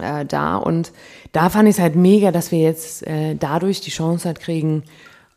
äh, 0.00 0.24
da. 0.24 0.56
Und 0.56 0.92
da 1.32 1.48
fand 1.48 1.68
ich 1.68 1.76
es 1.76 1.80
halt 1.80 1.96
mega, 1.96 2.30
dass 2.30 2.52
wir 2.52 2.60
jetzt 2.60 3.06
äh, 3.06 3.34
dadurch 3.34 3.80
die 3.80 3.90
Chance 3.90 4.26
halt 4.26 4.38
kriegen, 4.38 4.84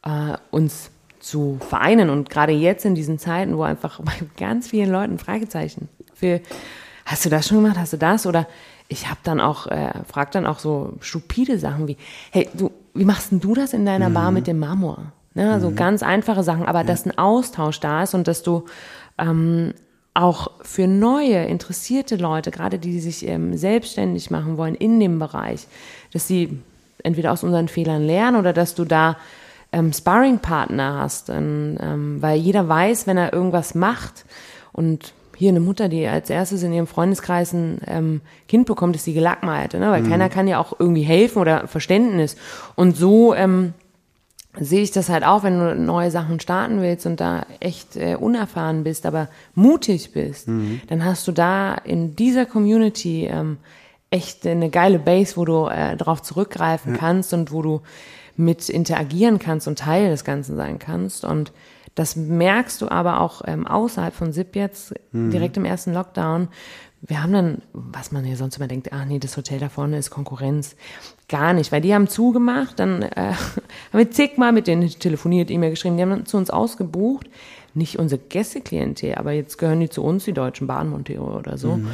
äh, 0.04 0.38
uns 0.52 0.92
zu 1.20 1.58
vereinen. 1.68 2.10
Und 2.10 2.30
gerade 2.30 2.52
jetzt 2.52 2.86
in 2.86 2.96
diesen 2.96 3.18
Zeiten, 3.18 3.58
wo 3.58 3.64
einfach 3.64 4.00
bei 4.04 4.14
ganz 4.38 4.68
vielen 4.68 4.92
Leuten 4.92 5.18
Fragezeichen 5.18 5.88
für, 6.14 6.42
hast 7.06 7.26
du 7.26 7.30
das 7.30 7.48
schon 7.48 7.64
gemacht, 7.64 7.78
hast 7.80 7.94
du 7.94 7.98
das? 7.98 8.28
Oder 8.28 8.46
ich 8.90 9.10
habe 9.10 9.20
dann 9.24 9.40
auch, 9.40 9.68
äh, 9.68 9.92
frag 10.06 10.32
dann 10.32 10.46
auch 10.46 10.60
so 10.60 10.98
stupide 11.00 11.60
Sachen 11.60 11.88
wie, 11.88 11.98
hey, 12.32 12.50
du, 12.54 12.72
wie 12.94 13.06
machst 13.06 13.32
denn 13.32 13.40
du 13.40 13.56
das 13.56 13.74
in 13.74 13.86
deiner 13.86 14.10
mhm. 14.10 14.14
Bar 14.14 14.32
mit 14.32 14.48
dem 14.48 14.60
Marmor? 14.60 15.14
Ne, 15.36 15.60
mhm. 15.64 15.76
ganz 15.76 16.02
einfache 16.02 16.44
Sachen, 16.44 16.66
aber 16.66 16.80
ja. 16.80 16.86
dass 16.86 17.06
ein 17.06 17.18
Austausch 17.18 17.80
da 17.80 18.04
ist 18.04 18.16
und 18.16 18.28
dass 18.28 18.42
du 18.42 18.66
ähm, 19.20 19.76
auch 20.14 20.52
für 20.62 20.88
neue, 20.88 21.46
interessierte 21.46 22.16
Leute, 22.16 22.52
gerade 22.52 22.80
die, 22.80 22.92
die 22.92 23.00
sich 23.00 23.28
ähm, 23.28 23.56
selbstständig 23.56 24.32
machen 24.32 24.58
wollen 24.58 24.76
in 24.76 25.00
dem 25.00 25.20
Bereich, 25.20 25.68
dass 26.12 26.28
sie 26.28 26.60
entweder 27.04 27.32
aus 27.32 27.44
unseren 27.44 27.68
Fehlern 27.68 28.04
lernen 28.04 28.38
oder 28.38 28.54
dass 28.54 28.76
du 28.76 28.86
da 28.86 29.18
ähm, 29.72 29.94
Sparring-Partner 29.94 31.00
hast, 31.00 31.30
ähm, 31.30 32.18
weil 32.20 32.40
jeder 32.40 32.68
weiß, 32.68 33.08
wenn 33.08 33.18
er 33.18 33.34
irgendwas 33.34 33.76
macht 33.76 34.26
und 34.74 35.14
hier 35.40 35.50
eine 35.50 35.62
Mutter, 35.62 35.88
die 35.88 36.06
als 36.06 36.30
erstes 36.30 36.64
in 36.64 36.74
ihrem 36.74 36.88
Freundeskreis 36.88 37.54
ein 37.54 37.80
ähm, 37.88 38.22
Kind 38.50 38.66
bekommt, 38.66 38.98
ist 38.98 39.08
die 39.08 39.14
Gelackmeierte, 39.14 39.80
ne? 39.80 39.90
weil 39.90 40.02
mhm. 40.02 40.10
keiner 40.10 40.28
kann 40.28 40.50
ja 40.50 40.60
auch 40.60 40.78
irgendwie 40.78 41.04
helfen 41.04 41.40
oder 41.40 41.66
Verständnis. 41.68 42.36
Und 42.76 42.98
so 42.98 43.34
ähm, 43.34 43.74
sehe 44.60 44.82
ich 44.82 44.92
das 44.92 45.10
halt 45.10 45.24
auch, 45.24 45.44
wenn 45.44 45.60
du 45.60 45.76
neue 45.76 46.12
Sachen 46.12 46.40
starten 46.40 46.82
willst 46.82 47.06
und 47.06 47.20
da 47.20 47.46
echt 47.60 47.96
äh, 47.96 48.16
unerfahren 48.16 48.84
bist, 48.84 49.06
aber 49.06 49.30
mutig 49.56 50.12
bist, 50.12 50.48
mhm. 50.48 50.82
dann 50.88 51.06
hast 51.06 51.28
du 51.28 51.32
da 51.32 51.74
in 51.74 52.16
dieser 52.16 52.46
Community 52.46 53.26
ähm, 53.26 53.58
echt 54.10 54.46
eine 54.46 54.70
geile 54.70 55.00
Base, 55.00 55.38
wo 55.38 55.46
du 55.46 55.68
äh, 55.68 55.96
darauf 55.96 56.22
zurückgreifen 56.22 56.94
ja. 56.94 57.00
kannst 57.00 57.34
und 57.34 57.52
wo 57.52 57.62
du 57.62 57.82
mit 58.36 58.70
interagieren 58.70 59.38
kannst 59.40 59.68
und 59.68 59.80
Teil 59.80 60.10
des 60.10 60.24
Ganzen 60.24 60.56
sein 60.56 60.80
kannst. 60.80 61.26
Und 61.26 61.52
das 61.96 62.16
merkst 62.16 62.82
du 62.82 62.90
aber 62.90 63.22
auch 63.22 63.42
ähm, 63.46 63.68
außerhalb 63.68 64.14
von 64.14 64.32
SIP 64.32 64.56
jetzt, 64.56 64.94
mhm. 65.12 65.32
direkt 65.32 65.58
im 65.58 65.66
ersten 65.66 65.94
Lockdown. 65.94 66.48
Wir 67.02 67.22
haben 67.24 67.34
dann, 67.34 67.62
was 67.74 68.12
man 68.12 68.24
hier 68.24 68.38
sonst 68.38 68.58
immer 68.58 68.68
denkt, 68.68 68.90
ach 68.92 69.06
nee, 69.06 69.20
das 69.20 69.38
Hotel 69.38 69.60
da 69.60 69.70
vorne 69.70 69.98
ist 69.98 70.10
Konkurrenz. 70.10 70.76
Gar 71.30 71.54
nicht, 71.54 71.72
weil 71.72 71.82
die 71.82 71.94
haben 71.94 72.08
zugemacht, 72.08 72.80
dann 72.80 73.04
äh, 73.04 73.12
haben 73.16 73.34
wir 73.94 74.12
zigmal 74.12 74.52
mit 74.52 74.68
denen 74.68 74.90
telefoniert, 74.90 75.52
E-Mail 75.52 75.72
geschrieben, 75.72 75.96
die 75.96 76.04
haben 76.04 76.10
dann 76.10 76.26
zu 76.26 76.38
uns 76.38 76.50
ausgebucht. 76.50 77.30
Nicht 77.76 78.00
unsere 78.00 78.20
Gästeklientel, 78.20 79.16
aber 79.16 79.32
jetzt 79.32 79.58
gehören 79.58 79.80
die 79.80 79.90
zu 79.90 80.04
uns, 80.04 80.26
die 80.26 80.34
deutschen 80.34 80.66
Bahnmonteure 80.66 81.38
oder 81.38 81.58
so. 81.58 81.78
Mhm. 81.78 81.88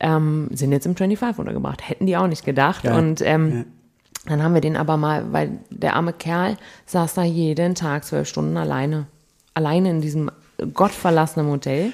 Ähm, 0.00 0.48
sind 0.52 0.72
jetzt 0.72 0.86
im 0.86 0.96
25 0.96 1.38
untergebracht. 1.38 1.86
Hätten 1.86 2.06
die 2.06 2.16
auch 2.16 2.26
nicht 2.26 2.46
gedacht. 2.46 2.84
Ja. 2.84 2.96
Und 2.96 3.20
ähm, 3.20 3.52
ja. 3.52 3.64
dann 4.26 4.42
haben 4.42 4.54
wir 4.54 4.62
den 4.62 4.76
aber 4.76 4.96
mal, 4.96 5.32
weil 5.32 5.58
der 5.68 5.94
arme 5.96 6.14
Kerl 6.14 6.56
saß 6.86 7.12
da 7.14 7.24
jeden 7.24 7.74
Tag 7.74 8.04
zwölf 8.04 8.26
Stunden 8.26 8.56
alleine 8.56 9.06
alleine 9.58 9.90
in 9.90 10.00
diesem 10.00 10.30
gottverlassenen 10.72 11.50
Hotel. 11.50 11.86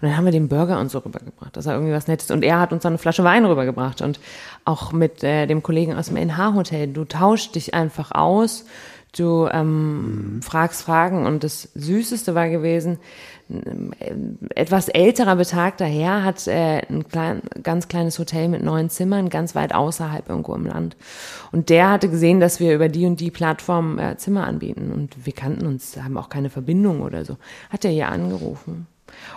Und 0.00 0.08
dann 0.08 0.16
haben 0.16 0.24
wir 0.24 0.32
den 0.32 0.48
Burger 0.48 0.80
und 0.80 0.90
so 0.90 0.98
rübergebracht. 0.98 1.56
Das 1.56 1.66
war 1.66 1.74
irgendwie 1.74 1.92
was 1.92 2.08
Nettes. 2.08 2.32
Und 2.32 2.42
er 2.42 2.58
hat 2.58 2.72
uns 2.72 2.82
dann 2.82 2.92
eine 2.92 2.98
Flasche 2.98 3.22
Wein 3.22 3.44
rübergebracht. 3.44 4.02
Und 4.02 4.18
auch 4.64 4.92
mit 4.92 5.22
äh, 5.24 5.46
dem 5.46 5.62
Kollegen 5.62 5.94
aus 5.94 6.06
dem 6.06 6.16
NH-Hotel. 6.16 6.88
Du 6.88 7.04
tauschst 7.04 7.54
dich 7.54 7.74
einfach 7.74 8.12
aus. 8.12 8.64
Du 9.16 9.46
ähm, 9.52 10.36
mhm. 10.36 10.42
fragst 10.42 10.82
Fragen. 10.82 11.26
Und 11.26 11.44
das 11.44 11.68
Süßeste 11.74 12.34
war 12.34 12.48
gewesen, 12.48 12.98
etwas 14.54 14.88
älterer 14.88 15.36
betagter 15.36 15.84
Herr 15.84 16.24
hat 16.24 16.46
äh, 16.46 16.80
ein 16.88 17.06
klein, 17.08 17.42
ganz 17.62 17.88
kleines 17.88 18.18
Hotel 18.18 18.48
mit 18.48 18.62
neun 18.62 18.88
Zimmern, 18.88 19.28
ganz 19.28 19.54
weit 19.54 19.74
außerhalb 19.74 20.28
irgendwo 20.28 20.54
im 20.54 20.64
Land. 20.64 20.96
Und 21.50 21.68
der 21.68 21.90
hatte 21.90 22.08
gesehen, 22.08 22.40
dass 22.40 22.60
wir 22.60 22.74
über 22.74 22.88
die 22.88 23.04
und 23.04 23.20
die 23.20 23.30
Plattform 23.30 23.98
äh, 23.98 24.16
Zimmer 24.16 24.46
anbieten. 24.46 24.90
Und 24.92 25.26
wir 25.26 25.34
kannten 25.34 25.66
uns, 25.66 25.96
haben 26.02 26.16
auch 26.16 26.30
keine 26.30 26.48
Verbindung 26.48 27.02
oder 27.02 27.24
so. 27.24 27.36
Hat 27.68 27.84
er 27.84 27.90
hier 27.90 28.08
angerufen 28.08 28.86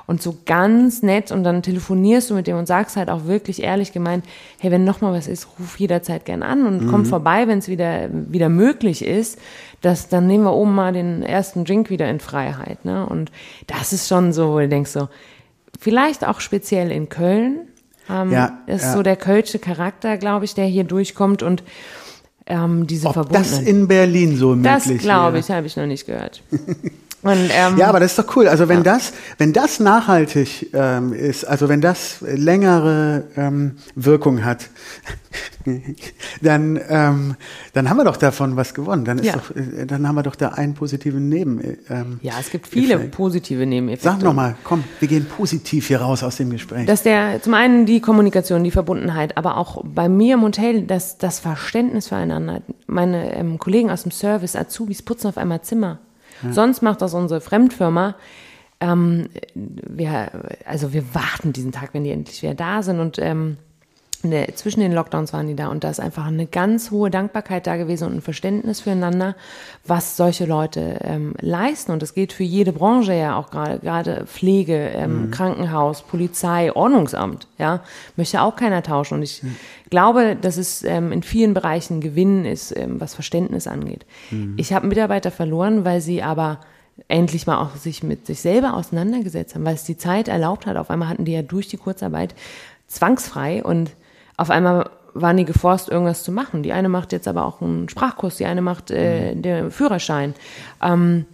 und 0.07 0.21
so 0.21 0.37
ganz 0.45 1.01
nett 1.01 1.31
und 1.31 1.43
dann 1.43 1.63
telefonierst 1.63 2.29
du 2.29 2.35
mit 2.35 2.47
dem 2.47 2.57
und 2.57 2.67
sagst 2.67 2.95
halt 2.95 3.09
auch 3.09 3.25
wirklich 3.25 3.63
ehrlich 3.63 3.91
gemeint, 3.91 4.25
hey, 4.59 4.71
wenn 4.71 4.83
noch 4.83 5.01
mal 5.01 5.13
was 5.13 5.27
ist, 5.27 5.47
ruf 5.59 5.79
jederzeit 5.79 6.25
gern 6.25 6.43
an 6.43 6.65
und 6.65 6.85
mhm. 6.85 6.91
komm 6.91 7.05
vorbei, 7.05 7.47
wenn 7.47 7.59
es 7.59 7.67
wieder 7.67 8.09
wieder 8.11 8.49
möglich 8.49 9.03
ist. 9.03 9.39
Das, 9.81 10.07
dann 10.07 10.27
nehmen 10.27 10.43
wir 10.43 10.53
oben 10.53 10.75
mal 10.75 10.93
den 10.93 11.23
ersten 11.23 11.65
Drink 11.65 11.89
wieder 11.89 12.09
in 12.09 12.19
Freiheit. 12.19 12.85
Ne? 12.85 13.05
Und 13.05 13.31
das 13.67 13.93
ist 13.93 14.07
schon 14.07 14.33
so, 14.33 14.53
wo 14.53 14.59
du 14.59 14.69
denkst 14.69 14.91
so, 14.91 15.09
vielleicht 15.79 16.25
auch 16.25 16.39
speziell 16.39 16.91
in 16.91 17.09
Köln. 17.09 17.67
Ähm, 18.09 18.31
ja, 18.31 18.59
ist 18.67 18.83
ja. 18.83 18.93
so 18.93 19.01
der 19.01 19.15
kölsche 19.15 19.57
Charakter, 19.57 20.17
glaube 20.17 20.45
ich, 20.45 20.53
der 20.53 20.65
hier 20.65 20.83
durchkommt 20.83 21.41
und 21.41 21.63
ähm, 22.45 22.85
diese 22.85 23.07
Ob 23.07 23.31
das 23.31 23.59
in 23.59 23.87
Berlin 23.87 24.37
so 24.37 24.55
möglich 24.55 24.71
Das 24.71 24.97
glaube 24.99 25.39
ich, 25.39 25.49
habe 25.49 25.65
ich 25.65 25.75
noch 25.75 25.87
nicht 25.87 26.05
gehört. 26.05 26.43
Und, 27.25 27.49
ähm, 27.51 27.75
ja, 27.79 27.87
aber 27.87 27.99
das 27.99 28.11
ist 28.11 28.19
doch 28.19 28.35
cool. 28.35 28.47
Also 28.47 28.69
wenn 28.69 28.83
ja. 28.83 28.83
das, 28.83 29.11
wenn 29.39 29.51
das 29.51 29.79
nachhaltig 29.79 30.69
ähm, 30.73 31.11
ist, 31.11 31.43
also 31.43 31.67
wenn 31.69 31.81
das 31.81 32.17
längere 32.21 33.23
ähm, 33.35 33.77
Wirkung 33.95 34.45
hat, 34.45 34.69
dann, 36.43 36.79
ähm, 36.87 37.35
dann 37.73 37.89
haben 37.89 37.97
wir 37.97 38.03
doch 38.03 38.17
davon 38.17 38.57
was 38.57 38.75
gewonnen. 38.75 39.05
Dann 39.05 39.17
ist 39.17 39.25
ja. 39.25 39.33
doch, 39.33 39.55
äh, 39.55 39.87
dann 39.87 40.07
haben 40.07 40.13
wir 40.13 40.21
doch 40.21 40.35
da 40.35 40.49
einen 40.49 40.75
positiven 40.75 41.27
Neben. 41.27 41.59
Ähm, 41.89 42.19
ja, 42.21 42.33
es 42.39 42.51
gibt 42.51 42.67
viele 42.67 42.93
Effekt. 42.93 43.15
positive 43.15 43.65
Nebeneffekte. 43.65 44.07
Sag 44.07 44.21
noch 44.21 44.35
mal, 44.35 44.53
komm, 44.63 44.83
wir 44.99 45.07
gehen 45.07 45.25
positiv 45.25 45.87
hier 45.87 46.01
raus 46.01 46.21
aus 46.21 46.35
dem 46.35 46.51
Gespräch. 46.51 46.85
Dass 46.85 47.01
der 47.01 47.41
zum 47.41 47.55
einen 47.55 47.87
die 47.87 48.01
Kommunikation, 48.01 48.63
die 48.63 48.69
Verbundenheit, 48.69 49.35
aber 49.35 49.57
auch 49.57 49.81
bei 49.83 50.09
mir 50.09 50.35
im 50.35 50.43
Hotel 50.43 50.83
das 50.83 51.17
das 51.17 51.39
Verständnis 51.39 52.09
füreinander. 52.09 52.61
Meine 52.85 53.35
ähm, 53.35 53.57
Kollegen 53.57 53.89
aus 53.89 54.03
dem 54.03 54.11
Service, 54.11 54.55
Azubis 54.55 55.01
putzen 55.01 55.29
auf 55.29 55.39
einmal 55.39 55.63
Zimmer 55.63 55.97
Sonst 56.53 56.81
macht 56.81 57.01
das 57.01 57.13
unsere 57.13 57.41
Fremdfirma. 57.41 58.15
Ähm, 58.79 59.29
wir, 59.53 60.31
also 60.65 60.93
wir 60.93 61.15
warten 61.15 61.53
diesen 61.53 61.71
Tag, 61.71 61.93
wenn 61.93 62.03
die 62.03 62.11
endlich 62.11 62.41
wieder 62.41 62.55
da 62.55 62.83
sind 62.83 62.99
und 62.99 63.19
ähm, 63.19 63.57
ne, 64.25 64.47
zwischen 64.55 64.79
den 64.79 64.91
Lockdowns 64.91 65.33
waren 65.33 65.47
die 65.47 65.55
da 65.55 65.67
und 65.67 65.83
da 65.83 65.89
ist 65.89 65.99
einfach 65.99 66.25
eine 66.25 66.45
ganz 66.45 66.91
hohe 66.91 67.09
Dankbarkeit 67.09 67.67
da 67.67 67.77
gewesen 67.77 68.07
und 68.07 68.15
ein 68.15 68.21
Verständnis 68.21 68.81
füreinander, 68.81 69.35
was 69.85 70.17
solche 70.17 70.45
Leute 70.45 70.99
ähm, 71.03 71.33
leisten 71.39 71.91
und 71.91 72.01
das 72.01 72.13
geht 72.13 72.33
für 72.33 72.43
jede 72.43 72.73
Branche 72.73 73.13
ja 73.13 73.37
auch 73.37 73.51
gerade 73.51 73.79
gerade 73.79 74.25
Pflege, 74.25 74.89
ähm, 74.89 75.27
mhm. 75.27 75.31
Krankenhaus, 75.31 76.01
Polizei, 76.01 76.71
Ordnungsamt, 76.75 77.47
ja 77.57 77.81
möchte 78.15 78.41
auch 78.41 78.55
keiner 78.55 78.83
tauschen 78.83 79.15
und 79.15 79.23
ich 79.23 79.43
mhm. 79.43 79.55
glaube, 79.89 80.35
dass 80.35 80.57
es 80.57 80.83
ähm, 80.83 81.11
in 81.11 81.23
vielen 81.23 81.53
Bereichen 81.53 82.01
Gewinn 82.01 82.45
ist, 82.45 82.75
ähm, 82.75 82.99
was 82.99 83.13
Verständnis 83.13 83.67
angeht. 83.67 84.05
Mhm. 84.31 84.55
Ich 84.57 84.73
habe 84.73 84.87
Mitarbeiter 84.87 85.31
verloren, 85.31 85.85
weil 85.85 86.01
sie 86.01 86.21
aber 86.21 86.59
endlich 87.07 87.45
mal 87.45 87.61
auch 87.61 87.75
sich 87.75 88.03
mit 88.03 88.25
sich 88.25 88.41
selber 88.41 88.75
auseinandergesetzt 88.75 89.55
haben, 89.55 89.65
weil 89.65 89.75
es 89.75 89.83
die 89.83 89.97
Zeit 89.97 90.27
erlaubt 90.27 90.65
hat. 90.65 90.77
Auf 90.77 90.89
einmal 90.89 91.09
hatten 91.09 91.25
die 91.25 91.33
ja 91.33 91.41
durch 91.41 91.67
die 91.67 91.77
Kurzarbeit 91.77 92.35
zwangsfrei 92.87 93.63
und 93.63 93.91
auf 94.37 94.49
einmal 94.49 94.89
waren 95.13 95.37
die 95.37 95.45
geforst, 95.45 95.89
irgendwas 95.89 96.23
zu 96.23 96.31
machen. 96.31 96.61
Die 96.61 96.73
eine 96.73 96.89
macht 96.89 97.13
jetzt 97.13 97.27
aber 97.27 97.45
auch 97.45 97.61
einen 97.61 97.87
Sprachkurs, 97.89 98.35
die 98.35 98.45
eine 98.45 98.61
macht 98.61 98.91
äh, 98.91 99.33
mhm. 99.33 99.41
den 99.41 99.71
Führerschein. 99.71 100.33
Ähm, 100.83 101.25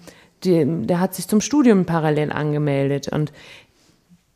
die, 0.43 0.65
der 0.85 0.99
hat 0.99 1.15
sich 1.15 1.27
zum 1.27 1.41
Studium 1.41 1.85
parallel 1.85 2.31
angemeldet 2.31 3.07
und 3.09 3.31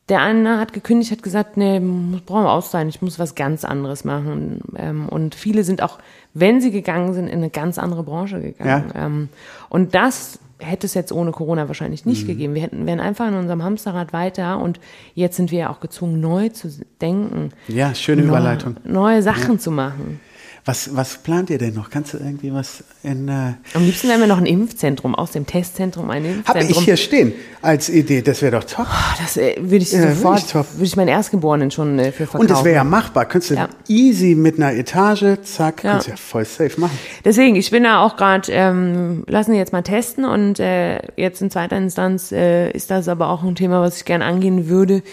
der 0.10 0.22
eine 0.22 0.60
hat 0.60 0.72
gekündigt, 0.74 1.12
hat 1.12 1.24
gesagt, 1.24 1.58
nee, 1.58 1.80
brauchen 1.80 2.44
wir 2.44 2.52
Auszeit, 2.52 2.88
ich 2.88 3.02
muss 3.02 3.18
was 3.18 3.34
ganz 3.34 3.66
anderes 3.66 4.04
machen. 4.04 4.62
Ähm, 4.78 5.10
und 5.10 5.34
viele 5.34 5.64
sind 5.64 5.82
auch, 5.82 5.98
wenn 6.34 6.62
sie 6.62 6.70
gegangen 6.70 7.14
sind, 7.14 7.28
in 7.28 7.40
eine 7.40 7.50
ganz 7.50 7.80
andere 7.80 8.04
Branche 8.04 8.40
gegangen. 8.40 8.92
Ja. 8.94 9.06
Ähm, 9.06 9.30
und 9.70 9.96
das 9.96 10.40
hätte 10.66 10.88
es 10.88 10.94
jetzt 10.94 11.12
ohne 11.12 11.32
Corona 11.32 11.68
wahrscheinlich 11.68 12.06
nicht 12.06 12.24
mhm. 12.24 12.28
gegeben. 12.28 12.54
Wir 12.56 12.62
hätten, 12.64 12.86
wären 12.86 13.00
einfach 13.00 13.28
in 13.28 13.36
unserem 13.36 13.64
Hamsterrad 13.64 14.14
weiter 14.14 14.60
und 14.60 14.80
jetzt 15.14 15.38
sind 15.38 15.52
wir 15.52 15.60
ja 15.60 15.70
auch 15.70 15.80
gezwungen, 15.80 16.20
neu 16.20 16.50
zu 16.50 16.70
denken. 17.02 17.52
Ja, 17.68 17.94
schöne 17.96 18.24
Überleitung. 18.24 18.78
Neue 18.84 19.22
Sachen 19.22 19.54
ja. 19.54 19.60
zu 19.60 19.72
machen. 19.72 20.20
Was, 20.68 20.96
was 20.96 21.20
plant 21.20 21.52
ihr 21.52 21.60
denn 21.60 21.76
noch? 21.76 21.92
Kannst 21.92 22.16
du 22.16 22.18
irgendwie 22.18 22.52
was 22.52 22.84
in. 23.04 23.28
Äh 23.28 23.54
Am 23.76 23.86
liebsten 23.86 24.08
wären 24.08 24.20
wir 24.20 24.26
noch 24.26 24.40
ein 24.40 24.48
Impfzentrum, 24.48 25.14
aus 25.14 25.30
dem 25.30 25.46
Testzentrum 25.46 26.10
ein 26.10 26.26
Impfzentrum. 26.26 26.56
Habe 26.56 26.72
ich 26.72 26.80
hier 26.80 26.98
stehen 26.98 27.34
als 27.62 27.88
Idee, 27.88 28.24
das 28.24 28.42
wäre 28.42 28.60
doch 28.60 28.64
top. 28.64 28.88
Oh, 28.90 29.22
das 29.22 29.38
äh, 29.38 29.58
würde 29.60 29.84
ich 29.84 29.92
ja, 29.92 30.16
sofort, 30.16 30.56
würde 30.56 30.84
ich 30.84 30.96
meinen 30.96 31.10
Erstgeborenen 31.10 31.70
schon 31.70 32.00
äh, 32.00 32.06
für 32.06 32.26
verkaufen. 32.26 32.42
Und 32.42 32.50
das 32.50 32.64
wäre 32.64 32.78
ja 32.78 32.84
machbar. 32.84 33.26
Könntest 33.26 33.52
du 33.52 33.56
ja. 33.56 33.70
easy 33.88 34.34
mit 34.34 34.58
einer 34.58 34.74
Etage, 34.74 35.40
zack, 35.44 35.84
ja. 35.84 35.92
kannst 35.92 36.08
du 36.08 36.12
ja 36.12 36.18
voll 36.18 36.46
safe 36.46 36.82
machen. 36.82 36.98
Deswegen, 37.24 37.56
ich 37.56 37.70
bin 37.70 37.84
da 37.84 38.02
auch 38.02 38.18
gerade, 38.18 38.52
ähm, 38.52 39.24
lassen 39.28 39.52
wir 39.52 39.60
jetzt 39.60 39.72
mal 39.72 39.84
testen 39.84 40.26
und 40.26 40.60
äh, 40.60 41.00
jetzt 41.16 41.44
in 41.44 41.52
zweiter 41.52 41.78
Instanz 41.78 42.32
äh, 42.32 42.72
ist 42.72 42.90
das 42.90 43.08
aber 43.08 43.30
auch 43.30 43.44
ein 43.44 43.54
Thema, 43.54 43.82
was 43.82 43.98
ich 43.98 44.06
gerne 44.06 44.26
angehen 44.26 44.68
würde. 44.68 45.04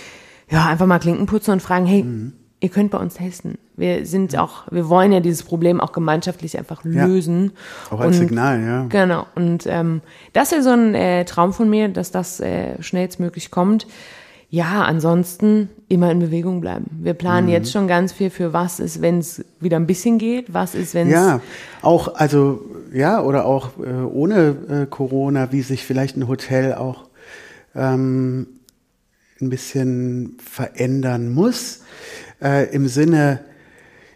Ja, 0.50 0.64
einfach 0.64 0.86
mal 0.86 0.98
Klinken 0.98 1.26
putzen 1.26 1.50
und 1.50 1.60
fragen, 1.60 1.84
hey, 1.84 2.04
mhm 2.04 2.32
ihr 2.62 2.68
könnt 2.68 2.92
bei 2.92 2.98
uns 2.98 3.14
testen. 3.14 3.58
Wir 3.76 4.06
sind 4.06 4.38
auch, 4.38 4.70
wir 4.70 4.88
wollen 4.88 5.10
ja 5.10 5.20
dieses 5.20 5.42
Problem 5.42 5.80
auch 5.80 5.92
gemeinschaftlich 5.92 6.56
einfach 6.56 6.84
lösen. 6.84 7.52
Ja, 7.90 7.96
auch 7.96 8.00
als 8.00 8.18
und, 8.18 8.28
Signal, 8.28 8.62
ja. 8.62 8.86
Genau. 8.88 9.26
Und 9.34 9.66
ähm, 9.66 10.00
das 10.32 10.52
ist 10.52 10.64
so 10.64 10.70
ein 10.70 10.94
äh, 10.94 11.24
Traum 11.24 11.52
von 11.52 11.68
mir, 11.68 11.88
dass 11.88 12.12
das 12.12 12.38
äh, 12.40 12.80
schnellstmöglich 12.80 13.50
kommt. 13.50 13.86
ja, 14.48 14.82
ansonsten 14.82 15.70
immer 15.88 16.10
in 16.10 16.18
Bewegung 16.18 16.60
bleiben. 16.60 16.84
Wir 17.00 17.14
planen 17.14 17.46
mhm. 17.46 17.54
jetzt 17.54 17.72
schon 17.72 17.88
ganz 17.88 18.12
viel 18.12 18.28
für 18.28 18.52
was 18.52 18.80
ist, 18.80 19.00
wenn 19.00 19.18
es 19.18 19.42
wieder 19.60 19.78
ein 19.78 19.86
bisschen 19.86 20.18
geht, 20.18 20.52
was 20.52 20.74
ist, 20.74 20.92
wenn 20.92 21.06
es. 21.06 21.14
Ja, 21.14 21.40
auch, 21.80 22.14
also, 22.16 22.60
ja, 22.92 23.22
oder 23.22 23.46
auch 23.46 23.70
äh, 23.78 23.90
ohne 23.90 24.56
äh, 24.68 24.86
Corona, 24.86 25.52
wie 25.52 25.62
sich 25.62 25.86
vielleicht 25.86 26.18
ein 26.18 26.28
Hotel 26.28 26.74
auch 26.74 27.08
ähm, 27.74 28.46
ein 29.40 29.48
bisschen 29.48 30.36
verändern 30.38 31.32
muss. 31.32 31.81
Äh, 32.42 32.74
Im 32.74 32.88
Sinne, 32.88 33.40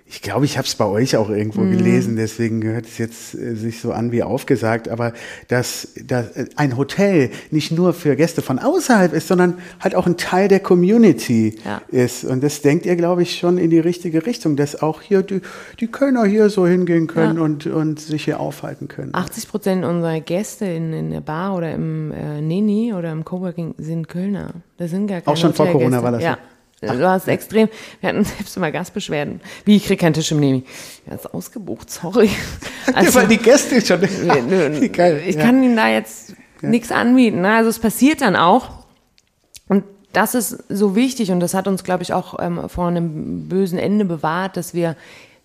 ich 0.09 0.23
glaube, 0.23 0.45
ich 0.45 0.57
habe 0.57 0.67
es 0.67 0.77
bei 0.77 0.85
euch 0.85 1.17
auch 1.17 1.31
irgendwo 1.31 1.63
mhm. 1.63 1.77
gelesen, 1.77 2.15
deswegen 2.15 2.63
hört 2.63 2.87
es 2.87 2.97
jetzt 2.97 3.35
äh, 3.35 3.57
sich 3.57 3.81
so 3.81 3.91
an 3.91 4.13
wie 4.13 4.23
aufgesagt, 4.23 4.89
aber 4.89 5.13
dass, 5.49 5.89
dass 6.05 6.31
äh, 6.37 6.47
ein 6.55 6.77
Hotel 6.77 7.31
nicht 7.51 7.73
nur 7.73 7.93
für 7.93 8.15
Gäste 8.15 8.41
von 8.41 8.61
außerhalb 8.61 9.13
ist, 9.13 9.27
sondern 9.27 9.59
halt 9.81 9.97
auch 9.97 10.07
ein 10.07 10.17
Teil 10.17 10.47
der 10.47 10.61
Community 10.61 11.57
ja. 11.65 11.83
ist. 11.89 12.25
Und 12.25 12.45
das 12.45 12.63
denkt 12.63 12.87
ihr, 12.87 12.95
glaube 12.95 13.23
ich, 13.23 13.37
schon 13.37 13.59
in 13.59 13.71
die 13.71 13.81
richtige 13.81 14.27
Richtung, 14.27 14.55
dass 14.55 14.81
auch 14.81 15.03
hier 15.03 15.23
die, 15.23 15.41
die 15.81 15.89
Kölner 15.89 16.25
hier 16.25 16.51
so 16.51 16.69
hingehen 16.69 17.09
können 17.09 17.39
ja. 17.39 17.43
und, 17.43 17.67
und 17.67 17.99
sich 17.99 18.27
hier 18.27 18.39
aufhalten 18.39 18.87
können. 18.87 19.13
80 19.13 19.49
Prozent 19.49 19.85
unserer 19.85 20.21
Gäste 20.21 20.67
in, 20.67 20.93
in 20.93 21.11
der 21.11 21.21
Bar 21.21 21.57
oder 21.57 21.73
im 21.73 22.13
äh, 22.13 22.41
Neni 22.41 22.95
oder 22.95 23.11
im 23.11 23.25
Coworking 23.25 23.75
sind 23.79 24.09
Kölner. 24.09 24.51
Das 24.77 24.91
sind 24.93 25.09
gar 25.09 25.21
keine 25.21 25.33
Auch 25.33 25.37
schon 25.37 25.53
vor 25.53 25.67
Corona 25.67 26.01
war 26.01 26.13
das 26.13 26.23
ja. 26.23 26.39
So. 26.81 26.89
Du 26.89 27.09
hast 27.09 27.27
extrem, 27.27 27.69
wir 28.01 28.09
hatten 28.11 28.25
selbst 28.25 28.57
immer 28.57 28.71
Gastbeschwerden. 28.71 29.41
Wie, 29.65 29.77
ich 29.77 29.87
krieg 29.87 29.99
keinen 29.99 30.13
Tisch 30.13 30.31
im 30.33 30.41
Nemi. 30.41 30.65
Ja, 31.07 31.15
ist 31.15 31.33
ausgebucht, 31.33 31.91
sorry. 31.91 32.31
Also, 32.95 33.15
Weil 33.15 33.27
die 33.27 33.39
Gäste 33.39 33.85
schon. 33.85 34.01
Ich 34.83 34.97
ja. 35.35 35.43
kann 35.43 35.63
ihnen 35.63 35.75
da 35.75 35.89
jetzt 35.89 36.35
ja. 36.63 36.69
nichts 36.69 36.93
anbieten. 36.93 37.41
Ne? 37.41 37.53
Also 37.53 37.69
es 37.69 37.81
passiert 37.81 38.21
dann 38.21 38.37
auch. 38.37 38.85
Und 39.67 39.83
das 40.13 40.35
ist 40.37 40.65
so 40.69 40.95
wichtig 40.95 41.33
und 41.33 41.41
das 41.41 41.53
hat 41.53 41.67
uns, 41.67 41.83
glaube 41.83 42.05
ich, 42.05 42.13
auch 42.13 42.39
ähm, 42.41 42.69
vor 42.69 42.87
einem 42.87 43.49
bösen 43.49 43.79
Ende 43.79 44.05
bewahrt, 44.05 44.57
dass 44.57 44.73
wir 44.73 44.97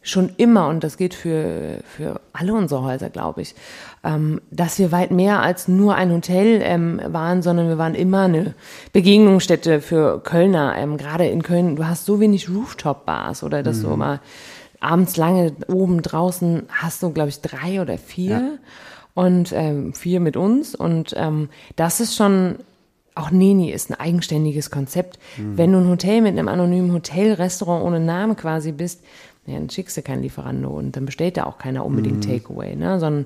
schon 0.01 0.31
immer, 0.37 0.67
und 0.67 0.83
das 0.83 0.97
gilt 0.97 1.13
für, 1.13 1.77
für 1.83 2.21
alle 2.33 2.53
unsere 2.53 2.83
Häuser, 2.83 3.09
glaube 3.09 3.41
ich, 3.41 3.53
ähm, 4.03 4.41
dass 4.49 4.79
wir 4.79 4.91
weit 4.91 5.11
mehr 5.11 5.41
als 5.41 5.67
nur 5.67 5.95
ein 5.95 6.11
Hotel 6.11 6.61
ähm, 6.63 6.99
waren, 7.05 7.43
sondern 7.43 7.67
wir 7.67 7.77
waren 7.77 7.93
immer 7.93 8.23
eine 8.23 8.55
Begegnungsstätte 8.93 9.79
für 9.79 10.19
Kölner. 10.21 10.75
Ähm, 10.75 10.97
Gerade 10.97 11.27
in 11.27 11.43
Köln, 11.43 11.75
du 11.75 11.85
hast 11.85 12.05
so 12.05 12.19
wenig 12.19 12.49
Rooftop-Bars 12.49 13.43
oder 13.43 13.61
dass 13.61 13.77
mhm. 13.77 13.83
du 13.83 13.95
mal 13.97 14.19
abends 14.79 15.17
lange 15.17 15.53
oben 15.67 16.01
draußen 16.01 16.63
hast 16.69 17.03
du, 17.03 17.11
glaube 17.11 17.29
ich, 17.29 17.41
drei 17.41 17.79
oder 17.81 17.97
vier. 17.97 18.29
Ja. 18.29 18.49
Und 19.13 19.51
ähm, 19.51 19.93
vier 19.93 20.21
mit 20.21 20.37
uns. 20.37 20.73
Und 20.73 21.13
ähm, 21.17 21.49
das 21.75 21.99
ist 21.99 22.15
schon 22.15 22.55
auch 23.13 23.29
Neni 23.29 23.71
ist 23.71 23.89
ein 23.89 23.99
eigenständiges 23.99 24.71
Konzept. 24.71 25.19
Mhm. 25.37 25.57
Wenn 25.57 25.71
du 25.73 25.79
ein 25.79 25.89
Hotel 25.89 26.21
mit 26.21 26.31
einem 26.31 26.47
anonymen 26.47 26.93
Hotelrestaurant 26.93 27.83
ohne 27.83 27.99
Name 27.99 28.35
quasi 28.35 28.71
bist, 28.71 29.03
ja, 29.45 29.55
dann 29.55 29.69
schickst 29.69 29.97
du 29.97 30.01
keinen 30.01 30.21
Lieferando 30.21 30.69
und 30.69 30.95
dann 30.95 31.05
bestellt 31.05 31.37
da 31.37 31.45
auch 31.45 31.57
keiner 31.57 31.85
unbedingt 31.85 32.25
mhm. 32.25 32.29
Takeaway, 32.31 32.75
ne? 32.75 32.99
sondern 32.99 33.25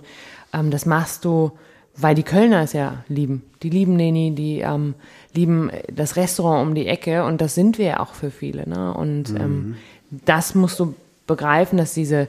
ähm, 0.53 0.71
das 0.71 0.85
machst 0.85 1.25
du, 1.25 1.51
weil 1.97 2.15
die 2.15 2.23
Kölner 2.23 2.61
es 2.61 2.73
ja 2.73 3.03
lieben. 3.07 3.43
Die 3.63 3.69
lieben 3.69 3.95
Neni, 3.95 4.33
die 4.33 4.59
ähm, 4.59 4.95
lieben 5.33 5.71
das 5.93 6.15
Restaurant 6.15 6.67
um 6.67 6.75
die 6.75 6.87
Ecke 6.87 7.25
und 7.25 7.41
das 7.41 7.55
sind 7.55 7.77
wir 7.77 7.85
ja 7.85 7.99
auch 7.99 8.13
für 8.13 8.31
viele. 8.31 8.67
Ne? 8.67 8.93
Und 8.93 9.31
mhm. 9.31 9.41
ähm, 9.41 9.75
das 10.09 10.55
musst 10.55 10.79
du 10.79 10.95
begreifen, 11.27 11.77
dass 11.77 11.93
diese 11.93 12.27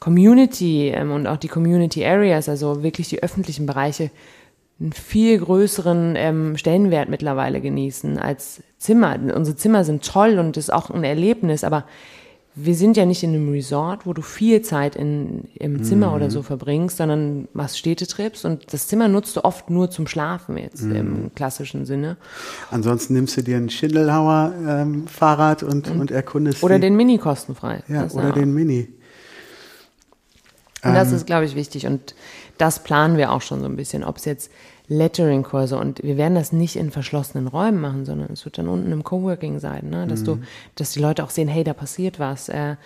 Community 0.00 0.88
ähm, 0.88 1.12
und 1.12 1.28
auch 1.28 1.36
die 1.36 1.48
Community 1.48 2.04
Areas, 2.04 2.48
also 2.48 2.82
wirklich 2.82 3.08
die 3.08 3.22
öffentlichen 3.22 3.66
Bereiche, 3.66 4.10
einen 4.80 4.92
viel 4.92 5.38
größeren 5.38 6.14
ähm, 6.16 6.56
Stellenwert 6.56 7.08
mittlerweile 7.08 7.60
genießen 7.60 8.18
als 8.18 8.62
Zimmer. 8.78 9.16
Unsere 9.32 9.56
Zimmer 9.56 9.84
sind 9.84 10.04
toll 10.04 10.40
und 10.40 10.56
ist 10.56 10.72
auch 10.72 10.90
ein 10.90 11.04
Erlebnis, 11.04 11.62
aber 11.62 11.84
wir 12.54 12.74
sind 12.74 12.98
ja 12.98 13.06
nicht 13.06 13.22
in 13.22 13.30
einem 13.30 13.48
Resort, 13.50 14.04
wo 14.04 14.12
du 14.12 14.20
viel 14.20 14.60
Zeit 14.60 14.94
in, 14.94 15.48
im 15.54 15.82
Zimmer 15.84 16.08
mhm. 16.08 16.14
oder 16.14 16.30
so 16.30 16.42
verbringst, 16.42 16.98
sondern 16.98 17.48
machst 17.54 17.78
Städtetrips 17.78 18.44
und 18.44 18.72
das 18.74 18.88
Zimmer 18.88 19.08
nutzt 19.08 19.36
du 19.36 19.44
oft 19.44 19.70
nur 19.70 19.90
zum 19.90 20.06
Schlafen 20.06 20.58
jetzt 20.58 20.82
mhm. 20.82 20.96
im 20.96 21.34
klassischen 21.34 21.86
Sinne. 21.86 22.18
Ansonsten 22.70 23.14
nimmst 23.14 23.38
du 23.38 23.42
dir 23.42 23.56
ein 23.56 23.70
Schindelhauer 23.70 24.52
ähm, 24.68 25.06
Fahrrad 25.06 25.62
und, 25.62 25.88
und, 25.88 26.00
und 26.00 26.10
erkundest. 26.10 26.62
Oder 26.62 26.74
die. 26.74 26.82
den 26.82 26.96
Mini 26.96 27.16
kostenfrei. 27.16 27.82
Ja, 27.88 28.02
das 28.02 28.14
oder 28.14 28.28
ja. 28.28 28.32
den 28.32 28.52
Mini. 28.52 28.88
Und 30.82 30.90
ähm, 30.90 30.94
das 30.94 31.12
ist, 31.12 31.26
glaube 31.26 31.46
ich, 31.46 31.54
wichtig 31.54 31.86
und 31.86 32.14
das 32.58 32.82
planen 32.82 33.16
wir 33.16 33.32
auch 33.32 33.40
schon 33.40 33.60
so 33.60 33.66
ein 33.66 33.76
bisschen, 33.76 34.04
ob 34.04 34.18
es 34.18 34.26
jetzt 34.26 34.50
Lettering-Kurse 34.92 35.76
und 35.76 36.02
wir 36.02 36.16
werden 36.16 36.34
das 36.34 36.52
nicht 36.52 36.76
in 36.76 36.90
verschlossenen 36.90 37.48
Räumen 37.48 37.80
machen, 37.80 38.04
sondern 38.04 38.32
es 38.32 38.44
wird 38.44 38.58
dann 38.58 38.68
unten 38.68 38.92
im 38.92 39.04
Coworking 39.04 39.58
sein, 39.58 39.90
ne? 39.90 40.06
dass 40.06 40.20
mhm. 40.20 40.24
du, 40.24 40.38
dass 40.76 40.92
die 40.92 41.00
Leute 41.00 41.24
auch 41.24 41.30
sehen, 41.30 41.48
hey, 41.48 41.64
da 41.64 41.72
passiert 41.72 42.18
was. 42.18 42.48
Äh, 42.48 42.76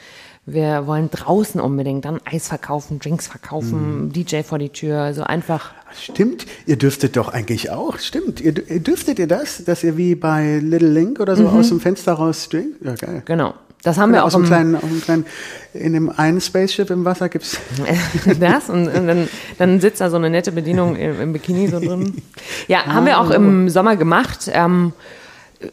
wir 0.47 0.87
wollen 0.87 1.11
draußen 1.11 1.61
unbedingt 1.61 2.05
dann 2.05 2.21
Eis 2.25 2.47
verkaufen, 2.49 3.01
Drinks 3.01 3.27
verkaufen, 3.27 4.05
mhm. 4.05 4.13
DJ 4.13 4.43
vor 4.43 4.59
die 4.59 4.69
Tür, 4.69 5.01
also 5.01 5.25
einfach. 5.25 5.75
Stimmt, 5.93 6.47
ihr 6.67 6.77
dürftet 6.77 7.17
doch 7.17 7.29
eigentlich 7.29 7.71
auch, 7.71 7.99
stimmt. 7.99 8.41
Ihr, 8.41 8.53
dürftet 8.53 9.19
ihr 9.19 9.27
das, 9.27 9.65
dass 9.65 9.83
ihr 9.83 9.97
wie 9.97 10.15
bei 10.15 10.59
Little 10.59 10.89
Link 10.89 11.19
oder 11.19 11.35
so 11.35 11.43
mhm. 11.43 11.59
aus 11.59 11.69
dem 11.69 11.81
Fenster 11.81 12.13
raus 12.13 12.45
streamt? 12.45 12.77
Ja, 12.83 12.95
geil. 12.95 13.23
Genau. 13.25 13.55
Das 13.87 13.99
haben 13.99 14.13
wir 14.13 14.25
auch. 14.25 14.27
Aus 14.27 14.35
einem 14.35 14.47
kleinen, 14.47 14.75
aus 14.75 14.83
einem 14.83 15.01
kleinen, 15.01 15.27
in 15.73 15.93
dem 15.93 16.11
einen 16.11 16.41
Spaceship 16.41 16.91
im 16.91 17.05
Wasser 17.05 17.29
gibt's. 17.29 17.57
das 18.41 18.69
und, 18.69 18.89
und, 18.89 19.07
dann, 19.07 19.29
dann 19.59 19.81
sitzt 19.81 20.01
da 20.01 20.11
so 20.11 20.17
eine 20.17 20.29
nette 20.29 20.51
Bedienung 20.51 20.97
im, 20.97 21.21
im 21.21 21.33
Bikini 21.33 21.69
so 21.69 21.79
drin. 21.79 22.21
Ja, 22.67 22.81
ah, 22.85 22.95
haben 22.95 23.07
wir 23.07 23.21
auch 23.21 23.31
im 23.31 23.69
Sommer 23.69 23.95
gemacht. 23.95 24.51
Ähm, 24.53 24.93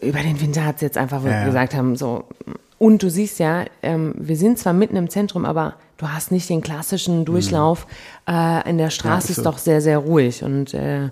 über 0.01 0.20
den 0.20 0.39
Winter 0.39 0.64
hat 0.64 0.76
es 0.76 0.82
jetzt 0.82 0.97
einfach 0.99 1.26
ja. 1.26 1.43
gesagt 1.43 1.74
haben, 1.74 1.95
so. 1.95 2.26
Und 2.78 3.01
du 3.01 3.09
siehst 3.09 3.39
ja, 3.39 3.66
ähm, 3.82 4.14
wir 4.16 4.38
sind 4.38 4.59
zwar 4.59 4.74
mitten 4.74 4.95
im 4.95 5.09
Zentrum, 5.09 5.43
aber 5.43 5.74
du 5.97 6.07
hast 6.07 6.32
nicht 6.32 6.47
den 6.49 6.61
klassischen 6.61 7.26
Durchlauf. 7.26 7.88
Mhm. 8.28 8.34
Äh, 8.36 8.70
in 8.70 8.78
der 8.78 8.91
Straße 8.91 9.30
ja, 9.30 9.38
ist, 9.38 9.43
doch 9.43 9.57
sehr, 9.57 9.82
sehr 9.82 9.97
ruhig 9.97 10.43
und 10.43 10.76
äh, 10.76 11.05
ja. 11.05 11.09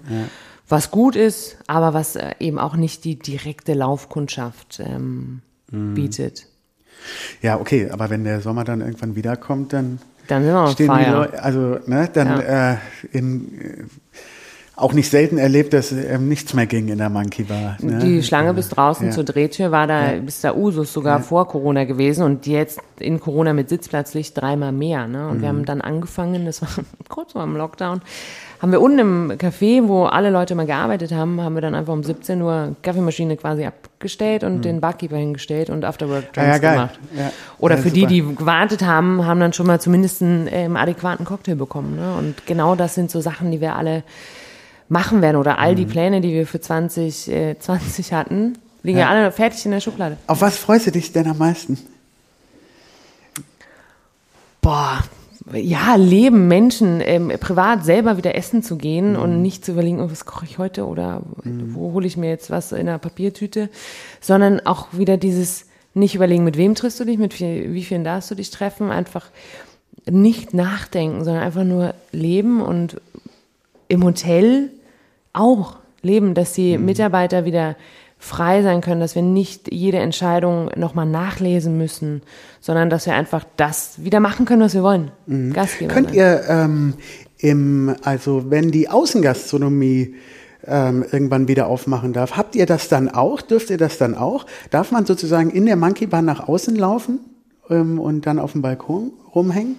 was 0.70 0.92
gut 0.92 1.16
ist, 1.16 1.58
aber 1.66 1.96
was 1.96 2.16
äh, 2.16 2.36
eben 2.40 2.60
auch 2.60 2.76
nicht 2.76 3.06
die 3.06 3.18
direkte 3.18 3.74
Laufkundschaft 3.74 4.80
ähm, 4.86 5.42
mhm. 5.72 5.96
bietet. 5.96 6.51
Ja, 7.42 7.60
okay, 7.60 7.90
aber 7.92 8.10
wenn 8.10 8.24
der 8.24 8.42
Sommer 8.42 8.64
dann 8.64 8.82
irgendwann 8.82 9.16
wiederkommt, 9.16 9.74
dann, 9.74 10.00
dann 10.28 10.44
sind 10.44 10.54
wir 10.54 10.68
stehen 10.68 10.88
Feier. 10.88 11.06
die 11.06 11.12
Leute, 11.12 11.44
also 11.44 11.80
ne, 11.86 12.10
dann 12.14 12.28
ja. 12.28 12.72
äh, 12.74 12.78
in, 13.12 13.62
äh, 13.62 13.84
auch 14.82 14.94
nicht 14.94 15.10
selten 15.10 15.38
erlebt, 15.38 15.74
dass 15.74 15.92
ähm, 15.92 16.28
nichts 16.28 16.54
mehr 16.54 16.66
ging 16.66 16.88
in 16.88 16.98
der 16.98 17.10
Monkey 17.10 17.44
Bar. 17.44 17.78
Ne? 17.82 18.00
Die 18.00 18.24
Schlange 18.24 18.54
bis 18.54 18.70
draußen 18.70 19.08
ja. 19.08 19.12
zur 19.12 19.24
Drehtür 19.24 19.72
war 19.72 19.86
da 19.86 20.14
ja. 20.14 20.20
bis 20.20 20.42
da 20.42 20.56
Usus 20.56 20.92
sogar 20.92 21.20
ja. 21.20 21.24
vor 21.24 21.48
Corona 21.48 21.84
gewesen 21.84 22.24
und 22.24 22.48
jetzt 22.48 22.80
in 23.00 23.20
Corona 23.20 23.54
mit 23.54 23.70
Sitzplatzlicht 23.70 24.36
dreimal 24.40 24.72
mehr. 24.72 25.08
Ne? 25.08 25.28
Und 25.28 25.38
mhm. 25.38 25.42
wir 25.42 25.50
haben 25.50 25.66
dann 25.66 25.82
angefangen, 25.82 26.46
das 26.46 26.62
war 26.62 26.70
kurz 27.10 27.34
vor 27.34 27.44
dem 27.44 27.56
Lockdown, 27.56 28.02
haben 28.62 28.72
wir 28.72 28.80
unten 28.80 29.00
im 29.00 29.32
Café, 29.40 29.88
wo 29.88 30.04
alle 30.04 30.30
Leute 30.30 30.54
mal 30.54 30.68
gearbeitet 30.68 31.12
haben, 31.12 31.42
haben 31.42 31.56
wir 31.56 31.62
dann 31.62 31.74
einfach 31.74 31.94
um 31.94 32.04
17 32.04 32.40
Uhr 32.44 32.76
Kaffeemaschine 32.84 33.36
quasi 33.36 33.66
abgestellt 33.66 34.44
und 34.44 34.58
mhm. 34.58 34.62
den 34.62 34.82
Barkeeper 34.82 35.18
hingestellt 35.18 35.72
und 35.72 35.84
Afterwork 35.84 36.32
Drinks 36.34 36.58
ja, 36.58 36.64
ja, 36.64 36.72
gemacht. 36.74 37.00
Ja. 37.18 37.32
Oder 37.58 37.78
für 37.78 37.90
super. 37.90 38.08
die, 38.08 38.22
die 38.22 38.36
gewartet 38.36 38.84
haben, 38.84 39.26
haben 39.26 39.40
dann 39.40 39.54
schon 39.54 39.66
mal 39.66 39.82
zumindest 39.82 40.22
einen 40.22 40.48
ähm, 40.52 40.78
adäquaten 40.78 41.26
Cocktail 41.26 41.56
bekommen. 41.56 41.96
Ne? 41.96 42.14
Und 42.14 42.46
genau 42.46 42.76
das 42.76 42.94
sind 42.94 43.10
so 43.10 43.20
Sachen, 43.20 43.50
die 43.50 43.62
wir 43.62 43.76
alle 43.76 44.04
machen 44.90 45.24
werden 45.24 45.38
oder 45.38 45.58
all 45.58 45.74
die 45.74 45.86
mhm. 45.86 45.90
Pläne, 45.90 46.22
die 46.22 46.32
wir 46.32 46.46
für 46.46 46.62
2020 46.62 47.34
äh, 47.34 47.60
20 47.60 48.14
hatten, 48.14 48.60
liegen 48.84 49.00
ja. 49.00 49.10
alle 49.10 49.32
fertig 49.32 49.66
in 49.66 49.72
der 49.72 49.80
Schublade. 49.80 50.18
Auf 50.28 50.42
was 50.42 50.58
freust 50.58 50.86
du 50.86 50.92
dich 50.92 51.12
denn 51.12 51.28
am 51.28 51.40
meisten? 51.40 51.80
Boah, 54.62 55.00
ja, 55.54 55.96
leben, 55.96 56.48
Menschen, 56.48 57.02
ähm, 57.02 57.32
privat 57.40 57.84
selber 57.84 58.18
wieder 58.18 58.36
essen 58.36 58.64
zu 58.64 58.78
gehen 58.78 59.14
mhm. 59.14 59.20
und 59.20 59.42
nicht 59.42 59.66
zu 59.66 59.72
überlegen, 59.72 60.00
oh, 60.00 60.12
was 60.12 60.26
koche 60.26 60.46
ich 60.46 60.58
heute 60.58 60.86
oder 60.86 61.22
mhm. 61.44 61.74
wo 61.74 61.94
hole 61.94 62.08
ich 62.08 62.18
mir 62.18 62.30
jetzt 62.30 62.52
was 62.52 62.72
in 62.72 62.82
einer 62.82 63.00
Papiertüte, 63.00 63.70
sondern 64.20 64.66
auch 64.66 64.88
wieder 64.92 65.18
dieses 65.18 65.66
nicht 65.94 66.16
überlegen, 66.16 66.44
mit 66.44 66.58
wem 66.58 66.76
triffst 66.76 67.00
du 67.00 67.06
dich, 67.06 67.18
mit 67.18 67.40
wie, 67.40 67.74
wie 67.74 67.84
vielen 67.84 68.04
darfst 68.04 68.32
du 68.32 68.36
dich 68.36 68.50
treffen, 68.50 68.92
einfach 68.92 69.28
nicht 70.10 70.54
nachdenken, 70.54 71.24
sondern 71.24 71.44
einfach 71.44 71.64
nur 71.64 71.94
leben 72.12 72.62
und 72.62 73.02
im 73.88 74.04
Hotel 74.04 74.70
auch 75.34 75.78
leben, 76.02 76.34
dass 76.34 76.54
die 76.54 76.78
mhm. 76.78 76.86
Mitarbeiter 76.86 77.46
wieder 77.46 77.76
frei 78.22 78.62
sein 78.62 78.82
können, 78.82 79.02
dass 79.02 79.16
wir 79.16 79.24
nicht 79.24 79.74
jede 79.74 79.98
Entscheidung 79.98 80.70
nochmal 80.76 81.08
nachlesen 81.08 81.76
müssen, 81.76 82.22
sondern 82.60 82.92
dass 82.92 83.08
wir 83.08 83.16
einfach 83.16 83.44
das 83.58 83.96
wieder 83.98 84.20
machen 84.20 84.46
können, 84.46 84.62
was 84.62 84.76
wir 84.76 84.84
wollen. 84.84 85.12
Mhm. 85.26 85.54
Gastgeber. 85.54 85.92
Könnt 85.92 86.10
sein. 86.10 86.18
ihr 86.18 86.44
ähm, 86.48 86.94
im, 87.40 87.96
also 88.04 88.52
wenn 88.52 88.70
die 88.70 88.90
Außengastronomie 88.90 90.14
ähm, 90.68 91.04
irgendwann 91.12 91.48
wieder 91.48 91.66
aufmachen 91.66 92.14
darf, 92.14 92.38
habt 92.38 92.56
ihr 92.56 92.68
das 92.68 92.88
dann 92.88 93.10
auch? 93.10 93.42
Dürft 93.42 93.72
ihr 93.72 93.80
das 93.80 93.98
dann 93.98 94.14
auch? 94.14 94.46
Darf 94.70 94.92
man 94.92 95.08
sozusagen 95.08 95.50
in 95.50 95.66
der 95.66 95.76
Monkey 95.76 96.06
Bar 96.06 96.22
nach 96.22 96.48
außen 96.48 96.76
laufen 96.76 97.22
ähm, 97.72 98.00
und 98.00 98.28
dann 98.28 98.38
auf 98.38 98.52
dem 98.52 98.62
Balkon 98.62 99.14
rumhängen? 99.34 99.78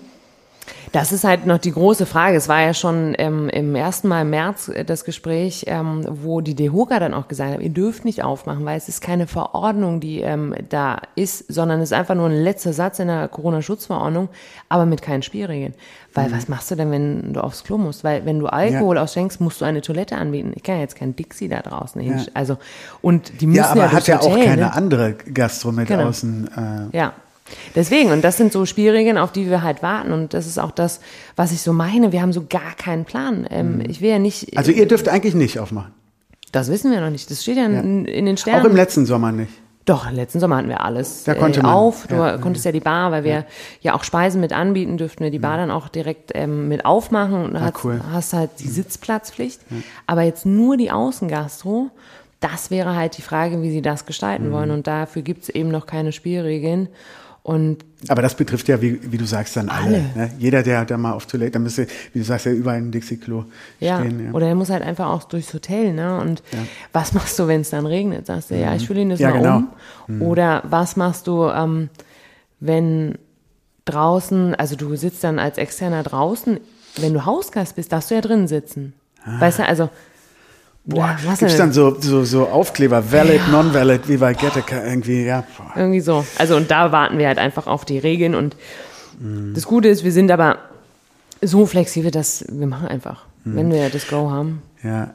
Das 0.92 1.10
ist 1.10 1.24
halt 1.24 1.46
noch 1.46 1.56
die 1.56 1.72
große 1.72 2.04
Frage. 2.04 2.36
Es 2.36 2.48
war 2.48 2.60
ja 2.60 2.74
schon 2.74 3.14
ähm, 3.18 3.48
im 3.48 3.74
ersten 3.74 4.08
Mal 4.08 4.22
im 4.22 4.30
März 4.30 4.68
äh, 4.68 4.84
das 4.84 5.04
Gespräch, 5.04 5.64
ähm, 5.66 6.04
wo 6.06 6.42
die 6.42 6.54
DEHOGA 6.54 7.00
dann 7.00 7.14
auch 7.14 7.28
gesagt 7.28 7.54
hat, 7.54 7.60
ihr 7.60 7.70
dürft 7.70 8.04
nicht 8.04 8.22
aufmachen, 8.22 8.66
weil 8.66 8.76
es 8.76 8.88
ist 8.88 9.00
keine 9.00 9.26
Verordnung, 9.26 10.00
die 10.00 10.20
ähm, 10.20 10.54
da 10.68 10.98
ist, 11.14 11.50
sondern 11.50 11.80
es 11.80 11.90
ist 11.90 11.98
einfach 11.98 12.14
nur 12.14 12.26
ein 12.26 12.36
letzter 12.36 12.74
Satz 12.74 12.98
in 12.98 13.08
der 13.08 13.28
Corona-Schutzverordnung, 13.28 14.28
aber 14.68 14.84
mit 14.84 15.00
keinen 15.00 15.22
Spielregeln. 15.22 15.74
Weil 16.12 16.28
mhm. 16.28 16.36
was 16.36 16.48
machst 16.48 16.70
du 16.70 16.74
denn, 16.74 16.90
wenn 16.90 17.32
du 17.32 17.40
aufs 17.40 17.64
Klo 17.64 17.78
musst? 17.78 18.04
Weil 18.04 18.26
wenn 18.26 18.38
du 18.38 18.46
Alkohol 18.48 18.96
ja. 18.96 19.02
ausschenkst, 19.02 19.40
musst 19.40 19.62
du 19.62 19.64
eine 19.64 19.80
Toilette 19.80 20.16
anbieten. 20.16 20.52
Ich 20.54 20.62
kann 20.62 20.74
ja 20.74 20.82
jetzt 20.82 20.96
kein 20.96 21.16
Dixie 21.16 21.48
da 21.48 21.60
draußen 21.60 22.02
hin. 22.02 22.18
Ja. 22.18 22.24
Also 22.34 22.58
und 23.00 23.40
die 23.40 23.46
müssen 23.46 23.58
ja, 23.58 23.70
aber 23.70 23.84
ja 23.84 23.92
hat 23.92 24.06
ja 24.08 24.20
auch 24.20 24.36
keine 24.36 24.62
ne? 24.62 24.72
andere 24.74 25.14
Gastro 25.14 25.72
mit 25.72 25.88
genau. 25.88 26.08
außen. 26.08 26.90
Äh, 26.92 26.96
ja. 26.96 27.14
Deswegen, 27.74 28.10
und 28.10 28.22
das 28.22 28.36
sind 28.36 28.52
so 28.52 28.66
Spielregeln, 28.66 29.18
auf 29.18 29.32
die 29.32 29.48
wir 29.48 29.62
halt 29.62 29.82
warten. 29.82 30.12
Und 30.12 30.34
das 30.34 30.46
ist 30.46 30.58
auch 30.58 30.70
das, 30.70 31.00
was 31.36 31.52
ich 31.52 31.62
so 31.62 31.72
meine. 31.72 32.12
Wir 32.12 32.22
haben 32.22 32.32
so 32.32 32.44
gar 32.48 32.74
keinen 32.76 33.04
Plan. 33.04 33.46
Ähm, 33.50 33.76
mhm. 33.76 33.84
Ich 33.88 34.00
will 34.00 34.10
ja 34.10 34.18
nicht. 34.18 34.56
Also 34.56 34.72
ihr 34.72 34.86
dürft 34.86 35.08
eigentlich 35.08 35.34
nicht 35.34 35.58
aufmachen. 35.58 35.92
Das 36.52 36.70
wissen 36.70 36.90
wir 36.90 37.00
noch 37.00 37.10
nicht. 37.10 37.30
Das 37.30 37.42
steht 37.42 37.56
ja, 37.56 37.68
ja. 37.68 37.80
In, 37.80 38.04
in, 38.04 38.26
den 38.26 38.36
Sternen. 38.36 38.62
Auch 38.62 38.68
im 38.68 38.76
letzten 38.76 39.06
Sommer 39.06 39.32
nicht. 39.32 39.52
Doch, 39.84 40.08
letzten 40.12 40.38
Sommer 40.38 40.58
hatten 40.58 40.68
wir 40.68 40.80
alles 40.80 41.24
da 41.24 41.34
konnte 41.34 41.60
äh, 41.60 41.62
man, 41.64 41.72
auf. 41.72 42.06
Du 42.06 42.14
ja, 42.14 42.38
konntest 42.38 42.64
ja 42.64 42.70
die 42.70 42.80
Bar, 42.80 43.10
weil 43.10 43.24
wir 43.24 43.32
ja. 43.32 43.44
ja. 43.80 43.94
auch 43.94 44.04
Speisen 44.04 44.40
mit 44.40 44.52
anbieten, 44.52 44.96
dürften 44.96 45.24
wir 45.24 45.32
die 45.32 45.40
Bar 45.40 45.56
dann 45.56 45.72
auch 45.72 45.88
direkt 45.88 46.30
ähm, 46.34 46.68
mit 46.68 46.84
aufmachen 46.84 47.44
und 47.44 47.56
ah, 47.56 47.62
hast, 47.62 47.84
cool. 47.84 48.00
hast 48.12 48.32
halt 48.32 48.50
die 48.60 48.68
Sitzplatzpflicht. 48.68 49.60
Aber 50.06 50.22
jetzt 50.22 50.46
nur 50.46 50.76
die 50.76 50.92
Außengastro, 50.92 51.90
das 52.38 52.70
wäre 52.70 52.94
halt 52.94 53.16
die 53.16 53.22
Frage, 53.22 53.62
wie 53.62 53.70
sie 53.70 53.82
das 53.82 54.06
gestalten 54.06 54.48
mhm. 54.48 54.52
wollen. 54.52 54.70
Und 54.70 54.86
dafür 54.86 55.22
gibt 55.22 55.44
es 55.44 55.48
eben 55.48 55.70
noch 55.70 55.86
keine 55.86 56.12
Spielregeln. 56.12 56.88
Und 57.42 57.84
aber 58.08 58.22
das 58.22 58.36
betrifft 58.36 58.68
ja, 58.68 58.80
wie, 58.80 59.00
wie 59.10 59.18
du 59.18 59.26
sagst, 59.26 59.56
dann 59.56 59.68
alle. 59.68 59.86
alle. 59.86 60.02
Ne? 60.14 60.30
Jeder, 60.38 60.62
der 60.62 60.84
da 60.84 60.96
mal 60.96 61.12
auf 61.12 61.26
Toilette, 61.26 61.52
dann 61.52 61.64
müsste, 61.64 61.88
wie 62.12 62.20
du 62.20 62.24
sagst, 62.24 62.46
ja 62.46 62.52
überall 62.52 62.76
ein 62.76 62.92
Dixie-Klo 62.92 63.44
ja. 63.80 63.98
stehen. 63.98 64.26
Ja. 64.26 64.32
Oder 64.32 64.46
er 64.46 64.54
muss 64.54 64.70
halt 64.70 64.82
einfach 64.82 65.08
auch 65.08 65.24
durchs 65.24 65.52
Hotel. 65.52 65.92
Ne? 65.92 66.20
Und 66.20 66.42
ja. 66.52 66.58
was 66.92 67.12
machst 67.14 67.38
du, 67.38 67.48
wenn 67.48 67.62
es 67.62 67.70
dann 67.70 67.86
regnet? 67.86 68.26
Sagst 68.26 68.50
du, 68.50 68.54
mhm. 68.54 68.60
ja, 68.60 68.74
ich 68.76 68.86
fülle 68.86 69.00
ihn 69.00 69.10
das 69.10 69.18
ja, 69.18 69.30
mal 69.30 69.38
genau. 69.38 69.56
um. 69.56 69.68
Mhm. 70.06 70.22
Oder 70.22 70.62
was 70.68 70.96
machst 70.96 71.26
du, 71.26 71.48
ähm, 71.48 71.88
wenn 72.60 73.18
draußen, 73.84 74.54
also 74.54 74.76
du 74.76 74.94
sitzt 74.94 75.24
dann 75.24 75.40
als 75.40 75.58
Externer 75.58 76.04
draußen, 76.04 76.60
wenn 76.96 77.12
du 77.12 77.24
Hausgast 77.24 77.74
bist, 77.74 77.92
darfst 77.92 78.10
du 78.10 78.14
ja 78.14 78.20
drin 78.20 78.46
sitzen. 78.46 78.94
Ah. 79.24 79.40
Weißt 79.40 79.58
du, 79.58 79.66
also 79.66 79.90
Boah, 80.84 81.16
ja, 81.24 81.34
gibt's 81.34 81.56
dann 81.56 81.72
so, 81.72 81.96
so, 82.00 82.24
so 82.24 82.48
Aufkleber, 82.48 83.12
valid, 83.12 83.40
ja. 83.46 83.48
non-valid, 83.52 84.08
wie 84.08 84.16
bei 84.16 84.34
Gattaca 84.34 84.84
irgendwie, 84.84 85.24
ja. 85.24 85.44
Boah. 85.56 85.72
Irgendwie 85.76 86.00
so. 86.00 86.24
Also 86.38 86.56
und 86.56 86.70
da 86.70 86.90
warten 86.90 87.18
wir 87.18 87.28
halt 87.28 87.38
einfach 87.38 87.68
auf 87.68 87.84
die 87.84 87.98
Regeln 87.98 88.34
und 88.34 88.56
mhm. 89.20 89.54
das 89.54 89.64
Gute 89.64 89.88
ist, 89.88 90.02
wir 90.02 90.12
sind 90.12 90.30
aber 90.32 90.58
so 91.40 91.66
flexibel, 91.66 92.10
dass 92.10 92.44
wir 92.48 92.66
machen 92.66 92.88
einfach, 92.88 93.26
mhm. 93.44 93.56
wenn 93.56 93.70
wir 93.70 93.90
das 93.90 94.08
Go 94.08 94.30
haben. 94.30 94.62
Ja. 94.82 95.14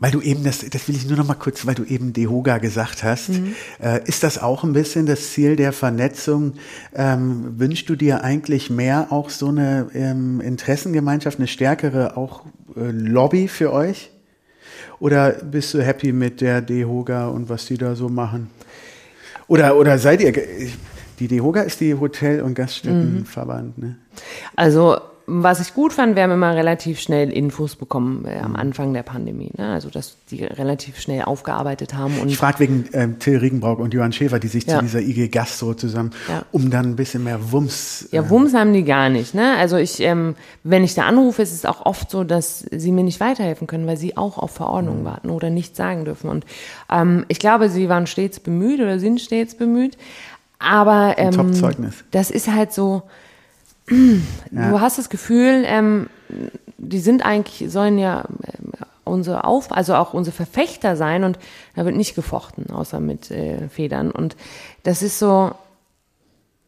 Weil 0.00 0.12
du 0.12 0.22
eben, 0.22 0.44
das, 0.44 0.60
das 0.60 0.88
will 0.88 0.96
ich 0.96 1.06
nur 1.06 1.18
noch 1.18 1.26
mal 1.26 1.34
kurz, 1.34 1.66
weil 1.66 1.74
du 1.74 1.84
eben 1.84 2.14
Dehoga 2.14 2.56
gesagt 2.56 3.04
hast. 3.04 3.28
Mhm. 3.28 3.54
Äh, 3.80 4.00
ist 4.08 4.22
das 4.22 4.38
auch 4.38 4.64
ein 4.64 4.72
bisschen 4.72 5.04
das 5.04 5.32
Ziel 5.32 5.56
der 5.56 5.74
Vernetzung? 5.74 6.54
Ähm, 6.94 7.58
wünschst 7.58 7.86
du 7.90 7.96
dir 7.96 8.24
eigentlich 8.24 8.70
mehr 8.70 9.08
auch 9.10 9.28
so 9.28 9.48
eine 9.48 9.88
ähm, 9.92 10.40
Interessengemeinschaft, 10.40 11.38
eine 11.38 11.48
stärkere 11.48 12.16
auch 12.16 12.44
äh, 12.76 12.90
Lobby 12.90 13.46
für 13.46 13.74
euch? 13.74 14.10
Oder 15.00 15.32
bist 15.32 15.74
du 15.74 15.82
happy 15.82 16.12
mit 16.12 16.40
der 16.40 16.60
DEHOGA 16.60 17.28
und 17.28 17.48
was 17.48 17.66
die 17.66 17.78
da 17.78 17.96
so 17.96 18.08
machen? 18.08 18.50
Oder, 19.48 19.76
oder 19.76 19.98
seid 19.98 20.20
ihr, 20.20 20.32
die 21.18 21.26
DEHOGA 21.26 21.62
ist 21.62 21.80
die 21.80 21.94
Hotel- 21.94 22.42
und 22.42 22.54
Gaststättenverband, 22.54 23.78
ne? 23.78 23.96
Also 24.54 25.00
was 25.32 25.60
ich 25.60 25.74
gut 25.74 25.92
fand, 25.92 26.16
wir 26.16 26.24
haben 26.24 26.32
immer 26.32 26.54
relativ 26.54 27.00
schnell 27.00 27.30
Infos 27.30 27.76
bekommen 27.76 28.24
äh, 28.24 28.38
am 28.40 28.56
Anfang 28.56 28.92
der 28.92 29.04
Pandemie. 29.04 29.50
Ne? 29.56 29.72
Also, 29.72 29.88
dass 29.88 30.16
die 30.30 30.44
relativ 30.44 31.00
schnell 31.00 31.22
aufgearbeitet 31.22 31.94
haben. 31.94 32.18
Und 32.18 32.28
ich 32.28 32.36
frage 32.36 32.58
wegen 32.58 32.86
ähm, 32.92 33.18
Till 33.20 33.38
Riegenbrauch 33.38 33.78
und 33.78 33.94
Johann 33.94 34.12
Schäfer, 34.12 34.40
die 34.40 34.48
sich 34.48 34.66
ja. 34.66 34.76
zu 34.76 34.82
dieser 34.82 35.00
IG 35.00 35.28
Gastro 35.28 35.74
zusammen, 35.74 36.10
ja. 36.28 36.42
um 36.50 36.70
dann 36.70 36.86
ein 36.86 36.96
bisschen 36.96 37.22
mehr 37.22 37.52
Wumms. 37.52 38.08
Äh 38.10 38.16
ja, 38.16 38.28
Wumms 38.28 38.54
haben 38.54 38.72
die 38.72 38.84
gar 38.84 39.08
nicht. 39.08 39.34
Ne? 39.34 39.56
Also, 39.56 39.76
ich, 39.76 40.00
ähm, 40.00 40.34
wenn 40.64 40.82
ich 40.82 40.94
da 40.94 41.04
anrufe, 41.04 41.42
ist 41.42 41.52
es 41.52 41.64
auch 41.64 41.86
oft 41.86 42.10
so, 42.10 42.24
dass 42.24 42.66
sie 42.70 42.90
mir 42.90 43.04
nicht 43.04 43.20
weiterhelfen 43.20 43.68
können, 43.68 43.86
weil 43.86 43.96
sie 43.96 44.16
auch 44.16 44.36
auf 44.36 44.50
Verordnungen 44.50 45.02
mhm. 45.02 45.06
warten 45.06 45.30
oder 45.30 45.48
nichts 45.48 45.76
sagen 45.76 46.04
dürfen. 46.04 46.28
Und 46.28 46.44
ähm, 46.90 47.24
ich 47.28 47.38
glaube, 47.38 47.68
sie 47.70 47.88
waren 47.88 48.06
stets 48.06 48.40
bemüht 48.40 48.80
oder 48.80 48.98
sind 48.98 49.20
stets 49.20 49.54
bemüht. 49.54 49.96
Aber 50.58 51.14
ähm, 51.16 51.54
das 52.10 52.30
ist 52.30 52.52
halt 52.52 52.72
so, 52.72 53.02
ja. 53.90 54.70
Du 54.70 54.80
hast 54.80 54.98
das 54.98 55.10
Gefühl, 55.10 55.64
ähm, 55.66 56.08
die 56.78 57.00
sind 57.00 57.24
eigentlich, 57.24 57.70
sollen 57.70 57.98
ja 57.98 58.24
ähm, 58.44 58.72
unsere 59.04 59.44
Auf, 59.44 59.72
also 59.72 59.94
auch 59.94 60.14
unsere 60.14 60.34
Verfechter 60.34 60.96
sein 60.96 61.24
und 61.24 61.38
da 61.74 61.84
wird 61.84 61.96
nicht 61.96 62.14
gefochten, 62.14 62.70
außer 62.70 63.00
mit 63.00 63.30
äh, 63.30 63.68
Federn. 63.68 64.10
Und 64.10 64.36
das 64.82 65.02
ist 65.02 65.18
so, 65.18 65.52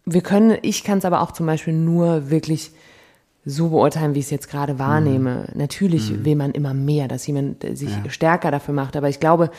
wir 0.04 0.20
können, 0.20 0.58
ich 0.62 0.84
kann 0.84 0.98
es 0.98 1.04
aber 1.04 1.20
auch 1.22 1.32
zum 1.32 1.46
Beispiel 1.46 1.72
nur 1.72 2.30
wirklich 2.30 2.72
so 3.44 3.70
beurteilen, 3.70 4.14
wie 4.14 4.20
ich 4.20 4.26
es 4.26 4.30
jetzt 4.30 4.50
gerade 4.50 4.78
wahrnehme. 4.78 5.46
Mhm. 5.52 5.58
Natürlich 5.58 6.10
mhm. 6.10 6.24
will 6.24 6.36
man 6.36 6.52
immer 6.52 6.74
mehr, 6.74 7.08
dass 7.08 7.26
jemand 7.26 7.64
sich 7.76 7.90
ja. 7.90 8.10
stärker 8.10 8.50
dafür 8.50 8.74
macht, 8.74 8.96
aber 8.96 9.08
ich 9.08 9.20
glaube, 9.20 9.50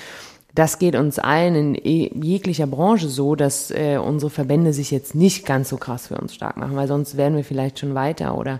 das 0.54 0.78
geht 0.78 0.96
uns 0.96 1.20
allen 1.20 1.56
in 1.56 1.76
e, 1.76 2.12
jeglicher 2.14 2.68
Branche 2.68 3.08
so, 3.10 3.36
dass 3.36 3.72
äh, 3.72 3.98
unsere 3.98 4.30
Verbände 4.30 4.74
sich 4.74 4.92
jetzt 4.92 5.16
nicht 5.16 5.46
ganz 5.46 5.70
so 5.70 5.78
krass 5.78 6.08
für 6.08 6.18
uns 6.18 6.34
stark 6.34 6.58
machen, 6.58 6.76
weil 6.76 6.88
sonst 6.88 7.18
wären 7.18 7.36
wir 7.36 7.44
vielleicht 7.44 7.80
schon 7.80 7.96
weiter 7.96 8.38
oder 8.38 8.60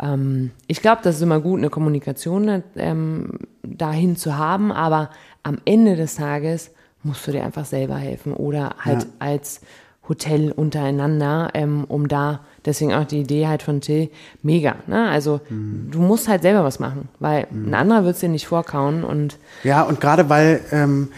ähm, 0.00 0.50
ich 0.66 0.82
glaube, 0.82 1.02
das 1.04 1.16
ist 1.16 1.22
immer 1.22 1.40
gut, 1.40 1.58
eine 1.58 1.70
Kommunikation 1.70 2.62
ähm, 2.76 3.38
dahin 3.62 4.16
zu 4.16 4.36
haben, 4.36 4.72
aber 4.72 5.10
am 5.42 5.58
Ende 5.64 5.96
des 5.96 6.16
Tages 6.16 6.72
musst 7.02 7.26
du 7.26 7.32
dir 7.32 7.44
einfach 7.44 7.64
selber 7.64 7.96
helfen 7.96 8.32
oder 8.32 8.74
halt 8.80 9.02
ja. 9.02 9.08
als 9.20 9.60
Hotel 10.08 10.50
untereinander, 10.52 11.50
ähm, 11.54 11.84
um 11.86 12.08
da, 12.08 12.40
deswegen 12.64 12.92
auch 12.92 13.04
die 13.04 13.20
Idee 13.20 13.46
halt 13.46 13.62
von 13.62 13.80
Till, 13.80 14.10
mega. 14.42 14.76
Ne? 14.86 15.08
Also 15.08 15.40
mhm. 15.48 15.88
du 15.90 16.00
musst 16.00 16.28
halt 16.28 16.42
selber 16.42 16.64
was 16.64 16.78
machen, 16.78 17.08
weil 17.18 17.46
mhm. 17.50 17.68
ein 17.68 17.74
anderer 17.74 18.04
wird 18.04 18.14
es 18.14 18.20
dir 18.20 18.28
nicht 18.28 18.46
vorkauen. 18.46 19.04
Und 19.04 19.38
ja, 19.64 19.82
und 19.82 20.00
gerade 20.00 20.28
weil 20.28 20.60
ähm, 20.72 21.08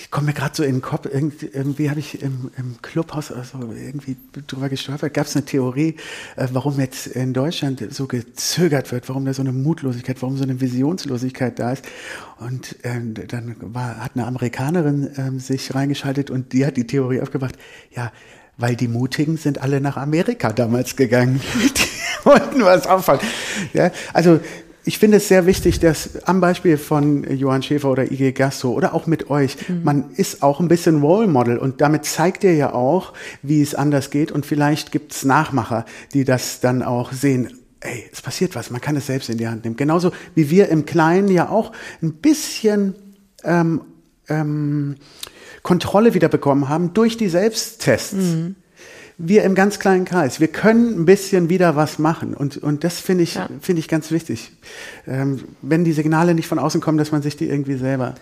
ich 0.00 0.10
komme 0.10 0.28
mir 0.28 0.32
gerade 0.32 0.54
so 0.54 0.62
in 0.62 0.76
den 0.76 0.82
Kopf, 0.82 1.08
irgendwie, 1.12 1.46
irgendwie 1.52 1.90
habe 1.90 1.98
ich 1.98 2.22
im, 2.22 2.50
im 2.56 2.80
Clubhaus 2.82 3.32
also 3.32 3.58
irgendwie 3.72 4.16
drüber 4.46 4.68
gestolpert, 4.68 5.12
gab 5.12 5.26
es 5.26 5.34
eine 5.34 5.44
Theorie, 5.44 5.96
äh, 6.36 6.46
warum 6.52 6.78
jetzt 6.78 7.08
in 7.08 7.32
Deutschland 7.34 7.84
so 7.90 8.06
gezögert 8.06 8.92
wird, 8.92 9.08
warum 9.08 9.24
da 9.24 9.34
so 9.34 9.42
eine 9.42 9.52
Mutlosigkeit, 9.52 10.22
warum 10.22 10.36
so 10.36 10.44
eine 10.44 10.60
Visionslosigkeit 10.60 11.58
da 11.58 11.72
ist. 11.72 11.84
Und 12.38 12.76
äh, 12.84 13.26
dann 13.26 13.56
war, 13.60 13.96
hat 13.98 14.12
eine 14.14 14.26
Amerikanerin 14.26 15.08
äh, 15.16 15.40
sich 15.40 15.74
reingeschaltet 15.74 16.30
und 16.30 16.52
die 16.52 16.64
hat 16.64 16.76
die 16.76 16.86
Theorie 16.86 17.20
aufgebracht, 17.20 17.56
ja, 17.90 18.12
weil 18.58 18.76
die 18.76 18.88
Mutigen 18.88 19.36
sind 19.36 19.62
alle 19.62 19.80
nach 19.80 19.96
Amerika 19.96 20.52
damals 20.52 20.96
gegangen. 20.96 21.40
die 21.62 22.26
wollten 22.26 22.62
was 22.62 22.86
auffallen. 22.86 23.20
Ja, 23.72 23.90
also 24.12 24.40
ich 24.84 24.98
finde 24.98 25.18
es 25.18 25.28
sehr 25.28 25.44
wichtig, 25.44 25.80
dass 25.80 26.24
am 26.24 26.40
Beispiel 26.40 26.78
von 26.78 27.22
Johann 27.36 27.62
Schäfer 27.62 27.90
oder 27.90 28.10
IG 28.10 28.32
Gasso 28.32 28.72
oder 28.72 28.94
auch 28.94 29.06
mit 29.06 29.28
euch, 29.30 29.56
mhm. 29.68 29.82
man 29.84 30.10
ist 30.16 30.42
auch 30.42 30.60
ein 30.60 30.68
bisschen 30.68 31.02
Role 31.02 31.28
Model 31.28 31.58
und 31.58 31.80
damit 31.80 32.06
zeigt 32.06 32.42
ihr 32.42 32.54
ja 32.54 32.72
auch, 32.72 33.12
wie 33.42 33.60
es 33.60 33.74
anders 33.74 34.10
geht 34.10 34.32
und 34.32 34.46
vielleicht 34.46 34.90
gibt 34.90 35.12
es 35.12 35.24
Nachmacher, 35.24 35.84
die 36.14 36.24
das 36.24 36.60
dann 36.60 36.82
auch 36.82 37.12
sehen. 37.12 37.52
Ey, 37.80 38.08
es 38.10 38.22
passiert 38.22 38.54
was, 38.56 38.70
man 38.70 38.80
kann 38.80 38.96
es 38.96 39.06
selbst 39.06 39.28
in 39.28 39.38
die 39.38 39.46
Hand 39.46 39.64
nehmen. 39.64 39.76
Genauso 39.76 40.10
wie 40.34 40.50
wir 40.50 40.68
im 40.68 40.86
Kleinen 40.86 41.28
ja 41.28 41.50
auch 41.50 41.70
ein 42.02 42.14
bisschen 42.14 42.94
ähm, 43.44 43.82
ähm, 44.28 44.96
Kontrolle 45.68 46.14
wieder 46.14 46.30
bekommen 46.30 46.70
haben 46.70 46.94
durch 46.94 47.18
die 47.18 47.28
Selbsttests. 47.28 48.14
Mhm 48.14 48.56
wir 49.20 49.42
im 49.42 49.56
ganz 49.56 49.80
kleinen 49.80 50.04
Kreis, 50.04 50.38
wir 50.38 50.46
können 50.46 51.00
ein 51.00 51.04
bisschen 51.04 51.48
wieder 51.48 51.74
was 51.74 51.98
machen. 51.98 52.34
Und, 52.34 52.56
und 52.56 52.84
das 52.84 53.00
finde 53.00 53.24
ich, 53.24 53.34
ja. 53.34 53.48
finde 53.60 53.80
ich 53.80 53.88
ganz 53.88 54.12
wichtig. 54.12 54.52
Ähm, 55.08 55.42
wenn 55.60 55.82
die 55.82 55.92
Signale 55.92 56.34
nicht 56.34 56.46
von 56.46 56.60
außen 56.60 56.80
kommen, 56.80 56.98
dass 56.98 57.10
man 57.10 57.20
sich 57.20 57.36
die 57.36 57.48
irgendwie 57.48 57.74
selber, 57.74 58.14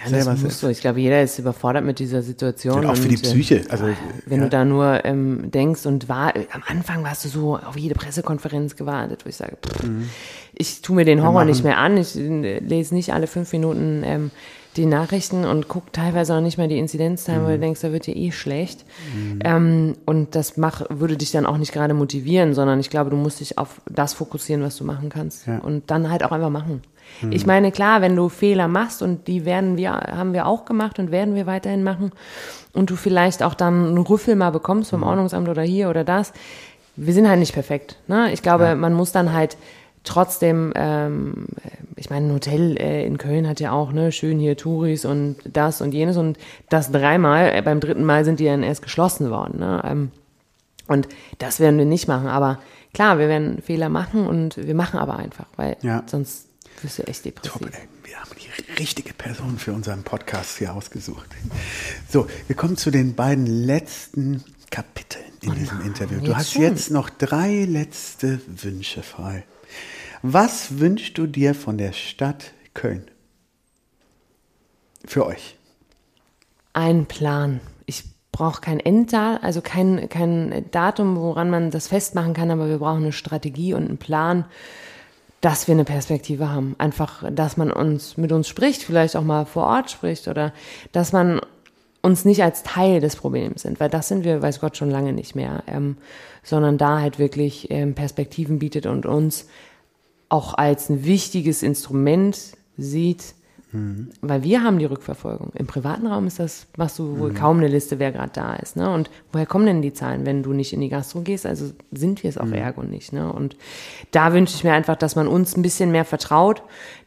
ja, 0.00 0.08
selber 0.08 0.30
das 0.30 0.42
musst 0.42 0.62
du. 0.62 0.68
Ich 0.68 0.80
glaube, 0.80 1.00
jeder 1.00 1.20
ist 1.20 1.40
überfordert 1.40 1.84
mit 1.84 1.98
dieser 1.98 2.22
Situation. 2.22 2.78
Und 2.78 2.86
auch 2.86 2.96
für 2.96 3.08
die 3.08 3.16
äh, 3.16 3.18
Psyche. 3.18 3.62
Also, 3.68 3.86
wenn 4.26 4.38
ja. 4.38 4.44
du 4.44 4.50
da 4.50 4.64
nur 4.64 5.04
ähm, 5.04 5.50
denkst 5.50 5.86
und 5.86 6.08
war, 6.08 6.32
am 6.52 6.62
Anfang 6.68 7.02
warst 7.02 7.24
du 7.24 7.28
so 7.28 7.56
auf 7.56 7.76
jede 7.76 7.96
Pressekonferenz 7.96 8.76
gewartet, 8.76 9.24
wo 9.24 9.30
ich 9.30 9.36
sage, 9.36 9.56
pff, 9.60 9.82
mhm. 9.82 10.08
ich 10.54 10.82
tue 10.82 10.94
mir 10.94 11.04
den 11.04 11.20
Horror 11.20 11.44
nicht 11.44 11.64
mehr 11.64 11.78
an, 11.78 11.96
ich 11.96 12.16
äh, 12.16 12.60
lese 12.60 12.94
nicht 12.94 13.12
alle 13.12 13.26
fünf 13.26 13.52
Minuten 13.52 14.02
ähm, 14.04 14.30
die 14.76 14.86
Nachrichten 14.86 15.44
und 15.44 15.68
guck 15.68 15.92
teilweise 15.92 16.34
auch 16.34 16.40
nicht 16.40 16.58
mehr 16.58 16.68
die 16.68 16.78
Inzidenzzahlen, 16.78 17.42
mhm. 17.42 17.46
weil 17.46 17.54
du 17.54 17.60
denkst, 17.60 17.80
da 17.80 17.92
wird 17.92 18.06
dir 18.06 18.16
eh 18.16 18.32
schlecht. 18.32 18.84
Mhm. 19.14 19.38
Ähm, 19.44 19.96
und 20.04 20.34
das 20.34 20.56
mach, 20.56 20.82
würde 20.90 21.16
dich 21.16 21.30
dann 21.30 21.46
auch 21.46 21.58
nicht 21.58 21.72
gerade 21.72 21.94
motivieren, 21.94 22.54
sondern 22.54 22.80
ich 22.80 22.90
glaube, 22.90 23.10
du 23.10 23.16
musst 23.16 23.40
dich 23.40 23.58
auf 23.58 23.80
das 23.88 24.14
fokussieren, 24.14 24.62
was 24.62 24.76
du 24.76 24.84
machen 24.84 25.08
kannst. 25.08 25.46
Ja. 25.46 25.58
Und 25.58 25.90
dann 25.90 26.10
halt 26.10 26.24
auch 26.24 26.32
einfach 26.32 26.50
machen. 26.50 26.82
Mhm. 27.22 27.32
Ich 27.32 27.46
meine, 27.46 27.72
klar, 27.72 28.00
wenn 28.00 28.16
du 28.16 28.28
Fehler 28.28 28.68
machst 28.68 29.02
und 29.02 29.26
die 29.28 29.44
werden 29.44 29.76
wir, 29.76 29.92
haben 29.92 30.32
wir 30.32 30.46
auch 30.46 30.64
gemacht 30.64 30.98
und 30.98 31.10
werden 31.10 31.34
wir 31.34 31.46
weiterhin 31.46 31.82
machen 31.82 32.12
und 32.72 32.90
du 32.90 32.96
vielleicht 32.96 33.42
auch 33.42 33.54
dann 33.54 33.86
einen 33.86 33.98
Rüffel 33.98 34.36
mal 34.36 34.50
bekommst 34.50 34.90
vom 34.90 35.00
mhm. 35.00 35.06
Ordnungsamt 35.06 35.48
oder 35.48 35.62
hier 35.62 35.88
oder 35.90 36.04
das, 36.04 36.32
wir 36.96 37.12
sind 37.12 37.28
halt 37.28 37.40
nicht 37.40 37.54
perfekt. 37.54 37.96
Ne? 38.06 38.32
Ich 38.32 38.42
glaube, 38.42 38.64
ja. 38.64 38.74
man 38.74 38.94
muss 38.94 39.12
dann 39.12 39.32
halt 39.32 39.56
trotzdem, 40.04 40.72
ähm, 40.76 41.46
ich 41.96 42.10
meine, 42.10 42.28
ein 42.28 42.32
Hotel 42.32 42.76
äh, 42.76 43.04
in 43.04 43.18
Köln 43.18 43.48
hat 43.48 43.60
ja 43.60 43.72
auch, 43.72 43.92
ne, 43.92 44.12
schön 44.12 44.38
hier 44.38 44.56
Touris 44.56 45.04
und 45.04 45.36
das 45.44 45.80
und 45.80 45.92
jenes 45.92 46.16
und 46.16 46.38
das 46.68 46.92
dreimal, 46.92 47.52
äh, 47.54 47.62
beim 47.62 47.80
dritten 47.80 48.04
Mal 48.04 48.24
sind 48.24 48.40
die 48.40 48.44
dann 48.44 48.62
erst 48.62 48.82
geschlossen 48.82 49.30
worden. 49.30 49.58
Ne? 49.58 49.82
Ähm, 49.84 50.10
und 50.86 51.08
das 51.38 51.60
werden 51.60 51.78
wir 51.78 51.86
nicht 51.86 52.08
machen. 52.08 52.28
Aber 52.28 52.60
klar, 52.92 53.18
wir 53.18 53.28
werden 53.28 53.62
Fehler 53.62 53.88
machen 53.88 54.26
und 54.26 54.56
wir 54.56 54.74
machen 54.74 55.00
aber 55.00 55.16
einfach, 55.16 55.46
weil 55.56 55.76
ja. 55.82 56.02
sonst 56.06 56.46
wirst 56.82 56.98
du 56.98 57.02
echt 57.04 57.24
depressiv. 57.24 57.52
Top, 57.52 57.66
ey. 57.72 57.88
Wir 58.04 58.20
haben 58.20 58.30
die 58.38 58.74
richtige 58.80 59.14
Person 59.14 59.58
für 59.58 59.72
unseren 59.72 60.02
Podcast 60.02 60.58
hier 60.58 60.74
ausgesucht. 60.74 61.26
So, 62.08 62.26
wir 62.46 62.54
kommen 62.54 62.76
zu 62.76 62.90
den 62.90 63.14
beiden 63.14 63.46
letzten 63.46 64.44
Kapiteln 64.70 65.24
in 65.40 65.50
oh 65.50 65.54
diesem 65.54 65.80
Interview. 65.80 66.20
Du 66.20 66.36
hast 66.36 66.52
schon. 66.52 66.62
jetzt 66.62 66.90
noch 66.90 67.08
drei 67.10 67.64
letzte 67.64 68.40
Wünsche 68.46 69.02
frei. 69.02 69.44
Was 70.22 70.78
wünschst 70.78 71.18
du 71.18 71.26
dir 71.26 71.54
von 71.54 71.78
der 71.78 71.92
Stadt 71.92 72.52
Köln? 72.72 73.10
Für 75.04 75.26
euch. 75.26 75.56
Ein 76.72 77.06
Plan. 77.06 77.60
Ich 77.86 78.04
brauche 78.32 78.60
kein 78.60 78.80
Enddatum, 78.80 79.44
also 79.44 79.60
kein, 79.60 80.08
kein 80.08 80.64
Datum, 80.70 81.16
woran 81.16 81.50
man 81.50 81.70
das 81.70 81.88
festmachen 81.88 82.34
kann, 82.34 82.50
aber 82.50 82.68
wir 82.68 82.78
brauchen 82.78 83.02
eine 83.02 83.12
Strategie 83.12 83.74
und 83.74 83.86
einen 83.86 83.98
Plan, 83.98 84.46
dass 85.40 85.68
wir 85.68 85.74
eine 85.74 85.84
Perspektive 85.84 86.50
haben. 86.50 86.74
Einfach, 86.78 87.22
dass 87.30 87.56
man 87.58 87.70
uns 87.70 88.16
mit 88.16 88.32
uns 88.32 88.48
spricht, 88.48 88.82
vielleicht 88.82 89.14
auch 89.16 89.22
mal 89.22 89.44
vor 89.44 89.64
Ort 89.64 89.90
spricht 89.90 90.26
oder 90.26 90.52
dass 90.92 91.12
man 91.12 91.40
uns 92.04 92.26
nicht 92.26 92.42
als 92.42 92.62
Teil 92.62 93.00
des 93.00 93.16
Problems 93.16 93.62
sind, 93.62 93.80
weil 93.80 93.88
das 93.88 94.08
sind 94.08 94.24
wir, 94.24 94.42
weiß 94.42 94.60
Gott, 94.60 94.76
schon 94.76 94.90
lange 94.90 95.14
nicht 95.14 95.34
mehr, 95.34 95.64
ähm, 95.66 95.96
sondern 96.42 96.76
da 96.76 97.00
halt 97.00 97.18
wirklich 97.18 97.70
ähm, 97.70 97.94
Perspektiven 97.94 98.58
bietet 98.58 98.84
und 98.84 99.06
uns 99.06 99.48
auch 100.28 100.52
als 100.52 100.90
ein 100.90 101.06
wichtiges 101.06 101.62
Instrument 101.62 102.38
sieht, 102.76 103.34
mhm. 103.72 104.10
weil 104.20 104.42
wir 104.42 104.62
haben 104.62 104.78
die 104.78 104.84
Rückverfolgung. 104.84 105.52
Im 105.54 105.66
privaten 105.66 106.06
Raum 106.06 106.26
ist 106.26 106.38
das, 106.38 106.66
machst 106.76 106.98
du 106.98 107.18
wohl 107.18 107.30
mhm. 107.30 107.36
kaum 107.36 107.56
eine 107.56 107.68
Liste, 107.68 107.98
wer 107.98 108.12
gerade 108.12 108.32
da 108.34 108.54
ist. 108.56 108.76
Ne? 108.76 108.92
Und 108.92 109.08
woher 109.32 109.46
kommen 109.46 109.64
denn 109.64 109.80
die 109.80 109.94
Zahlen, 109.94 110.26
wenn 110.26 110.42
du 110.42 110.52
nicht 110.52 110.74
in 110.74 110.82
die 110.82 110.90
Gastro 110.90 111.22
gehst? 111.22 111.46
Also 111.46 111.70
sind 111.90 112.22
wir 112.22 112.28
es 112.28 112.36
auch 112.36 112.44
mhm. 112.44 112.52
ergo 112.52 112.82
nicht. 112.82 113.14
Ne? 113.14 113.32
Und 113.32 113.56
da 114.10 114.34
wünsche 114.34 114.56
ich 114.56 114.64
mir 114.64 114.74
einfach, 114.74 114.96
dass 114.96 115.16
man 115.16 115.26
uns 115.26 115.56
ein 115.56 115.62
bisschen 115.62 115.90
mehr 115.90 116.04
vertraut, 116.04 116.62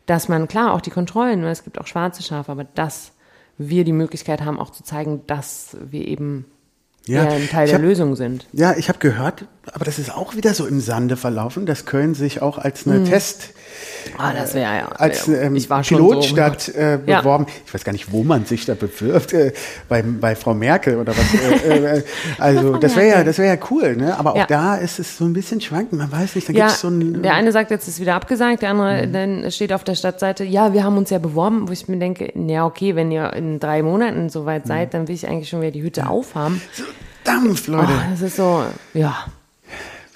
dass 0.07 0.27
man, 0.27 0.47
klar, 0.47 0.73
auch 0.73 0.81
die 0.81 0.89
Kontrollen, 0.89 1.41
ne? 1.41 1.51
es 1.51 1.63
gibt 1.63 1.79
auch 1.79 1.85
schwarze 1.85 2.23
Schafe, 2.23 2.51
aber 2.51 2.63
dass 2.63 3.11
wir 3.57 3.83
die 3.83 3.93
Möglichkeit 3.93 4.41
haben, 4.41 4.59
auch 4.59 4.71
zu 4.71 4.83
zeigen, 4.83 5.21
dass 5.27 5.77
wir 5.89 6.07
eben 6.07 6.45
ja, 7.05 7.27
ein 7.27 7.47
Teil 7.49 7.67
der 7.67 7.75
hab, 7.75 7.81
Lösung 7.81 8.15
sind. 8.15 8.47
Ja, 8.53 8.75
ich 8.75 8.89
habe 8.89 8.99
gehört, 8.99 9.47
aber 9.73 9.85
das 9.85 9.99
ist 9.99 10.13
auch 10.13 10.35
wieder 10.35 10.53
so 10.53 10.65
im 10.65 10.79
Sande 10.79 11.17
verlaufen, 11.17 11.65
dass 11.65 11.85
Köln 11.85 12.13
sich 12.13 12.41
auch 12.41 12.57
als 12.57 12.85
eine 12.85 12.97
hm. 12.97 13.05
Test 13.05 13.49
Ah, 14.17 14.33
das 14.33 14.53
wäre 14.53 14.77
ja. 14.77 14.87
Als 14.87 15.27
ähm, 15.27 15.53
Pilotstadt 15.53 16.61
so, 16.61 16.71
äh, 16.71 16.99
beworben. 17.03 17.45
Ja. 17.47 17.53
Ich 17.65 17.73
weiß 17.73 17.83
gar 17.83 17.91
nicht, 17.91 18.11
wo 18.11 18.23
man 18.23 18.45
sich 18.45 18.65
da 18.65 18.73
bewirbt. 18.73 19.33
Äh, 19.33 19.53
bei, 19.89 20.01
bei 20.01 20.35
Frau 20.35 20.53
Merkel 20.53 20.97
oder 20.97 21.13
was. 21.15 21.33
Äh, 21.63 21.97
äh, 21.97 22.03
also 22.37 22.77
das 22.77 22.95
wäre 22.95 23.07
ja, 23.07 23.23
das 23.23 23.37
wäre 23.37 23.55
ja 23.55 23.61
cool. 23.69 23.95
Ne? 23.95 24.17
Aber 24.17 24.33
auch 24.33 24.37
ja. 24.37 24.45
da 24.45 24.75
ist 24.75 24.99
es 24.99 25.17
so 25.17 25.25
ein 25.25 25.33
bisschen 25.33 25.61
schwankend. 25.61 25.93
Man 25.93 26.11
weiß 26.11 26.35
nicht. 26.35 26.49
Da 26.49 26.53
ja, 26.53 26.65
gibt's 26.65 26.81
so 26.81 26.89
ein, 26.89 27.21
der 27.21 27.33
eine 27.33 27.51
sagt, 27.51 27.71
jetzt 27.71 27.87
ist 27.87 27.99
wieder 27.99 28.15
abgesagt. 28.15 28.61
Der 28.61 28.69
andere 28.71 29.07
mhm. 29.07 29.13
dann 29.13 29.51
steht 29.51 29.73
auf 29.73 29.83
der 29.83 29.95
Stadtseite. 29.95 30.43
Ja, 30.43 30.73
wir 30.73 30.83
haben 30.83 30.97
uns 30.97 31.09
ja 31.09 31.19
beworben, 31.19 31.67
wo 31.67 31.71
ich 31.71 31.87
mir 31.87 31.97
denke, 31.97 32.31
ja 32.35 32.65
okay, 32.65 32.95
wenn 32.95 33.11
ihr 33.11 33.33
in 33.33 33.59
drei 33.59 33.83
Monaten 33.83 34.29
soweit 34.29 34.65
mhm. 34.65 34.69
seid, 34.69 34.93
dann 34.93 35.07
will 35.07 35.15
ich 35.15 35.27
eigentlich 35.27 35.49
schon 35.49 35.61
wieder 35.61 35.71
die 35.71 35.83
Hütte 35.83 36.07
aufhaben. 36.07 36.61
So 36.73 36.83
Dampf, 37.23 37.67
Leute. 37.67 37.91
Oh, 37.91 38.11
das 38.11 38.21
ist 38.21 38.37
so, 38.37 38.63
ja. 38.93 39.25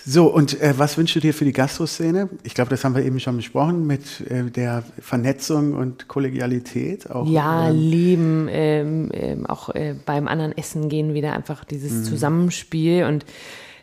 So, 0.06 0.28
und 0.28 0.60
äh, 0.62 0.74
was 0.78 0.98
wünschst 0.98 1.16
du 1.16 1.20
dir 1.20 1.34
für 1.34 1.46
die 1.46 1.52
Gastroszene? 1.52 2.30
Ich 2.44 2.56
glaube, 2.56 2.70
das 2.70 2.84
haben 2.84 2.96
wir 2.96 3.04
eben 3.04 3.20
schon 3.20 3.38
besprochen 3.38 3.86
mit 3.86 4.22
äh, 4.22 4.50
der 4.50 4.84
Vernetzung 5.00 5.74
und 5.74 6.08
Kollegialität. 6.08 7.10
Auch, 7.10 7.28
ja, 7.28 7.70
ähm, 7.70 7.76
lieben, 7.76 8.48
ähm, 8.50 9.10
ähm, 9.14 9.46
auch 9.46 9.70
äh, 9.70 9.96
beim 10.06 10.28
anderen 10.28 10.58
Essen 10.58 10.90
gehen 10.90 11.14
wieder 11.14 11.34
einfach 11.34 11.64
dieses 11.64 11.92
mhm. 11.92 12.04
Zusammenspiel 12.04 13.04
und 13.06 13.26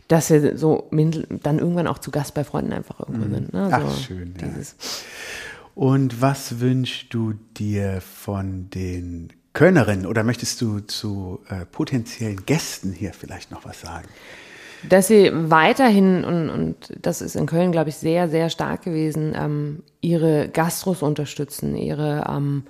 dass 0.08 0.30
wir 0.30 0.56
so 0.56 0.88
dann 0.90 1.58
irgendwann 1.58 1.86
auch 1.86 1.98
zu 1.98 2.10
Gast 2.10 2.34
bei 2.34 2.42
Freunden 2.42 2.72
einfach 2.72 2.98
irgendwo 3.00 3.26
mhm. 3.26 3.34
sind. 3.34 3.52
Ne? 3.52 3.68
So 3.68 3.76
Ach, 3.76 3.98
schön. 3.98 4.34
Ja. 4.40 4.48
Und 5.74 6.20
was 6.20 6.60
wünschst 6.60 7.14
du 7.14 7.34
dir 7.56 8.00
von 8.00 8.70
den 8.70 9.28
Kölnerinnen 9.52 10.06
oder 10.06 10.24
möchtest 10.24 10.60
du 10.60 10.80
zu 10.80 11.40
äh, 11.48 11.64
potenziellen 11.66 12.44
Gästen 12.46 12.92
hier 12.92 13.12
vielleicht 13.12 13.50
noch 13.50 13.64
was 13.64 13.82
sagen? 13.82 14.08
Dass 14.88 15.08
sie 15.08 15.30
weiterhin, 15.32 16.24
und, 16.24 16.50
und 16.50 16.76
das 17.02 17.20
ist 17.20 17.36
in 17.36 17.46
Köln, 17.46 17.72
glaube 17.72 17.90
ich, 17.90 17.96
sehr, 17.96 18.28
sehr 18.28 18.50
stark 18.50 18.82
gewesen, 18.82 19.34
ähm, 19.36 19.82
ihre 20.00 20.48
Gastros 20.48 21.02
unterstützen, 21.02 21.76
ihre 21.76 22.24
ähm, 22.28 22.62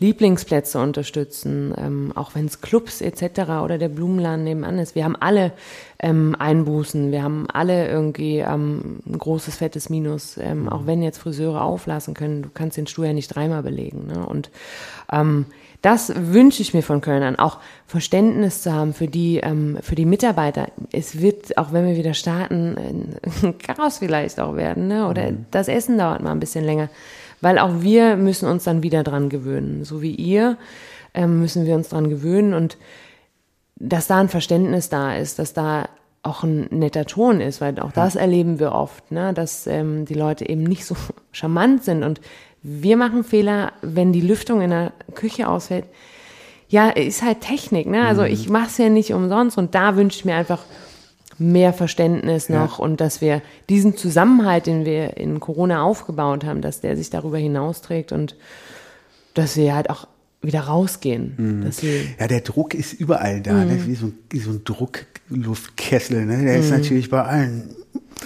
Lieblingsplätze 0.00 0.78
unterstützen, 0.78 1.74
ähm, 1.78 2.12
auch 2.14 2.34
wenn 2.34 2.46
es 2.46 2.60
Clubs 2.60 3.00
etc. 3.00 3.62
oder 3.62 3.78
der 3.78 3.88
Blumenladen 3.88 4.44
nebenan 4.44 4.78
ist. 4.78 4.94
Wir 4.94 5.04
haben 5.04 5.16
alle 5.16 5.52
ähm, 5.98 6.34
Einbußen, 6.38 7.12
wir 7.12 7.22
haben 7.22 7.46
alle 7.52 7.88
irgendwie 7.88 8.38
ähm, 8.38 9.00
ein 9.06 9.18
großes, 9.18 9.56
fettes 9.56 9.90
Minus, 9.90 10.36
ähm, 10.38 10.68
auch 10.68 10.86
wenn 10.86 11.02
jetzt 11.02 11.18
Friseure 11.18 11.62
auflassen 11.62 12.14
können, 12.14 12.42
du 12.42 12.48
kannst 12.52 12.76
den 12.76 12.86
Stuhl 12.86 13.06
ja 13.06 13.12
nicht 13.12 13.28
dreimal 13.28 13.62
belegen. 13.62 14.06
Ne? 14.06 14.26
Und 14.26 14.50
ähm, 15.12 15.46
das 15.82 16.12
wünsche 16.16 16.62
ich 16.62 16.72
mir 16.72 16.82
von 16.82 17.00
Kölnern, 17.00 17.36
auch 17.36 17.58
Verständnis 17.86 18.62
zu 18.62 18.72
haben 18.72 18.94
für 18.94 19.06
die, 19.06 19.36
ähm, 19.38 19.78
für 19.82 19.94
die 19.94 20.06
Mitarbeiter. 20.06 20.68
Es 20.92 21.20
wird, 21.20 21.58
auch 21.58 21.72
wenn 21.72 21.86
wir 21.86 21.96
wieder 21.96 22.14
starten, 22.14 23.18
ein 23.42 23.58
Chaos 23.58 23.98
vielleicht 23.98 24.40
auch 24.40 24.56
werden, 24.56 24.88
ne? 24.88 25.08
oder 25.08 25.30
mhm. 25.30 25.46
das 25.50 25.68
Essen 25.68 25.98
dauert 25.98 26.22
mal 26.22 26.32
ein 26.32 26.40
bisschen 26.40 26.64
länger, 26.64 26.88
weil 27.40 27.58
auch 27.58 27.82
wir 27.82 28.16
müssen 28.16 28.48
uns 28.48 28.64
dann 28.64 28.82
wieder 28.82 29.02
dran 29.02 29.28
gewöhnen. 29.28 29.84
So 29.84 30.00
wie 30.00 30.14
ihr 30.14 30.56
ähm, 31.12 31.40
müssen 31.40 31.66
wir 31.66 31.74
uns 31.74 31.90
dran 31.90 32.08
gewöhnen 32.08 32.54
und 32.54 32.78
dass 33.88 34.06
da 34.06 34.18
ein 34.18 34.28
Verständnis 34.28 34.88
da 34.88 35.14
ist, 35.14 35.38
dass 35.38 35.52
da 35.52 35.88
auch 36.22 36.42
ein 36.42 36.68
netter 36.70 37.04
Ton 37.04 37.40
ist, 37.40 37.60
weil 37.60 37.78
auch 37.80 37.92
das 37.92 38.16
erleben 38.16 38.58
wir 38.58 38.72
oft, 38.72 39.12
ne? 39.12 39.34
dass 39.34 39.66
ähm, 39.66 40.06
die 40.06 40.14
Leute 40.14 40.48
eben 40.48 40.62
nicht 40.62 40.86
so 40.86 40.96
charmant 41.32 41.84
sind 41.84 42.02
und 42.02 42.20
wir 42.62 42.96
machen 42.96 43.24
Fehler, 43.24 43.72
wenn 43.82 44.12
die 44.12 44.22
Lüftung 44.22 44.62
in 44.62 44.70
der 44.70 44.92
Küche 45.14 45.48
ausfällt. 45.48 45.84
Ja, 46.70 46.88
ist 46.88 47.22
halt 47.22 47.42
Technik, 47.42 47.86
ne? 47.86 48.06
Also 48.06 48.22
mhm. 48.22 48.28
ich 48.28 48.48
mache 48.48 48.68
es 48.68 48.78
ja 48.78 48.88
nicht 48.88 49.12
umsonst 49.12 49.58
und 49.58 49.74
da 49.74 49.96
wünsche 49.96 50.18
ich 50.18 50.24
mir 50.24 50.34
einfach 50.34 50.60
mehr 51.36 51.74
Verständnis 51.74 52.48
noch 52.48 52.78
ja. 52.78 52.84
und 52.84 53.02
dass 53.02 53.20
wir 53.20 53.42
diesen 53.68 53.98
Zusammenhalt, 53.98 54.66
den 54.66 54.86
wir 54.86 55.18
in 55.18 55.40
Corona 55.40 55.82
aufgebaut 55.82 56.44
haben, 56.44 56.62
dass 56.62 56.80
der 56.80 56.96
sich 56.96 57.10
darüber 57.10 57.36
hinausträgt 57.36 58.12
und 58.12 58.34
dass 59.34 59.56
wir 59.56 59.74
halt 59.74 59.90
auch 59.90 60.06
wieder 60.46 60.60
rausgehen. 60.60 61.34
Mhm. 61.36 61.70
ja, 62.18 62.26
der 62.26 62.40
Druck 62.40 62.74
ist 62.74 62.92
überall 62.92 63.40
da, 63.40 63.52
ne? 63.52 63.64
mhm. 63.64 63.70
ne? 63.72 63.86
wie, 63.86 63.94
so, 63.94 64.12
wie 64.30 64.38
so 64.38 64.50
ein 64.50 64.64
Druckluftkessel. 64.64 66.24
Ne? 66.26 66.44
Der 66.44 66.56
mhm. 66.56 66.60
ist 66.60 66.70
natürlich 66.70 67.10
bei 67.10 67.22
allen 67.22 67.70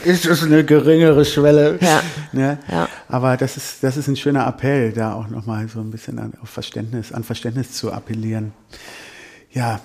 ist 0.05 0.27
es 0.27 0.43
eine 0.43 0.65
geringere 0.65 1.25
Schwelle. 1.25 1.79
Ja. 1.81 2.03
Ne? 2.33 2.59
ja. 2.71 2.89
Aber 3.09 3.37
das 3.37 3.57
ist, 3.57 3.83
das 3.83 3.97
ist 3.97 4.09
ein 4.09 4.17
schöner 4.17 4.47
Appell, 4.47 4.93
da 4.93 5.15
auch 5.15 5.29
nochmal 5.29 5.67
so 5.69 5.81
ein 5.81 5.91
bisschen 5.91 6.19
an, 6.19 6.35
auf 6.43 6.51
Verständnis, 6.51 7.13
an 7.13 7.25
Verständnis 7.25 7.73
zu 7.73 7.93
appellieren. 7.93 8.53
Ja, 9.53 9.81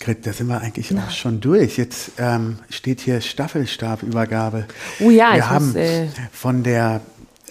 Grit, 0.00 0.26
da 0.26 0.32
sind 0.32 0.46
wir 0.46 0.60
eigentlich 0.60 0.90
ja. 0.90 1.04
auch 1.04 1.10
schon 1.10 1.40
durch. 1.40 1.76
Jetzt 1.76 2.12
ähm, 2.18 2.58
steht 2.70 3.00
hier 3.00 3.20
Staffelstabübergabe. 3.20 4.66
Oh 5.00 5.10
ja, 5.10 5.34
wir 5.34 5.50
haben 5.50 5.66
muss, 5.68 5.76
äh 5.76 6.06
von 6.30 6.62
der 6.62 7.00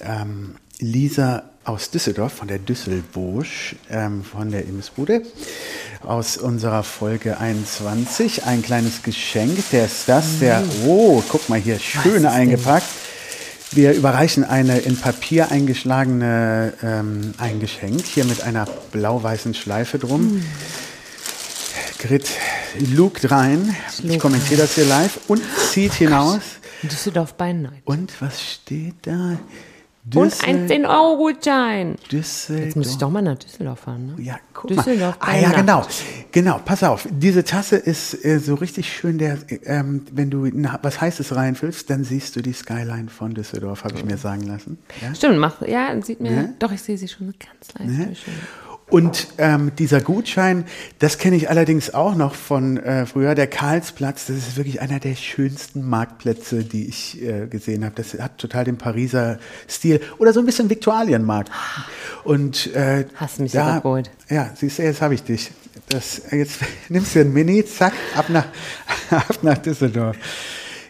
ähm, 0.02 0.56
Lisa 0.80 1.44
aus 1.68 1.92
Düsseldorf, 1.92 2.34
von 2.34 2.48
der 2.48 2.60
Düsselbusch, 2.60 3.76
ähm, 3.90 4.24
von 4.24 4.52
der 4.52 4.64
Imbissbude, 4.64 5.22
aus 6.02 6.38
unserer 6.38 6.82
Folge 6.84 7.40
21. 7.40 8.46
Ein 8.46 8.62
kleines 8.62 9.04
Geschenk. 9.04 9.70
Der 9.72 9.86
ist 9.86 10.08
das, 10.08 10.40
der, 10.40 10.62
mm. 10.62 10.70
oh, 10.86 11.22
guck 11.28 11.50
mal 11.50 11.60
hier, 11.60 11.78
schön 11.78 12.26
eingepackt. 12.26 12.88
Wir 13.72 13.92
überreichen 13.92 14.46
eine 14.46 14.78
in 14.78 14.96
Papier 14.96 15.52
eingeschlagene 15.52 16.74
ähm, 16.82 17.34
ein 17.38 17.60
Geschenk, 17.60 18.06
hier 18.06 18.24
mit 18.24 18.44
einer 18.44 18.66
blau-weißen 18.94 19.54
Schleife 19.54 20.00
drum. 20.00 20.38
Mm. 20.38 20.46
Grit 22.00 22.30
lugt 22.94 23.30
rein, 23.30 23.76
ich, 23.90 24.10
ich 24.10 24.20
kommentiere 24.20 24.62
das 24.62 24.76
hier 24.76 24.86
live 24.86 25.20
und 25.28 25.42
zieht 25.72 25.96
hinaus. 25.96 26.40
Düsseldorf 26.84 27.34
by 27.34 27.54
Night. 27.54 27.82
Und 27.84 28.14
was 28.22 28.42
steht 28.42 28.96
da? 29.02 29.38
Düssel 30.10 30.50
und 30.50 30.72
ein 30.72 30.86
10-Euro-Gutschein. 30.86 31.96
Düsseldorf. 32.10 32.66
Jetzt 32.66 32.76
muss 32.78 32.92
ich 32.92 32.98
doch 32.98 33.10
mal 33.10 33.22
nach 33.22 33.38
Düsseldorf 33.38 33.80
fahren. 33.80 34.16
Ne? 34.16 34.24
Ja, 34.24 34.40
guck 34.54 34.70
Düsseldorf 34.70 35.20
mal. 35.20 35.28
Ah 35.28 35.38
ja, 35.38 35.52
genau. 35.52 35.86
Genau, 36.32 36.62
pass 36.64 36.84
auf. 36.84 37.08
Diese 37.12 37.44
Tasse 37.44 37.76
ist 37.76 38.24
äh, 38.24 38.40
so 38.40 38.56
richtig 38.56 38.94
schön. 38.94 39.18
Der, 39.18 39.38
ähm, 39.66 40.06
wenn 40.14 40.30
du 40.30 40.50
na, 40.54 40.80
was 40.82 41.02
Heißes 41.02 41.36
reinfüllst, 41.36 41.90
dann 41.90 42.06
siehst 42.06 42.36
du 42.38 42.42
die 42.42 42.54
Skyline 42.54 43.10
von 43.10 43.34
Düsseldorf, 43.34 43.84
habe 43.84 43.96
ich 43.96 44.06
mir 44.06 44.18
sagen 44.18 44.44
lassen. 44.44 44.78
Ja? 45.02 45.14
Stimmt, 45.14 45.40
mach, 45.40 45.62
ja, 45.62 46.00
sieht 46.02 46.22
mir, 46.22 46.32
ja? 46.32 46.50
doch, 46.60 46.72
ich 46.72 46.82
sehe 46.82 46.98
sie 46.98 47.08
schon 47.08 47.34
ganz 47.38 47.74
leicht. 47.78 48.28
Ja? 48.28 48.34
Und 48.90 49.28
ähm, 49.38 49.74
dieser 49.78 50.00
Gutschein, 50.00 50.64
das 51.00 51.18
kenne 51.18 51.36
ich 51.36 51.50
allerdings 51.50 51.94
auch 51.94 52.16
noch 52.16 52.36
von 52.36 52.78
äh, 52.78 53.06
früher, 53.06 53.36
der 53.36 53.48
Karlsplatz, 53.48 54.28
das 54.28 54.38
ist 54.38 54.56
wirklich 54.56 54.80
einer 54.80 55.02
der 55.02 55.16
schönsten 55.16 55.88
Marktplätze, 55.88 56.64
die 56.64 56.88
ich 56.88 57.22
äh, 57.22 57.48
gesehen 57.48 57.84
habe. 57.84 57.96
Das 57.96 58.18
hat 58.18 58.38
total 58.38 58.64
den 58.64 58.78
Pariser 58.78 59.40
Stil 59.68 60.00
oder 60.20 60.32
so 60.32 60.40
ein 60.40 60.46
bisschen 60.46 60.70
Viktualienmarkt. 60.70 61.52
Und 62.24 62.74
äh, 62.76 63.06
Hast 63.16 63.42
mich 63.42 63.52
da, 63.52 63.80
überholt. 63.80 64.10
Ja, 64.30 64.52
siehst 64.56 64.80
du, 64.80 64.84
jetzt 64.84 65.02
habe 65.02 65.16
ich 65.16 65.24
dich. 65.24 65.52
Das, 65.90 66.22
jetzt 66.32 66.60
nimmst 66.90 67.14
du 67.14 67.20
ein 67.20 67.34
Mini, 67.34 67.66
zack, 67.66 67.94
ab 68.16 68.30
nach, 68.30 68.46
ab 69.10 69.40
nach 69.42 69.58
Düsseldorf. 69.58 70.16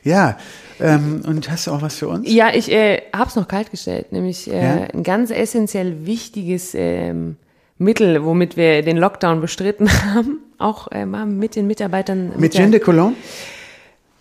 Ja, 0.04 0.38
ähm, 0.80 1.24
und 1.26 1.50
hast 1.50 1.66
du 1.66 1.72
auch 1.72 1.82
was 1.82 1.96
für 1.96 2.08
uns? 2.10 2.32
Ja, 2.32 2.54
ich 2.54 2.72
äh, 2.72 3.02
habe 3.12 3.28
es 3.28 3.36
noch 3.36 3.48
kalt 3.48 3.72
gestellt, 3.72 4.12
nämlich 4.12 4.48
äh, 4.48 4.62
Ja? 4.62 4.88
ein 4.94 5.02
ganz 5.02 5.32
essentiell 5.32 6.06
wichtiges 6.06 6.76
ähm, 6.76 7.38
Mittel, 7.80 8.24
womit 8.26 8.58
wir 8.58 8.82
den 8.82 8.98
Lockdown 8.98 9.42
bestritten 9.42 9.88
haben, 10.14 10.40
auch 10.58 10.88
äh, 10.92 11.06
mit 11.06 11.56
den 11.56 11.68
Mitarbeitern. 11.68 12.32
Mit 12.38 12.54
Gin 12.54 12.72
de 12.72 12.80
Cologne? 12.80 13.16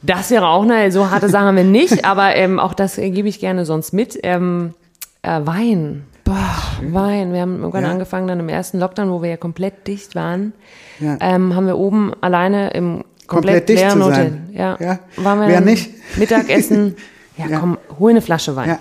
Das 0.02 0.30
wäre 0.30 0.46
auch 0.48 0.62
eine, 0.62 0.92
so 0.92 1.10
harte 1.10 1.28
Sache 1.28 1.44
haben 1.46 1.56
wir 1.56 1.64
nicht, 1.64 2.04
aber 2.04 2.36
ähm, 2.36 2.58
auch 2.58 2.74
das 2.74 2.98
äh, 2.98 3.10
gebe 3.10 3.28
ich 3.28 3.40
gerne 3.40 3.64
sonst 3.64 3.92
mit. 3.92 4.18
Ähm, 4.22 4.74
äh, 5.22 5.40
Wein. 5.44 6.04
Boah, 6.24 6.54
Wein. 6.82 7.32
Wir 7.32 7.40
haben 7.40 7.58
irgendwann 7.60 7.84
Ja. 7.84 7.90
angefangen, 7.90 8.28
dann 8.28 8.40
im 8.40 8.48
ersten 8.48 8.78
Lockdown, 8.78 9.10
wo 9.10 9.22
wir 9.22 9.30
ja 9.30 9.36
komplett 9.36 9.86
dicht 9.86 10.14
waren, 10.14 10.52
Ja. 11.00 11.16
ähm, 11.20 11.54
haben 11.56 11.66
wir 11.66 11.78
oben 11.78 12.12
alleine 12.20 12.70
im 12.70 13.04
komplett, 13.26 13.66
Komplett 13.66 13.68
dicht 13.70 13.80
leeren 13.82 14.00
zu 14.00 14.06
Hotel. 14.06 14.16
sein. 14.24 14.48
Ja. 14.52 14.76
Ja. 14.80 14.98
Waren 15.16 15.40
wir 15.40 15.48
Wer 15.48 15.60
nicht? 15.60 15.90
Mittagessen. 16.16 16.96
Ja, 17.38 17.48
Ja. 17.48 17.58
komm, 17.60 17.76
hol 17.98 18.10
eine 18.10 18.22
Flasche 18.22 18.56
Wein. 18.56 18.68
Ja. 18.70 18.78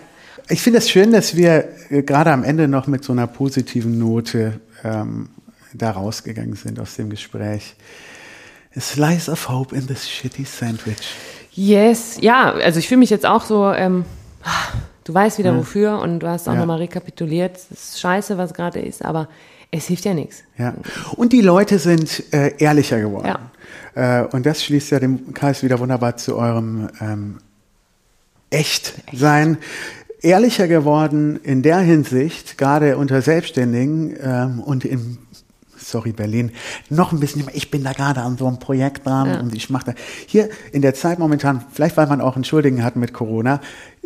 Ich 0.47 0.61
finde 0.61 0.79
es 0.79 0.89
schön, 0.89 1.11
dass 1.11 1.35
wir 1.35 1.65
äh, 1.89 2.03
gerade 2.03 2.31
am 2.31 2.45
Ende 2.45 2.69
noch 2.69 2.87
mit 2.87 3.03
so 3.03 3.11
einer 3.11 3.27
positiven 3.27 3.99
Note 3.99 4.61
ähm, 4.85 5.29
da 5.73 5.91
rausgegangen 5.91 6.55
sind 6.55 6.79
aus 6.79 6.95
dem 6.95 7.09
Gespräch. 7.09 7.75
A 8.75 8.79
slice 8.79 9.29
of 9.31 9.49
hope 9.49 9.75
in 9.75 9.87
this 9.87 10.09
shitty 10.09 10.45
sandwich. 10.45 11.15
Yes, 11.51 12.17
ja, 12.21 12.51
also 12.51 12.79
ich 12.79 12.87
fühle 12.87 12.99
mich 12.99 13.09
jetzt 13.09 13.25
auch 13.25 13.43
so, 13.45 13.71
ähm, 13.71 14.03
du 15.05 15.13
weißt 15.13 15.37
wieder 15.37 15.55
wofür 15.57 15.99
und 15.99 16.19
du 16.19 16.27
hast 16.27 16.47
auch 16.49 16.53
Ja. 16.53 16.59
nochmal 16.59 16.79
rekapituliert. 16.79 17.55
Es 17.55 17.71
ist 17.71 17.99
scheiße, 18.01 18.37
was 18.37 18.53
gerade 18.53 18.79
ist, 18.79 19.03
aber 19.03 19.29
es 19.71 19.87
hilft 19.87 20.05
ja 20.05 20.13
nichts. 20.13 20.43
Ja. 20.57 20.73
Und 21.15 21.31
die 21.33 21.41
Leute 21.41 21.79
sind 21.79 22.23
äh, 22.33 22.53
ehrlicher 22.57 22.99
geworden. 22.99 23.27
Ja. 23.95 24.21
Äh, 24.23 24.27
und 24.27 24.45
das 24.45 24.63
schließt 24.63 24.91
ja 24.91 24.99
den 24.99 25.33
Kreis 25.33 25.63
wieder 25.63 25.79
wunderbar 25.79 26.17
zu 26.17 26.37
eurem 26.37 26.89
ähm, 26.99 27.37
Echt-Sein. 28.49 29.57
Ehrlicher 30.25 30.67
geworden 30.67 31.39
in 31.43 31.61
der 31.61 31.77
Hinsicht, 31.79 32.57
gerade 32.57 32.97
unter 32.97 33.21
Selbstständigen 33.21 34.15
ähm, 34.21 34.59
und 34.59 34.83
im 34.83 35.19
Sorry, 35.77 36.13
Berlin, 36.13 36.51
noch 36.89 37.11
ein 37.11 37.19
bisschen, 37.19 37.43
ich 37.53 37.69
bin 37.69 37.83
da 37.83 37.93
gerade 37.93 38.21
an 38.21 38.37
so 38.39 38.47
einem 38.47 38.57
Projekt 38.57 39.05
dran 39.05 39.29
Ja. 39.29 39.39
und 39.39 39.53
ich 39.53 39.69
mache 39.69 39.91
da. 39.91 39.93
Hier 40.25 40.49
in 40.71 40.81
der 40.81 40.95
Zeit 40.95 41.19
momentan, 41.19 41.63
vielleicht 41.71 41.95
weil 41.95 42.07
man 42.07 42.21
auch 42.21 42.33
einen 42.35 42.43
Schuldigen 42.43 42.83
hat 42.83 42.95
mit 42.95 43.13
Corona, 43.13 43.61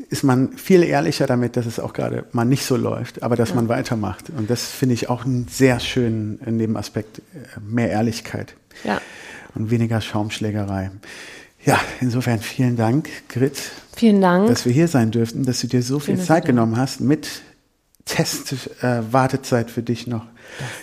ist 0.10 0.24
man 0.24 0.52
viel 0.58 0.84
ehrlicher 0.84 1.26
damit, 1.26 1.56
dass 1.56 1.66
es 1.66 1.80
auch 1.80 1.94
gerade 1.94 2.26
mal 2.34 2.44
nicht 2.44 2.66
so 2.66 2.76
läuft, 2.76 3.24
aber 3.24 3.38
dass 3.38 3.56
man 3.56 3.70
weitermacht. 3.70 4.26
Und 4.36 4.50
das 4.50 4.66
finde 4.66 4.94
ich 4.96 5.10
auch 5.10 5.24
einen 5.24 5.48
sehr 5.50 5.80
schönen 5.80 6.38
Nebenaspekt, 6.46 7.20
äh, 7.20 7.22
mehr 7.66 7.90
Ehrlichkeit 7.92 8.56
Ja. 8.84 9.00
und 9.56 9.72
weniger 9.72 10.02
Schaumschlägerei. 10.02 10.92
Ja, 11.64 11.80
insofern 12.02 12.40
vielen 12.40 12.76
Dank, 12.76 13.08
Grit, 13.30 13.58
Vielen 14.00 14.22
Dank. 14.22 14.48
dass 14.48 14.64
wir 14.66 14.72
hier 14.72 14.88
sein 14.88 15.12
dürften, 15.12 15.44
dass 15.44 15.60
du 15.60 15.68
dir 15.68 15.84
so 15.84 16.00
viel 16.00 16.18
Zeit 16.18 16.46
genommen 16.46 16.78
hast 16.78 17.02
mit 17.02 17.42
Test-Wartezeit 18.06 19.68
äh, 19.68 19.70
für 19.70 19.84
dich 19.84 20.08
noch, 20.08 20.26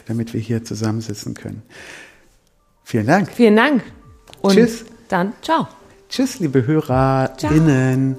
damit 0.07 0.35
wir 0.35 0.41
hier 0.41 0.65
zusammensitzen 0.65 1.33
können. 1.33 1.63
Vielen 2.85 3.07
Dank. 3.07 3.33
Vielen 3.33 3.57
Dank. 3.57 3.83
Und 4.43 4.55
Tschüss. 4.55 4.85
Dann, 5.09 5.33
ciao. 5.41 5.67
Tschüss, 6.11 6.41
liebe 6.41 6.67
HörerInnen. 6.67 8.19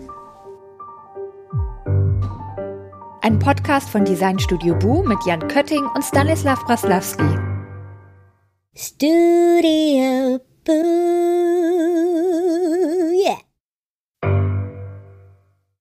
Ein 3.21 3.37
Podcast 3.37 3.89
von 3.89 4.03
Designstudio 4.03 4.73
Bu 4.73 5.03
mit 5.03 5.19
Jan 5.27 5.47
Kötting 5.47 5.85
und 5.93 6.03
Stanislav 6.03 6.65
Braslawski. 6.65 7.23
Studio 8.75 10.39